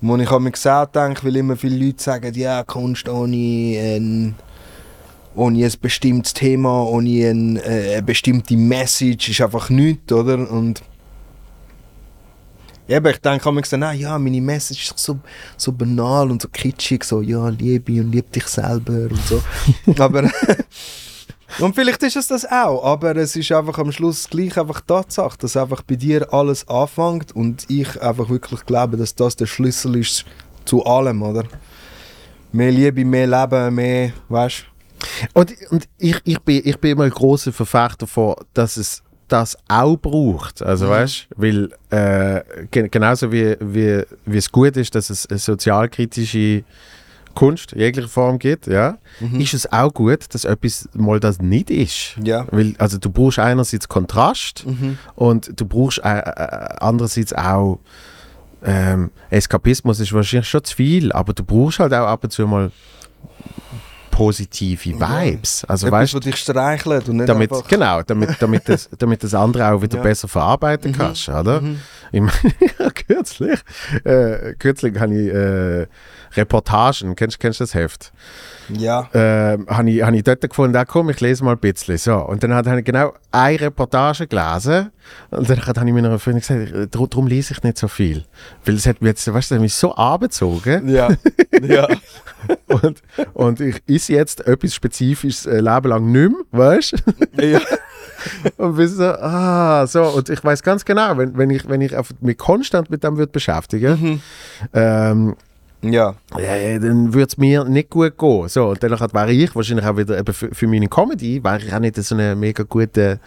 Wo 0.00 0.16
ich 0.16 0.30
mich 0.30 0.52
gesagt 0.52 0.96
denke, 0.96 1.24
weil 1.24 1.36
immer 1.36 1.56
viele 1.56 1.84
Leute 1.84 2.02
sagen, 2.02 2.32
ja, 2.34 2.62
Kunst 2.62 3.08
ohne 3.08 3.36
ein, 3.36 4.34
ohne 5.34 5.64
ein 5.64 5.72
bestimmtes 5.80 6.34
Thema, 6.34 6.84
ohne 6.84 7.30
ein, 7.30 7.56
äh, 7.56 7.94
eine 7.94 8.02
bestimmte 8.02 8.56
Message 8.56 9.30
ist 9.30 9.40
einfach 9.40 9.70
nichts, 9.70 10.12
oder? 10.12 10.50
Und 10.50 10.82
eben, 12.88 13.06
ich 13.06 13.18
denke 13.18 13.52
mich 13.52 13.62
gesagt, 13.62 13.98
ja, 13.98 14.18
meine 14.18 14.40
Message 14.40 14.90
ist 14.90 14.98
so, 14.98 15.18
so 15.56 15.72
banal 15.72 16.30
und 16.30 16.42
so 16.42 16.48
kitschig, 16.48 17.04
so, 17.04 17.20
ja, 17.20 17.48
liebe 17.48 18.00
und 18.00 18.12
lieb 18.12 18.30
dich 18.32 18.46
selber 18.46 19.10
und 19.10 19.20
so. 19.26 19.42
aber 20.02 20.30
und 21.58 21.74
vielleicht 21.74 22.02
ist 22.02 22.16
es 22.16 22.28
das 22.28 22.44
auch, 22.44 22.84
aber 22.84 23.16
es 23.16 23.34
ist 23.36 23.52
einfach 23.52 23.78
am 23.78 23.92
Schluss 23.92 24.28
gleich 24.28 24.56
einfach 24.58 24.80
Tatsache, 24.80 25.38
dass 25.38 25.56
einfach 25.56 25.82
bei 25.82 25.96
dir 25.96 26.32
alles 26.32 26.68
anfängt 26.68 27.34
und 27.34 27.64
ich 27.68 28.00
einfach 28.00 28.28
wirklich 28.28 28.64
glaube, 28.66 28.96
dass 28.96 29.14
das 29.14 29.36
der 29.36 29.46
Schlüssel 29.46 29.96
ist 29.96 30.24
zu 30.64 30.84
allem, 30.84 31.22
oder? 31.22 31.44
Mehr 32.52 32.72
Liebe, 32.72 33.04
mehr 33.04 33.26
Leben, 33.26 33.74
mehr, 33.74 34.12
weißt 34.28 34.64
Und, 35.34 35.52
und 35.70 35.88
ich, 35.98 36.20
ich, 36.24 36.38
bin, 36.40 36.62
ich 36.64 36.78
bin 36.78 36.92
immer 36.92 37.04
ein 37.04 37.10
großer 37.10 37.52
Verfechter 37.52 38.06
davon, 38.06 38.34
dass 38.54 38.76
es 38.76 39.02
das 39.28 39.56
auch 39.68 39.96
braucht. 39.96 40.62
Also 40.62 40.86
Mhm. 40.86 40.90
weißt 40.90 41.26
weil 41.36 41.70
äh, 41.90 42.42
ge 42.70 42.88
genauso 42.88 43.30
wie, 43.32 43.56
wie, 43.60 44.02
wie 44.24 44.36
es 44.38 44.50
gut 44.50 44.76
ist, 44.76 44.94
dass 44.94 45.10
es 45.10 45.26
eine 45.26 45.38
sozialkritische 45.38 46.62
Kunst 47.34 47.72
jeglicher 47.72 48.08
Form 48.08 48.38
gibt, 48.38 48.66
ja, 48.66 48.96
ist 49.38 49.52
es 49.52 49.70
auch 49.70 49.92
gut, 49.92 50.20
dass 50.32 50.46
etwas 50.46 50.88
mal 50.94 51.20
das 51.20 51.38
nicht 51.38 51.68
ist. 51.70 52.16
Ja. 52.24 52.46
Weil, 52.50 52.74
also 52.78 52.96
du 52.96 53.10
brauchst 53.10 53.38
einerseits 53.38 53.86
Kontrast 53.88 54.64
Mhm. 54.66 54.96
und 55.16 55.60
du 55.60 55.66
brauchst 55.66 55.98
äh, 55.98 56.18
äh, 56.18 56.68
andererseits 56.80 57.34
auch 57.34 57.78
ähm, 58.64 59.10
Eskapismus 59.30 60.00
ist 60.00 60.12
wahrscheinlich 60.14 60.48
schon 60.48 60.64
zu 60.64 60.74
viel, 60.76 61.12
aber 61.12 61.34
du 61.34 61.44
brauchst 61.44 61.78
halt 61.78 61.92
auch 61.92 62.06
ab 62.06 62.24
und 62.24 62.30
zu 62.30 62.46
mal 62.46 62.70
positive. 64.16 64.80
Vibes. 64.98 65.64
Also 65.64 65.86
Etwas, 65.88 66.00
weißt 66.00 66.14
was 66.14 66.20
dich 66.20 66.36
streichelt 66.36 67.08
und 67.08 67.16
nicht 67.18 67.28
damit, 67.28 67.52
einfach... 67.52 67.68
genau, 67.68 68.02
damit, 68.02 68.30
damit, 68.40 68.68
das, 68.68 68.88
damit 68.98 69.22
das 69.22 69.34
andere 69.34 69.70
auch 69.72 69.82
wieder 69.82 69.98
Ja. 69.98 70.02
besser 70.02 70.26
verarbeiten 70.28 70.92
Mhm. 70.92 70.96
kannst, 70.96 71.28
oder? 71.28 71.60
Mhm. 71.60 71.80
Ich 72.12 72.20
meine, 72.20 72.90
kürzlich, 73.06 73.60
äh, 74.04 74.54
kürzlich 74.58 74.98
habe 74.98 75.14
ich 75.14 75.28
äh, 75.34 75.86
Reportagen, 76.34 77.14
kennst 77.16 77.42
du 77.42 77.48
das 77.50 77.74
Heft? 77.74 78.12
Ja. 78.68 79.08
ähm, 79.14 79.66
habe 79.68 79.90
ich, 79.90 80.02
hab 80.02 80.12
ich 80.12 80.24
dort 80.24 80.40
gefunden, 80.40 80.76
ah, 80.76 80.84
komm, 80.84 81.08
ich 81.10 81.20
lese 81.20 81.44
mal 81.44 81.52
ein 81.52 81.58
bisschen. 81.58 81.98
So. 81.98 82.16
Und 82.16 82.42
dann 82.42 82.52
habe 82.52 82.78
ich 82.80 82.84
genau 82.84 83.12
eine 83.30 83.60
Reportage 83.60 84.26
gelesen 84.26 84.90
und 85.30 85.48
dann 85.48 85.64
habe 85.64 85.86
ich 85.86 85.92
meiner 85.94 86.18
Freundin 86.18 86.40
gesagt, 86.40 86.94
"Dr- 86.94 87.08
darum 87.08 87.26
lese 87.28 87.54
ich 87.54 87.62
nicht 87.62 87.78
so 87.78 87.86
viel. 87.86 88.24
Weil 88.64 88.74
es 88.74 88.86
hat 88.86 89.00
mich 89.00 89.10
jetzt, 89.10 89.32
weißt 89.32 89.50
du, 89.52 89.54
hat 89.54 89.62
mich 89.62 89.74
so 89.74 89.94
angezogen 89.94 90.88
Ja. 90.88 91.10
ja. 91.62 91.86
und, 92.66 93.02
und 93.34 93.60
ich 93.60 93.80
esse 93.86 94.14
jetzt 94.14 94.44
etwas 94.46 94.74
Spezifisches 94.74 95.46
ein 95.46 95.64
Leben 95.64 95.88
lang 95.88 96.10
nicht 96.10 96.30
mehr, 96.30 96.60
weißt 96.76 96.94
du? 97.36 97.46
ja. 97.46 97.60
Und 98.56 98.74
bin 98.76 98.88
so, 98.88 99.04
ah, 99.04 99.86
so. 99.86 100.02
Und 100.02 100.28
ich 100.30 100.42
weiß 100.42 100.62
ganz 100.64 100.84
genau, 100.84 101.16
wenn, 101.16 101.36
wenn 101.38 101.48
ich, 101.50 101.68
wenn 101.68 101.80
ich 101.80 101.92
mich 102.20 102.36
konstant 102.36 102.90
mit 102.90 103.04
dem 103.04 103.16
würde 103.18 103.30
beschäftigen 103.30 104.00
Mhm. 104.00 104.20
ähm, 104.72 105.36
Ja. 105.82 106.14
ja, 106.38 106.78
dann 106.78 107.12
würde 107.14 107.26
es 107.28 107.36
mir 107.36 107.64
nicht 107.64 107.90
gut 107.90 108.18
gehen. 108.18 108.48
So, 108.48 108.68
und 108.70 108.82
dann 108.82 108.90
wäre 108.90 109.32
ich 109.32 109.54
wahrscheinlich 109.54 109.86
auch 109.86 109.96
wieder 109.96 110.18
eben 110.18 110.34
für, 110.34 110.54
für 110.54 110.66
meine 110.66 110.88
Comedy, 110.88 111.42
wäre 111.44 111.58
ich 111.58 111.72
auch 111.72 111.78
nicht 111.78 111.96
so 111.96 112.16
ein 112.16 112.38
mega 112.40 112.64
guter 112.64 113.18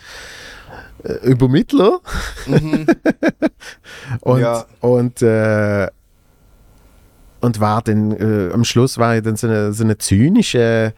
äh, 1.04 1.14
Übermittler. 1.24 2.00
Mhm. 2.48 2.86
Und, 4.22 4.40
Ja. 4.42 4.66
und, 4.82 5.22
äh, 5.22 5.88
und 7.42 7.60
war 7.60 7.82
dann, 7.82 8.12
äh, 8.12 8.52
am 8.54 8.64
Schluss 8.66 8.98
war 8.98 9.16
ich 9.16 9.24
dann 9.24 9.36
so 9.36 9.48
eine, 9.48 9.72
so 9.72 9.84
eine 9.84 9.98
zynische, 9.98 10.94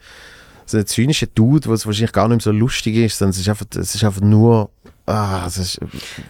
so 0.66 0.78
eine 0.78 0.86
zynische 0.86 1.28
Dude, 1.28 1.70
was 1.70 1.86
wahrscheinlich 1.86 2.12
gar 2.14 2.28
nicht 2.28 2.38
mehr 2.46 2.54
so 2.54 2.58
lustig 2.58 2.96
ist, 2.96 3.18
sondern 3.18 3.32
es 3.32 3.40
ist 3.40 3.50
einfach, 3.50 3.66
es 3.76 3.96
ist 3.96 4.04
einfach 4.04 4.22
nur, 4.22 4.70
ah, 5.06 5.44
es 5.48 5.58
ist 5.58 5.80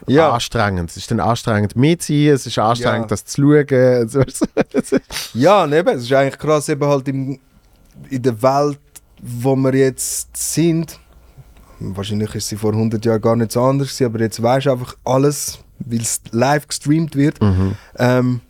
Ja. 0.07 0.31
anstrengend. 0.31 0.89
Es 0.89 0.97
ist 0.97 1.11
dann 1.11 1.19
anstrengend 1.19 1.75
mitziehen, 1.75 2.33
es 2.33 2.45
ist 2.45 2.57
anstrengend, 2.57 3.03
Ja. 3.03 3.07
das 3.07 3.25
zu 3.25 3.41
schauen. 3.41 4.07
So. 4.83 4.97
Ja, 5.33 5.65
eben, 5.67 5.89
es 5.95 6.03
ist 6.03 6.13
eigentlich 6.13 6.39
krass, 6.39 6.69
eben 6.69 6.85
halt 6.85 7.07
im, 7.07 7.39
in 8.09 8.21
der 8.21 8.41
Welt, 8.41 8.79
wo 9.21 9.55
wir 9.55 9.75
jetzt 9.75 10.35
sind, 10.35 10.99
wahrscheinlich 11.79 12.33
ist 12.35 12.47
sie 12.47 12.57
vor 12.57 12.73
100 12.73 13.03
Jahren 13.05 13.21
gar 13.21 13.35
nicht 13.35 13.51
so 13.51 13.61
anders 13.63 14.01
aber 14.01 14.19
jetzt 14.19 14.41
weißt 14.41 14.65
du 14.67 14.71
einfach 14.71 14.95
alles, 15.03 15.59
weil 15.79 16.01
es 16.01 16.21
live 16.31 16.67
gestreamt 16.67 17.15
wird, 17.15 17.41
mhm. 17.41 17.75
ähm, 17.97 18.41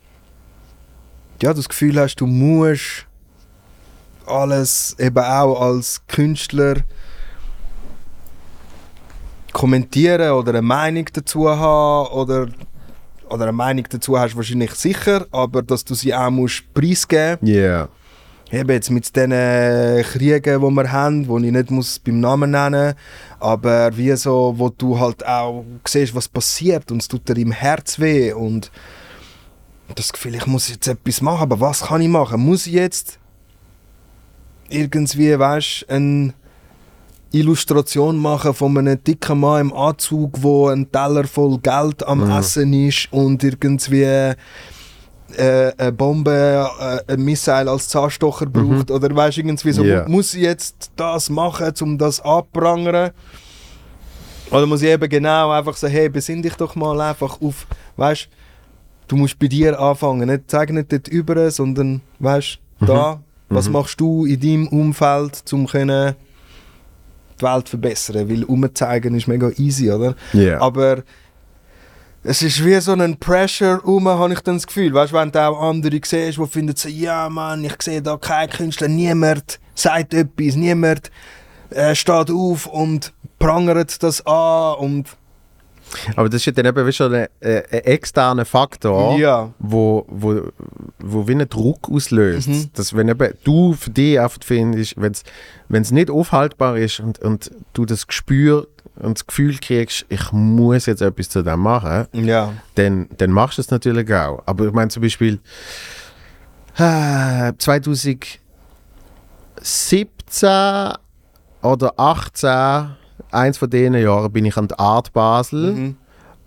ja, 1.42 1.54
das 1.54 1.68
Gefühl 1.68 2.00
hast, 2.00 2.18
du 2.18 2.28
musst 2.28 3.08
alles 4.32 4.96
eben 5.00 5.24
auch 5.24 5.62
als 5.62 6.02
Künstler 6.08 6.78
kommentieren 9.54 10.32
oder 10.32 10.52
eine 10.52 10.62
Meinung 10.62 11.06
dazu 11.14 11.50
haben 11.50 12.08
oder, 12.14 12.48
oder 13.30 13.44
eine 13.44 13.52
Meinung 13.52 13.86
dazu 13.90 14.18
hast 14.18 14.36
wahrscheinlich 14.36 14.72
sicher, 14.76 15.26
aber 15.32 15.62
dass 15.62 15.84
du 15.84 15.94
sie 15.94 16.14
auch 16.16 16.30
musst 16.30 16.74
preisgeben 16.74 17.46
Ja. 17.46 17.90
eben 18.52 18.70
jetzt 18.70 18.90
mit 18.90 19.14
den 19.16 20.04
Kriegen, 20.04 20.62
die 20.62 20.72
wir 20.76 20.92
haben, 20.92 21.24
die 21.28 21.48
ich 21.48 21.52
nicht 21.52 21.72
muss 21.72 22.00
beim 22.00 22.20
Namen 22.20 22.52
nennen 22.52 22.86
muss, 22.88 22.96
aber 23.40 23.96
wie 23.98 24.16
so, 24.16 24.54
wo 24.58 24.70
du 24.70 25.00
halt 25.00 25.26
auch 25.26 25.66
siehst, 25.86 26.16
was 26.16 26.28
passiert 26.30 26.92
und 26.92 27.02
es 27.02 27.08
tut 27.08 27.28
dir 27.28 27.38
im 27.38 27.52
Herz 27.52 28.00
weh 28.00 28.32
und 28.34 28.72
das 29.96 30.14
Gefühl, 30.14 30.36
ich 30.36 30.48
muss 30.48 30.70
jetzt 30.70 30.88
etwas 30.88 31.22
machen, 31.22 31.42
aber 31.42 31.60
was 31.60 31.82
kann 31.82 32.02
ich 32.02 32.08
machen? 32.08 32.40
Muss 32.40 32.66
ich 32.66 32.74
jetzt 32.74 33.20
irgendwie, 34.72 35.38
weißt 35.38 35.86
eine 35.90 36.34
Illustration 37.32 38.18
machen 38.18 38.54
von 38.54 38.78
einem 38.78 39.02
dicken 39.04 39.40
Mann 39.40 39.62
im 39.62 39.74
Anzug, 39.74 40.42
wo 40.42 40.68
ein 40.68 40.92
Teller 40.92 41.24
voll 41.26 41.58
Geld 41.60 42.06
am 42.06 42.26
Mhm. 42.26 42.32
Essen 42.32 42.74
ist 42.74 43.08
und 43.12 43.44
irgendwie 43.44 44.04
äh, 44.04 44.36
eine 45.78 45.92
Bombe, 45.94 46.70
äh, 47.08 47.14
ein 47.14 47.22
Missile 47.24 47.72
als 47.72 47.88
Zahnstocher 47.88 48.48
braucht 48.48 48.92
oder 48.92 49.16
weißt 49.16 49.38
irgendwie 49.38 49.72
so, 49.72 49.82
Mhm. 49.82 49.90
Ja. 49.90 50.06
muss 50.10 50.34
ich 50.34 50.42
jetzt 50.42 50.92
das 50.98 51.30
machen, 51.30 51.72
um 51.82 51.98
das 51.98 52.20
abprangern? 52.20 53.12
Oder 54.52 54.66
muss 54.66 54.82
ich 54.82 54.90
eben 54.90 55.08
genau 55.08 55.52
einfach 55.52 55.78
sagen, 55.78 55.94
hey, 55.94 56.10
besinn 56.10 56.42
dich 56.42 56.56
doch 56.56 56.76
mal 56.76 57.00
einfach 57.00 57.40
auf, 57.42 57.66
weißt 57.96 58.28
du 59.08 59.16
musst 59.16 59.40
bei 59.40 59.48
dir 59.48 59.80
anfangen, 59.80 60.28
nicht 60.28 60.44
zeig 60.52 60.70
nicht 60.72 60.92
dort 60.92 61.08
über, 61.08 61.50
sondern 61.50 62.02
weißt 62.20 62.60
da, 62.82 63.22
was 63.52 63.68
Mhm. 63.68 63.74
machst 63.74 64.00
du 64.00 64.26
in 64.26 64.40
deinem 64.40 64.68
Umfeld, 64.68 65.44
um 65.52 65.68
können 65.68 66.16
die 67.40 67.44
Welt 67.44 67.70
verbessern, 67.70 68.30
weil 68.30 68.44
umzeigen 68.44 69.16
ist 69.16 69.28
mega 69.28 69.50
easy, 69.58 69.92
oder? 69.92 70.16
Ja. 70.34 70.60
Aber 70.62 71.04
es 72.24 72.42
ist 72.44 72.64
wie 72.64 72.80
so 72.80 72.94
ein 72.94 73.18
Pressure 73.18 73.80
rum, 73.84 74.08
habe 74.08 74.34
ich 74.34 74.42
dann 74.42 74.56
das 74.56 74.68
Gefühl. 74.68 74.94
Weißt 74.94 75.12
du, 75.12 75.18
wenn 75.18 75.32
du 75.32 75.40
auch 75.42 75.62
andere 75.70 76.00
siehst, 76.06 76.38
die 76.38 76.48
finden 76.48 76.76
so, 76.76 76.88
ja 76.88 77.30
Mann, 77.30 77.64
ich 77.64 77.82
sehe 77.82 78.02
da 78.02 78.18
keinen 78.18 78.50
Künstler, 78.50 78.88
niemand 78.88 79.60
sagt 79.74 80.14
etwas, 80.14 80.56
niemand 80.56 81.10
äh, 81.72 81.96
steht 81.96 82.30
auf 82.30 82.68
und 82.68 83.12
prangert 83.40 84.04
das 84.04 84.26
an 84.28 84.76
und 84.76 85.08
Aber 86.16 86.30
das 86.30 86.42
ist 86.42 86.46
ja 86.46 86.52
dann 86.54 86.66
eben 86.66 86.86
wie 86.88 86.92
schon 86.94 87.14
ein, 87.14 87.28
äh, 87.42 87.64
ein 87.72 87.80
externer 87.86 88.46
Faktor, 88.46 89.18
Ja. 89.18 89.54
wo, 89.60 90.06
wo, 90.10 90.42
wo 91.00 91.28
wie 91.28 91.34
einen 91.34 91.50
Druck 91.50 91.90
auslöst. 91.92 92.48
Mhm. 92.48 92.70
Dass 92.74 92.96
wenn 92.96 93.10
eben 93.10 93.34
du 93.44 93.74
für 93.74 93.90
dich 93.90 94.20
einfach 94.20 94.40
findest, 94.44 94.96
wenn 94.98 95.82
es 95.82 95.92
nicht 95.92 96.10
aufhaltbar 96.10 96.78
ist 96.78 97.00
und, 97.00 97.20
und 97.20 97.52
du 97.74 97.86
das 97.86 98.08
Gespür 98.08 98.68
und 98.96 99.18
das 99.18 99.28
Gefühl 99.28 99.58
kriegst, 99.60 100.06
ich 100.10 100.32
muss 100.32 100.86
jetzt 100.86 101.02
etwas 101.02 101.30
zu 101.30 101.44
dem 101.44 101.60
machen, 101.62 102.08
ja, 102.14 102.54
dann, 102.76 103.08
dann 103.18 103.32
machst 103.32 103.58
du 103.58 103.62
es 103.62 103.72
natürlich 103.72 104.14
auch. 104.14 104.44
Aber 104.46 104.68
ich 104.68 104.74
meine 104.74 104.90
zum 104.90 105.02
Beispiel 105.02 105.40
äh, 106.78 107.52
2017 107.58 108.40
oder 111.62 111.94
18, 111.98 112.96
eins 113.32 113.58
von 113.58 113.70
diesen 113.70 113.94
Jahren, 113.96 114.32
bin 114.32 114.46
ich 114.46 114.58
an 114.58 114.68
der 114.68 114.80
Art 114.80 115.14
Basel 115.14 115.74
Mhm. 115.74 115.98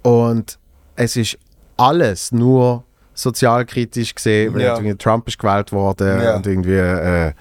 und 0.02 0.58
es 0.96 1.16
ist 1.16 1.38
alles 1.76 2.30
nur 2.32 2.84
sozialkritisch 3.14 4.14
gesehen, 4.14 4.54
weil 4.54 4.62
Ja. 4.62 4.74
irgendwie 4.74 4.96
Trump 4.96 5.28
ist 5.28 5.38
gewählt 5.38 5.70
worden 5.72 6.20
Ja. 6.22 6.36
und 6.36 6.46
irgendwie 6.46 6.72
äh, 6.74 7.32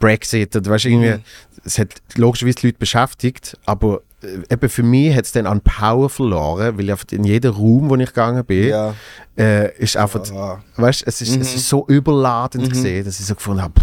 Brexit 0.00 0.54
und 0.56 0.68
weißt, 0.68 0.84
irgendwie, 0.86 1.10
Mhm. 1.12 1.22
es 1.64 1.78
hat 1.78 1.88
logischerweise 2.16 2.56
die 2.56 2.66
Leute 2.68 2.78
beschäftigt, 2.78 3.56
aber 3.64 4.00
äh, 4.22 4.52
eben 4.52 4.68
für 4.68 4.82
mich 4.82 5.14
hat 5.16 5.24
es 5.24 5.32
dann 5.32 5.46
an 5.46 5.60
Power 5.60 6.08
verloren, 6.08 6.76
weil 6.78 6.90
einfach 6.90 7.06
in 7.12 7.24
jedem 7.24 7.52
Raum, 7.54 7.88
wo 7.90 7.96
ich 7.96 8.06
gegangen 8.08 8.44
bin, 8.44 8.68
ja. 8.68 8.94
äh, 9.36 9.72
ist 9.78 9.96
einfach, 9.96 10.20
Ah. 10.32 10.60
weißt, 10.76 11.04
es 11.06 11.20
ist, 11.22 11.30
es 11.30 11.36
Mhm. 11.36 11.42
ist 11.42 11.68
so 11.68 11.84
überladend 11.88 12.64
Mhm. 12.64 12.68
gesehen, 12.70 13.04
dass 13.04 13.18
ich 13.20 13.26
so 13.26 13.34
gefunden 13.34 13.62
habe, 13.62 13.74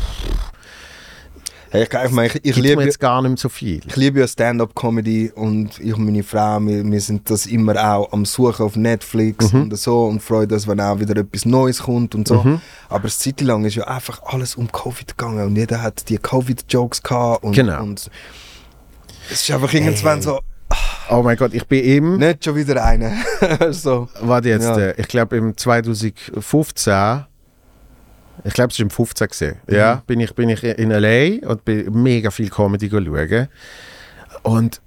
Hey, 1.71 1.83
ich, 1.83 1.89
ich, 1.93 2.11
meine, 2.11 2.27
ich, 2.29 2.39
ich 2.45 2.55
liebe 2.55 2.83
jetzt 2.83 2.99
gar 2.99 3.21
nicht 3.21 3.37
so 3.37 3.47
viel. 3.47 3.81
Ich 3.85 3.95
liebe 3.95 4.19
ja 4.19 4.27
Stand-up-Comedy 4.27 5.31
und 5.35 5.79
ich 5.79 5.93
und 5.93 6.03
meine 6.05 6.23
Frau, 6.23 6.59
wir, 6.61 6.83
wir 6.83 7.01
sind 7.01 7.29
das 7.29 7.45
immer 7.45 7.75
auch 7.77 8.11
am 8.11 8.25
Suchen 8.25 8.65
auf 8.65 8.75
Netflix 8.75 9.53
Mhm. 9.53 9.61
und 9.63 9.77
so 9.77 10.05
und 10.05 10.19
freuen 10.21 10.51
uns, 10.51 10.67
wenn 10.67 10.81
auch 10.81 10.99
wieder 10.99 11.15
etwas 11.17 11.45
Neues 11.45 11.83
kommt 11.83 12.15
und 12.15 12.27
so. 12.27 12.41
Mhm. 12.41 12.59
Aber 12.89 13.03
eine 13.03 13.11
Zeit 13.11 13.41
lang 13.41 13.65
ist 13.65 13.75
ja 13.75 13.83
einfach 13.87 14.19
alles 14.23 14.55
um 14.55 14.71
Covid 14.71 15.15
gegangen 15.15 15.45
und 15.45 15.55
jeder 15.55 15.81
hat 15.83 16.09
die 16.09 16.17
Covid-Jokes 16.17 17.03
gehabt 17.03 17.43
und, 17.43 17.53
Genau. 17.53 17.83
und 17.83 18.09
es 19.31 19.41
ist 19.43 19.51
einfach 19.51 19.71
irgendwann 19.73 20.21
so, 20.23 20.39
Oh 21.11 21.23
mein 21.23 21.37
Gott, 21.37 21.53
ich 21.55 21.65
bin 21.67 21.83
eben, 21.83 22.17
nicht 22.17 22.45
schon 22.45 22.55
wieder 22.55 22.83
eine. 22.85 23.13
so. 23.71 24.07
warte 24.21 24.49
jetzt, 24.49 24.63
Ja. 24.65 24.77
äh, 24.77 24.93
ich 24.97 25.07
glaube 25.07 25.37
im 25.37 25.57
2015, 25.57 27.25
ich 28.43 28.53
glaube 28.53 28.69
es 28.69 28.75
ist 28.75 28.79
im 28.81 28.89
15 28.89 29.27
gesehen, 29.27 29.55
ja, 29.69 29.95
Mhm. 29.95 30.01
bin 30.07 30.19
ich, 30.19 30.33
bin 30.35 30.49
ich 30.49 30.63
in 30.63 30.91
L.A. 30.91 31.47
und 31.49 31.65
bin 31.65 31.91
mega 32.03 32.31
viel 32.31 32.49
Comedy 32.49 32.89
schauen 32.89 33.47
und 34.43 34.81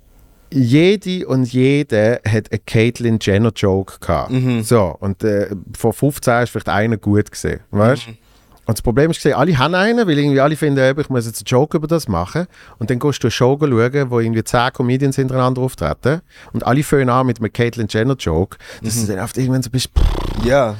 jede 0.50 1.26
und 1.26 1.50
jede 1.52 2.20
hat 2.28 2.50
eine 2.52 2.60
Caitlyn 2.66 3.18
Jenner 3.20 3.52
Joke 3.56 3.98
gehabt. 4.00 4.30
Mhm. 4.30 4.62
So, 4.62 4.94
und 5.00 5.24
äh, 5.24 5.48
vor 5.76 5.92
15 5.94 6.42
ist 6.42 6.50
vielleicht 6.50 6.68
einer 6.68 6.98
gut 6.98 7.30
gesehen, 7.30 7.60
weißt 7.70 8.08
Mhm. 8.08 8.18
Und 8.64 8.78
das 8.78 8.82
Problem 8.82 9.10
ist, 9.10 9.26
alle 9.26 9.58
haben 9.58 9.74
einen, 9.74 10.06
weil 10.06 10.16
irgendwie 10.16 10.38
alle 10.40 10.54
finden, 10.54 10.96
ich 11.00 11.08
muss 11.08 11.26
jetzt 11.26 11.40
einen 11.40 11.46
Joke 11.46 11.76
über 11.76 11.88
das 11.88 12.06
machen. 12.06 12.46
Und 12.78 12.90
dann 12.90 13.00
gehst 13.00 13.20
du 13.20 13.26
eine 13.26 13.32
Show 13.32 13.58
schauen, 13.60 14.10
wo 14.10 14.20
irgendwie 14.20 14.44
10 14.44 14.72
Comedians 14.72 15.16
hintereinander 15.16 15.60
auftreten. 15.62 16.20
Und 16.52 16.64
alle 16.64 16.84
fangen 16.84 17.08
an 17.10 17.26
mit 17.26 17.40
einem 17.40 17.52
Caitlyn 17.52 17.88
Jenner 17.90 18.14
Joke. 18.14 18.58
Dass 18.80 18.94
Mhm. 18.94 19.06
du 19.08 19.14
dann 19.16 19.24
oft 19.24 19.36
irgendwann 19.36 19.62
so 19.64 19.70
bist, 19.70 19.88
pff, 19.88 20.44
Ja, 20.46 20.76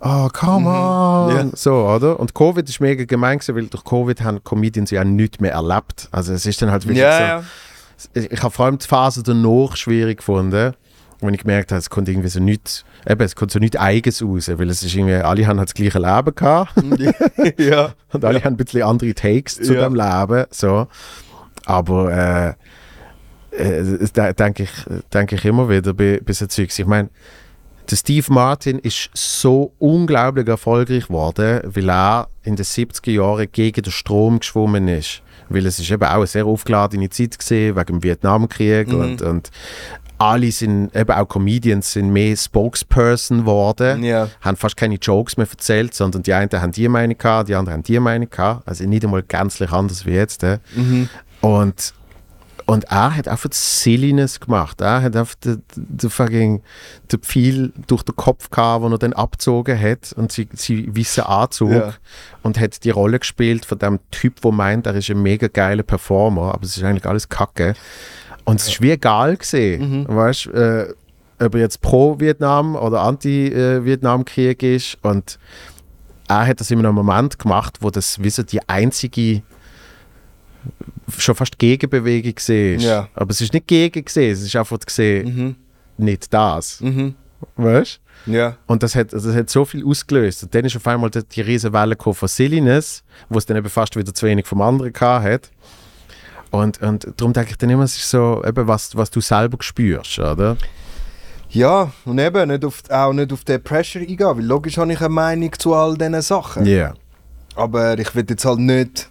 oh, 0.00 0.28
come 0.32 0.68
on. 0.68 1.36
Ja. 1.36 1.46
So, 1.54 1.86
oder? 1.86 2.18
Und 2.18 2.34
Covid 2.34 2.68
ist 2.68 2.80
mega 2.80 3.04
gemein 3.04 3.38
gewesen, 3.38 3.56
weil 3.56 3.66
durch 3.66 3.84
Covid 3.84 4.22
haben 4.22 4.42
Comedians 4.42 4.90
ja 4.90 5.04
nichts 5.04 5.40
mehr 5.40 5.52
erlebt. 5.52 6.08
Also 6.10 6.32
es 6.32 6.46
ist 6.46 6.60
dann 6.62 6.70
halt 6.70 6.84
wirklich 6.84 6.98
ja, 6.98 7.42
so, 7.96 8.18
ja. 8.18 8.24
ich, 8.24 8.32
ich 8.32 8.42
habe 8.42 8.52
vor 8.52 8.66
allem 8.66 8.78
die 8.78 8.86
Phase 8.86 9.22
danach 9.22 9.76
schwierig 9.76 10.18
gefunden, 10.18 10.74
wenn 11.20 11.34
ich 11.34 11.40
gemerkt 11.42 11.70
habe, 11.70 11.78
es 11.78 11.90
kommt 11.90 12.08
irgendwie 12.08 12.28
so 12.28 12.40
nichts, 12.40 12.84
eben, 13.06 13.20
es 13.20 13.36
kommt 13.36 13.50
so 13.50 13.58
nichts 13.58 13.76
Eigens 13.76 14.22
raus, 14.22 14.50
weil 14.54 14.70
es 14.70 14.82
ist 14.82 14.94
irgendwie, 14.94 15.16
alle 15.16 15.46
haben 15.46 15.58
halt 15.58 15.68
das 15.68 15.74
gleiche 15.74 15.98
Leben 15.98 16.34
gehabt 16.34 16.72
ja. 17.58 17.92
und 18.12 18.24
alle 18.24 18.42
haben 18.42 18.54
ein 18.54 18.56
bisschen 18.56 18.82
andere 18.82 19.14
Takes 19.14 19.56
zu 19.56 19.74
Ja. 19.74 19.88
dem 19.88 19.94
Leben, 19.94 20.46
so. 20.50 20.86
Aber 21.66 22.10
äh, 22.10 22.54
äh, 23.56 24.34
denke 24.34 24.62
ich, 24.62 24.70
denke 25.12 25.34
ich 25.34 25.44
immer 25.44 25.68
wieder 25.68 25.92
bei, 25.92 26.20
bei 26.24 26.32
so 26.32 26.46
Zeugs. 26.46 26.78
Ich 26.78 26.86
meine, 26.86 27.10
der 27.90 27.96
Steve 27.96 28.32
Martin 28.32 28.78
ist 28.78 29.10
so 29.14 29.72
unglaublich 29.78 30.46
erfolgreich 30.48 31.06
geworden, 31.08 31.60
weil 31.64 31.90
er 31.90 32.28
in 32.42 32.56
den 32.56 32.64
70er 32.64 33.10
Jahren 33.10 33.48
gegen 33.52 33.82
den 33.82 33.92
Strom 33.92 34.38
geschwommen 34.40 34.88
ist. 34.88 35.22
Weil 35.48 35.66
es 35.66 35.78
ist 35.78 35.90
eben 35.90 36.04
auch 36.04 36.08
eine 36.16 36.26
sehr 36.26 36.46
aufgeladene 36.46 37.10
Zeit 37.10 37.38
gesehen 37.38 37.76
wegen 37.76 37.86
dem 37.86 38.02
Vietnamkrieg 38.02 38.88
Mhm. 38.88 39.00
und, 39.00 39.22
und 39.22 39.50
alle 40.18 40.52
sind, 40.52 40.94
eben 40.94 41.10
auch 41.12 41.26
Comedians, 41.26 41.92
sind 41.92 42.10
mehr 42.12 42.36
Spokesperson 42.36 43.38
geworden 43.38 44.04
Ja. 44.04 44.28
haben 44.42 44.56
fast 44.56 44.76
keine 44.76 44.96
Jokes 44.96 45.36
mehr 45.38 45.46
erzählt, 45.50 45.94
sondern 45.94 46.22
die 46.22 46.32
einen 46.34 46.50
haben 46.52 46.72
die 46.72 46.88
Meinung 46.88 47.16
gehabt, 47.16 47.48
die 47.48 47.54
anderen 47.54 47.78
haben 47.78 47.82
die 47.84 47.98
Meinung 47.98 48.28
gehabt. 48.28 48.68
Also 48.68 48.84
nicht 48.84 49.02
einmal 49.04 49.22
gänzlich 49.22 49.70
anders 49.72 50.04
wie 50.06 50.10
jetzt. 50.12 50.42
äh. 50.42 50.58
Mhm. 50.76 51.08
Und, 51.40 51.94
und 52.70 52.84
er 52.84 53.16
hat 53.16 53.26
einfach 53.26 53.48
das 53.48 53.82
Silliness 53.82 54.38
gemacht. 54.38 54.80
Er 54.80 55.02
hat 55.02 55.16
einfach 55.16 55.34
den, 55.34 55.60
den, 55.74 56.08
fucking, 56.08 56.62
den 57.10 57.18
Pfeil 57.18 57.72
durch 57.88 58.04
den 58.04 58.14
Kopf 58.14 58.48
gehabt, 58.48 58.84
den 58.84 58.92
er 58.92 58.98
dann 58.98 59.12
abgezogen 59.12 59.76
hat 59.76 60.12
und 60.12 60.30
sie, 60.30 60.48
sie 60.54 60.86
weißen 60.96 61.24
Anzug 61.24 61.72
Ja. 61.72 61.94
und 62.44 62.60
hat 62.60 62.84
die 62.84 62.90
Rolle 62.90 63.18
gespielt 63.18 63.64
von 63.64 63.78
dem 63.80 63.98
Typ, 64.12 64.40
der 64.40 64.52
meint, 64.52 64.86
er 64.86 64.94
ist 64.94 65.10
ein 65.10 65.20
mega 65.20 65.48
geiler 65.48 65.82
Performer, 65.82 66.54
aber 66.54 66.62
es 66.62 66.76
ist 66.76 66.84
eigentlich 66.84 67.06
alles 67.06 67.28
Kacke. 67.28 67.74
Und 68.44 68.60
es 68.60 68.68
ist 68.68 68.80
wie 68.80 68.92
egal 68.92 69.36
gesehen, 69.36 70.06
weißt 70.08 70.46
äh, 70.46 70.94
ob 71.40 71.54
er 71.54 71.60
jetzt 71.60 71.80
pro 71.80 72.20
Vietnam 72.20 72.76
oder 72.76 73.00
anti-Vietnamkrieg 73.02 74.62
ist. 74.62 74.96
Und 75.02 75.38
er 76.28 76.46
hat 76.46 76.60
das 76.60 76.70
in 76.70 76.78
einem 76.78 76.94
Moment 76.94 77.38
gemacht, 77.38 77.78
wo 77.80 77.90
das 77.90 78.22
wie 78.22 78.30
so 78.30 78.42
die 78.44 78.60
einzige 78.68 79.42
schon 81.18 81.34
fast 81.34 81.58
Gegenbewegung 81.58 82.34
gesehen 82.34 82.76
ist. 82.78 82.84
Ja. 82.84 83.08
Aber 83.14 83.30
es 83.30 83.40
ist 83.40 83.52
nicht 83.52 83.66
gegen 83.66 84.04
gesehen, 84.04 84.32
es 84.32 84.42
ist 84.42 84.54
einfach 84.56 84.78
gesehen, 84.78 85.34
Mhm. 85.36 86.04
nicht 86.04 86.32
das. 86.32 86.80
Mhm. 86.80 87.14
Weißt 87.56 88.00
Ja. 88.26 88.56
und 88.66 88.82
das 88.82 88.94
hat, 88.94 89.12
das 89.12 89.24
hat 89.26 89.48
so 89.50 89.64
viel 89.64 89.84
ausgelöst. 89.84 90.42
Und 90.44 90.54
dann 90.54 90.64
ist 90.64 90.76
auf 90.76 90.86
einmal 90.86 91.10
die, 91.10 91.24
die 91.24 91.40
riesen 91.40 91.72
Welle 91.72 91.96
von 91.98 92.28
Silliness, 92.28 93.02
wo 93.28 93.38
es 93.38 93.46
dann 93.46 93.56
eben 93.56 93.68
fast 93.70 93.96
wieder 93.96 94.12
zu 94.14 94.26
wenig 94.26 94.46
vom 94.46 94.60
anderen 94.60 94.92
gehabt 94.92 95.24
hat. 95.24 95.50
Und, 96.50 96.82
und 96.82 97.06
darum 97.16 97.32
denke 97.32 97.50
ich 97.52 97.58
dann 97.58 97.70
immer, 97.70 97.84
es 97.84 97.96
ist 97.96 98.10
so, 98.10 98.42
eben 98.46 98.66
was, 98.66 98.96
was 98.96 99.10
du 99.10 99.20
selber 99.20 99.56
spürst, 99.60 100.18
oder? 100.18 100.56
Ja, 101.50 101.92
und 102.04 102.18
eben 102.18 102.48
nicht 102.48 102.64
auf, 102.64 102.82
auch 102.90 103.12
nicht 103.12 103.32
auf 103.32 103.44
den 103.44 103.62
Pressure 103.62 104.02
eingehen, 104.02 104.18
weil 104.36 104.44
logisch 104.44 104.76
habe 104.78 104.92
ich 104.92 105.00
eine 105.00 105.08
Meinung 105.08 105.52
zu 105.58 105.74
all 105.74 105.96
diesen 105.96 106.20
Sachen. 106.22 106.66
Ja. 106.66 106.94
Aber 107.56 107.98
ich 107.98 108.14
will 108.14 108.24
jetzt 108.28 108.44
halt 108.44 108.58
nicht, 108.60 109.08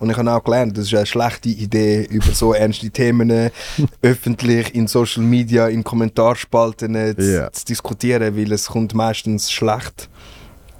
und 0.00 0.10
ich 0.10 0.16
habe 0.16 0.32
auch 0.32 0.42
gelernt, 0.42 0.76
das 0.76 0.86
ist 0.86 0.94
eine 0.94 1.06
schlechte 1.06 1.48
Idee, 1.50 2.02
über 2.10 2.32
so 2.32 2.52
ernste 2.54 2.90
Themen 2.90 3.50
öffentlich 4.02 4.74
in 4.74 4.88
Social 4.88 5.22
Media, 5.22 5.68
in 5.68 5.84
Kommentarspalten 5.84 6.94
äh, 6.96 7.14
zu, 7.16 7.22
Ja. 7.34 7.52
zu 7.52 7.64
diskutieren, 7.66 8.36
weil 8.36 8.50
es 8.52 8.66
kommt 8.66 8.94
meistens 8.94 9.52
schlecht 9.52 10.08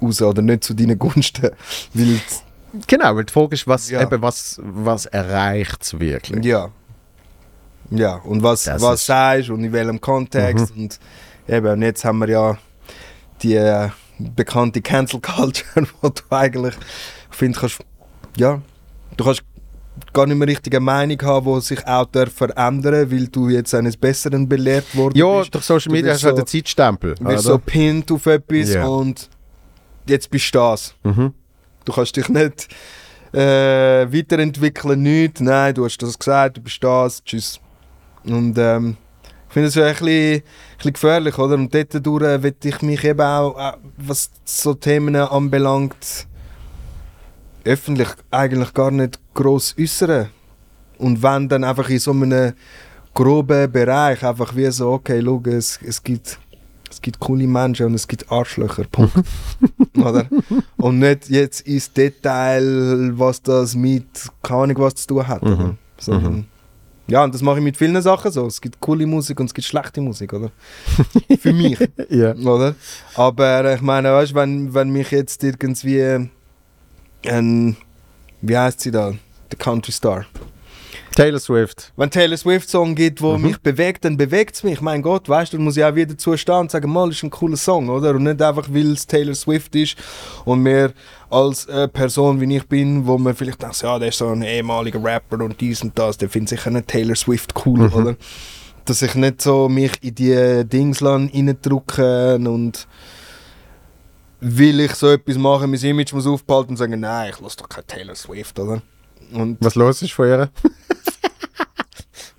raus 0.01 0.21
oder 0.21 0.41
nicht 0.41 0.63
zu 0.63 0.73
deinen 0.73 0.97
Gunsten. 0.99 1.51
Weil 1.93 2.19
Genau, 2.87 3.13
weil 3.17 3.25
die 3.25 3.33
Frage 3.33 3.53
ist, 3.55 3.67
was, 3.67 3.89
Ja. 3.89 4.01
eben, 4.01 4.21
was, 4.21 4.59
was 4.63 5.05
erreicht 5.05 5.81
es 5.81 5.99
wirklich? 5.99 6.45
Ja. 6.45 6.69
Ja, 7.89 8.15
und 8.15 8.41
was, 8.43 8.63
Das 8.63 8.81
was 8.81 9.01
ist- 9.01 9.05
sagst 9.07 9.49
und 9.49 9.61
in 9.63 9.73
welchem 9.73 9.99
Kontext. 9.99 10.71
Und 10.75 10.97
eben, 11.49 11.67
und 11.67 11.81
jetzt 11.81 12.05
haben 12.05 12.19
wir 12.19 12.29
ja 12.29 12.57
die 13.43 13.55
äh, 13.55 13.89
bekannte 14.19 14.81
Cancel 14.81 15.19
Culture, 15.19 15.85
wo 16.01 16.07
du 16.09 16.21
eigentlich 16.29 16.75
findest, 17.29 17.59
kannst, 17.61 17.79
ja, 18.37 18.61
du 19.17 19.23
kannst 19.23 19.43
gar 20.13 20.25
nicht 20.25 20.37
mehr 20.37 20.47
richtig 20.47 20.73
eine 20.73 20.79
Meinung 20.81 21.21
haben, 21.23 21.53
die 21.53 21.61
sich 21.61 21.85
auch 21.87 22.05
darf 22.05 22.31
verändern 22.33 23.11
weil 23.11 23.27
du 23.27 23.49
jetzt 23.49 23.73
eines 23.75 23.97
Besseren 23.97 24.47
belehrt 24.47 24.95
worden 24.95 25.17
Ja, 25.17 25.39
bist. 25.39 25.53
durch 25.53 25.63
Social 25.65 25.91
Media 25.91 26.13
hast 26.13 26.23
du 26.23 26.27
halt 26.27 26.37
so- 26.37 26.43
den 26.43 26.47
Zeitstempel. 26.47 27.15
Du 27.15 27.23
bist 27.25 27.43
so 27.43 27.57
pinned 27.57 28.11
auf 28.11 28.25
etwas 28.25 28.73
Ja. 28.73 28.85
und 28.85 29.29
jetzt 30.07 30.29
bist 30.29 30.53
du 30.55 30.59
das. 30.59 30.95
Mhm. 31.03 31.33
Du 31.85 31.93
kannst 31.93 32.15
dich 32.15 32.29
nicht 32.29 32.67
äh, 33.33 34.11
weiterentwickeln, 34.11 35.01
nichts. 35.01 35.39
Nein, 35.39 35.73
du 35.73 35.85
hast 35.85 35.97
das 35.99 36.17
gesagt, 36.19 36.57
du 36.57 36.61
bist 36.61 36.83
das, 36.83 37.23
tschüss. 37.23 37.59
Und 38.25 38.57
ähm, 38.57 38.97
ich 39.47 39.53
finde 39.53 39.67
es 39.69 39.75
ja 39.75 39.85
ein 39.85 39.91
bisschen, 39.93 40.07
ein 40.35 40.43
bisschen 40.77 40.93
gefährlich, 40.93 41.37
oder? 41.37 41.55
Und 41.55 41.73
dort 41.73 42.05
durch 42.05 42.43
will 42.43 42.55
ich 42.63 42.81
mich 42.81 43.03
eben 43.05 43.21
auch, 43.21 43.57
äh, 43.57 43.77
was 43.97 44.31
so 44.43 44.73
Themen 44.73 45.15
anbelangt, 45.15 46.27
öffentlich 47.65 48.09
eigentlich 48.31 48.73
gar 48.73 48.91
nicht 48.91 49.19
gross 49.33 49.75
äußern. 49.79 50.29
Und 50.97 51.23
wenn 51.23 51.49
dann 51.49 51.63
einfach 51.63 51.89
in 51.89 51.99
so 51.99 52.11
einem 52.11 52.53
groben 53.13 53.71
Bereich 53.71 54.23
einfach 54.23 54.55
wie 54.55 54.69
so, 54.71 54.91
okay, 54.91 55.21
schau, 55.23 55.41
es, 55.45 55.79
es 55.85 56.01
gibt 56.03 56.39
es 56.89 57.01
gibt 57.01 57.19
coole 57.21 57.47
Menschen 57.47 57.85
und 57.85 57.93
es 57.93 58.05
gibt 58.05 58.29
Arschlöcher, 58.29 58.83
Punkt. 58.91 59.13
Oder? 59.97 60.27
Und 60.75 60.99
nicht 60.99 61.29
jetzt 61.29 61.61
ins 61.61 61.91
Detail, 61.93 63.17
was 63.17 63.41
das 63.41 63.75
mit, 63.75 64.05
keine 64.43 64.63
Ahnung, 64.63 64.77
was 64.79 64.95
zu 64.95 65.07
tun 65.07 65.25
hat. 65.27 65.41
Mhm. 65.41 65.77
Sondern, 65.97 66.47
Ja, 67.07 67.23
und 67.23 67.33
das 67.33 67.41
mache 67.41 67.59
ich 67.59 67.63
mit 67.63 67.77
vielen 67.77 68.01
Sachen 68.01 68.29
so. 68.31 68.45
Es 68.45 68.59
gibt 68.59 68.79
coole 68.81 69.05
Musik 69.05 69.39
und 69.39 69.45
es 69.45 69.53
gibt 69.53 69.65
schlechte 69.67 70.01
Musik, 70.01 70.33
oder? 70.33 70.51
Für 71.39 71.53
mich, 71.53 71.79
Ja. 72.09 72.35
oder? 72.35 72.75
Aber 73.15 73.73
ich 73.73 73.81
meine, 73.81 74.11
weißt, 74.11 74.35
wenn, 74.35 74.73
wenn 74.73 74.89
mich 74.89 75.11
jetzt 75.11 75.43
irgendwie 75.45 76.29
ein, 77.25 77.75
wie 78.41 78.57
heißt 78.57 78.79
sie 78.81 78.91
da? 78.91 79.13
Der 79.51 79.57
Country 79.57 79.91
Star. 79.91 80.25
Taylor 81.15 81.39
Swift. 81.39 81.91
Wenn 81.97 82.09
Taylor 82.09 82.37
Swift 82.37 82.69
Song 82.69 82.95
gibt, 82.95 83.21
wo 83.21 83.37
Mhm. 83.37 83.47
mich 83.47 83.57
bewegt, 83.57 84.05
dann 84.05 84.15
bewegt 84.15 84.55
es 84.55 84.63
mich. 84.63 84.79
Mein 84.79 85.01
Gott, 85.01 85.27
weißt 85.27 85.51
du, 85.51 85.57
dann 85.57 85.65
muss 85.65 85.75
ich 85.75 85.83
auch 85.83 85.93
wieder 85.93 86.17
zustehen 86.17 86.55
und 86.59 86.71
sagen, 86.71 86.89
mal, 86.89 87.09
ist 87.11 87.21
ein 87.21 87.29
cooler 87.29 87.57
Song, 87.57 87.89
oder? 87.89 88.11
Und 88.11 88.23
nicht 88.23 88.41
einfach, 88.41 88.67
weil 88.69 88.93
es 88.93 89.05
Taylor 89.05 89.35
Swift 89.35 89.75
ist 89.75 89.97
und 90.45 90.61
mir 90.63 90.93
als 91.29 91.65
äh, 91.65 91.89
Person, 91.89 92.39
wie 92.39 92.55
ich 92.55 92.65
bin, 92.65 93.05
wo 93.05 93.17
man 93.17 93.35
vielleicht 93.35 93.61
denkt, 93.61 93.81
ja, 93.81 93.99
der 93.99 94.07
ist 94.07 94.19
so 94.19 94.29
ein 94.29 94.41
ehemaliger 94.41 95.03
Rapper 95.03 95.43
und 95.43 95.59
dies 95.59 95.81
und 95.81 95.99
das, 95.99 96.17
der 96.17 96.29
findet 96.29 96.49
sicher 96.49 96.69
nicht 96.71 96.87
Taylor 96.87 97.15
Swift 97.15 97.53
cool, 97.65 97.79
Mhm. 97.89 97.93
oder? 97.93 98.15
Dass 98.85 99.01
ich 99.01 99.13
nicht 99.15 99.41
so 99.41 99.67
mich 99.67 99.91
in 100.01 100.15
die 100.15 100.63
Dings 100.65 101.03
reindrücke 101.03 102.35
und 102.35 102.87
will 104.41 104.79
ich 104.81 104.93
so 104.95 105.09
etwas 105.09 105.37
machen, 105.37 105.71
mein 105.71 105.79
Image 105.79 106.13
muss 106.13 106.27
aufbehalten 106.27 106.71
und 106.71 106.77
sagen, 106.77 106.99
nein, 106.99 107.31
ich 107.33 107.39
lasse 107.39 107.57
doch 107.57 107.69
kein 107.69 107.85
Taylor 107.87 108.15
Swift, 108.15 108.57
oder? 108.59 108.81
Und 109.33 109.57
Was 109.61 109.75
los 109.75 110.01
ist 110.01 110.11
von 110.13 110.27
ihr? 110.27 110.49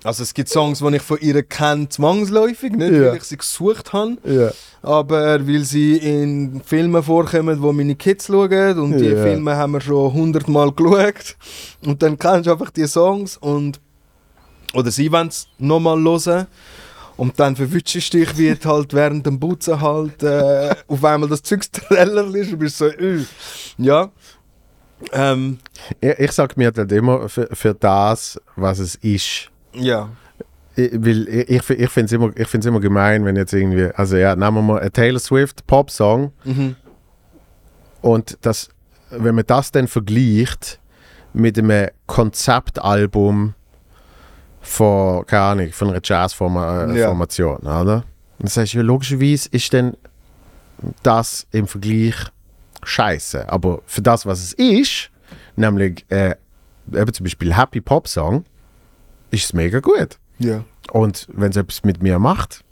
Also 0.05 0.23
es 0.23 0.33
gibt 0.33 0.49
Songs, 0.49 0.79
die 0.79 0.95
ich 0.97 1.01
von 1.01 1.17
ihr 1.21 1.41
kenne, 1.43 1.87
zwangsläufig, 1.87 2.73
nicht 2.73 2.91
Ja. 2.91 3.11
weil 3.11 3.15
ich 3.15 3.23
sie 3.23 3.37
gesucht 3.37 3.93
habe, 3.93 4.17
Ja. 4.25 4.51
aber 4.81 5.47
weil 5.47 5.63
sie 5.63 5.95
in 5.95 6.61
Filmen 6.65 7.01
vorkommen, 7.01 7.61
wo 7.61 7.71
meine 7.71 7.95
Kids 7.95 8.27
schauen 8.27 8.79
und 8.79 8.97
die 8.97 9.05
Ja. 9.05 9.23
Filme 9.23 9.55
haben 9.55 9.71
wir 9.71 9.79
schon 9.79 10.11
hundertmal 10.11 10.73
geschaut 10.73 11.37
und 11.85 12.03
dann 12.03 12.19
kennst 12.19 12.47
du 12.47 12.51
einfach 12.51 12.69
die 12.71 12.85
Songs 12.85 13.37
und 13.37 13.79
oder 14.73 14.91
sie 14.91 15.09
wollen 15.09 15.29
es 15.29 15.47
nochmal 15.57 15.97
hören 16.03 16.47
und 17.17 17.39
dann 17.39 17.55
verwutschst 17.55 18.13
du 18.13 18.19
dich, 18.19 18.37
wie 18.37 18.55
halt 18.65 18.93
während 18.93 19.25
dem 19.25 19.39
Putzen 19.39 19.79
halt 19.79 20.23
äh, 20.23 20.75
auf 20.87 21.03
einmal 21.03 21.29
das 21.29 21.43
Zeug 21.43 21.61
Treller 21.71 22.33
ist 22.35 22.53
und 22.53 22.59
bist 22.59 22.77
so, 22.77 22.87
äh. 22.87 23.25
ja. 23.77 24.09
Ähm, 25.11 25.59
Ich, 25.99 26.19
ich 26.19 26.31
sage 26.31 26.53
mir 26.57 26.71
halt 26.75 26.91
immer, 26.91 27.27
für, 27.29 27.47
für 27.51 27.73
das, 27.73 28.39
was 28.55 28.79
es 28.79 28.95
ist, 28.95 29.49
ja. 29.73 30.09
ich, 30.75 30.91
weil 30.93 31.27
ich, 31.27 31.69
ich, 31.69 31.89
finde 31.89 32.05
es 32.05 32.11
immer, 32.11 32.31
ich 32.35 32.53
immer 32.65 32.79
gemein, 32.79 33.25
wenn 33.25 33.35
jetzt 33.35 33.53
irgendwie, 33.53 33.89
also 33.95 34.15
ja, 34.15 34.35
nehmen 34.35 34.55
wir 34.55 34.61
mal 34.61 34.79
einen 34.79 34.93
Taylor 34.93 35.19
Swift 35.19 35.67
Pop-Song 35.67 36.31
Mhm. 36.45 36.75
und 38.01 38.37
das, 38.41 38.69
wenn 39.09 39.35
man 39.35 39.45
das 39.45 39.71
dann 39.71 39.87
vergleicht 39.87 40.79
mit 41.33 41.57
einem 41.57 41.89
Konzeptalbum 42.07 43.55
von, 44.63 45.25
keine 45.27 45.43
Ahnung, 45.43 45.71
von 45.71 45.89
einer 45.89 45.99
Jazzformation, 46.03 46.95
Ja. 46.95 47.07
Formation, 47.07 47.57
oder? 47.57 47.95
Und 48.39 48.47
das 48.49 48.57
heißt, 48.57 48.73
ja, 48.73 48.81
logischerweise 48.81 49.47
ist 49.51 49.73
dann 49.73 49.95
das 51.03 51.45
im 51.51 51.67
Vergleich 51.67 52.15
scheiße. 52.83 53.47
Aber 53.49 53.81
für 53.85 54.01
das, 54.01 54.25
was 54.25 54.41
es 54.41 54.53
ist, 54.53 55.09
nämlich 55.55 56.05
äh, 56.09 56.35
eben 56.91 57.13
zum 57.13 57.23
Beispiel 57.25 57.55
Happy 57.55 57.79
Pop 57.81 58.07
Song, 58.07 58.43
ist 59.31 59.45
es 59.45 59.53
mega 59.53 59.79
gut. 59.79 60.17
Ja. 60.39 60.63
Und 60.91 61.27
wenn 61.31 61.51
es 61.51 61.57
etwas 61.57 61.83
mit 61.83 62.01
mir 62.03 62.19
macht, 62.19 62.63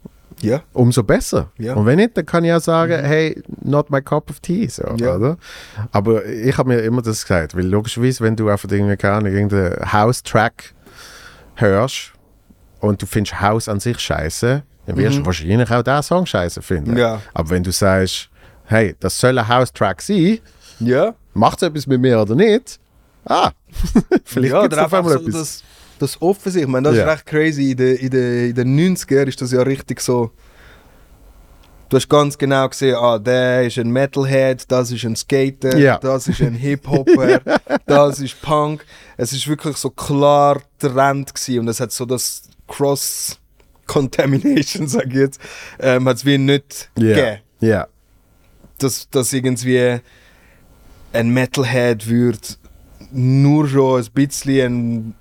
Ja. 0.41 0.61
umso 0.73 1.03
besser. 1.03 1.51
Ja. 1.57 1.73
Mhm. 1.73 1.79
Und 1.81 1.85
wenn 1.85 1.95
nicht, 1.97 2.17
dann 2.17 2.25
kann 2.25 2.43
ich 2.43 2.51
auch 2.51 2.59
sagen, 2.59 3.03
hey, 3.05 3.41
not 3.63 3.89
my 3.89 4.01
cup 4.01 4.29
of 4.29 4.39
tea. 4.39 4.67
So, 4.67 4.83
Ja. 4.97 5.15
oder? 5.15 5.37
Aber 5.91 6.25
ich 6.25 6.57
habe 6.57 6.69
mir 6.69 6.79
immer 6.81 7.01
das 7.01 7.21
gesagt, 7.21 7.55
weil 7.55 7.65
logischerweise, 7.65 8.23
wenn 8.23 8.35
du 8.35 8.49
einfach 8.49 8.69
irgendwie, 8.69 8.97
keine 8.97 9.15
Ahnung, 9.17 9.33
irgendeinen 9.33 9.93
House-Track 9.93 10.73
hörst 11.55 12.13
und 12.79 13.01
du 13.01 13.05
findest 13.05 13.39
House 13.41 13.67
an 13.69 13.79
sich 13.79 13.99
scheiße, 13.99 14.63
dann 14.87 14.97
wirst 14.97 15.17
du 15.19 15.25
wahrscheinlich 15.25 15.69
auch 15.71 15.83
diesen 15.83 16.03
Song 16.03 16.25
scheiße 16.25 16.61
finden. 16.61 16.91
Mhm. 16.91 16.97
Ja. 16.97 17.21
Aber 17.33 17.49
wenn 17.51 17.63
du 17.63 17.71
sagst, 17.71 18.29
hey, 18.65 18.95
das 18.99 19.19
soll 19.19 19.37
ein 19.37 19.47
House-Track 19.47 20.01
sein, 20.01 20.39
Ja. 20.79 21.13
macht 21.33 21.61
es 21.61 21.67
etwas 21.67 21.87
mit 21.87 22.01
mir 22.01 22.19
oder 22.21 22.35
nicht? 22.35 22.79
Ah, 23.25 23.51
vielleicht 24.25 24.53
ja, 24.53 24.65
es 24.65 24.77
auf 24.77 24.93
einmal 24.93 25.13
so 25.13 25.19
etwas. 25.19 25.33
das, 25.33 25.63
das 25.99 26.21
offen 26.21 26.51
sich. 26.51 26.63
Ich 26.63 26.67
meine, 26.67 26.89
das 26.89 26.97
Ja. 26.97 27.03
ist 27.03 27.09
recht 27.11 27.25
crazy. 27.27 27.71
In 27.71 27.77
den, 27.77 27.95
in, 27.97 28.09
den, 28.09 28.49
in 28.49 28.55
den 28.55 28.95
90er 28.97 29.27
ist 29.27 29.39
das 29.41 29.51
ja 29.51 29.61
richtig 29.61 30.01
so. 30.01 30.31
Du 31.91 31.97
hast 31.97 32.07
ganz 32.07 32.37
genau 32.37 32.69
gesehen, 32.69 32.95
ah, 32.95 33.19
der 33.19 33.65
ist 33.67 33.77
ein 33.77 33.91
Metalhead, 33.91 34.63
das 34.71 34.91
ist 34.93 35.03
ein 35.03 35.17
Skater, 35.17 35.77
Ja. 35.77 35.97
das 35.97 36.25
ist 36.29 36.39
ein 36.41 36.53
Hip-Hopper, 36.53 37.41
das 37.85 38.21
ist 38.21 38.41
Punk. 38.41 38.85
Es 39.17 39.33
ist 39.33 39.45
wirklich 39.45 39.75
so 39.75 39.89
klar 39.89 40.61
Trend 40.79 41.35
gewesen 41.35 41.59
und 41.59 41.67
es 41.67 41.81
hat 41.81 41.91
so 41.91 42.05
das 42.05 42.43
Cross-Contamination, 42.69 44.87
sag 44.93 45.07
ich 45.07 45.15
jetzt, 45.15 45.41
ähm, 45.81 46.07
hat 46.07 46.15
es 46.15 46.23
wie 46.25 46.37
nicht 46.37 46.89
Ja. 46.97 47.13
gegeben 47.15 47.39
Ja. 47.59 47.87
dass, 48.77 49.09
dass 49.09 49.33
irgendwie 49.33 49.99
ein 51.11 51.29
Metalhead 51.33 52.07
würde 52.07 52.39
nur 53.11 53.67
schon 53.67 54.01
ein 54.01 54.07
bisschen 54.13 55.13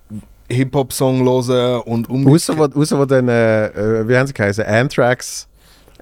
Hip-Hop-Song 0.48 1.24
hören 1.24 1.80
und 1.82 2.08
Außer 2.28 2.56
wo, 2.56 2.68
wo 2.72 3.04
dann, 3.06 3.28
äh, 3.28 3.66
äh, 3.66 4.08
wie 4.08 4.16
haben 4.16 4.28
sie 4.28 4.34
geheißen? 4.34 4.64
Anthrax. 4.64 5.48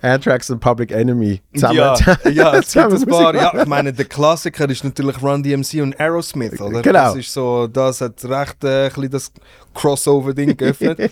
Anthrax 0.03 0.51
und 0.51 0.61
Public 0.61 0.93
Enemy. 0.93 1.41
Zusammen, 1.55 1.77
ja, 1.77 1.95
ja, 2.31 2.55
es 2.55 2.73
gibt 2.73 2.93
ein 2.93 3.07
paar. 3.07 3.35
Ja, 3.35 3.63
ich 3.63 3.67
meine, 3.67 3.93
der 3.93 4.05
Klassiker 4.05 4.69
ist 4.69 4.85
natürlich 4.85 5.21
Run 5.23 5.43
DMC 5.43 5.83
und 5.83 5.99
Aerosmith, 5.99 6.61
oder? 6.61 6.83
Genau. 6.83 6.99
Das 6.99 7.17
ist 7.17 7.33
so, 7.33 7.67
das 7.67 8.01
hat 8.01 8.25
recht 8.25 8.63
äh, 8.65 8.85
ein 8.85 8.93
bisschen 8.93 9.11
das 9.11 9.33
Crossover-Ding 9.75 10.57
geöffnet. 10.57 10.99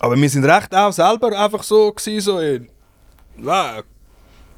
Aber 0.00 0.16
wir 0.16 0.28
sind 0.28 0.44
recht 0.44 0.74
auch 0.74 0.92
selber 0.92 1.38
einfach 1.38 1.62
so 1.62 1.92
gewesen, 1.92 2.20
so, 2.20 2.40
ja, 2.40 3.82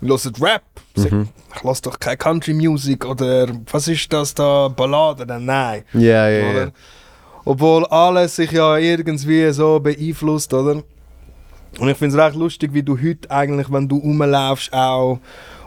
wir 0.01 0.19
hören 0.19 0.33
Rap. 0.41 0.63
Mhm. 0.97 1.29
Ich 1.55 1.63
lasse 1.63 1.83
doch 1.83 1.99
keine 1.99 2.17
Country 2.17 2.55
Music 2.55 3.05
oder 3.05 3.49
was 3.71 3.89
ist 3.89 4.13
das 4.13 4.35
da, 4.35 4.69
Ballade? 4.69 5.27
Dann 5.27 5.45
Nein. 5.45 5.85
Ja, 5.93 6.29
ja, 6.29 6.53
ja. 6.53 6.69
Obwohl 7.45 7.85
alles 7.87 8.37
sich 8.37 8.53
ja 8.53 8.77
irgendwie 8.79 9.53
so 9.53 9.79
beeinflusst, 9.81 10.53
oder? 10.55 10.83
Und 11.79 11.89
ich 11.89 11.97
finde 11.97 12.17
es 12.17 12.23
recht 12.23 12.37
lustig, 12.37 12.73
wie 12.73 12.83
du 12.83 12.97
heute 13.01 13.31
eigentlich, 13.31 13.71
wenn 13.73 13.89
du 13.89 13.97
rumlaufst, 13.97 14.73
auch 14.73 15.19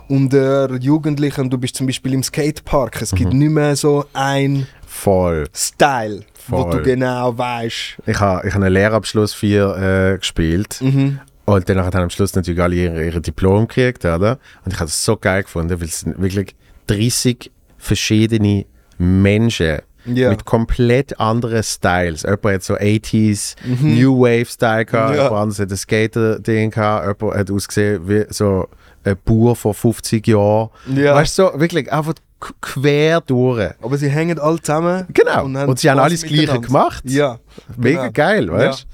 unter 0.08 0.74
Jugendlichen, 0.78 1.50
du 1.50 1.58
bist 1.58 1.76
zum 1.76 1.86
Beispiel 1.88 2.14
im 2.14 2.24
Skatepark, 2.24 3.02
es 3.02 3.12
Mhm. 3.12 3.18
gibt 3.18 3.34
nicht 3.34 3.50
mehr 3.52 3.76
so 3.76 4.06
ein 4.14 4.68
Voll. 4.86 5.46
Style, 5.54 6.22
wo 6.48 6.62
Voll. 6.64 6.72
du 6.78 6.84
genau 6.84 7.38
weißt. 7.38 7.98
Ich 8.06 8.20
habe 8.20 8.48
ich 8.48 8.54
ha 8.54 8.58
einen 8.60 8.72
Lehrabschluss 8.74 9.34
4 9.34 10.14
äh, 10.14 10.18
gespielt. 10.18 10.78
Mhm. 10.82 11.20
Und 11.46 11.70
dann 11.70 11.78
haben 11.80 11.96
am 11.96 12.10
Schluss 12.10 12.36
natürlich 12.36 12.62
alle 12.62 12.76
ihre, 12.76 13.06
ihre 13.06 13.22
Diplom 13.22 13.68
gekriegt, 13.68 14.04
oder? 14.06 14.40
Und 14.66 14.74
ich 14.74 14.80
habe 14.80 14.86
das 14.88 15.04
so 15.04 15.16
geil 15.18 15.44
gefunden, 15.44 15.80
weil 15.80 15.88
es 15.88 16.02
sind 16.02 16.20
wirklich 16.22 16.56
30 16.88 17.52
verschiedene 17.78 18.66
Menschen 18.98 19.80
Ja. 20.08 20.30
mit 20.30 20.46
komplett 20.46 21.20
anderen 21.20 21.64
Styles. 21.64 22.24
Jemand 22.24 22.46
hat 22.46 22.64
so 22.64 22.76
80s 22.76 23.56
New 23.82 24.20
Wave 24.20 24.46
Style 24.46 24.86
gehabt, 24.86 25.12
Mhm. 25.12 25.16
Ja. 25.18 25.24
jemand 25.26 25.42
anderes 25.42 25.60
hat 25.60 25.72
ein 25.72 25.78
Skater-Ding 25.78 26.72
gehabt, 26.72 27.20
jemand 27.22 27.38
hat 27.38 27.52
ausgesehen 27.52 28.08
wie 28.08 28.26
so 28.30 28.68
ein 29.04 29.16
Bauer 29.26 29.56
vor 29.56 29.74
50 29.74 30.28
Jahren. 30.28 30.70
Ja. 30.96 31.16
Weißt 31.16 31.38
du, 31.40 31.50
so, 31.54 31.60
wirklich 31.60 31.92
einfach 31.92 32.14
quer 32.62 33.22
durch. 33.22 33.72
Aber 33.82 33.98
sie 33.98 34.10
hängen 34.10 34.38
alle 34.40 34.62
zusammen. 34.62 35.06
Genau. 35.14 35.46
Und, 35.46 35.80
sie 35.80 35.90
haben 35.90 36.00
alles 36.00 36.22
Gleiche 36.24 36.60
gemacht. 36.62 37.04
Ja. 37.06 37.40
Mega 37.76 38.02
genau. 38.02 38.12
geil, 38.14 38.52
weißt 38.52 38.88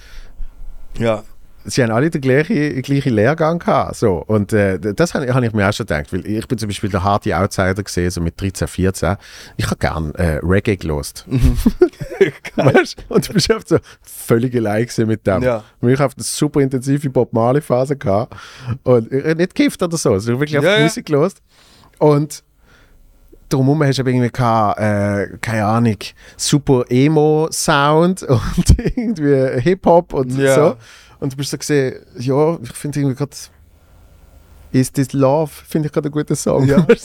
du? 0.98 1.04
Ja. 1.04 1.24
Sie 1.66 1.84
haben 1.84 1.92
alle 1.92 2.10
den 2.10 2.22
gleichen, 2.22 2.82
gleichen 2.82 3.14
Lehrgang 3.14 3.60
gehabt. 3.60 3.96
So. 3.96 4.24
Und 4.28 4.54
äh, 4.54 4.80
das 4.80 5.14
habe 5.14 5.34
hab 5.34 5.44
ich 5.44 5.54
mir 5.54 5.68
auch 5.68 5.74
schon 5.74 5.86
gedacht, 5.86 6.12
weil 6.14 6.26
ich 6.26 6.48
bin 6.48 6.58
zum 6.58 6.70
Beispiel 6.70 6.90
der 6.90 7.04
harte 7.04 7.38
Outsider 7.38 7.82
gesehen, 7.84 8.12
so 8.12 8.22
mit 8.22 8.40
13, 8.40 8.68
14. 8.68 9.16
Ich 9.58 9.66
habe 9.66 9.78
gern 9.78 10.14
äh, 10.16 10.40
Reggae 10.44 10.76
gelost. 10.78 11.26
Mhm. 11.28 11.58
weißt? 12.56 13.06
Und 13.10 13.30
du 13.30 13.34
bist 13.34 13.52
einfach 13.52 13.68
so 13.68 13.78
völlig 14.02 14.56
allein 14.56 14.88
mit 15.08 15.26
dem. 15.26 15.44
Ja. 15.44 15.64
Und 15.82 15.90
ich 15.90 16.00
habe 16.00 16.14
eine 16.16 16.24
super 16.24 16.62
intensive 16.62 17.10
Bob 17.10 17.34
Marley 17.34 17.62
Phase 17.62 17.96
gehabt. 17.96 18.36
Und 18.84 19.12
äh, 19.12 19.36
nicht 19.36 19.56
gekifft 19.56 19.82
oder 19.82 19.98
so, 19.98 20.14
also 20.14 20.40
wirklich 20.40 20.58
einfach 20.58 20.72
Ja, 20.72 20.78
ja. 20.78 20.84
Musik 20.84 21.06
gelost. 21.06 21.42
Und 22.00 22.44
drumherum 23.50 23.84
hast 23.84 24.00
du 24.00 24.04
irgendwie 24.04 24.30
gehabt, 24.30 24.80
äh, 24.80 25.38
keine 25.40 25.66
Ahnung, 25.66 25.98
super 26.38 26.86
Emo-Sound 26.90 28.24
und 28.28 28.80
irgendwie 28.96 29.62
Hip-Hop 29.62 30.14
und 30.14 30.38
Ja. 30.38 30.56
so. 30.56 30.76
Und 31.24 31.32
du 31.32 31.38
bist 31.38 31.52
so 31.52 31.58
gesehen, 31.58 32.02
ja, 32.18 32.60
ich 32.62 32.74
finde 32.74 33.00
irgendwie 33.00 33.16
gerade 33.16 33.32
Is 34.74 34.92
This 34.92 35.14
Love, 35.14 35.50
finde 35.50 35.88
ich 35.88 35.94
gerade 35.94 36.08
einen 36.08 36.12
guten 36.12 36.36
Song. 36.36 36.68
Ja. 36.68 36.86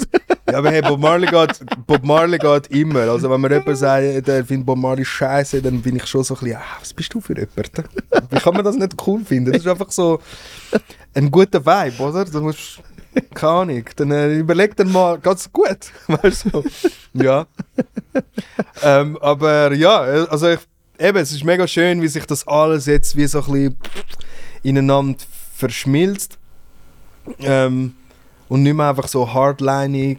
Ja, 0.51 0.57
aber 0.59 0.71
hey, 0.71 0.81
Bob 0.81 0.99
Marley 0.99 1.27
geht, 1.27 1.61
Bob 1.87 2.03
Marley 2.03 2.39
geht 2.39 2.69
immer. 2.69 3.01
Also 3.01 3.29
wenn 3.29 3.39
mir 3.39 3.53
jemand 3.53 3.77
sagt, 3.77 4.27
der 4.27 4.43
findet 4.47 4.65
Bob 4.65 4.79
Marley 4.79 5.05
scheiße, 5.05 5.61
dann 5.61 5.83
bin 5.83 5.97
ich 5.97 6.07
schon 6.07 6.25
so 6.25 6.35
ein 6.37 6.41
bisschen, 6.41 6.57
ah, 6.57 6.79
was 6.81 6.95
bist 6.95 7.13
du 7.13 7.21
für 7.21 7.35
jemand? 7.35 7.71
Wie 8.31 8.39
kann 8.39 8.55
man 8.55 8.65
das 8.65 8.77
nicht 8.77 8.95
cool 9.07 9.23
finden? 9.27 9.53
Das 9.53 9.61
ist 9.61 9.69
einfach 9.69 9.91
so 9.91 10.19
ein 11.13 11.31
guter 11.31 11.67
Vibe, 11.67 12.03
oder? 12.03 12.25
Du 12.25 12.41
musst, 12.41 12.81
keine 13.35 13.53
Ahnung, 13.53 13.85
dann 13.97 14.11
äh, 14.11 14.39
überleg 14.39 14.75
dir 14.75 14.87
mal, 14.87 15.19
geht's 15.19 15.53
gut? 15.53 15.93
Weißt 16.07 16.47
du? 16.51 16.65
Ja. 17.13 17.47
ähm, 18.83 19.19
aber 19.21 19.75
ja, 19.75 20.01
also 20.01 20.49
ich, 20.49 20.61
eben, 20.99 21.19
es 21.19 21.33
ist 21.33 21.45
mega 21.45 21.67
schön, 21.67 22.03
wie 22.03 22.09
sich 22.09 22.27
das 22.27 22.47
alles 22.47 22.85
jetzt 22.87 23.17
wie 23.17 23.27
so 23.27 23.41
ein 23.41 23.45
bisschen 23.53 23.77
ineinander 24.63 25.19
verschmilzt. 25.55 26.39
Ähm, 27.41 27.95
und 28.49 28.63
nicht 28.63 28.75
mehr 28.75 28.89
einfach 28.89 29.09
so 29.09 29.31
hardlining 29.33 30.19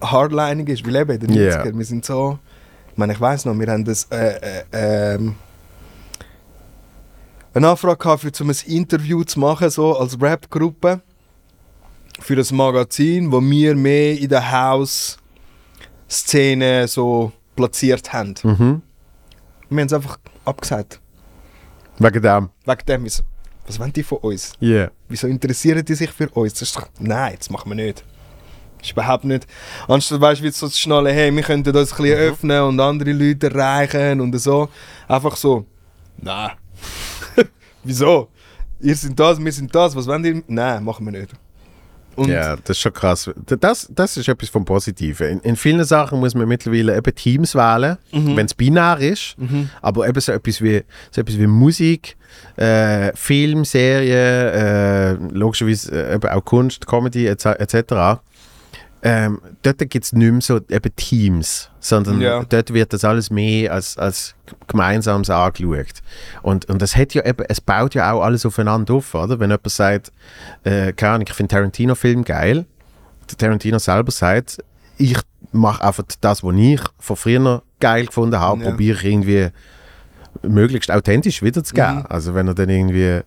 hardlining 0.00 0.66
ist, 0.66 0.84
weil 0.86 0.96
eben 0.96 1.12
in 1.12 1.20
den 1.20 1.32
Ja. 1.34 1.62
90ern, 1.62 1.78
wir 1.78 1.84
sind 1.84 2.04
so, 2.04 2.38
ich 2.92 2.98
meine, 2.98 3.12
ich 3.14 3.20
weiss 3.20 3.44
noch, 3.44 3.56
wir 3.58 3.66
haben 3.68 3.84
das, 3.84 4.04
äh, 4.10 4.62
äh, 4.72 5.14
ähm, 5.14 5.36
eine 7.54 7.68
Anfrage 7.70 7.96
gehabt, 7.96 8.22
für, 8.22 8.32
um 8.42 8.50
ein 8.50 8.56
Interview 8.66 9.22
zu 9.24 9.40
machen, 9.40 9.70
so 9.70 9.96
als 9.96 10.20
Rap-Gruppe, 10.20 11.00
für 12.20 12.36
das 12.36 12.52
Magazin, 12.52 13.32
wo 13.32 13.40
wir 13.40 13.74
mehr 13.74 14.18
in 14.18 14.28
der 14.28 14.50
House-Szene 14.50 15.18
so 16.88 17.32
platziert 17.54 18.12
haben. 18.12 18.34
Mhm. 18.42 18.82
Wir 19.68 19.80
haben 19.80 19.86
es 19.86 19.92
einfach 19.92 20.18
abgesagt. 20.44 21.00
Wegen 21.98 22.22
dem. 22.22 22.50
Wegen 22.64 22.86
dem 22.86 23.06
ist, 23.06 23.24
was 23.66 23.80
wollen 23.80 23.92
die 23.92 24.02
von 24.02 24.18
uns? 24.18 24.52
Yeah. 24.62 24.90
Wieso 25.08 25.26
interessieren 25.26 25.84
die 25.84 25.94
sich 25.94 26.10
für 26.10 26.28
uns? 26.30 26.52
Das 26.54 26.62
ist 26.62 26.76
doch, 26.76 26.88
nein, 27.00 27.34
das 27.36 27.50
machen 27.50 27.70
wir 27.70 27.74
nicht. 27.74 28.04
Das 28.78 28.86
ist 28.88 28.92
überhaupt 28.92 29.24
nicht. 29.24 29.46
Anstatt 29.88 30.20
weißt 30.20 30.42
du, 30.42 30.52
so 30.52 30.68
zu 30.68 30.78
schnallen, 30.78 31.12
hey, 31.12 31.34
wir 31.34 31.42
könnten 31.42 31.72
das 31.72 31.92
ein 31.92 31.96
bisschen 31.96 32.18
öffnen 32.18 32.62
und 32.62 32.80
andere 32.80 33.12
Leute 33.12 33.48
erreichen 33.48 34.20
und 34.20 34.38
so. 34.38 34.68
Einfach 35.08 35.36
so, 35.36 35.66
nein. 36.18 36.52
Wieso? 37.82 38.28
Ihr 38.80 38.94
sind 38.94 39.18
das, 39.18 39.42
wir 39.42 39.52
sind 39.52 39.74
das, 39.74 39.96
was 39.96 40.06
wollen 40.06 40.22
die? 40.22 40.44
Nein, 40.46 40.84
machen 40.84 41.04
wir 41.06 41.18
nicht. 41.18 41.32
Und 42.16 42.28
Ja, 42.30 42.56
das 42.56 42.76
ist 42.76 42.80
schon 42.80 42.92
krass. 42.92 43.30
Das, 43.60 43.88
das 43.94 44.16
ist 44.16 44.28
etwas 44.28 44.48
vom 44.48 44.64
Positiven. 44.64 45.28
In, 45.28 45.40
in 45.40 45.56
vielen 45.56 45.84
Sachen 45.84 46.18
muss 46.18 46.34
man 46.34 46.48
mittlerweile 46.48 46.96
eben 46.96 47.14
Teams 47.14 47.54
wählen, 47.54 47.98
wenn 48.36 48.46
es 48.46 48.54
binär 48.54 48.98
ist. 48.98 49.36
Aber 49.82 50.08
eben 50.08 50.20
so 50.20 50.32
etwas 50.32 50.60
wie, 50.62 50.82
so 51.10 51.20
etwas 51.20 51.38
wie 51.38 51.46
Musik, 51.46 52.16
äh, 52.56 53.12
Film, 53.14 53.64
Serien, 53.64 54.12
äh, 54.12 55.12
logischerweise 55.32 55.92
äh, 56.10 56.14
eben 56.14 56.28
auch 56.28 56.44
Kunst, 56.44 56.86
Comedy 56.86 57.26
etc. 57.26 57.46
etc. 57.58 58.20
Ähm, 59.02 59.40
dort 59.62 59.78
gibt 59.90 60.04
es 60.04 60.12
nicht 60.12 60.32
mehr 60.32 60.40
so 60.40 60.56
eben 60.68 60.96
Teams, 60.96 61.70
sondern 61.80 62.20
Ja. 62.20 62.42
dort 62.44 62.72
wird 62.72 62.92
das 62.92 63.04
alles 63.04 63.30
mehr 63.30 63.72
als, 63.72 63.96
als 63.98 64.34
gemeinsames 64.66 65.30
angeschaut. 65.30 66.02
Und, 66.42 66.64
und 66.68 66.80
das 66.82 66.96
hat 66.96 67.14
ja 67.14 67.24
eben, 67.24 67.44
es 67.48 67.60
baut 67.60 67.94
ja 67.94 68.10
auch 68.12 68.22
alles 68.22 68.44
aufeinander 68.46 68.94
auf, 68.94 69.14
oder? 69.14 69.38
Wenn 69.38 69.50
jemand 69.50 69.70
sagt, 69.70 70.12
äh, 70.64 70.92
keine 70.92 71.12
Ahnung, 71.14 71.26
ich 71.28 71.34
finde 71.34 71.52
Tarantino-Film 71.54 72.24
geil, 72.24 72.64
der 73.30 73.36
Tarantino 73.36 73.78
selber 73.78 74.10
sagt, 74.10 74.58
ich 74.98 75.18
mache 75.52 75.84
einfach 75.84 76.04
das, 76.20 76.42
was 76.42 76.54
ich 76.56 76.80
von 76.98 77.16
früher 77.16 77.62
geil 77.80 78.06
gefunden 78.06 78.40
habe, 78.40 78.64
Ja. 78.64 78.70
probiere 78.70 78.96
ich 78.98 79.04
irgendwie 79.04 79.48
möglichst 80.42 80.90
authentisch 80.90 81.42
wiederzugeben. 81.42 81.98
Mhm. 81.98 82.06
Also 82.08 82.34
wenn 82.34 82.48
er 82.48 82.54
dann 82.54 82.68
irgendwie 82.70 83.20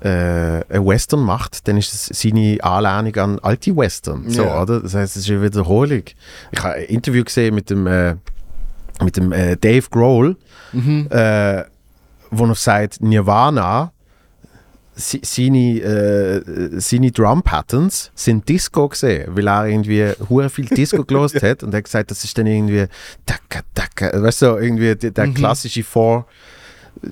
äh, 0.00 0.62
ein 0.74 0.86
Western 0.86 1.20
macht, 1.20 1.66
dann 1.68 1.76
ist 1.76 1.92
es 1.92 2.20
seine 2.20 2.58
Anlehnung 2.62 3.16
an 3.16 3.38
alte 3.40 3.76
Western. 3.76 4.28
So, 4.30 4.42
Ja. 4.44 4.62
oder? 4.62 4.80
Das 4.80 4.94
heißt, 4.94 5.16
es 5.16 5.24
ist 5.24 5.30
eine 5.30 5.42
Wiederholung. 5.42 6.02
Ich 6.52 6.62
habe 6.62 6.74
ein 6.74 6.84
Interview 6.84 7.24
gesehen 7.24 7.54
mit 7.54 7.68
dem, 7.70 7.86
äh, 7.86 8.14
mit 9.02 9.16
dem 9.16 9.32
äh, 9.32 9.56
Dave 9.56 9.86
Grohl, 9.90 10.36
Mhm. 10.72 11.06
äh, 11.10 11.64
wo 12.30 12.44
er 12.46 12.54
sagt, 12.54 13.00
Nirvana, 13.00 13.92
si- 14.94 15.20
seine, 15.24 15.80
äh, 15.80 16.80
seine 16.80 17.10
Drum-Patterns 17.10 18.10
sind 18.14 18.48
Disco 18.48 18.88
gesehen, 18.88 19.30
weil 19.34 19.48
er 19.48 19.66
irgendwie 19.66 20.12
hure 20.28 20.50
viel 20.50 20.66
Disco 20.66 21.04
gelost 21.06 21.42
hat 21.42 21.62
und 21.62 21.72
er 21.72 21.78
hat 21.78 21.84
gesagt, 21.84 22.10
das 22.10 22.22
ist 22.24 22.36
dann 22.36 22.46
irgendwie 22.46 22.86
weißt 24.00 24.42
du, 24.42 24.46
irgendwie 24.58 24.94
der, 24.94 25.10
der 25.10 25.28
klassische 25.28 25.82
Vor- 25.82 26.26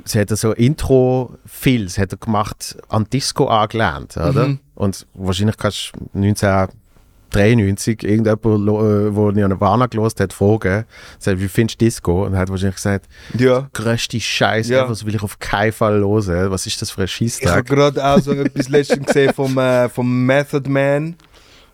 sie 0.04 0.20
hat 0.20 0.30
so 0.30 0.52
Intro-Fills 0.52 1.98
hat 1.98 2.12
er 2.12 2.18
gemacht 2.18 2.76
an 2.88 3.04
Disco 3.12 3.46
angelehnt, 3.46 4.16
oder? 4.16 4.48
Mhm. 4.48 4.58
Und 4.74 5.06
wahrscheinlich 5.14 5.56
kannst 5.56 5.92
du 6.12 6.18
1993 6.18 8.02
irgendjemand, 8.04 8.44
lo- 8.64 9.08
äh, 9.08 9.32
Nirvana 9.32 9.86
gelost 9.86 10.20
hat, 10.20 10.32
fragen, 10.32 10.84
sagt, 11.18 11.40
wie 11.40 11.48
findest 11.48 11.80
du 11.80 11.84
Disco? 11.84 12.24
Und 12.24 12.34
er 12.34 12.40
hat 12.40 12.48
wahrscheinlich 12.50 12.76
gesagt, 12.76 13.06
ja. 13.38 13.68
größte 13.72 14.20
Scheiße, 14.20 14.72
Ja. 14.74 14.86
das 14.86 15.04
will 15.04 15.14
ich 15.14 15.22
auf 15.22 15.38
keinen 15.38 15.72
Fall 15.72 16.00
hören. 16.00 16.50
Was 16.50 16.66
ist 16.66 16.80
das 16.82 16.90
für 16.90 17.02
ein 17.02 17.08
Ich 17.18 17.46
habe 17.46 17.64
gerade 17.64 18.04
auch 18.04 18.20
so 18.20 18.32
etwas 18.32 18.68
letztens 18.68 19.06
gesehen 19.06 19.32
vom, 19.34 19.56
äh, 19.58 19.88
vom 19.88 20.26
Method 20.26 20.68
Man, 20.70 21.16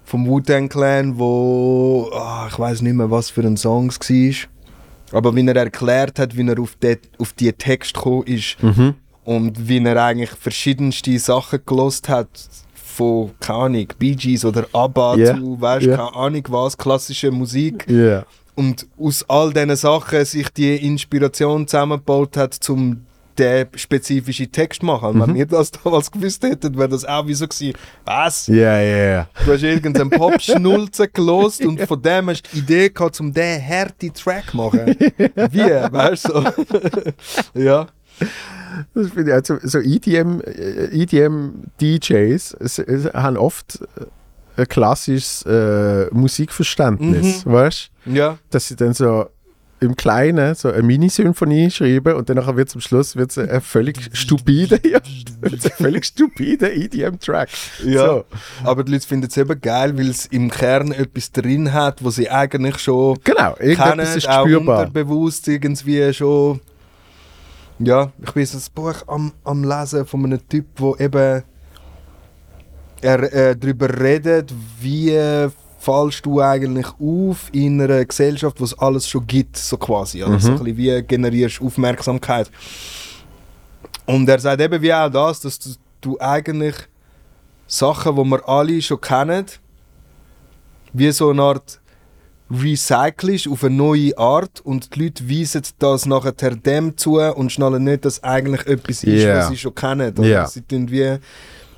vom 0.05 0.27
Wu-Tang 0.27 0.69
Clan, 0.69 1.19
wo 1.19 2.11
ah, 2.15 2.47
ich 2.51 2.59
weiß 2.59 2.83
nicht 2.83 2.95
mehr, 2.95 3.11
was 3.11 3.31
für 3.31 3.43
ein 3.43 3.57
Song 3.57 3.89
es 3.89 3.99
war. 4.01 4.49
Aber 5.13 5.35
wie 5.37 5.47
er 5.47 5.57
erklärt 5.57 6.19
hat, 6.19 6.37
wie 6.37 6.47
er 6.49 6.59
auf, 6.59 6.77
die, 6.83 6.97
auf 7.19 7.33
die 7.35 7.53
Text 7.53 7.95
gekommen 7.95 8.25
ist 8.27 8.63
Mhm. 8.63 8.95
und 9.25 9.69
wie 9.69 9.79
er 9.85 10.03
eigentlich 10.03 10.31
verschiedenste 10.31 11.19
Sachen 11.19 11.61
gelost 11.67 12.09
hat, 12.09 12.29
von, 12.75 13.31
keine 13.41 13.59
Ahnung, 13.59 13.87
Bee 13.99 14.15
Gees 14.15 14.45
oder 14.45 14.67
ABBA 14.73 15.17
Ja. 15.17 15.37
zu, 15.37 15.61
weißt 15.61 15.87
Ja. 15.87 15.97
keine 15.97 16.15
Ahnung 16.15 16.43
was, 16.49 16.77
klassische 16.77 17.31
Musik. 17.31 17.87
Ja. 17.89 18.25
Und 18.55 18.87
aus 19.01 19.25
all 19.29 19.51
diesen 19.53 19.77
Sachen 19.77 20.25
sich 20.27 20.49
die 20.51 20.77
Inspiration 20.77 21.67
zusammengebaut 21.67 22.37
hat, 22.37 22.59
um 22.69 23.01
den 23.39 23.67
spezifischen 23.75 24.51
Text 24.51 24.83
machen. 24.83 25.09
Und 25.11 25.17
Mhm. 25.17 25.21
Wenn 25.29 25.35
wir 25.35 25.47
das 25.47 25.71
damals 25.85 26.11
gewusst 26.11 26.43
hätten, 26.43 26.77
wäre 26.77 26.89
das 26.89 27.05
auch 27.05 27.27
wie 27.27 27.35
so 27.35 27.47
gewesen. 27.47 27.77
Was? 28.05 28.47
Ja, 28.47 28.81
ja, 28.81 28.97
ja. 28.97 29.29
Du 29.45 29.53
hast 29.53 29.63
irgendeinen 29.63 30.11
Pop-Schnulzen 30.11 31.09
gelost 31.13 31.65
und 31.65 31.81
von 31.83 32.01
dem 32.03 32.31
hast 32.31 32.43
du 32.43 32.49
die 32.55 32.59
Idee 32.59 32.91
gehabt, 32.91 33.21
um 33.21 33.33
diesen 33.33 33.67
harten 33.67 34.13
Track 34.13 34.51
zu 34.51 34.57
machen. 34.57 34.87
Wie? 35.51 35.93
Weißt 35.93 36.29
du? 36.29 36.45
Ja. 37.55 37.87
Das 38.95 39.11
finde 39.11 39.31
ich 39.31 39.35
also, 39.35 39.59
so 39.63 39.79
EDM, 39.79 40.41
äh, 40.41 41.03
EDM-DJs 41.03 42.57
es, 42.61 42.79
es 42.79 43.13
haben 43.13 43.37
oft 43.37 43.81
äh, 43.97 44.07
ein 44.61 44.69
klassisches 44.69 45.43
äh, 45.47 46.07
Musikverständnis, 46.13 47.45
weißt 47.47 47.91
du? 48.07 48.11
Ja. 48.13 48.39
Dass 48.51 48.69
sie 48.69 48.77
dann 48.77 48.93
so 48.95 49.27
im 49.83 49.97
Kleinen 49.97 50.55
so 50.55 50.71
eine 50.71 50.83
Mini-Symphonie 50.83 51.71
schreiben 51.71 52.15
und 52.15 52.29
dann 52.29 52.57
wird 52.57 52.71
zum 52.71 52.81
Schluss 52.81 53.17
wird's 53.17 53.37
ein 53.39 53.61
völlig 53.61 54.11
stupide, 54.13 54.81
ja, 54.89 55.01
wird's 55.41 55.67
ein 55.67 55.73
völlig 55.73 56.05
stupide 56.05 56.73
EDM-Track. 56.73 57.49
Ja. 57.85 58.07
So. 58.07 58.25
Aber 58.65 58.85
die 58.85 58.93
Leute 58.93 59.07
finden 59.07 59.29
es 59.29 59.37
eben 59.37 59.61
geil, 59.61 59.97
weil 59.99 60.09
es 60.11 60.27
im 60.27 60.51
Kern 60.51 60.93
etwas 60.93 61.33
drin 61.33 61.73
hat, 61.73 62.03
wo 62.03 62.11
sie 62.11 62.31
eigentlich 62.31 62.79
schon 62.79 63.19
Genau, 63.25 63.55
kennen, 63.55 64.01
ist 64.01 64.29
auch 64.29 64.45
spürbar. 64.47 64.81
unterbewusst 64.87 65.49
irgendwie 65.49 66.13
schon. 66.15 66.61
Ja, 67.79 68.13
ich 68.25 68.33
bin 68.33 68.47
so 68.47 68.59
ein 68.59 68.65
Buch 68.75 69.03
am, 69.09 69.33
am 69.45 69.65
Lesen 69.65 70.07
von 70.07 70.25
einem 70.25 70.49
Typ, 70.49 70.67
wo 70.77 70.95
eben 70.97 71.43
er 73.01 73.33
äh, 73.33 73.57
darüber 73.57 73.89
redet, 74.01 74.53
wie 74.81 75.11
fallst 75.85 76.25
du 76.27 76.41
eigentlich 76.41 76.87
auf 77.01 77.49
in 77.53 77.81
einer 77.81 78.05
Gesellschaft, 78.05 78.61
wo 78.61 78.65
es 78.65 78.79
alles 78.79 79.09
schon 79.09 79.27
gibt, 79.27 79.57
so 79.57 79.77
quasi. 79.77 80.23
Also 80.23 80.35
Mhm. 80.35 80.41
so 80.41 80.49
ein 80.53 80.59
bisschen 80.59 80.77
wie 80.77 81.03
generierst 81.03 81.59
du 81.59 81.67
Aufmerksamkeit. 81.67 82.51
Und 84.07 84.29
er 84.29 84.39
sagt 84.39 84.61
eben 84.61 84.81
wie 84.81 84.93
auch 84.95 85.09
das, 85.11 85.41
dass 85.41 85.59
du, 85.59 85.71
du 86.01 86.21
eigentlich 86.21 86.75
Sachen, 87.67 88.15
die 88.17 88.25
wir 88.25 88.49
alle 88.49 88.81
schon 88.83 89.01
kennen, 89.01 89.47
wie 90.93 91.11
so 91.11 91.31
eine 91.31 91.43
Art 91.43 91.81
recycelst 92.51 93.49
auf 93.49 93.65
eine 93.65 93.75
neue 93.75 94.17
Art 94.19 94.61
und 94.61 94.95
die 94.95 95.05
Leute 95.05 95.29
weisen 95.29 95.63
das 95.79 96.05
nachher 96.07 96.33
dem 96.55 96.97
zu 96.97 97.19
und 97.19 97.51
schnallen 97.51 97.85
nicht, 97.85 98.05
dass 98.05 98.23
eigentlich 98.23 98.67
etwas 98.67 99.03
ist, 99.05 99.23
Yeah. 99.25 99.39
was 99.39 99.49
sie 99.49 99.57
schon 99.57 99.75
kennen. 99.75 100.13
Oder 100.19 100.29
Yeah. 100.29 100.47
sie 100.47 100.61
tun 100.63 100.91
wie 100.91 101.17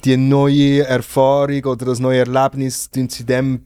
die 0.04 0.16
neue 0.16 0.82
Erfahrung 0.84 1.64
oder 1.64 1.86
das 1.86 2.00
neue 2.00 2.18
Erlebnis 2.18 2.90
tun 2.90 3.08
sie 3.08 3.24
dem 3.24 3.62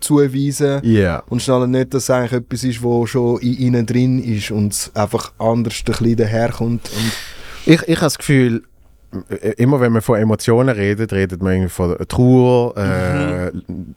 zuweisen 0.00 0.80
Ja. 0.84 1.22
und 1.28 1.42
schnallen 1.42 1.70
nicht, 1.70 1.94
dass 1.94 2.04
es 2.04 2.10
eigentlich 2.10 2.32
etwas 2.32 2.64
ist, 2.64 2.82
was 2.82 3.10
schon 3.10 3.38
in 3.40 3.58
ihnen 3.58 3.86
drin 3.86 4.22
ist 4.22 4.50
und 4.50 4.72
es 4.72 4.90
einfach 4.94 5.32
anders 5.38 5.74
ein 5.80 5.84
bisschen 5.84 6.16
daherkommt. 6.16 6.88
Ich, 7.66 7.82
ich 7.82 7.96
habe 7.96 8.06
das 8.06 8.18
Gefühl, 8.18 8.62
immer 9.56 9.80
wenn 9.80 9.92
man 9.92 10.02
von 10.02 10.18
Emotionen 10.18 10.68
redet, 10.74 11.12
redet 11.12 11.42
man 11.42 11.52
irgendwie 11.54 11.68
von 11.70 11.96
Trauer, 12.08 12.76
äh, 12.76 13.50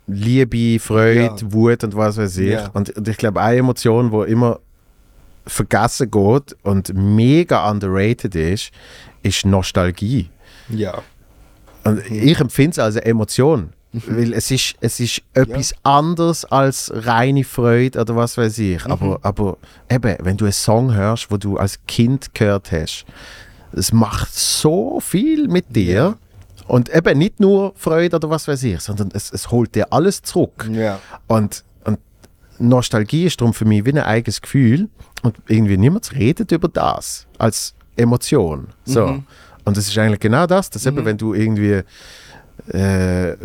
Liebe, 0.07 0.79
Freude, 0.79 1.29
Mhm. 1.31 1.37
Ja. 1.37 1.53
Wut 1.53 1.83
und 1.83 1.95
was 1.95 2.17
weiß 2.17 2.37
ich. 2.39 2.49
Ja. 2.51 2.69
Und, 2.73 2.89
und 2.97 3.07
ich 3.07 3.17
glaube, 3.17 3.39
eine 3.41 3.57
Emotion, 3.57 4.09
die 4.11 4.31
immer 4.31 4.59
vergessen 5.45 6.09
geht 6.09 6.55
und 6.63 6.93
mega 6.95 7.69
underrated 7.69 8.33
ist, 8.35 8.71
ist 9.23 9.45
Nostalgie. 9.45 10.29
ja. 10.69 11.01
Und 11.85 12.09
Mhm. 12.09 12.15
ich 12.29 12.39
empfinde 12.39 12.71
es 12.71 12.79
als 12.79 12.95
eine 12.95 13.05
Emotion. 13.05 13.69
Weil 13.93 14.33
es 14.33 14.49
ist, 14.49 14.75
es 14.81 14.99
ist 14.99 15.21
etwas 15.35 15.73
anderes 15.83 16.45
als 16.45 16.91
reine 16.93 17.43
Freude 17.43 18.01
oder 18.01 18.15
was 18.15 18.37
weiß 18.37 18.57
Mhm. 18.57 18.63
ich. 18.75 18.85
Aber, 18.85 19.19
aber 19.21 19.57
eben, 19.89 20.15
wenn 20.21 20.35
du 20.35 20.45
einen 20.45 20.51
Song 20.51 20.93
hörst, 20.95 21.29
wo 21.29 21.37
du 21.37 21.57
als 21.57 21.79
Kind 21.87 22.33
gehört 22.33 22.71
hast, 22.71 23.05
es 23.71 23.93
macht 23.93 24.33
so 24.33 24.99
viel 24.99 25.47
mit 25.47 25.75
dir. 25.75 26.17
Und 26.67 26.95
eben 26.95 27.17
nicht 27.19 27.39
nur 27.39 27.73
Freude 27.75 28.15
oder 28.15 28.29
was 28.29 28.47
weiß 28.47 28.63
ich, 28.63 28.79
sondern 28.79 29.09
es, 29.13 29.31
es 29.31 29.51
holt 29.51 29.75
dir 29.75 29.91
alles 29.91 30.21
zurück. 30.21 30.67
Ja. 30.71 30.99
Und, 31.27 31.63
und 31.83 31.99
Nostalgie 32.57 33.25
ist 33.25 33.41
darum 33.41 33.53
für 33.53 33.65
mich 33.65 33.85
wie 33.85 33.91
ein 33.91 33.97
eigenes 33.99 34.41
Gefühl 34.41 34.87
und 35.23 35.35
irgendwie 35.49 35.75
niemand 35.77 36.13
redet 36.15 36.51
über 36.53 36.69
das 36.69 37.27
als 37.37 37.75
Emotion. 37.97 38.67
So. 38.85 39.07
Mhm. 39.07 39.23
Und 39.65 39.77
es 39.77 39.87
ist 39.89 39.97
eigentlich 39.97 40.21
genau 40.21 40.47
das, 40.47 40.69
dass 40.69 40.85
eben, 40.85 41.03
wenn 41.05 41.17
du 41.17 41.33
irgendwie 41.33 41.81
äh, 42.71 43.35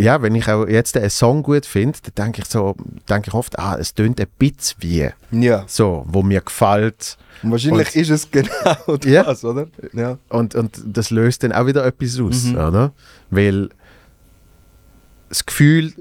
ja, 0.00 0.22
wenn 0.22 0.34
ich 0.34 0.48
auch 0.48 0.66
jetzt 0.66 0.96
einen 0.96 1.10
Song 1.10 1.42
gut 1.42 1.66
finde, 1.66 1.98
dann 2.14 2.26
denke 2.26 2.42
ich 2.42 2.48
so, 2.48 2.76
denke 3.08 3.28
ich 3.28 3.34
oft, 3.34 3.58
ah, 3.58 3.76
es 3.78 3.94
tönt 3.94 4.20
ein 4.20 4.26
bisschen 4.38 4.76
wie 4.80 5.10
Ja. 5.44 5.64
so, 5.66 6.04
wo 6.08 6.22
mir 6.22 6.40
gefällt. 6.40 7.16
Und 7.42 7.50
wahrscheinlich 7.52 7.88
Und- 7.88 7.96
ist 7.96 8.10
es 8.10 8.30
genau 8.30 8.50
das, 8.86 9.04
Ja. 9.04 9.48
oder? 9.48 9.66
Ja. 9.92 10.18
Und, 10.28 10.54
und 10.54 10.80
das 10.84 11.10
löst 11.10 11.42
dann 11.42 11.52
auch 11.52 11.66
wieder 11.66 11.84
etwas 11.84 12.20
aus, 12.20 12.44
Mhm. 12.44 12.56
oder? 12.56 12.92
Weil 13.30 13.68
das 15.28 15.44
Gefühl, 15.44 15.92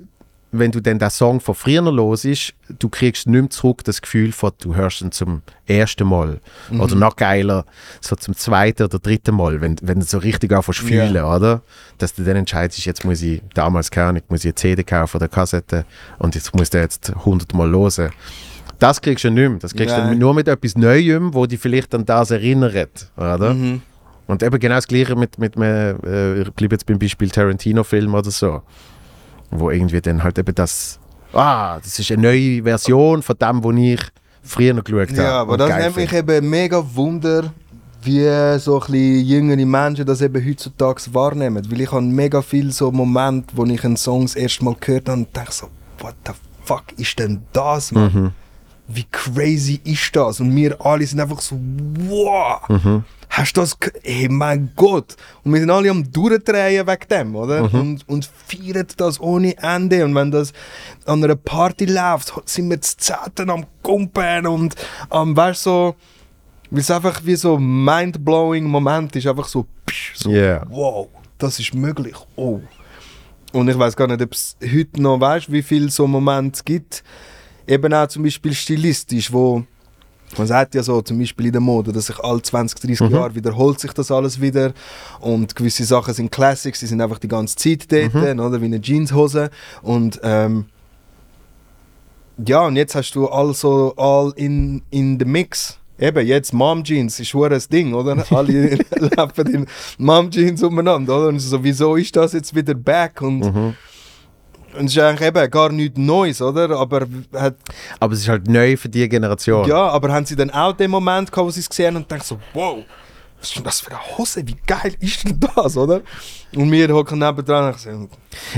wenn 0.52 0.72
du 0.72 0.82
dann 0.82 1.00
den 1.00 1.10
Song 1.10 1.40
von 1.40 1.56
früher 1.56 1.82
los 1.82 2.26
ist, 2.26 2.54
du 2.80 2.90
kriegst 2.90 3.28
nicht 3.28 3.42
mehr 3.42 3.50
zurück 3.50 3.84
das 3.84 4.02
Gefühl 4.02 4.32
von, 4.32 4.52
du 4.60 4.76
hörst 4.76 5.02
ihn 5.02 5.12
zum 5.12 5.42
ersten 5.66 6.08
Mal. 6.08 6.40
Mhm. 6.72 6.80
Oder 6.80 6.96
noch 6.96 7.16
geiler, 7.16 7.66
so 8.02 8.16
zum 8.16 8.36
zweiten 8.36 8.84
oder 8.84 9.00
dritten 9.00 9.36
Mal, 9.36 9.60
wenn, 9.62 9.76
wenn 9.82 10.00
du 10.00 10.06
so 10.06 10.18
richtig 10.20 10.54
anfängst 10.54 10.82
fühlen, 10.82 11.24
oder? 11.24 11.62
Dass 11.98 12.14
du 12.14 12.24
dann 12.24 12.38
entscheidest, 12.38 12.86
jetzt 12.86 13.04
muss 13.04 13.22
ich, 13.22 13.42
damals 13.54 13.92
keine 13.92 14.10
Ahnung, 14.10 14.22
muss 14.30 14.42
ich 14.42 14.48
eine 14.48 14.56
CD 14.56 14.84
kaufen 14.84 15.18
oder 15.18 15.26
eine 15.26 15.34
Kassette 15.34 15.86
und 16.20 16.36
jetzt 16.36 16.56
muss 16.56 16.70
der 16.70 16.82
jetzt 16.82 17.10
100 17.10 17.54
Mal 17.54 17.70
hören. 17.70 18.12
Das 18.80 19.02
kriegst 19.02 19.24
du 19.24 19.32
nicht 19.32 19.50
mehr. 19.50 19.60
Das 19.60 19.74
kriegst 19.74 19.96
du 19.96 20.00
Nein. 20.00 20.12
dann 20.12 20.20
nur 20.20 20.34
mit 20.34 20.48
etwas 20.48 20.78
Neuem, 20.78 21.34
wo 21.34 21.46
dich 21.46 21.60
vielleicht 21.60 21.96
an 21.96 22.06
das 22.06 22.32
erinnert, 22.32 23.12
oder? 23.18 23.54
Mhm. 23.54 23.82
Und 24.28 24.44
eben 24.44 24.60
genau 24.60 24.76
das 24.76 24.88
Gleiche 24.88 25.16
mit, 25.16 25.40
mit 25.40 25.56
einem, 25.56 25.98
äh, 26.06 26.42
ich 26.42 26.52
bleibe 26.52 26.76
jetzt 26.76 26.86
beim 26.86 27.00
Beispiel 27.00 27.30
Tarantino-Film 27.30 28.14
oder 28.14 28.30
so, 28.30 28.62
wo 29.52 29.70
irgendwie 29.72 30.02
dann 30.02 30.24
halt 30.24 30.38
eben 30.40 30.54
das, 30.56 31.00
ah, 31.34 31.80
das 31.80 32.00
ist 32.00 32.12
eine 32.12 32.22
neue 32.22 32.64
Version 32.64 33.22
von 33.22 33.36
dem, 33.38 33.64
wo 33.64 33.72
ich 33.72 34.02
früher 34.44 34.74
noch 34.74 34.84
geschaut 34.84 35.10
habe. 35.10 35.22
Ja, 35.22 35.42
aber 35.42 35.58
das 35.58 35.96
mich 35.96 36.10
finde. 36.10 36.36
eben 36.36 36.50
mega 36.50 36.84
Wunder, 36.96 37.52
wie 38.02 38.60
so 38.60 38.82
ein 38.82 38.94
jüngere 38.94 39.66
Menschen 39.66 40.06
das 40.06 40.22
eben 40.22 40.44
heutzutage 40.46 41.02
wahrnehmen. 41.12 41.70
Weil 41.70 41.82
ich 41.82 41.92
habe 41.92 42.02
mega 42.02 42.42
viele 42.42 42.72
so 42.72 42.92
Momente, 42.92 43.56
wo 43.56 43.66
ich 43.66 43.84
einen 43.84 43.98
Song 43.98 44.22
das 44.22 44.36
erste 44.36 44.64
Mal 44.64 44.76
gehört 44.80 45.10
habe 45.10 45.20
und 45.20 45.36
denke 45.36 45.52
so, 45.52 45.68
what 46.00 46.16
the 46.26 46.34
fuck 46.64 46.84
ist 46.98 47.18
denn 47.20 47.42
das, 47.54 47.92
Mann? 47.92 48.14
Mhm. 48.14 48.32
Wie 48.88 49.06
crazy 49.12 49.82
ist 49.84 50.16
das? 50.16 50.40
Und 50.40 50.56
wir 50.56 50.84
alle 50.86 51.06
sind 51.06 51.20
einfach 51.20 51.42
so, 51.42 51.60
wow! 52.08 52.68
Mhm. 52.70 53.04
Hast 53.30 53.54
du 53.58 53.62
das 53.62 53.78
Hey, 54.04 54.30
mein 54.30 54.72
Gott! 54.76 55.18
Und 55.44 55.54
wir 55.54 55.60
sind 55.60 55.70
alle 55.70 55.90
am 55.90 56.10
Durchdrehen 56.10 56.88
wegen 56.88 57.08
dem, 57.10 57.36
oder? 57.36 57.64
Mhm. 57.64 57.80
Und, 57.80 58.10
und 58.10 58.30
feiern 58.48 58.88
das 58.96 59.20
ohne 59.20 59.58
Ende. 59.58 60.06
Und 60.06 60.16
wenn 60.16 60.32
das 60.32 60.54
an 61.06 61.24
einer 61.24 61.36
Party 61.36 61.86
läuft, 61.86 62.34
sind 62.46 62.70
wir 62.70 62.80
zu 62.80 62.96
Zeiten 62.98 63.50
am 63.50 63.66
Kumpen 63.84 64.48
und 64.48 64.76
am, 65.10 65.36
weißt 65.36 65.64
so, 65.64 65.96
weil 66.70 66.80
es 66.80 66.92
einfach 66.92 67.22
wie 67.26 67.36
so 67.36 67.58
ein 67.58 67.86
mind-blowing 67.86 68.64
Moment 68.66 69.16
ist, 69.16 69.28
einfach 69.28 69.48
so, 69.48 69.66
psch, 69.86 70.16
so 70.16 70.30
Ja. 70.30 70.64
wow, 70.70 71.08
das 71.38 71.60
ist 71.60 71.74
möglich, 71.74 72.16
oh. 72.36 72.60
Und 73.54 73.70
ich 73.70 73.78
weiß 73.78 73.96
gar 73.96 74.08
nicht, 74.08 74.22
ob 74.22 74.34
es 74.34 74.58
heute 74.62 75.02
noch, 75.02 75.20
weißt 75.20 75.52
wie 75.52 75.62
viel 75.62 75.90
so 75.90 76.08
Momente 76.08 76.56
es 76.56 76.66
gibt, 76.66 77.04
eben 77.68 77.94
auch 77.94 78.08
zum 78.08 78.24
Beispiel 78.24 78.54
stilistisch, 78.54 79.32
wo 79.32 79.64
man 80.38 80.46
sagt 80.46 80.76
ja 80.76 80.84
so, 80.84 81.02
zum 81.02 81.20
Beispiel 81.20 81.46
in 81.48 81.52
der 81.54 81.62
Mode, 81.62 81.94
dass 81.94 82.08
sich 82.08 82.20
alle 82.20 82.42
20, 82.42 82.80
30 82.82 83.00
Mhm. 83.10 83.16
Jahre 83.16 83.36
wiederholt 83.36 83.80
sich 83.80 83.94
das 83.94 84.12
alles 84.12 84.42
wieder 84.42 84.74
und 85.22 85.56
gewisse 85.56 85.86
Sachen 85.86 86.14
sind 86.14 86.32
Classics, 86.32 86.80
die 86.82 86.86
sind 86.86 87.00
einfach 87.00 87.20
die 87.20 87.30
ganze 87.30 87.56
Zeit 87.56 87.90
dort, 87.92 88.14
Mhm. 88.14 88.40
oder 88.42 88.60
wie 88.62 88.66
eine 88.66 88.82
Jeanshose 88.82 89.50
und 89.82 90.20
ähm, 90.24 90.66
ja, 92.46 92.66
und 92.66 92.76
jetzt 92.76 92.94
hast 92.96 93.14
du 93.16 93.28
also 93.30 93.94
all 93.96 94.32
in, 94.36 94.82
in 94.92 95.18
the 95.20 95.26
mix. 95.26 95.78
Eben, 96.00 96.28
jetzt 96.28 96.54
Mom 96.54 96.84
Jeans 96.84 97.20
ist 97.20 97.30
schon 97.30 97.52
ein 97.52 97.64
Ding, 97.72 97.96
oder? 97.96 98.24
Alle 98.32 98.78
laufen 99.16 99.48
in 99.48 99.66
Mom 99.98 100.30
Jeans 100.30 100.62
umeinander, 100.62 101.18
oder? 101.18 101.28
Und 101.30 101.40
so, 101.40 101.64
wieso 101.64 101.96
ist 101.96 102.16
das 102.16 102.34
jetzt 102.34 102.54
wieder 102.54 102.76
back? 102.76 103.22
Und, 103.24 103.40
Mhm. 103.40 103.74
Und 104.78 104.86
es 104.86 104.92
ist 104.96 105.00
eigentlich 105.00 105.28
eben 105.28 105.50
gar 105.52 105.70
nichts 105.70 105.98
Neues, 105.98 106.42
oder? 106.42 106.70
Aber, 106.78 107.08
hat, 107.34 107.56
Aber 108.00 108.14
es 108.14 108.20
ist 108.22 108.30
halt 108.30 108.48
neu 108.48 108.78
für 108.78 108.90
die 108.90 109.08
Generation. 109.10 109.68
ja, 109.68 109.88
aber 109.90 110.12
haben 110.14 110.26
sie 110.26 110.36
dann 110.36 110.50
auch 110.52 110.74
den 110.74 110.92
Moment 110.92 111.32
gehabt, 111.32 111.48
wo 111.48 111.52
sie 111.52 111.60
es 111.62 111.70
gesehen 111.70 111.88
haben 111.96 111.98
und 112.04 112.10
denken 112.12 112.26
so, 112.26 112.38
wow, 112.54 112.78
was 113.40 113.50
ist 113.50 113.56
denn 113.58 113.64
das 113.64 113.80
für 113.82 113.92
eine 113.92 114.00
Hose? 114.18 114.42
Wie 114.48 114.56
geil 114.66 114.94
ist 115.00 115.24
denn 115.24 115.40
das, 115.56 115.78
oder? 115.78 116.02
Und 116.56 116.72
wir 116.72 116.88
hocken 116.94 117.20
nebendran 117.20 117.68
und 117.74 117.80
sagen, 117.80 118.10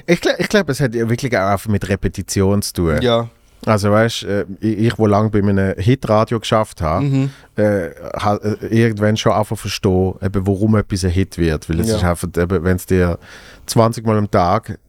Ich, 0.05 0.19
gl- 0.19 0.35
ich 0.37 0.47
glaube, 0.47 0.71
es 0.71 0.79
hat 0.79 0.95
ja 0.95 1.09
wirklich 1.09 1.35
auch 1.37 1.49
einfach 1.51 1.69
mit 1.69 1.87
Repetition 1.89 2.61
zu 2.61 2.73
tun. 2.73 3.01
ja, 3.01 3.27
Also 3.65 3.91
weißt 3.91 4.23
äh, 4.23 4.45
ich, 4.61 4.97
wo 4.97 5.05
lange 5.05 5.29
bei 5.31 5.39
einem 5.39 5.75
Hitradio 5.77 6.39
geschafft 6.39 6.81
habe, 6.81 7.03
mhm. 7.05 7.29
äh, 7.57 7.89
ha, 8.21 8.35
äh, 8.37 8.67
irgendwann 8.67 9.17
schon 9.17 9.33
einfach 9.33 9.57
verstehen, 9.57 10.13
eben, 10.21 10.47
warum 10.47 10.75
etwas 10.77 11.03
ein 11.03 11.11
Hit 11.11 11.37
wird. 11.37 11.67
Weil 11.69 11.81
es 11.81 11.89
Ja. 11.89 11.97
ist 11.97 12.03
einfach, 12.05 12.29
eben, 12.37 12.63
wenn 12.63 12.77
es 12.77 12.85
dir 12.85 13.19
20 13.65 14.05
Mal 14.05 14.17
am 14.17 14.31
Tag 14.31 14.79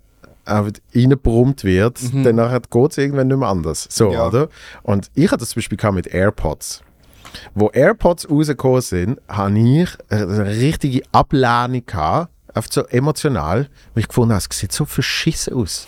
einfach 0.44 0.72
reinbrummt 0.94 1.64
wird, 1.64 2.00
Mhm. 2.12 2.24
dann 2.24 2.36
geht 2.70 2.90
es 2.92 2.98
irgendwann 2.98 3.28
nicht 3.28 3.36
mehr 3.38 3.48
anders. 3.48 3.86
So, 3.90 4.12
Ja. 4.12 4.26
oder? 4.26 4.48
Und 4.82 5.10
ich 5.14 5.26
hatte 5.30 5.38
das 5.40 5.50
zum 5.50 5.60
Beispiel 5.60 5.78
mit 5.92 6.06
AirPods. 6.08 6.82
Wo 7.54 7.70
AirPods 7.70 8.28
rausgekommen 8.28 8.80
sind, 8.80 9.20
habe 9.28 9.58
ich 9.58 9.88
eine 10.08 10.46
richtige 10.46 11.02
Ablehnung 11.12 11.84
gehabt, 11.86 12.30
einfach 12.54 12.72
so 12.72 12.82
emotional, 12.86 13.68
weil 13.94 14.00
ich 14.02 14.08
gefunden 14.08 14.34
habe, 14.34 14.44
es 14.48 14.58
sieht 14.58 14.72
so 14.72 14.84
verschissen 14.84 15.54
aus. 15.54 15.86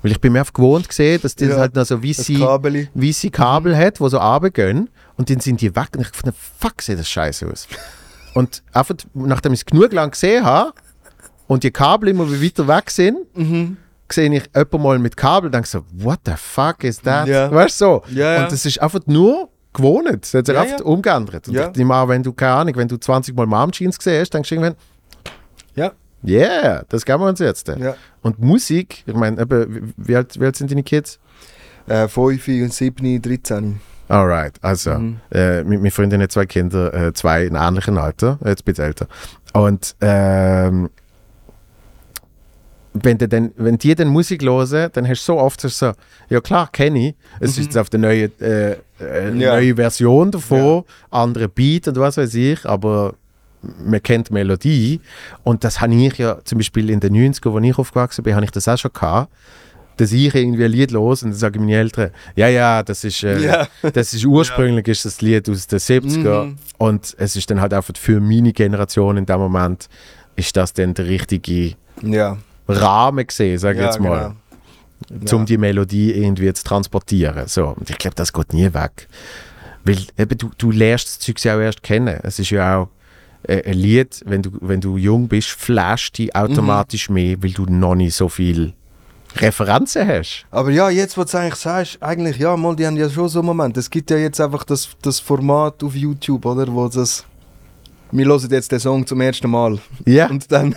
Weil 0.00 0.12
ich 0.12 0.20
bin 0.20 0.32
mir 0.32 0.38
einfach 0.40 0.52
gewohnt 0.54 0.88
gesehen, 0.88 1.20
dass 1.20 1.34
das 1.34 1.48
Ja, 1.48 1.56
halt 1.56 1.74
noch 1.74 1.84
so 1.84 1.96
das 1.96 2.04
weisse, 2.04 2.32
Kabel. 2.34 2.88
weisse 2.94 3.30
Kabel 3.30 3.76
hat, 3.76 3.98
die 4.00 4.08
so 4.08 4.16
runtergehen 4.16 4.88
und 5.16 5.28
dann 5.28 5.40
sind 5.40 5.60
die 5.60 5.74
weg 5.74 5.88
und 5.96 6.02
ich 6.02 6.08
fand, 6.08 6.34
fuck, 6.36 6.80
sieht 6.80 6.98
das 6.98 7.08
scheiße 7.08 7.46
aus. 7.50 7.66
und 8.34 8.62
einfach, 8.72 8.94
nachdem 9.14 9.52
ich 9.52 9.60
es 9.60 9.66
genug 9.66 9.92
lang 9.92 10.12
gesehen 10.12 10.44
habe 10.44 10.72
und 11.48 11.64
die 11.64 11.70
Kabel 11.72 12.10
immer 12.10 12.30
weiter 12.30 12.68
weg 12.68 12.90
sind, 12.90 13.18
Mhm. 13.36 13.76
Sehe 14.12 14.32
ich 14.34 14.44
jemanden 14.54 14.82
mal 14.82 14.98
mit 14.98 15.16
Kabel 15.16 15.46
und 15.46 15.54
denke 15.54 15.68
so, 15.68 15.84
what 15.92 16.20
the 16.24 16.32
fuck 16.36 16.84
is 16.84 17.00
that? 17.02 17.26
Ja. 17.28 17.50
Weißt 17.50 17.80
du 17.80 17.84
so? 17.84 18.02
Ja. 18.10 18.42
Und 18.44 18.52
das 18.52 18.64
ist 18.66 18.80
einfach 18.80 19.00
nur 19.06 19.48
gewohnt. 19.72 20.24
Es 20.24 20.34
hat 20.34 20.46
sich 20.46 20.54
Ja, 20.54 20.62
einfach 20.62 20.80
umgeändert. 20.80 21.48
Und 21.48 21.56
ich 21.56 21.76
nehme 21.76 21.94
an, 21.94 22.08
wenn 22.08 22.22
du, 22.22 22.32
keine 22.32 22.52
Ahnung, 22.52 22.76
wenn 22.76 22.88
du 22.88 22.96
20 22.96 23.36
Mal 23.36 23.46
Mom 23.46 23.70
Jeans 23.70 23.96
gesehen 23.98 24.20
hast, 24.20 24.30
denkst 24.34 24.48
du 24.48 24.54
irgendwann, 24.56 24.76
Ja. 25.74 25.92
yeah, 26.26 26.84
das 26.88 27.04
geben 27.04 27.20
wir 27.22 27.28
uns 27.28 27.38
jetzt. 27.40 27.68
Ja. 27.68 27.94
Und 28.22 28.38
Musik, 28.40 29.02
ich 29.06 29.14
meine, 29.14 29.44
wie, 29.96 30.16
alt, 30.16 30.38
wie 30.40 30.44
alt 30.44 30.56
sind 30.56 30.70
deine 30.70 30.82
Kids? 30.82 31.18
Äh, 31.86 32.08
5 32.08 32.48
und 32.48 32.72
7, 32.72 33.22
13. 33.22 33.80
Alright, 34.08 34.54
also, 34.62 34.94
Mhm. 34.98 35.20
äh, 35.30 35.62
mit 35.64 35.80
meiner 35.80 35.90
Freundin 35.92 36.22
hat 36.22 36.32
zwei 36.32 36.46
Kinder, 36.46 36.92
äh, 36.94 37.12
zwei 37.12 37.44
in 37.44 37.54
ähnlichem 37.54 37.98
Alter, 37.98 38.38
jetzt 38.44 38.62
ein 38.62 38.64
bisschen 38.64 38.84
älter. 38.86 39.06
Und 39.52 39.94
ähm, 40.00 40.88
wenn, 42.94 43.18
die 43.18 43.28
dann, 43.28 43.52
wenn 43.56 43.78
die 43.78 43.94
dann 43.94 44.08
Musik 44.08 44.42
hören, 44.42 44.90
dann 44.92 45.06
hast 45.08 45.20
du 45.28 45.32
so 45.32 45.38
oft 45.38 45.60
so, 45.60 45.92
ja 46.28 46.40
klar, 46.40 46.68
kenne 46.72 47.08
ich. 47.08 47.14
Es 47.40 47.50
ist 47.58 47.66
jetzt 47.66 47.78
auf 47.78 47.90
der 47.90 48.00
neue, 48.00 48.24
äh, 48.40 48.72
äh, 49.00 49.34
Ja. 49.36 49.54
neue 49.54 49.76
Version 49.76 50.30
davon, 50.30 50.84
andere 51.10 51.48
Beat 51.48 51.88
und 51.88 51.96
was 51.96 52.16
weiß 52.16 52.34
ich, 52.34 52.64
aber 52.66 53.14
man 53.84 54.02
kennt 54.02 54.28
die 54.28 54.32
Melodie 54.34 55.00
und 55.44 55.64
das 55.64 55.80
habe 55.80 55.94
ich 55.94 56.16
ja 56.18 56.38
zum 56.44 56.58
Beispiel 56.58 56.90
in 56.90 57.00
den 57.00 57.12
90er, 57.14 57.54
als 57.54 57.64
ich 57.66 57.78
aufgewachsen 57.78 58.22
bin, 58.24 58.34
habe 58.34 58.44
ich 58.44 58.50
das 58.52 58.68
auch 58.68 58.78
schon 58.78 58.92
gehabt, 58.92 59.32
dass 59.96 60.12
ich 60.12 60.32
irgendwie 60.32 60.64
ein 60.64 60.70
Lied 60.70 60.92
los 60.92 61.24
und 61.24 61.30
dann 61.30 61.38
sagen 61.38 61.60
meine 61.60 61.74
Eltern, 61.76 62.10
ja, 62.36 62.46
ja, 62.48 62.82
das 62.84 63.02
ist, 63.02 63.22
äh, 63.24 63.44
Ja. 63.44 63.68
das 63.92 64.14
ist 64.14 64.24
ursprünglich 64.24 64.86
ist 64.88 65.04
das 65.04 65.20
Lied 65.20 65.48
aus 65.50 65.66
den 65.66 65.80
70er 65.80 66.44
Mhm. 66.44 66.56
und 66.78 67.14
es 67.18 67.34
ist 67.36 67.50
dann 67.50 67.60
halt 67.60 67.74
einfach 67.74 67.94
für 67.96 68.20
meine 68.20 68.52
Generation 68.52 69.16
in 69.16 69.26
dem 69.26 69.40
Moment 69.40 69.88
ist 70.36 70.56
das 70.56 70.72
dann 70.72 70.94
der 70.94 71.06
richtige 71.06 71.74
Ja. 72.02 72.38
Rahmen 72.68 73.26
gesehen, 73.26 73.58
sage 73.58 73.78
ich 73.78 73.82
ja, 73.82 73.86
jetzt 73.86 74.00
mal 74.00 74.34
genau. 75.08 75.36
um 75.36 75.46
die 75.46 75.56
Melodie 75.56 76.12
irgendwie 76.12 76.52
zu 76.52 76.64
transportieren. 76.64 77.46
So. 77.48 77.68
Und 77.68 77.88
ich 77.88 77.98
glaube, 77.98 78.14
das 78.14 78.32
geht 78.32 78.52
nie 78.52 78.72
weg. 78.74 79.08
Weil 79.84 79.98
eben, 80.18 80.36
du, 80.36 80.50
du 80.58 80.70
lernst 80.70 81.08
das 81.08 81.18
Zeug 81.18 81.42
ja 81.44 81.56
auch 81.56 81.60
erst 81.60 81.82
kennen. 81.82 82.20
Es 82.22 82.38
ist 82.38 82.50
ja 82.50 82.78
auch 82.78 82.88
äh, 83.44 83.62
ein 83.64 83.78
Lied, 83.78 84.22
wenn 84.26 84.42
du, 84.42 84.50
wenn 84.60 84.80
du 84.80 84.96
jung 84.96 85.28
bist, 85.28 85.48
flasht 85.48 86.18
dich 86.18 86.34
automatisch 86.36 87.08
mehr, 87.08 87.42
weil 87.42 87.52
du 87.52 87.64
noch 87.64 87.94
nicht 87.94 88.14
so 88.14 88.28
viel 88.28 88.74
Referenzen 89.36 90.06
hast. 90.06 90.46
Aber 90.50 90.70
ja, 90.70 90.90
jetzt, 90.90 91.16
was 91.16 91.30
du 91.30 91.38
eigentlich 91.38 91.54
sagst, 91.54 92.02
eigentlich, 92.02 92.38
ja, 92.38 92.56
mal, 92.56 92.74
die 92.74 92.86
haben 92.86 92.96
ja 92.96 93.08
schon 93.08 93.28
so 93.28 93.38
einen 93.38 93.46
Moment. 93.46 93.76
Es 93.76 93.88
gibt 93.88 94.10
ja 94.10 94.16
jetzt 94.16 94.40
einfach 94.40 94.64
das, 94.64 94.88
das 95.00 95.20
Format 95.20 95.82
auf 95.82 95.94
YouTube, 95.94 96.44
oder, 96.44 96.70
wo 96.72 96.88
das... 96.88 97.24
Wir 98.10 98.24
hören 98.24 98.48
jetzt 98.50 98.72
den 98.72 98.80
Song 98.80 99.06
zum 99.06 99.20
ersten 99.20 99.50
Mal. 99.50 99.78
Ja. 100.06 100.28
Und 100.28 100.50
dann 100.50 100.74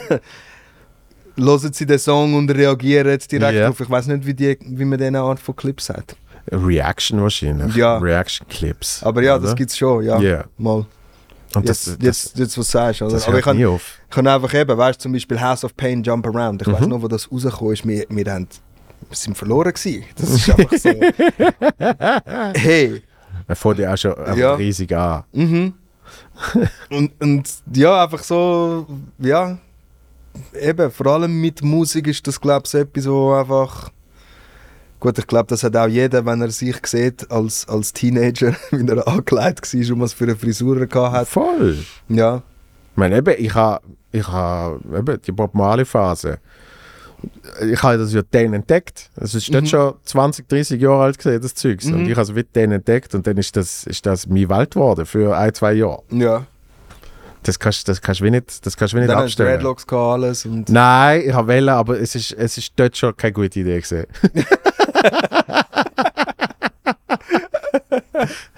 hören 1.38 1.74
sie 1.74 1.86
den 1.86 2.00
Song 2.00 2.34
und 2.36 2.50
reagieren 2.52 3.18
direkt 3.32 3.54
Ja. 3.58 3.70
auf. 3.70 3.80
Ich 3.80 3.90
weiß 3.90 4.08
nicht, 4.08 4.26
wie, 4.26 4.34
die, 4.34 4.58
wie 4.62 4.86
man 4.86 4.98
diese 5.00 5.18
Art 5.20 5.40
von 5.40 5.56
Clips 5.56 5.86
sagt. 5.88 6.16
Reaction 6.52 7.22
wahrscheinlich. 7.22 7.76
Ja. 7.76 7.98
Reaction 7.98 8.48
Clips. 8.48 9.04
Aber 9.04 9.22
ja, 9.22 9.36
oder? 9.36 9.44
das 9.46 9.56
gibt 9.56 9.70
es 9.72 9.78
schon, 9.78 10.04
ja. 10.04 10.20
Ja. 10.20 10.46
Mal. 10.58 10.86
Und 11.54 11.68
das, 11.68 11.86
jetzt, 11.86 11.98
das, 12.00 12.06
jetzt, 12.06 12.40
jetzt, 12.40 12.58
was 12.58 12.66
du 12.68 12.72
sagst. 12.72 13.02
Oder? 13.02 13.12
das 13.12 13.28
Aber 13.28 13.38
ich 13.40 13.44
kann, 13.44 13.58
nie 13.58 13.66
auf. 13.66 14.00
ich 14.10 14.16
kann 14.16 14.26
einfach 14.26 14.54
eben, 14.54 14.78
weißt 14.78 15.00
du, 15.00 15.04
zum 15.04 15.12
Beispiel 15.14 15.40
House 15.40 15.64
of 15.64 15.76
Pain, 15.76 16.02
Jump 16.02 16.26
Around. 16.28 16.62
Ich 16.62 16.68
weiß 16.72 16.80
Mhm. 16.82 16.88
noch, 16.90 17.02
wo 17.02 17.08
das 17.08 17.32
rausgekommen 17.32 17.74
ist. 17.74 17.86
Wir, 17.88 18.06
wir, 18.10 18.34
haben, 18.34 18.48
wir 19.10 19.16
sind 19.18 19.38
verloren 19.38 19.72
gewesen. 19.74 20.04
Das 20.16 20.30
ist 20.30 20.50
einfach 20.50 20.78
so. 20.78 20.90
hey. 22.60 23.02
Man 23.48 23.56
fängt 23.56 23.80
ja 23.80 23.94
auch 23.94 23.98
schon 23.98 24.14
Ja. 24.38 24.54
riesig 24.56 24.96
an. 24.96 25.24
Mhm. 25.34 25.74
und, 26.90 27.12
und 27.22 27.50
ja, 27.74 28.04
einfach 28.04 28.24
so, 28.24 28.88
ja, 29.20 29.58
eben, 30.60 30.92
vor 30.92 31.08
allem 31.08 31.40
mit 31.42 31.64
Musik 31.64 32.08
ist 32.08 32.26
das, 32.28 32.40
glaube 32.40 32.64
ich, 32.66 32.72
so 32.72 32.78
etwas, 32.80 33.08
wo 33.08 33.34
einfach. 33.34 33.90
Gut, 35.00 35.18
ich 35.18 35.26
glaube, 35.26 35.48
das 35.48 35.64
hat 35.64 35.76
auch 35.76 35.88
jeder, 35.88 36.24
wenn 36.28 36.42
er 36.42 36.52
sich 36.52 36.76
sieht 36.86 37.30
als, 37.32 37.68
als 37.68 37.92
Teenager, 37.92 38.56
wie 38.72 38.88
er 38.88 39.08
angelegt 39.08 39.74
war 39.74 39.96
und 39.96 40.02
was 40.02 40.14
für 40.14 40.26
eine 40.26 40.36
Frisur 40.36 40.80
er 40.80 40.86
gehabt 40.88 41.16
hat. 41.16 41.28
Voll. 41.28 41.78
Ja, 42.08 42.38
Ich 42.92 42.98
meine, 42.98 43.18
eben, 43.18 43.34
ich 43.38 43.54
habe 43.56 43.82
ich 44.12 44.28
ha, 44.28 44.78
eben 44.96 45.22
die 45.26 45.32
Bob 45.32 45.56
Marley-Phase. 45.56 46.38
Ich 47.72 47.82
habe 47.82 47.98
das 48.00 48.14
ja 48.14 48.22
dann 48.30 48.54
entdeckt. 48.54 49.10
Es 49.16 49.34
ist 49.34 49.50
Mhm. 49.52 49.66
schon 49.66 49.94
20, 50.04 50.48
30 50.50 50.82
Jahre 50.82 51.04
alt 51.04 51.18
gesehen, 51.18 51.42
das 51.42 51.54
Zeugs. 51.56 51.86
Und 51.86 52.04
Mhm. 52.04 52.10
ich 52.10 52.18
habe 52.18 52.40
es 52.40 52.46
denen 52.54 52.74
entdeckt 52.74 53.16
und 53.16 53.26
dann 53.26 53.38
ist 53.38 53.56
das, 53.56 53.86
ist 53.86 54.06
das 54.06 54.28
meine 54.28 54.50
Welt 54.50 54.72
geworden 54.72 55.06
für 55.06 55.36
ein, 55.38 55.54
zwei 55.54 55.74
Jahre. 55.74 56.04
ja. 56.12 56.46
Das 57.44 57.58
kannst, 57.58 57.88
das 57.88 58.02
kannst 58.02 58.22
du 58.22 58.30
nicht, 58.30 58.66
das 58.66 58.78
kannst 58.78 58.94
du 58.94 58.98
nicht 58.98 59.10
Dann 59.10 59.18
abstellen. 59.20 59.50
Dreadlocks 59.54 59.88
gehabt, 59.88 60.14
alles. 60.24 60.46
Und 60.46 60.70
Nein, 60.70 61.24
ich 61.28 61.34
habe 61.34 61.48
wählen, 61.48 61.70
aber 61.70 62.00
es 62.00 62.14
ist, 62.16 62.34
es 62.34 62.58
ist 62.58 62.74
dort 62.76 62.96
schon 62.96 63.16
keine 63.18 63.34
gute 63.34 63.60
Idee 63.60 63.80
gewesen. 63.82 64.06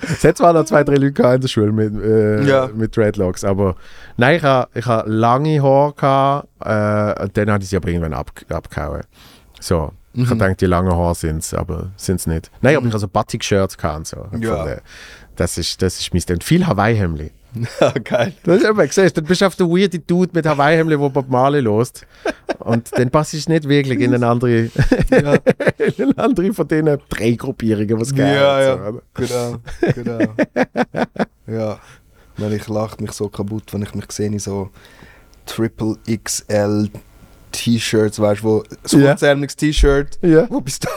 es 0.01 0.23
hat 0.23 0.37
zwar 0.37 0.53
noch 0.53 0.65
zwei, 0.65 0.83
drei 0.83 0.95
Leute 0.95 1.23
in 1.23 1.41
der 1.41 1.47
Schule 1.47 1.71
mit, 1.71 1.93
äh, 2.01 2.43
Ja. 2.43 2.69
mit 2.73 2.95
Dreadlocks, 2.95 3.43
aber 3.43 3.75
nein, 4.17 4.37
ich 4.37 4.43
habe 4.43 4.67
ich 4.73 4.85
ha 4.85 5.03
lange 5.05 5.61
Haare 5.61 5.93
gehabt, 5.93 6.47
äh, 6.59 7.23
und 7.23 7.37
dann 7.37 7.51
habe 7.51 7.63
ich 7.63 7.69
sie 7.69 7.77
aber 7.77 7.87
irgendwann 7.89 8.13
ab, 8.13 8.31
abgehauen. 8.49 9.03
So, 9.59 9.93
ich 10.13 10.25
habe 10.25 10.35
Mhm. 10.35 10.39
gedacht, 10.39 10.61
die 10.61 10.65
langen 10.65 10.91
Haare 10.93 11.15
sind 11.15 11.37
es, 11.37 11.53
aber 11.53 11.91
sind 11.95 12.19
es 12.19 12.27
nicht. 12.27 12.51
Nein, 12.61 12.75
aber 12.75 12.85
ich 12.85 12.91
habe 12.91 12.99
so 12.99 13.07
Batik-Shirts 13.07 13.77
gehabt 13.77 13.97
und 13.97 14.07
so. 14.07 14.27
Ja. 14.39 14.77
Das 15.35 15.57
ist, 15.57 15.81
das 15.81 15.99
ist 15.99 16.13
mein 16.13 16.21
Ding. 16.21 16.41
Viel 16.41 16.67
Hawaii-Hemli. 16.67 17.31
ja, 17.79 17.91
geil. 17.91 18.33
Das 18.43 18.61
ist 18.61 18.69
eben, 18.69 18.89
siehst, 18.89 19.17
dann 19.17 19.25
bist 19.25 19.41
du 19.41 19.45
auf 19.45 19.55
der 19.55 19.67
weirde 19.67 19.99
Dude 19.99 20.31
mit 20.33 20.45
Hawaii-Hemli, 20.45 20.99
wo 20.99 21.09
Bob 21.09 21.29
Marley 21.29 21.61
lost. 21.61 22.05
Und 22.59 22.89
dann 22.97 23.09
passt 23.09 23.33
es 23.33 23.47
nicht 23.47 23.67
wirklich 23.67 23.99
in 23.99 24.13
eine 24.13 24.27
andere, 24.27 24.69
Ja, 25.11 25.35
in 25.77 26.03
eine 26.03 26.17
andere 26.17 26.53
von 26.53 26.67
diesen 26.67 26.97
drei 27.09 27.31
Gruppierungen, 27.31 27.99
was 27.99 28.09
gibt. 28.09 28.19
ja, 28.27 28.61
ja. 28.61 28.91
So, 28.91 29.01
genau. 29.13 29.57
genau. 29.95 30.33
ja. 31.47 31.79
Wenn 32.37 32.53
ich 32.53 32.67
lache 32.67 33.01
mich 33.01 33.11
so 33.11 33.29
kaputt, 33.29 33.71
wenn 33.73 33.83
ich 33.83 33.93
mich 33.93 34.11
sehe 34.11 34.27
in 34.27 34.39
so 34.39 34.69
Triple 35.45 35.97
XL 36.23 36.89
T-Shirts, 37.51 38.19
weißt 38.19 38.41
du, 38.41 38.45
wo 38.45 38.63
so 38.83 38.97
Ja. 38.97 39.15
ein 39.15 39.47
T-Shirt, 39.47 40.17
ja. 40.23 40.47
wo 40.49 40.59
bis 40.59 40.79
da, 40.79 40.89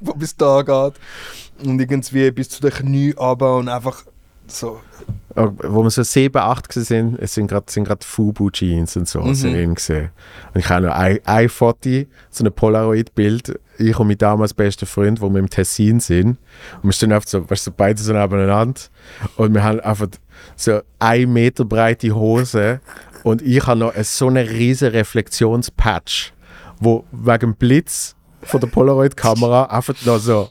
wo 0.00 0.12
bis 0.12 0.36
da 0.36 0.60
geht 0.62 0.94
und 1.66 1.80
irgendwie 1.80 2.30
bis 2.30 2.50
zu 2.50 2.60
den 2.60 2.70
Knien 2.70 3.16
runter 3.16 3.56
und 3.56 3.68
einfach 3.68 4.04
so. 4.46 4.80
Aber 5.34 5.52
Wo 5.72 5.82
wir 5.82 5.90
so 5.90 6.02
7, 6.02 6.36
8 6.40 6.68
gewesen 6.68 6.84
sind, 6.84 7.18
es 7.20 7.34
sind 7.34 7.48
gerade 7.48 7.70
sind 7.70 7.84
grad 7.84 8.04
Fubu-Jeans 8.04 8.96
und 8.96 9.08
so, 9.08 9.20
Mhm. 9.20 9.54
in 9.54 9.74
gesehen. 9.74 10.10
Und 10.54 10.60
ich 10.60 10.68
habe 10.68 10.86
noch 10.86 10.94
ein, 10.94 11.18
ein 11.24 11.48
Foto, 11.48 12.04
so 12.30 12.44
ein 12.44 12.52
Polaroid-Bild, 12.52 13.58
ich 13.78 13.98
und 13.98 14.06
mein 14.08 14.18
damals 14.18 14.54
bester 14.54 14.86
Freund, 14.86 15.20
wo 15.20 15.28
wir 15.30 15.40
im 15.40 15.50
Tessin 15.50 15.98
sind. 15.98 16.38
Und 16.76 16.84
wir 16.84 16.92
stehen 16.92 17.12
einfach 17.12 17.28
so, 17.28 17.40
weißt 17.50 17.66
du, 17.66 17.70
so 17.70 17.74
beide 17.76 18.00
so 18.00 18.12
nebeneinander. 18.12 18.80
Und 19.36 19.54
wir 19.54 19.64
haben 19.64 19.80
einfach 19.80 20.06
so 20.54 20.80
ein 21.00 21.32
Meter 21.32 21.64
breite 21.64 22.14
Hose. 22.14 22.80
Und 23.24 23.42
ich 23.42 23.66
habe 23.66 23.80
noch 23.80 23.92
so 24.02 24.28
einen 24.28 24.46
riesen 24.46 24.90
Reflexionspatch, 24.90 26.32
wo 26.78 27.04
wegen 27.10 27.38
dem 27.40 27.54
Blitz 27.56 28.14
von 28.42 28.60
der 28.60 28.68
Polaroid-Kamera 28.68 29.64
einfach 29.64 29.94
noch 30.04 30.18
so. 30.18 30.50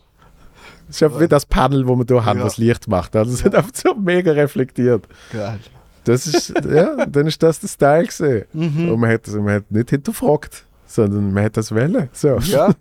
Das 0.88 0.98
ist 0.98 1.04
einfach 1.04 1.20
wie 1.20 1.28
das 1.28 1.46
Panel, 1.46 1.88
wo 1.88 1.96
wir 1.96 2.06
hier 2.08 2.26
haben, 2.26 2.40
Ja. 2.40 2.46
was 2.46 2.58
Licht 2.58 2.88
macht. 2.88 3.16
Also 3.16 3.34
es 3.34 3.44
hat 3.44 3.56
einfach 3.56 3.72
so 3.74 3.94
mega 3.96 4.32
reflektiert. 4.32 5.08
Geil. 5.32 5.60
Das 6.04 6.28
ist, 6.28 6.50
ja, 6.70 7.06
dann 7.06 7.28
ist 7.28 7.42
das 7.42 7.60
der 7.62 7.68
Style 7.70 8.06
gesehen. 8.06 8.46
Mhm. 8.54 8.90
Und 8.92 9.00
man 9.00 9.10
hat, 9.12 9.26
man 9.28 9.54
hat 9.56 9.72
nicht 9.72 9.90
hinterfragt, 9.90 10.66
sondern 10.86 11.32
man 11.34 11.46
hat 11.46 11.56
das 11.56 11.74
wählen. 11.74 12.10
So. 12.12 12.38
Ja. 12.40 12.74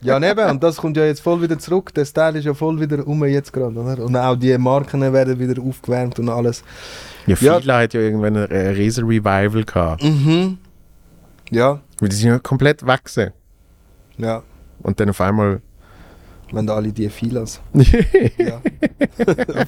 ja, 0.00 0.20
neben. 0.20 0.48
Und 0.50 0.62
das 0.62 0.76
kommt 0.76 0.96
ja 0.96 1.04
jetzt 1.04 1.20
voll 1.20 1.42
wieder 1.42 1.58
zurück. 1.58 1.92
Der 1.94 2.04
Style 2.04 2.38
ist 2.38 2.44
ja 2.44 2.54
voll 2.54 2.80
wieder 2.80 3.04
um 3.06 3.24
jetzt 3.24 3.52
gerade, 3.52 3.74
oder? 3.78 4.02
Und 4.04 4.16
auch 4.16 4.36
die 4.36 4.56
Marken 4.58 5.00
werden 5.12 5.38
wieder 5.38 5.60
aufgewärmt 5.60 6.18
und 6.20 6.28
alles. 6.28 6.62
Ja, 7.26 7.34
Ja. 7.40 7.58
viele 7.60 7.74
hat 7.74 7.92
ja 7.94 8.00
irgendwann 8.00 8.36
ein, 8.36 8.44
riesen 8.74 9.04
Revival 9.06 9.64
gehabt. 9.64 10.04
Mhm. 10.04 10.58
Ja, 11.50 11.80
Weil 11.98 12.08
die 12.08 12.16
sind 12.16 12.28
ja 12.30 12.38
komplett 12.38 12.86
weg 12.86 13.04
gewesen. 13.04 13.32
ja. 14.18 14.42
Und 14.82 15.00
dann 15.00 15.10
auf 15.10 15.20
einmal. 15.20 15.60
Wenn 16.52 16.68
alle 16.70 16.92
die 16.92 17.08
Filas. 17.08 17.60
Ja. 18.38 18.60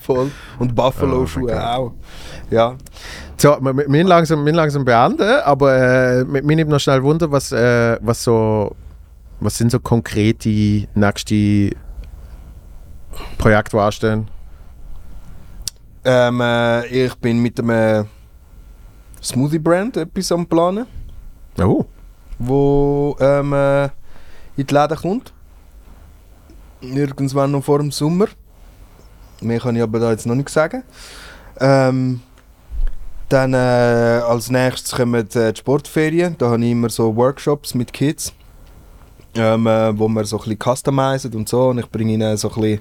voll. 0.01 0.31
Und 0.59 0.75
Buffalo-Schuhe 0.75 1.53
Oh 1.53 1.59
auch. 1.59 1.93
Ja. 2.51 2.77
so, 3.37 3.57
wir, 3.61 3.77
wir 3.77 4.05
langsam, 4.05 4.45
wir 4.47 4.53
langsam 4.53 4.85
beenden, 4.85 5.41
aber 5.45 5.77
äh, 6.21 6.25
mir 6.25 6.43
mir 6.43 6.57
nimmt 6.57 6.71
noch 6.71 6.79
schnell 6.79 7.03
Wunder, 7.03 7.31
was, 7.31 7.53
äh, 7.53 7.99
was 8.01 8.23
so. 8.23 8.75
Was 9.41 9.57
sind 9.57 9.71
so 9.71 9.79
konkrete 9.79 10.89
nächste 10.95 11.71
Projekte, 13.39 13.77
die 13.77 13.81
anstehen? 13.83 14.29
Ähm, 16.05 16.41
äh, 16.41 16.87
ich 16.87 17.15
bin 17.17 17.39
mit 17.41 17.59
einem 17.61 18.07
Smoothie-Brand 19.23 19.97
etwas 19.97 20.33
am 20.33 20.47
Planen, 20.47 20.87
Oh, 21.61 21.85
wo 22.39 23.17
ähm, 23.21 23.53
äh, 23.53 23.85
in 24.57 24.67
die 24.67 24.75
Läden 24.75 24.97
kommt. 24.97 25.33
Irgendwann 26.81 27.51
noch 27.53 27.65
vor 27.65 27.79
dem 27.79 27.91
Sommer. 27.91 28.27
Mehr 29.41 29.61
kann 29.61 29.77
ich 29.77 29.83
aber 29.83 29.99
da 30.01 30.11
jetzt 30.11 30.27
noch 30.27 30.35
nicht 30.35 30.49
sagen. 30.49 30.83
Ähm, 31.61 32.21
dann 33.29 33.53
äh, 33.53 33.57
als 34.27 34.51
nächstes 34.51 34.93
kommen 34.93 35.29
äh, 35.35 35.53
die 35.53 35.59
Sportferien. 35.59 36.37
Da 36.39 36.51
habe 36.51 36.65
ich 36.65 36.71
immer 36.73 36.89
so 36.89 37.15
Workshops 37.15 37.75
mit 37.75 37.93
Kids, 37.93 38.33
ähm, 39.35 39.67
äh, 39.67 39.99
wo 39.99 40.09
wir 40.09 40.25
so 40.25 40.39
ein 40.39 40.45
bisschen 40.45 40.59
customizen 40.75 41.35
und 41.35 41.49
so. 41.49 41.69
Und 41.69 41.79
ich 41.79 41.91
bringe 41.91 42.13
ihnen 42.15 42.37
so 42.37 42.49
ein 42.49 42.55
bisschen 42.61 42.81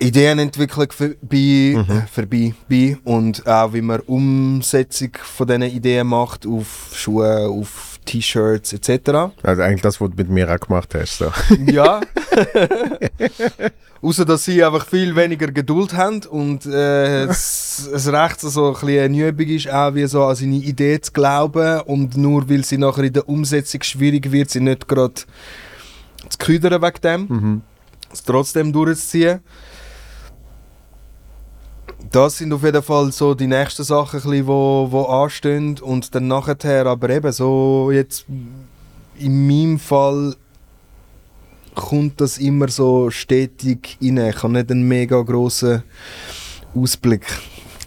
Ideenentwicklung 0.00 0.92
vorbei, 0.92 1.74
Mhm. 1.76 2.02
vorbei 2.12 2.54
bei 2.68 2.96
und 3.04 3.44
auch 3.46 3.72
wie 3.72 3.82
man 3.82 4.00
Umsetzung 4.00 5.10
von 5.20 5.46
diesen 5.48 5.62
Ideen 5.62 6.06
macht 6.06 6.46
auf 6.46 6.92
Schuhe, 6.94 7.48
auf 7.48 7.97
T-Shirts 8.08 8.72
etc. 8.72 9.30
also 9.42 9.62
eigentlich 9.62 9.82
das, 9.82 10.00
was 10.00 10.10
du 10.10 10.16
mit 10.16 10.30
mir 10.30 10.50
auch 10.52 10.58
gemacht 10.60 10.94
hast. 10.94 11.18
So. 11.18 11.30
Ja. 11.66 12.00
Außer 14.00 14.24
dass 14.24 14.44
sie 14.44 14.62
einfach 14.62 14.86
viel 14.86 15.14
weniger 15.16 15.48
Geduld 15.48 15.92
haben 15.94 16.20
und 16.30 16.64
äh, 16.66 17.24
es, 17.24 17.88
es 17.92 18.10
recht 18.12 18.40
so, 18.40 18.68
ein 18.68 18.72
bisschen 18.74 19.04
eine 19.04 19.28
Übung 19.28 19.46
ist, 19.48 19.68
auch 19.68 19.94
wie 19.94 20.06
so 20.06 20.24
an 20.24 20.36
seine 20.36 20.54
Idee 20.54 21.00
zu 21.00 21.10
glauben 21.12 21.80
und 21.80 22.16
nur 22.16 22.48
weil 22.48 22.64
sie 22.64 22.78
nachher 22.78 23.04
in 23.04 23.12
der 23.12 23.28
Umsetzung 23.28 23.82
schwierig 23.82 24.30
wird, 24.30 24.50
sie 24.50 24.60
nicht 24.60 24.86
gerade 24.86 25.14
zu 25.14 26.38
küdern 26.38 26.80
wegen 26.80 27.00
dem, 27.02 27.26
Mhm. 27.28 27.62
es 28.12 28.22
trotzdem 28.22 28.72
durchzuziehen. 28.72 29.40
Das 32.10 32.38
sind 32.38 32.52
auf 32.52 32.62
jeden 32.64 32.82
Fall 32.82 33.12
so 33.12 33.34
die 33.34 33.46
nächsten 33.46 33.84
Sachen, 33.84 34.20
die 34.30 34.46
wo, 34.46 34.88
wo 34.90 35.02
anstehen. 35.04 35.78
Und 35.80 36.14
dann 36.14 36.28
nachher, 36.28 36.86
aber 36.86 37.10
eben 37.10 37.32
so 37.32 37.90
jetzt 37.92 38.26
in 39.18 39.46
meinem 39.46 39.78
Fall 39.78 40.34
kommt 41.74 42.20
das 42.20 42.38
immer 42.38 42.68
so 42.68 43.10
stetig 43.10 43.98
rein. 44.02 44.18
Ich 44.18 44.42
habe 44.42 44.52
nicht 44.52 44.70
einen 44.70 44.86
mega 44.86 45.22
grossen 45.22 45.82
Ausblick. 46.74 47.26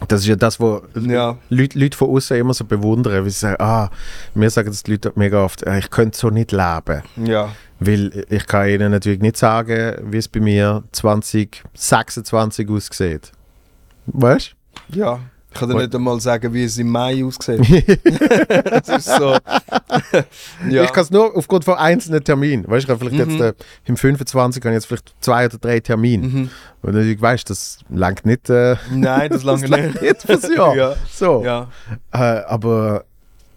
Das 0.08 0.22
ist 0.22 0.26
ja 0.26 0.36
das, 0.36 0.58
was 0.58 0.82
Ja. 1.00 1.38
Leute, 1.48 1.78
Leute 1.78 1.96
von 1.96 2.10
außen 2.10 2.36
immer 2.36 2.54
so 2.54 2.64
bewundern, 2.64 3.22
weil 3.22 3.30
sie 3.30 3.38
sagen, 3.38 3.62
ah, 3.62 3.90
mir 4.34 4.50
sagen 4.50 4.70
das 4.70 4.82
die 4.82 4.92
Leute 4.92 5.12
mega 5.14 5.44
oft, 5.44 5.62
äh, 5.62 5.78
ich 5.78 5.90
könnte 5.90 6.18
so 6.18 6.30
nicht 6.30 6.50
leben. 6.52 7.02
Ja. 7.16 7.54
Weil 7.78 8.24
ich 8.28 8.46
kann 8.46 8.68
ihnen 8.68 8.90
natürlich 8.90 9.20
nicht 9.20 9.36
sagen, 9.36 9.96
wie 10.10 10.16
es 10.18 10.28
bei 10.28 10.40
mir 10.40 10.82
2026 10.92 12.68
aussieht. 12.68 13.32
Weißt 14.06 14.54
Ja. 14.88 15.20
Ich 15.54 15.60
kann 15.60 15.68
dir 15.68 15.76
nicht 15.76 15.94
einmal 15.94 16.18
sagen, 16.18 16.54
wie 16.54 16.64
es 16.64 16.78
im 16.78 16.88
Mai 16.88 17.22
aussieht. 17.22 17.60
das 18.64 18.88
ist 18.88 19.16
so. 19.18 19.36
ja. 20.70 20.82
Ich 20.84 20.92
kann 20.92 21.04
es 21.04 21.10
nur 21.10 21.36
aufgrund 21.36 21.64
von 21.66 21.74
einzelnen 21.74 22.24
Terminen. 22.24 22.64
Weißt 22.66 22.88
du, 22.88 22.92
ich 22.94 23.00
habe 23.00 23.10
vielleicht 23.10 23.28
Mhm. 23.28 23.38
jetzt 23.38 23.60
äh, 23.60 23.64
im 23.84 23.98
25 23.98 24.62
habe 24.64 24.70
ich 24.70 24.76
jetzt 24.76 24.86
vielleicht 24.86 25.14
zwei 25.20 25.44
oder 25.44 25.58
drei 25.58 25.78
Termine. 25.80 26.26
Mhm. 26.26 26.50
Und 26.80 27.20
weißt 27.20 27.48
du, 27.48 27.52
das 27.52 27.80
langt 27.90 28.24
nicht, 28.24 28.48
äh, 28.48 28.76
Nein, 28.92 29.30
das 29.30 29.42
langt 29.44 29.68
nicht. 29.68 30.00
nicht 30.00 30.22
fürs 30.22 30.48
Jahr. 30.54 30.74
Ja. 30.74 30.94
So. 31.12 31.44
Ja. 31.44 31.68
Äh, 32.12 32.18
aber 32.46 33.04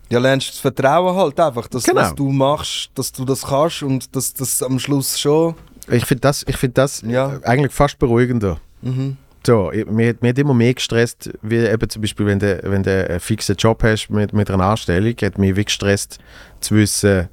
Ja, 0.10 0.20
lernst 0.20 0.50
das 0.50 0.58
Vertrauen 0.60 1.16
halt 1.16 1.40
einfach, 1.40 1.68
dass 1.68 1.84
Genau. 1.86 2.02
was 2.02 2.14
du 2.14 2.30
machst, 2.30 2.90
dass 2.96 3.10
du 3.14 3.24
das 3.24 3.42
kannst 3.44 3.84
und 3.84 4.14
dass 4.14 4.34
das 4.34 4.62
am 4.62 4.80
Schluss 4.80 5.18
schon. 5.18 5.56
ich 5.88 6.06
finde 6.06 6.22
das, 6.22 6.44
ich 6.46 6.58
find 6.58 6.78
das 6.78 7.02
Ja. 7.08 7.40
eigentlich 7.44 7.72
fast 7.72 7.98
beruhigender. 8.00 8.60
Mhm. 8.82 9.16
So, 9.46 9.72
ich- 9.72 9.86
mir, 9.86 10.16
mir 10.22 10.30
hat 10.30 10.40
immer 10.40 10.54
mehr 10.54 10.74
gestresst, 10.74 11.32
wie 11.42 11.58
eben 11.58 11.90
zum 11.90 12.02
Beispiel, 12.02 12.26
wenn 12.26 12.40
du, 12.40 12.60
wenn 12.64 12.84
du 12.84 13.08
einen 13.10 13.20
fixen 13.20 13.56
Job 13.56 13.84
hast 13.84 14.10
mit, 14.10 14.34
mit 14.34 14.50
einer 14.50 14.64
Anstellung, 14.64 15.14
hat 15.22 15.38
mich 15.38 15.56
wie 15.56 15.66
gestresst 15.66 16.18
zu 16.62 16.76
wissen, 16.76 17.30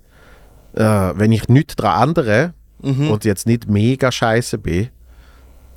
äh, 0.74 0.82
wenn 1.14 1.32
ich 1.32 1.48
nichts 1.48 1.76
daran 1.76 2.09
ändere 2.10 2.55
Mhm. 2.82 3.10
und 3.10 3.24
jetzt 3.24 3.47
nicht 3.47 3.68
mega 3.68 4.10
scheiße 4.10 4.59
bin, 4.59 4.89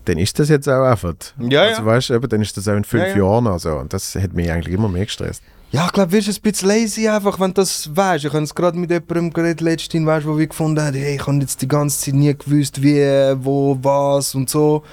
dann 0.05 0.17
ist 0.17 0.37
das 0.39 0.49
jetzt 0.49 0.67
auch 0.67 0.83
einfach. 0.85 1.13
Ja, 1.39 1.61
also, 1.63 1.81
ja. 1.81 1.85
weißt 1.85 2.09
du, 2.09 2.13
eben, 2.15 2.29
dann 2.29 2.41
ist 2.41 2.55
das 2.57 2.67
auch 2.67 2.75
in 2.75 2.83
fünf 2.83 3.03
Ja, 3.03 3.09
ja. 3.09 3.17
Jahren 3.17 3.47
oder 3.47 3.59
so. 3.59 3.71
Und 3.77 3.93
das 3.93 4.15
hat 4.15 4.33
mich 4.33 4.51
eigentlich 4.51 4.73
immer 4.73 4.87
mehr 4.89 5.05
gestresst. 5.05 5.41
Ja, 5.71 5.85
ich 5.87 5.91
glaube, 5.93 6.11
wirst 6.11 6.27
du 6.27 6.31
ein 6.31 6.41
bisschen 6.41 6.67
lazy 6.69 7.07
einfach, 7.07 7.39
wenn 7.39 7.49
du 7.51 7.61
das 7.61 7.95
weißt. 7.95 8.25
Ich 8.25 8.33
habe 8.33 8.43
es 8.43 8.53
gerade 8.53 8.77
mit 8.77 8.91
jemandem 8.91 9.31
geredet 9.33 9.61
letztens, 9.61 10.05
weißt, 10.05 10.25
wo 10.27 10.37
wir 10.37 10.47
gefunden 10.47 10.81
haben, 10.81 10.95
hey, 10.95 11.15
ich 11.15 11.25
habe 11.27 11.37
jetzt 11.37 11.61
die 11.61 11.67
ganze 11.67 11.99
Zeit 11.99 12.13
nie 12.13 12.33
gewusst, 12.35 12.81
wie, 12.81 13.01
wo, 13.43 13.77
was 13.81 14.35
und 14.35 14.49
so. 14.49 14.83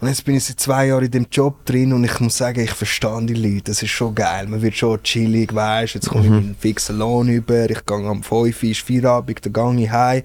Und 0.00 0.08
jetzt 0.08 0.24
bin 0.24 0.34
ich 0.34 0.44
seit 0.44 0.58
zwei 0.58 0.86
Jahren 0.86 1.04
in 1.04 1.10
dem 1.10 1.26
Job 1.30 1.64
drin 1.66 1.92
und 1.92 2.04
ich 2.04 2.18
muss 2.20 2.38
sagen, 2.38 2.60
ich 2.60 2.70
verstehe 2.70 3.22
die 3.26 3.34
Leute. 3.34 3.64
Das 3.64 3.82
ist 3.82 3.90
schon 3.90 4.14
geil. 4.14 4.46
Man 4.46 4.62
wird 4.62 4.74
schon 4.74 5.02
chillig, 5.02 5.54
weißt 5.54 5.94
Jetzt 5.94 6.08
komme 6.08 6.24
ich 6.24 6.30
mit 6.30 6.44
einem 6.44 6.54
fixen 6.54 6.98
Lohn 6.98 7.28
über. 7.28 7.68
Ich 7.68 7.84
gehe 7.84 7.96
am 7.96 8.22
5 8.22 8.32
Uhr, 8.32 8.70
ist 8.70 8.80
Feierabend, 8.80 9.44
dann 9.44 9.76
gehe 9.76 9.84
ich 9.84 9.90
heim. 9.90 10.22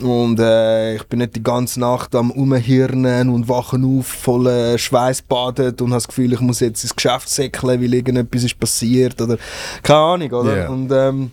Und 0.00 0.38
äh, 0.40 0.96
ich 0.96 1.04
bin 1.04 1.18
nicht 1.20 1.34
die 1.36 1.42
ganze 1.42 1.80
Nacht 1.80 2.14
am 2.14 2.30
Umhirnen 2.30 3.28
und 3.30 3.48
wachen 3.48 3.98
auf, 3.98 4.06
voll 4.06 4.46
äh, 4.46 4.78
schweißbadet 4.78 5.80
und 5.82 5.88
habe 5.88 5.96
das 5.96 6.06
Gefühl, 6.08 6.32
ich 6.32 6.40
muss 6.40 6.60
jetzt 6.60 6.84
ins 6.84 6.94
Geschäft 6.94 7.28
säckeln, 7.28 7.80
weil 7.80 7.94
irgendetwas 7.94 8.44
ist 8.44 8.58
passiert 8.58 9.20
oder 9.20 9.38
keine 9.82 9.98
Ahnung, 9.98 10.30
oder? 10.32 10.56
Ja. 10.56 10.68
Und 10.68 10.92
ähm, 10.92 11.30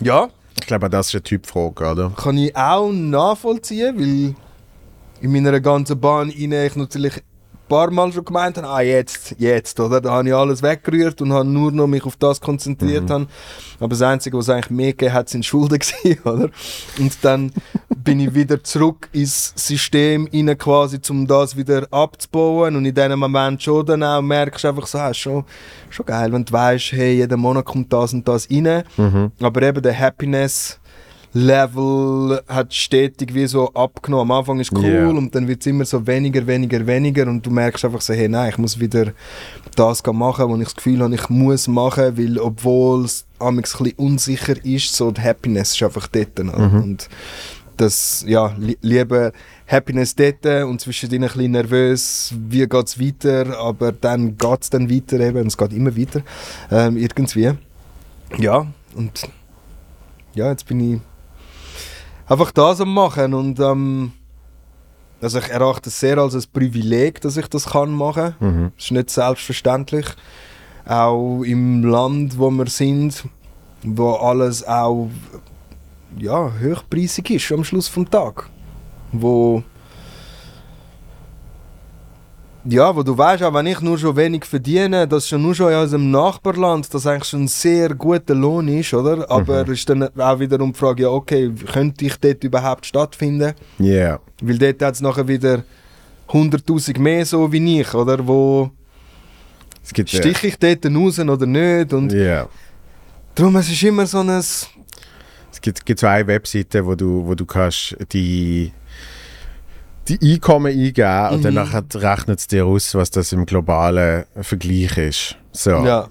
ja, 0.00 0.28
Ich 0.60 0.66
glaube, 0.66 0.90
das 0.90 1.08
ist 1.08 1.14
eine 1.14 1.22
Typfrage, 1.22 1.90
oder? 1.90 2.12
kann 2.14 2.36
ich 2.36 2.54
auch 2.54 2.90
nachvollziehen, 2.92 3.98
weil 3.98 4.34
in 5.20 5.32
meiner 5.32 5.60
ganzen 5.60 5.98
Bahn 6.00 6.30
rein 6.30 6.52
ich 6.52 6.76
natürlich 6.76 7.16
ein 7.16 7.68
paar 7.68 7.90
Mal 7.90 8.10
schon 8.12 8.24
gemeint 8.24 8.56
habe, 8.56 8.66
ah 8.66 8.80
jetzt, 8.80 9.34
jetzt, 9.38 9.78
oder? 9.78 10.00
Da 10.00 10.10
habe 10.12 10.28
ich 10.28 10.34
alles 10.34 10.62
weggerührt 10.62 11.20
und 11.20 11.32
habe 11.34 11.46
nur 11.46 11.70
noch 11.70 11.86
mich 11.86 12.04
auf 12.04 12.16
das 12.16 12.40
konzentriert. 12.40 13.10
haben. 13.10 13.28
Aber 13.78 13.90
das 13.90 14.00
Einzige, 14.00 14.38
was 14.38 14.48
eigentlich 14.48 14.70
mehr 14.70 14.92
gegeben 14.92 15.12
hat, 15.12 15.28
sind 15.28 15.44
Schulden 15.44 15.78
gewesen, 15.78 16.18
oder? 16.24 16.48
Und 16.98 17.18
dann 17.22 17.52
bin 17.94 18.20
ich 18.20 18.32
wieder 18.32 18.64
zurück 18.64 19.10
ins 19.12 19.52
System 19.54 20.28
rein 20.32 20.56
quasi, 20.56 20.98
um 21.10 21.26
das 21.26 21.56
wieder 21.56 21.86
abzubauen 21.90 22.74
und 22.74 22.86
in 22.86 22.94
diesem 22.94 23.18
Moment 23.18 23.62
schon 23.62 23.84
dann 23.84 24.02
auch 24.02 24.22
merkst 24.22 24.64
du 24.64 24.68
einfach 24.68 24.86
so, 24.86 24.98
ah, 24.98 25.12
schon, 25.12 25.44
schon 25.90 26.06
geil, 26.06 26.32
wenn 26.32 26.46
du 26.46 26.52
weißt, 26.52 26.92
hey, 26.92 27.16
jeden 27.16 27.38
Monat 27.38 27.66
kommt 27.66 27.92
das 27.92 28.14
und 28.14 28.26
das 28.26 28.48
rein. 28.50 28.82
Aber 29.42 29.62
eben 29.62 29.82
der 29.82 29.98
Happiness 29.98 30.80
Level 31.34 32.40
hat 32.48 32.72
stetig 32.74 33.34
wie 33.34 33.46
so 33.46 33.72
abgenommen. 33.74 34.30
Am 34.30 34.38
Anfang 34.38 34.60
ist 34.60 34.72
cool 34.72 34.84
Ja. 34.84 35.08
und 35.08 35.34
dann 35.34 35.46
wird 35.46 35.60
es 35.60 35.66
immer 35.66 35.84
so 35.84 36.06
weniger, 36.06 36.46
weniger, 36.46 36.86
weniger 36.86 37.26
und 37.26 37.44
du 37.44 37.50
merkst 37.50 37.84
einfach 37.84 38.00
so, 38.00 38.14
hey, 38.14 38.28
nein, 38.28 38.50
ich 38.50 38.58
muss 38.58 38.78
wieder 38.80 39.12
das 39.76 40.02
machen, 40.06 40.48
wo 40.48 40.56
ich 40.56 40.64
das 40.64 40.74
Gefühl 40.76 41.00
habe, 41.02 41.14
ich 41.14 41.28
muss 41.28 41.68
machen, 41.68 42.16
weil 42.18 42.38
obwohl 42.38 43.04
es 43.04 43.26
ein 43.38 43.56
bisschen 43.56 43.92
unsicher 43.96 44.54
ist, 44.64 44.94
so 44.94 45.10
die 45.10 45.20
Happiness 45.20 45.74
ist 45.74 45.82
einfach 45.82 46.08
dort. 46.08 46.40
oder? 46.40 46.56
Und 46.56 47.08
das, 47.76 48.24
ja, 48.26 48.52
li 48.58 48.76
lieber 48.80 49.30
Happiness 49.68 50.16
dort 50.16 50.44
und 50.64 50.80
zwischendrin 50.80 51.22
ein 51.22 51.28
bisschen 51.28 51.50
nervös, 51.52 52.34
wie 52.48 52.66
geht 52.66 52.86
es 52.86 52.98
weiter, 53.00 53.56
aber 53.60 53.92
dann 53.92 54.36
geht 54.36 54.62
es 54.62 54.70
dann 54.70 54.90
weiter 54.90 55.20
eben, 55.20 55.42
und 55.42 55.46
es 55.48 55.56
geht 55.56 55.72
immer 55.72 55.96
weiter, 55.96 56.22
ähm, 56.72 56.96
irgendwie. 56.96 57.52
Ja, 58.38 58.66
und 58.96 59.28
ja, 60.34 60.50
jetzt 60.50 60.66
bin 60.66 60.80
ich 60.94 61.00
einfach 62.28 62.50
das 62.52 62.80
am 62.80 62.92
machen 62.92 63.34
und 63.34 63.58
ähm, 63.60 64.12
also 65.20 65.38
ich 65.38 65.48
erachte 65.48 65.88
es 65.88 65.98
sehr 65.98 66.18
als 66.18 66.34
ein 66.34 66.44
Privileg, 66.52 67.20
dass 67.20 67.36
ich 67.36 67.48
das 67.48 67.70
kann 67.70 67.90
machen. 67.90 68.36
Mhm. 68.38 68.72
Das 68.76 68.84
ist 68.84 68.90
nicht 68.92 69.10
selbstverständlich. 69.10 70.06
Auch 70.86 71.42
im 71.42 71.82
Land, 71.84 72.38
wo 72.38 72.50
wir 72.50 72.66
sind, 72.66 73.24
wo 73.82 74.12
alles 74.12 74.66
auch 74.66 75.10
ja, 76.16 76.52
hochpreisig 76.62 77.30
ist 77.30 77.52
am 77.52 77.64
Schluss 77.64 77.88
vom 77.88 78.08
Tag. 78.08 78.48
Wo 79.12 79.62
ja, 82.64 82.94
wo 82.94 83.02
du 83.02 83.16
weißt, 83.16 83.42
auch 83.42 83.54
wenn 83.54 83.66
ich 83.66 83.80
nur 83.80 83.98
schon 83.98 84.16
wenig 84.16 84.44
verdiene, 84.44 85.06
dass 85.06 85.28
schon 85.28 85.42
nur 85.42 85.54
schon 85.54 85.72
in 85.72 85.78
unserem 85.78 86.10
Nachbarland 86.10 86.92
das 86.92 87.06
eigentlich 87.06 87.28
schon 87.28 87.42
ein 87.42 87.48
sehr 87.48 87.94
guter 87.94 88.34
Lohn 88.34 88.68
ist, 88.68 88.92
oder? 88.94 89.30
Aber 89.30 89.66
ist 89.68 89.88
dann 89.88 90.08
auch 90.18 90.40
wiederum 90.40 90.72
die 90.72 90.78
Frage, 90.78 91.04
ja, 91.04 91.08
okay, 91.08 91.52
könnte 91.72 92.04
ich 92.04 92.16
dort 92.16 92.42
überhaupt 92.44 92.86
stattfinden? 92.86 93.54
Ja. 93.78 94.18
Weil 94.42 94.58
dort 94.58 94.82
hat 94.82 94.94
es 94.94 95.00
nachher 95.00 95.28
wieder 95.28 95.62
100'000 96.28 96.98
mehr 96.98 97.24
so 97.24 97.50
wie 97.52 97.80
ich, 97.80 97.94
oder? 97.94 98.26
Wo 98.26 98.70
Es 99.84 99.92
gibt, 99.92 100.12
äh, 100.12 100.18
stiche 100.18 100.48
ich 100.48 100.58
dort 100.58 100.84
raus 100.86 101.18
oder 101.18 101.46
nicht? 101.46 101.92
Und 101.92 102.12
ja. 102.12 102.48
darum, 103.34 103.56
es 103.56 103.70
ist 103.70 103.82
immer 103.82 104.06
so 104.06 104.18
ein... 104.18 104.28
Es 104.30 104.68
gibt, 105.60 105.84
gibt 105.86 106.00
zwei 106.00 106.26
Webseiten, 106.26 106.84
wo 106.84 106.94
du, 106.94 107.26
wo 107.26 107.34
du 107.34 107.46
kannst 107.46 107.96
die, 108.12 108.72
die 110.08 110.34
Einkommen 110.34 110.66
eingeben 110.72 111.28
und 111.30 111.38
Mhm. 111.40 111.42
danach 111.42 111.74
rechnet 111.94 112.38
es 112.38 112.46
dir 112.46 112.66
aus, 112.66 112.94
was 112.94 113.10
das 113.10 113.32
im 113.32 113.46
globalen 113.46 114.24
Vergleich 114.40 114.96
ist. 114.98 115.36
So. 115.52 115.70
Ja. 115.84 116.08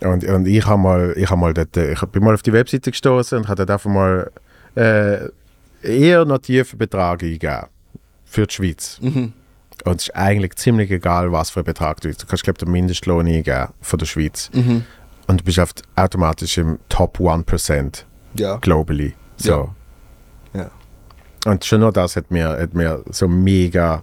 Und, 0.00 0.24
und 0.24 0.46
ich 0.46 0.66
habe 0.66 0.80
mal, 0.82 1.14
ich 1.16 1.30
hab 1.30 1.38
mal 1.38 1.54
dort, 1.54 1.76
ich 1.76 2.00
bin 2.06 2.22
mal 2.22 2.34
auf 2.34 2.42
die 2.42 2.52
Webseite 2.52 2.90
gestoßen 2.90 3.38
und 3.38 3.48
habe 3.48 3.56
dort 3.64 3.70
einfach 3.70 3.90
mal 3.90 4.30
äh, 4.74 5.28
eher 5.82 6.24
noch 6.24 6.38
tiefen 6.38 6.78
Betrag 6.78 7.22
eingegeben 7.22 7.66
für 8.24 8.46
die 8.46 8.54
Schweiz. 8.54 8.98
Mhm. 9.00 9.32
Und 9.84 9.96
es 10.00 10.08
ist 10.08 10.16
eigentlich 10.16 10.56
ziemlich 10.56 10.90
egal, 10.90 11.32
was 11.32 11.50
für 11.50 11.60
einen 11.60 11.66
Betrag 11.66 12.00
du 12.00 12.10
Du 12.10 12.26
kannst, 12.26 12.42
glaube 12.44 12.56
ich, 12.58 12.64
den 12.64 12.72
Mindestlohn 12.72 13.26
eingeben 13.26 13.68
von 13.80 13.98
der 13.98 14.06
Schweiz. 14.06 14.50
Mhm. 14.52 14.84
Und 15.28 15.40
du 15.40 15.44
bist 15.44 15.58
oft 15.58 15.82
automatisch 15.96 16.58
im 16.58 16.78
Top 16.88 17.18
1% 17.20 18.04
Ja. 18.34 18.56
globally. 18.56 19.14
So. 19.36 19.50
Ja. 19.50 19.74
Und 21.46 21.64
schon 21.64 21.80
nur 21.80 21.92
das 21.92 22.16
hat 22.16 22.30
mir, 22.30 22.48
hat 22.48 22.74
mir 22.74 23.02
so 23.10 23.28
mega, 23.28 24.02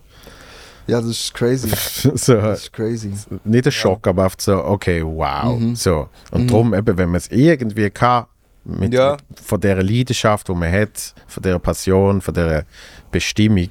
Ja, 0.88 1.00
das 1.02 1.10
ist 1.10 1.34
crazy. 1.34 1.68
so, 2.16 2.36
Das 2.36 2.64
ist 2.64 2.74
crazy. 2.74 3.12
nicht 3.44 3.66
ein 3.66 3.72
Schock, 3.72 4.08
aber 4.08 4.26
oft 4.26 4.40
so, 4.42 4.64
okay, 4.64 5.04
wow. 5.04 5.58
Mhm. 5.60 5.76
So. 5.76 6.10
Und 6.32 6.44
Mhm. 6.44 6.48
darum, 6.48 6.74
eben, 6.74 6.98
wenn 6.98 7.10
man 7.10 7.18
es 7.18 7.28
irgendwie 7.32 7.90
kann, 7.90 8.26
mit, 8.64 8.94
Ja. 8.94 9.18
mit, 9.30 9.40
von 9.40 9.60
dieser 9.60 9.84
Leidenschaft, 9.84 10.48
die 10.48 10.54
man 10.54 10.72
hat, 10.72 11.14
von 11.28 11.44
dieser 11.44 11.60
Passion, 11.60 12.22
von 12.22 12.34
dieser 12.34 12.64
Bestimmung, 13.12 13.70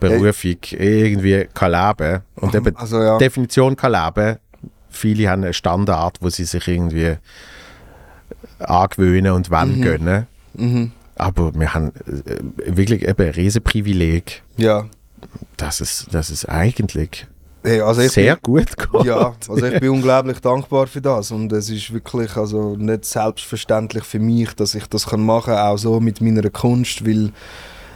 Berufung, 0.00 0.56
irgendwie 0.72 1.46
kann 1.54 1.72
leben. 1.72 2.20
Und 2.36 2.54
eben 2.54 2.76
Also 2.76 3.00
ja. 3.02 3.16
Definition 3.18 3.74
kann 3.76 3.92
leben. 3.92 4.36
Viele 4.90 5.28
haben 5.30 5.44
einen 5.44 5.52
Standard, 5.54 6.18
wo 6.20 6.28
sie 6.28 6.44
sich 6.44 6.68
irgendwie 6.68 7.16
angewöhnen 8.58 9.32
und 9.32 9.50
wann 9.50 9.78
Mhm. 9.78 9.82
gönnen. 9.82 10.26
Mhm. 10.54 10.92
Aber 11.16 11.54
wir 11.54 11.74
haben 11.74 11.92
äh, 12.06 12.76
wirklich 12.76 13.06
eben 13.06 13.22
ein 13.26 13.32
riesen 13.34 13.62
Privileg, 13.62 14.42
Ja. 14.56 14.86
dass 15.56 15.80
es, 15.80 16.06
dass 16.10 16.30
es 16.30 16.44
eigentlich 16.46 17.26
Hey, 17.66 17.80
also 17.80 18.02
sehr 18.02 18.36
gut 18.36 18.76
bin, 18.76 18.86
geht. 18.92 19.04
ja, 19.06 19.34
also 19.48 19.64
ich 19.64 19.80
bin 19.80 19.88
unglaublich 19.88 20.38
dankbar 20.40 20.86
für 20.86 21.00
das 21.00 21.30
und 21.30 21.50
es 21.50 21.70
ist 21.70 21.94
wirklich 21.94 22.36
also 22.36 22.76
nicht 22.76 23.06
selbstverständlich 23.06 24.04
für 24.04 24.18
mich, 24.18 24.52
dass 24.52 24.74
ich 24.74 24.86
das 24.86 25.06
kann 25.06 25.24
machen, 25.24 25.54
auch 25.54 25.78
so 25.78 25.98
mit 25.98 26.20
meiner 26.20 26.50
Kunst, 26.50 27.06
weil 27.06 27.30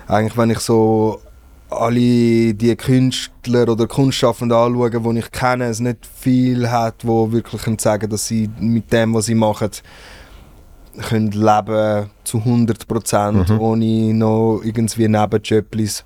eigentlich 0.07 0.39
wenn 0.39 0.49
ich 0.49 0.61
so 0.61 1.21
alle 1.69 2.55
die 2.55 2.75
Künstler 2.77 3.69
oder 3.69 3.87
Kunstschaffenden 3.87 4.57
anschauen, 4.57 5.15
die 5.15 5.19
ich 5.19 5.31
kenne, 5.33 5.67
es 5.67 5.81
nicht 5.81 5.99
viel 6.19 6.71
hat, 6.71 7.07
wo 7.07 7.31
wirklich 7.31 7.61
sagen 7.79 8.09
dass 8.09 8.27
sie 8.27 8.49
mit 8.59 8.91
dem, 8.91 9.13
was 9.13 9.27
sie 9.27 9.35
machen, 9.35 9.69
können 11.09 11.31
leben 11.33 12.11
zu 12.25 12.45
100 12.45 12.87
Prozent, 12.89 13.49
Mhm. 13.49 13.61
ohne 13.61 14.15
noch 14.15 14.61
irgendwie 14.65 15.09
Nebenjobs. 15.09 16.05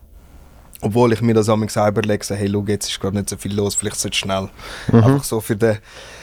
Obwohl 0.84 1.12
ich 1.12 1.22
mir 1.22 1.34
das 1.34 1.48
einmal 1.48 1.68
selber 1.68 2.02
so, 2.22 2.34
hey, 2.34 2.50
schau, 2.52 2.64
jetzt 2.66 2.88
ist 2.90 3.00
gerade 3.00 3.16
nicht 3.16 3.28
so 3.30 3.36
viel 3.36 3.54
los, 3.54 3.74
vielleicht 3.76 4.00
sollte 4.00 4.16
schnell. 4.16 4.48
Einfach 4.92 5.22
so 5.22 5.40
für 5.40 5.54
den 5.56 5.78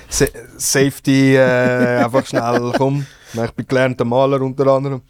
Sa 0.09 0.25
Safety 0.57 1.35
äh, 1.35 2.03
einfach 2.03 2.25
schnell, 2.25 2.73
komm. 2.77 3.05
Ich 3.33 3.51
bin 3.51 3.67
gelernter 3.67 4.03
Maler 4.05 4.41
unter 4.41 4.67
anderem. 4.67 5.01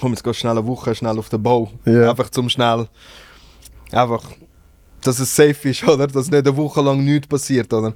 Komm, 0.00 0.12
jetzt 0.12 0.24
gehst 0.24 0.38
schnell 0.40 0.52
eine 0.56 0.66
Woche 0.66 0.94
schnell 0.94 1.18
auf 1.18 1.28
den 1.28 1.42
Bau. 1.42 1.70
Ja. 1.84 2.08
Einfach 2.10 2.30
zum 2.30 2.48
schnell, 2.48 2.88
einfach, 3.90 4.22
dass 5.02 5.18
es 5.18 5.34
safe 5.36 5.68
ist, 5.68 5.84
oder? 5.86 6.06
Dass 6.06 6.30
nicht 6.30 6.46
eine 6.46 6.56
Woche 6.56 6.80
lang 6.80 7.04
nichts 7.04 7.26
passiert, 7.26 7.70
oder? 7.74 7.92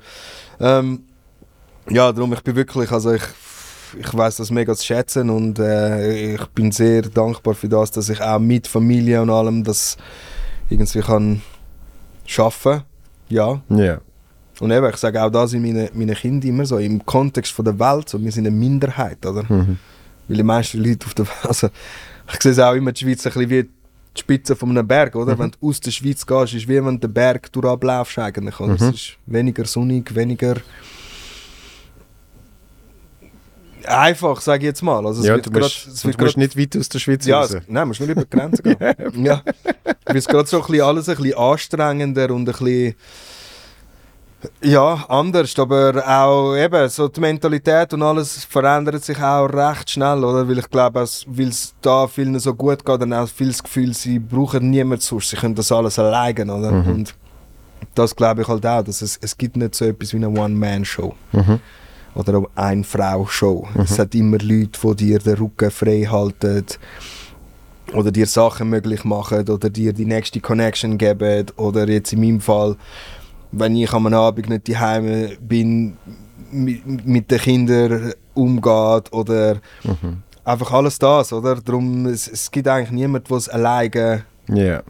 Ähm, 0.60 1.04
ja, 1.88 2.12
darum, 2.12 2.32
ich 2.34 2.42
bin 2.42 2.54
wirklich, 2.56 2.90
also 2.92 3.12
ich, 3.12 3.22
ich 3.98 4.14
weiß 4.14 4.36
das 4.36 4.50
mega 4.50 4.74
zu 4.74 4.84
schätzen 4.84 5.30
und 5.30 5.58
äh, 5.58 6.34
ich 6.34 6.46
bin 6.48 6.72
sehr 6.72 7.02
dankbar 7.02 7.54
für 7.54 7.68
das, 7.68 7.90
dass 7.90 8.08
ich 8.08 8.20
auch 8.20 8.38
mit 8.38 8.66
Familie 8.66 9.22
und 9.22 9.30
allem 9.30 9.64
das 9.64 9.96
irgendwie 10.68 11.00
kann 11.00 11.42
schaffen. 12.26 12.82
Ja. 13.28 13.60
Ja. 13.68 14.00
Und 14.60 14.70
eben, 14.70 14.88
ich 14.88 14.96
sage 14.96 15.22
auch 15.22 15.30
das 15.30 15.52
in 15.52 15.62
meinen 15.62 15.88
meine 15.94 16.14
Kindern 16.14 16.48
immer 16.48 16.66
so, 16.66 16.78
im 16.78 17.04
Kontext 17.04 17.52
von 17.52 17.64
der 17.64 17.78
Welt, 17.78 18.08
so, 18.08 18.22
wir 18.22 18.32
sind 18.32 18.46
eine 18.46 18.56
Minderheit, 18.56 19.24
oder? 19.26 19.42
Mhm. 19.42 19.78
Weil 20.28 20.36
die 20.36 20.42
meisten 20.42 20.82
Leute 20.82 21.06
auf 21.06 21.14
der 21.14 21.26
Welt, 21.26 21.46
also 21.46 21.68
ich 22.32 22.42
sehe 22.42 22.52
es 22.52 22.58
auch 22.58 22.74
immer 22.74 22.92
die 22.92 23.04
Schweiz 23.04 23.26
ein 23.26 23.32
bisschen 23.32 23.50
wie 23.50 23.62
die 23.64 24.20
Spitze 24.20 24.56
von 24.56 24.70
einem 24.70 24.86
Berg, 24.86 25.14
oder? 25.14 25.34
Mhm. 25.34 25.38
Wenn 25.38 25.50
du 25.50 25.68
aus 25.68 25.80
der 25.80 25.90
Schweiz 25.90 26.24
gehst, 26.24 26.54
ist 26.54 26.68
wie 26.68 26.84
wenn 26.84 26.98
du 26.98 27.06
den 27.06 27.12
Berg 27.12 27.52
durchablaufst 27.52 28.18
eigentlich, 28.18 28.58
oder? 28.58 28.72
Mhm. 28.72 28.88
Es 28.88 28.94
ist 28.94 29.16
weniger 29.26 29.64
sonnig, 29.66 30.14
weniger 30.14 30.56
einfach, 33.88 34.40
sage 34.40 34.60
ich 34.64 34.66
jetzt 34.66 34.82
mal. 34.82 35.06
Also 35.06 35.20
es 35.20 35.26
ja, 35.26 35.34
wird 35.34 35.46
du 35.46 35.50
grad- 35.50 35.62
musst, 35.62 35.86
es 35.88 36.02
du 36.02 36.08
wird 36.08 36.20
musst 36.20 36.34
grad- 36.34 36.36
nicht 36.38 36.58
weit 36.58 36.76
aus 36.80 36.88
der 36.88 36.98
Schweiz 36.98 37.26
ja, 37.26 37.40
raus. 37.40 37.50
es, 37.54 37.62
nein, 37.68 37.88
musst 37.88 38.00
nicht 38.00 38.10
über 38.10 38.24
die 38.24 38.30
Grenze 38.30 38.62
gehen. 38.62 38.76
ja. 39.24 39.42
Weil 40.04 40.16
es 40.16 40.26
gerade 40.26 40.46
so 40.48 40.60
ein 40.60 40.66
bisschen 40.66 40.82
alles 40.84 41.08
ein 41.08 41.16
bisschen 41.16 41.38
anstrengender 41.38 42.30
und 42.30 42.48
ein 42.48 42.52
bisschen 42.52 42.94
ja, 44.62 45.04
anders, 45.08 45.58
aber 45.58 46.02
auch 46.06 46.54
eben 46.54 46.88
so 46.88 47.08
die 47.08 47.20
Mentalität 47.20 47.92
und 47.94 48.02
alles 48.02 48.44
verändert 48.44 49.02
sich 49.02 49.18
auch 49.20 49.46
recht 49.46 49.90
schnell, 49.90 50.22
oder? 50.22 50.46
Weil 50.48 50.58
ich 50.58 50.70
glaube, 50.70 51.00
es- 51.00 51.24
weil 51.26 51.48
es 51.48 51.74
da 51.80 52.06
vielen 52.06 52.38
so 52.38 52.54
gut 52.54 52.84
geht, 52.84 53.00
dann 53.00 53.12
auch 53.12 53.26
viel 53.28 53.48
das 53.48 53.62
Gefühl, 53.62 53.92
sie 53.94 54.18
brauchen 54.18 54.70
niemand 54.70 55.02
sonst, 55.02 55.30
sie 55.30 55.36
können 55.36 55.54
das 55.54 55.72
alles 55.72 55.98
alleine, 55.98 56.54
oder? 56.54 56.70
Mhm. 56.70 56.88
Und 56.92 57.14
das 57.94 58.14
glaube 58.14 58.42
ich 58.42 58.48
halt 58.48 58.64
auch, 58.66 58.82
dass 58.84 59.02
es, 59.02 59.18
es 59.20 59.36
gibt 59.36 59.56
nicht 59.56 59.74
so 59.74 59.84
etwas 59.86 60.12
wie 60.12 60.16
eine 60.18 60.28
One-Man-Show 60.28 61.14
Mhm. 61.32 61.58
Oder 62.16 62.38
eine 62.38 62.46
Ein-Frau-Show. 62.54 63.68
Es 63.78 63.98
hat 63.98 64.14
immer 64.14 64.38
Leute, 64.38 64.78
die 64.82 64.96
dir 64.96 65.18
den 65.18 65.34
Rücken 65.36 65.70
frei 65.70 66.02
halten 66.10 66.64
oder 67.92 68.10
dir 68.10 68.26
Sachen 68.26 68.70
möglich 68.70 69.04
machen 69.04 69.48
oder 69.48 69.70
dir 69.70 69.92
die 69.92 70.06
nächste 70.06 70.40
Connection 70.40 70.98
geben 70.98 71.46
oder 71.56 71.88
jetzt 71.88 72.12
in 72.12 72.20
meinem 72.20 72.40
Fall, 72.40 72.76
wenn 73.52 73.76
ich 73.76 73.92
am 73.92 74.06
Abend 74.12 74.48
nicht 74.48 74.68
daheim 74.68 75.28
bin, 75.40 75.96
mit, 76.50 77.06
mit 77.06 77.30
den 77.30 77.38
Kindern 77.38 78.12
umgeht 78.34 79.12
oder 79.12 79.56
Mhm. 79.84 80.22
einfach 80.44 80.72
alles 80.72 80.98
das, 80.98 81.32
oder? 81.32 81.56
Darum, 81.56 82.06
es, 82.06 82.28
es 82.28 82.50
gibt 82.50 82.66
eigentlich 82.68 82.90
niemanden, 82.90 83.28
der 83.28 83.36
es 83.36 83.48
alleine 83.48 84.24
Ja. 84.48 84.82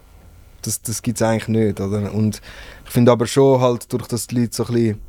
das, 0.61 0.81
das 0.81 1.01
gibt 1.01 1.17
es 1.19 1.21
eigentlich 1.27 1.47
nicht. 1.49 1.79
Oder? 1.79 2.13
Und 2.13 2.41
ich 2.85 2.91
finde 2.91 3.11
aber 3.11 3.25
schon, 3.27 3.61
halt, 3.61 3.91
durch 3.93 4.07
dass 4.07 4.27
die 4.27 4.39
Leute 4.41 4.55
so 4.55 4.65
ein 4.65 4.73
bisschen 4.73 5.01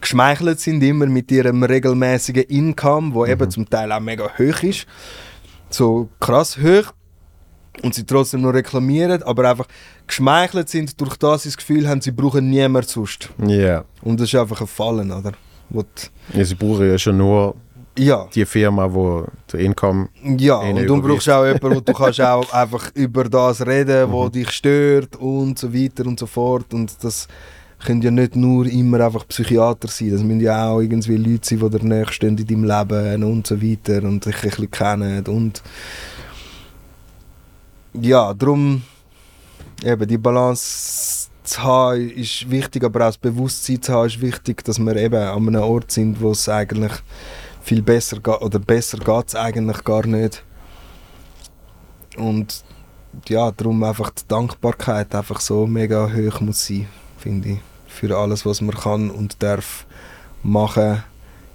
geschmeichelt 0.00 0.60
sind, 0.60 0.82
immer 0.82 1.06
mit 1.06 1.30
ihrem 1.30 1.62
regelmäßigen 1.62 2.44
Income, 2.44 3.14
wo 3.14 3.26
eben 3.26 3.50
zum 3.50 3.68
Teil 3.68 3.90
auch 3.92 4.00
mega 4.00 4.24
hoch 4.24 4.62
ist, 4.62 4.86
so 5.70 6.08
krass 6.20 6.58
hoch, 6.58 6.92
und 7.82 7.94
sie 7.94 8.04
trotzdem 8.04 8.40
noch 8.42 8.52
reklamieren, 8.52 9.22
aber 9.22 9.50
einfach 9.50 9.66
geschmeichelt 10.06 10.68
sind, 10.68 11.00
durch 11.00 11.16
das 11.16 11.44
sie 11.44 11.48
das 11.50 11.56
Gefühl 11.56 11.88
haben, 11.88 12.00
sie 12.00 12.10
brauchen 12.10 12.50
niemand 12.50 12.88
sonst. 12.88 13.30
Ja. 13.46 13.84
Und 14.02 14.20
das 14.20 14.28
ist 14.32 14.34
einfach 14.34 14.60
ein 14.60 14.66
Fallen, 14.66 15.12
oder? 15.12 15.32
Ja. 15.70 16.44
Sie 16.44 16.54
brauchen 16.54 16.88
ja 16.88 16.98
schon 16.98 17.18
nur 17.18 17.54
ja, 17.98 18.28
die 18.32 18.46
Firma, 18.46 18.92
wo 18.92 19.26
der 19.52 19.60
Income. 19.60 20.08
Ja, 20.38 20.56
und 20.56 20.86
du 20.86 21.02
brauchst 21.02 21.28
auch 21.28 21.44
jemanden, 21.44 21.76
wo 21.76 21.80
du 21.80 21.92
kannst 21.92 22.20
auch 22.20 22.52
einfach 22.52 22.90
über 22.94 23.24
das 23.24 23.66
reden, 23.66 24.10
wo 24.10 24.28
dich 24.28 24.50
stört 24.50 25.16
und 25.16 25.58
so 25.58 25.74
weiter 25.74 26.06
und 26.06 26.18
so 26.18 26.26
fort. 26.26 26.72
Und 26.72 26.92
das 27.02 27.26
können 27.84 28.02
ja 28.02 28.10
nicht 28.10 28.34
nur 28.36 28.66
immer 28.66 29.00
einfach 29.00 29.26
Psychiater 29.28 29.88
sein, 29.88 30.10
das 30.10 30.22
müssen 30.22 30.40
ja 30.40 30.68
auch 30.68 30.80
irgendwie 30.80 31.16
Leute 31.16 31.48
sein, 31.48 31.60
die 31.60 31.78
dir 31.78 31.84
näher 31.84 32.22
in 32.22 32.36
deinem 32.36 32.64
Leben 32.64 33.24
und 33.24 33.46
so 33.46 33.62
weiter 33.62 34.02
und 34.02 34.24
dich 34.24 34.36
ein 34.36 34.50
bisschen 34.50 34.70
kennen 34.70 35.24
und 35.26 35.62
ja, 38.00 38.34
darum 38.34 38.82
eben 39.84 40.08
die 40.08 40.18
Balance 40.18 41.28
zu 41.44 41.62
haben 41.62 42.10
ist 42.10 42.50
wichtig, 42.50 42.84
aber 42.84 43.00
auch 43.00 43.08
das 43.08 43.18
Bewusstsein 43.18 43.80
zu 43.80 43.92
haben 43.92 44.06
ist 44.06 44.20
wichtig, 44.20 44.64
dass 44.64 44.78
wir 44.78 44.96
eben 44.96 45.16
an 45.16 45.48
einem 45.48 45.62
Ort 45.62 45.90
sind, 45.90 46.20
wo 46.20 46.32
es 46.32 46.48
eigentlich 46.48 46.92
viel 47.62 47.82
besser 47.82 48.18
geht, 48.18 48.40
oder 48.40 48.58
besser 48.58 48.98
geht 48.98 49.28
es 49.28 49.34
eigentlich 49.34 49.82
gar 49.84 50.06
nicht. 50.06 50.44
Und 52.16 52.64
ja, 53.28 53.50
darum 53.50 53.82
einfach 53.82 54.10
die 54.10 54.26
Dankbarkeit 54.28 55.14
einfach 55.14 55.40
so 55.40 55.66
mega 55.66 56.10
hoch 56.12 56.40
muss 56.40 56.66
sein, 56.66 56.86
finde 57.18 57.48
ich, 57.50 57.58
für 57.88 58.16
alles, 58.16 58.46
was 58.46 58.60
man 58.60 58.74
kann 58.74 59.10
und 59.10 59.42
darf 59.42 59.86
machen, 60.42 61.02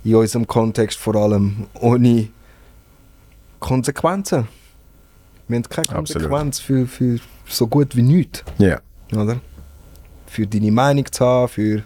in 0.04 0.16
unserem 0.16 0.46
Kontext 0.46 1.00
vor 1.00 1.16
allem, 1.16 1.68
ohne 1.80 2.28
Konsequenzen. 3.60 4.48
Wir 5.48 5.58
haben 5.58 5.64
keine 5.64 5.90
Absolut. 5.90 6.30
Konsequenz 6.30 6.60
für, 6.60 6.86
für 6.88 7.20
so 7.48 7.68
gut 7.68 7.96
wie 7.96 8.02
nichts, 8.02 8.44
Ja. 8.58 8.80
oder? 9.16 9.40
Für 10.28 10.48
deine 10.48 10.72
Meinung 10.72 11.06
zu 11.12 11.26
haben, 11.26 11.48
für 11.48 11.84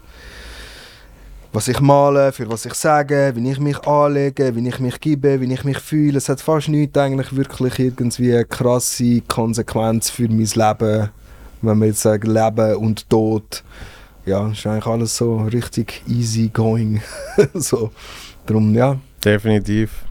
was 1.53 1.67
ich 1.67 1.79
male, 1.79 2.31
für 2.31 2.49
was 2.49 2.65
ich 2.65 2.73
sage, 2.73 3.31
wie 3.35 3.49
ich 3.51 3.59
mich 3.59 3.79
anlege, 3.87 4.55
wie 4.55 4.67
ich 4.67 4.79
mich 4.79 4.99
gebe, 4.99 5.41
wie 5.41 5.51
ich 5.51 5.63
mich 5.63 5.79
fühle. 5.79 6.17
Es 6.17 6.29
hat 6.29 6.39
fast 6.41 6.69
nichts 6.69 6.97
eigentlich 6.97 7.35
wirklich 7.35 7.79
irgendwie 7.79 8.33
eine 8.33 8.45
krasse 8.45 9.21
Konsequenz 9.21 10.09
für 10.09 10.27
mein 10.27 10.37
Leben. 10.45 11.09
Wenn 11.61 11.79
wir 11.79 11.87
jetzt 11.87 12.01
sagen 12.01 12.29
Leben 12.31 12.75
und 12.77 13.09
Tod. 13.09 13.63
Ja, 14.25 14.49
ist 14.49 14.65
eigentlich 14.67 14.85
alles 14.85 15.15
so 15.17 15.37
richtig 15.37 16.03
easy 16.07 16.49
going. 16.53 17.01
so. 17.53 17.91
Darum, 18.45 18.73
ja. 18.73 18.97
Definitiv. 19.23 20.03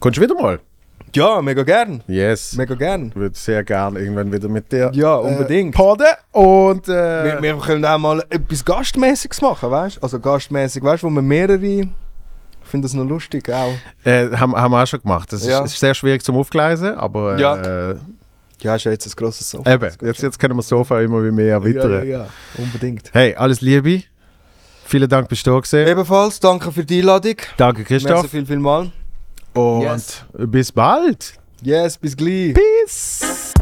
Kommst 0.00 0.18
du 0.18 0.22
wieder 0.22 0.34
mal? 0.34 0.60
Ja, 1.14 1.40
mega 1.40 1.62
gern. 1.62 2.02
Yes. 2.06 2.54
Mega 2.56 2.74
gern. 2.74 3.08
Ich 3.08 3.16
würde 3.16 3.36
sehr 3.36 3.64
gerne 3.64 3.98
irgendwann 3.98 4.30
wieder 4.32 4.48
mit 4.48 4.70
dir 4.70 4.90
Ja, 4.94 5.14
unbedingt. 5.14 5.74
äh, 5.74 5.76
podden. 5.78 6.06
Und 6.32 6.88
äh, 6.88 7.24
Wir, 7.24 7.42
wir 7.42 7.58
können 7.58 7.84
auch 7.84 7.98
mal 7.98 8.22
etwas 8.28 8.64
Gastmäßiges 8.64 9.40
machen, 9.40 9.70
weißt 9.70 9.96
du? 9.96 10.02
Also 10.02 10.20
Gastmäßig, 10.20 10.82
weißt 10.82 11.02
du, 11.02 11.06
wo 11.06 11.10
wir 11.10 11.22
mehrere. 11.22 11.58
Ich 11.64 11.88
finde 12.70 12.84
das 12.84 12.92
noch 12.94 13.04
lustig 13.04 13.48
auch. 13.50 13.72
äh, 14.04 14.28
haben, 14.36 14.54
haben 14.54 14.70
wir 14.72 14.82
auch 14.82 14.86
schon 14.86 15.00
gemacht. 15.00 15.32
Das 15.32 15.46
Ja. 15.46 15.64
ist, 15.64 15.72
ist 15.72 15.80
sehr 15.80 15.94
schwierig 15.94 16.22
zum 16.22 16.36
Aufgleisen, 16.36 16.94
aber 16.94 17.38
Ja. 17.38 17.90
äh, 17.92 17.96
ja, 18.60 18.76
ist 18.76 18.84
ja 18.84 18.92
jetzt 18.92 19.06
ein 19.06 19.12
grosses 19.16 19.50
Sofa. 19.50 19.72
Eben, 19.72 19.90
jetzt, 20.02 20.22
jetzt 20.22 20.38
können 20.38 20.54
wir 20.54 20.58
das 20.58 20.68
Sofa 20.68 21.00
immer 21.00 21.22
wie 21.24 21.30
mehr 21.30 21.52
erweitern. 21.52 21.92
Ja, 21.92 22.02
ja, 22.02 22.18
ja, 22.18 22.28
unbedingt. 22.56 23.10
Hey, 23.12 23.34
alles 23.34 23.60
Liebe. 23.60 24.02
Vielen 24.84 25.08
Dank, 25.08 25.28
bist 25.28 25.46
du 25.46 25.50
da 25.50 25.58
gewesen. 25.58 25.86
Ebenfalls, 25.86 26.40
danke 26.40 26.72
für 26.72 26.84
die 26.84 27.00
Einladung. 27.00 27.36
Danke, 27.56 27.84
Christoph. 27.84 28.22
Merci 28.22 28.28
viel, 28.28 28.46
viel 28.46 28.58
mal. 28.58 28.90
Und 29.54 29.82
yes. 29.82 30.24
bis 30.32 30.72
bald. 30.72 31.34
Yes, 31.62 31.98
bis 31.98 32.16
gleich. 32.16 32.54
Peace. 32.54 33.52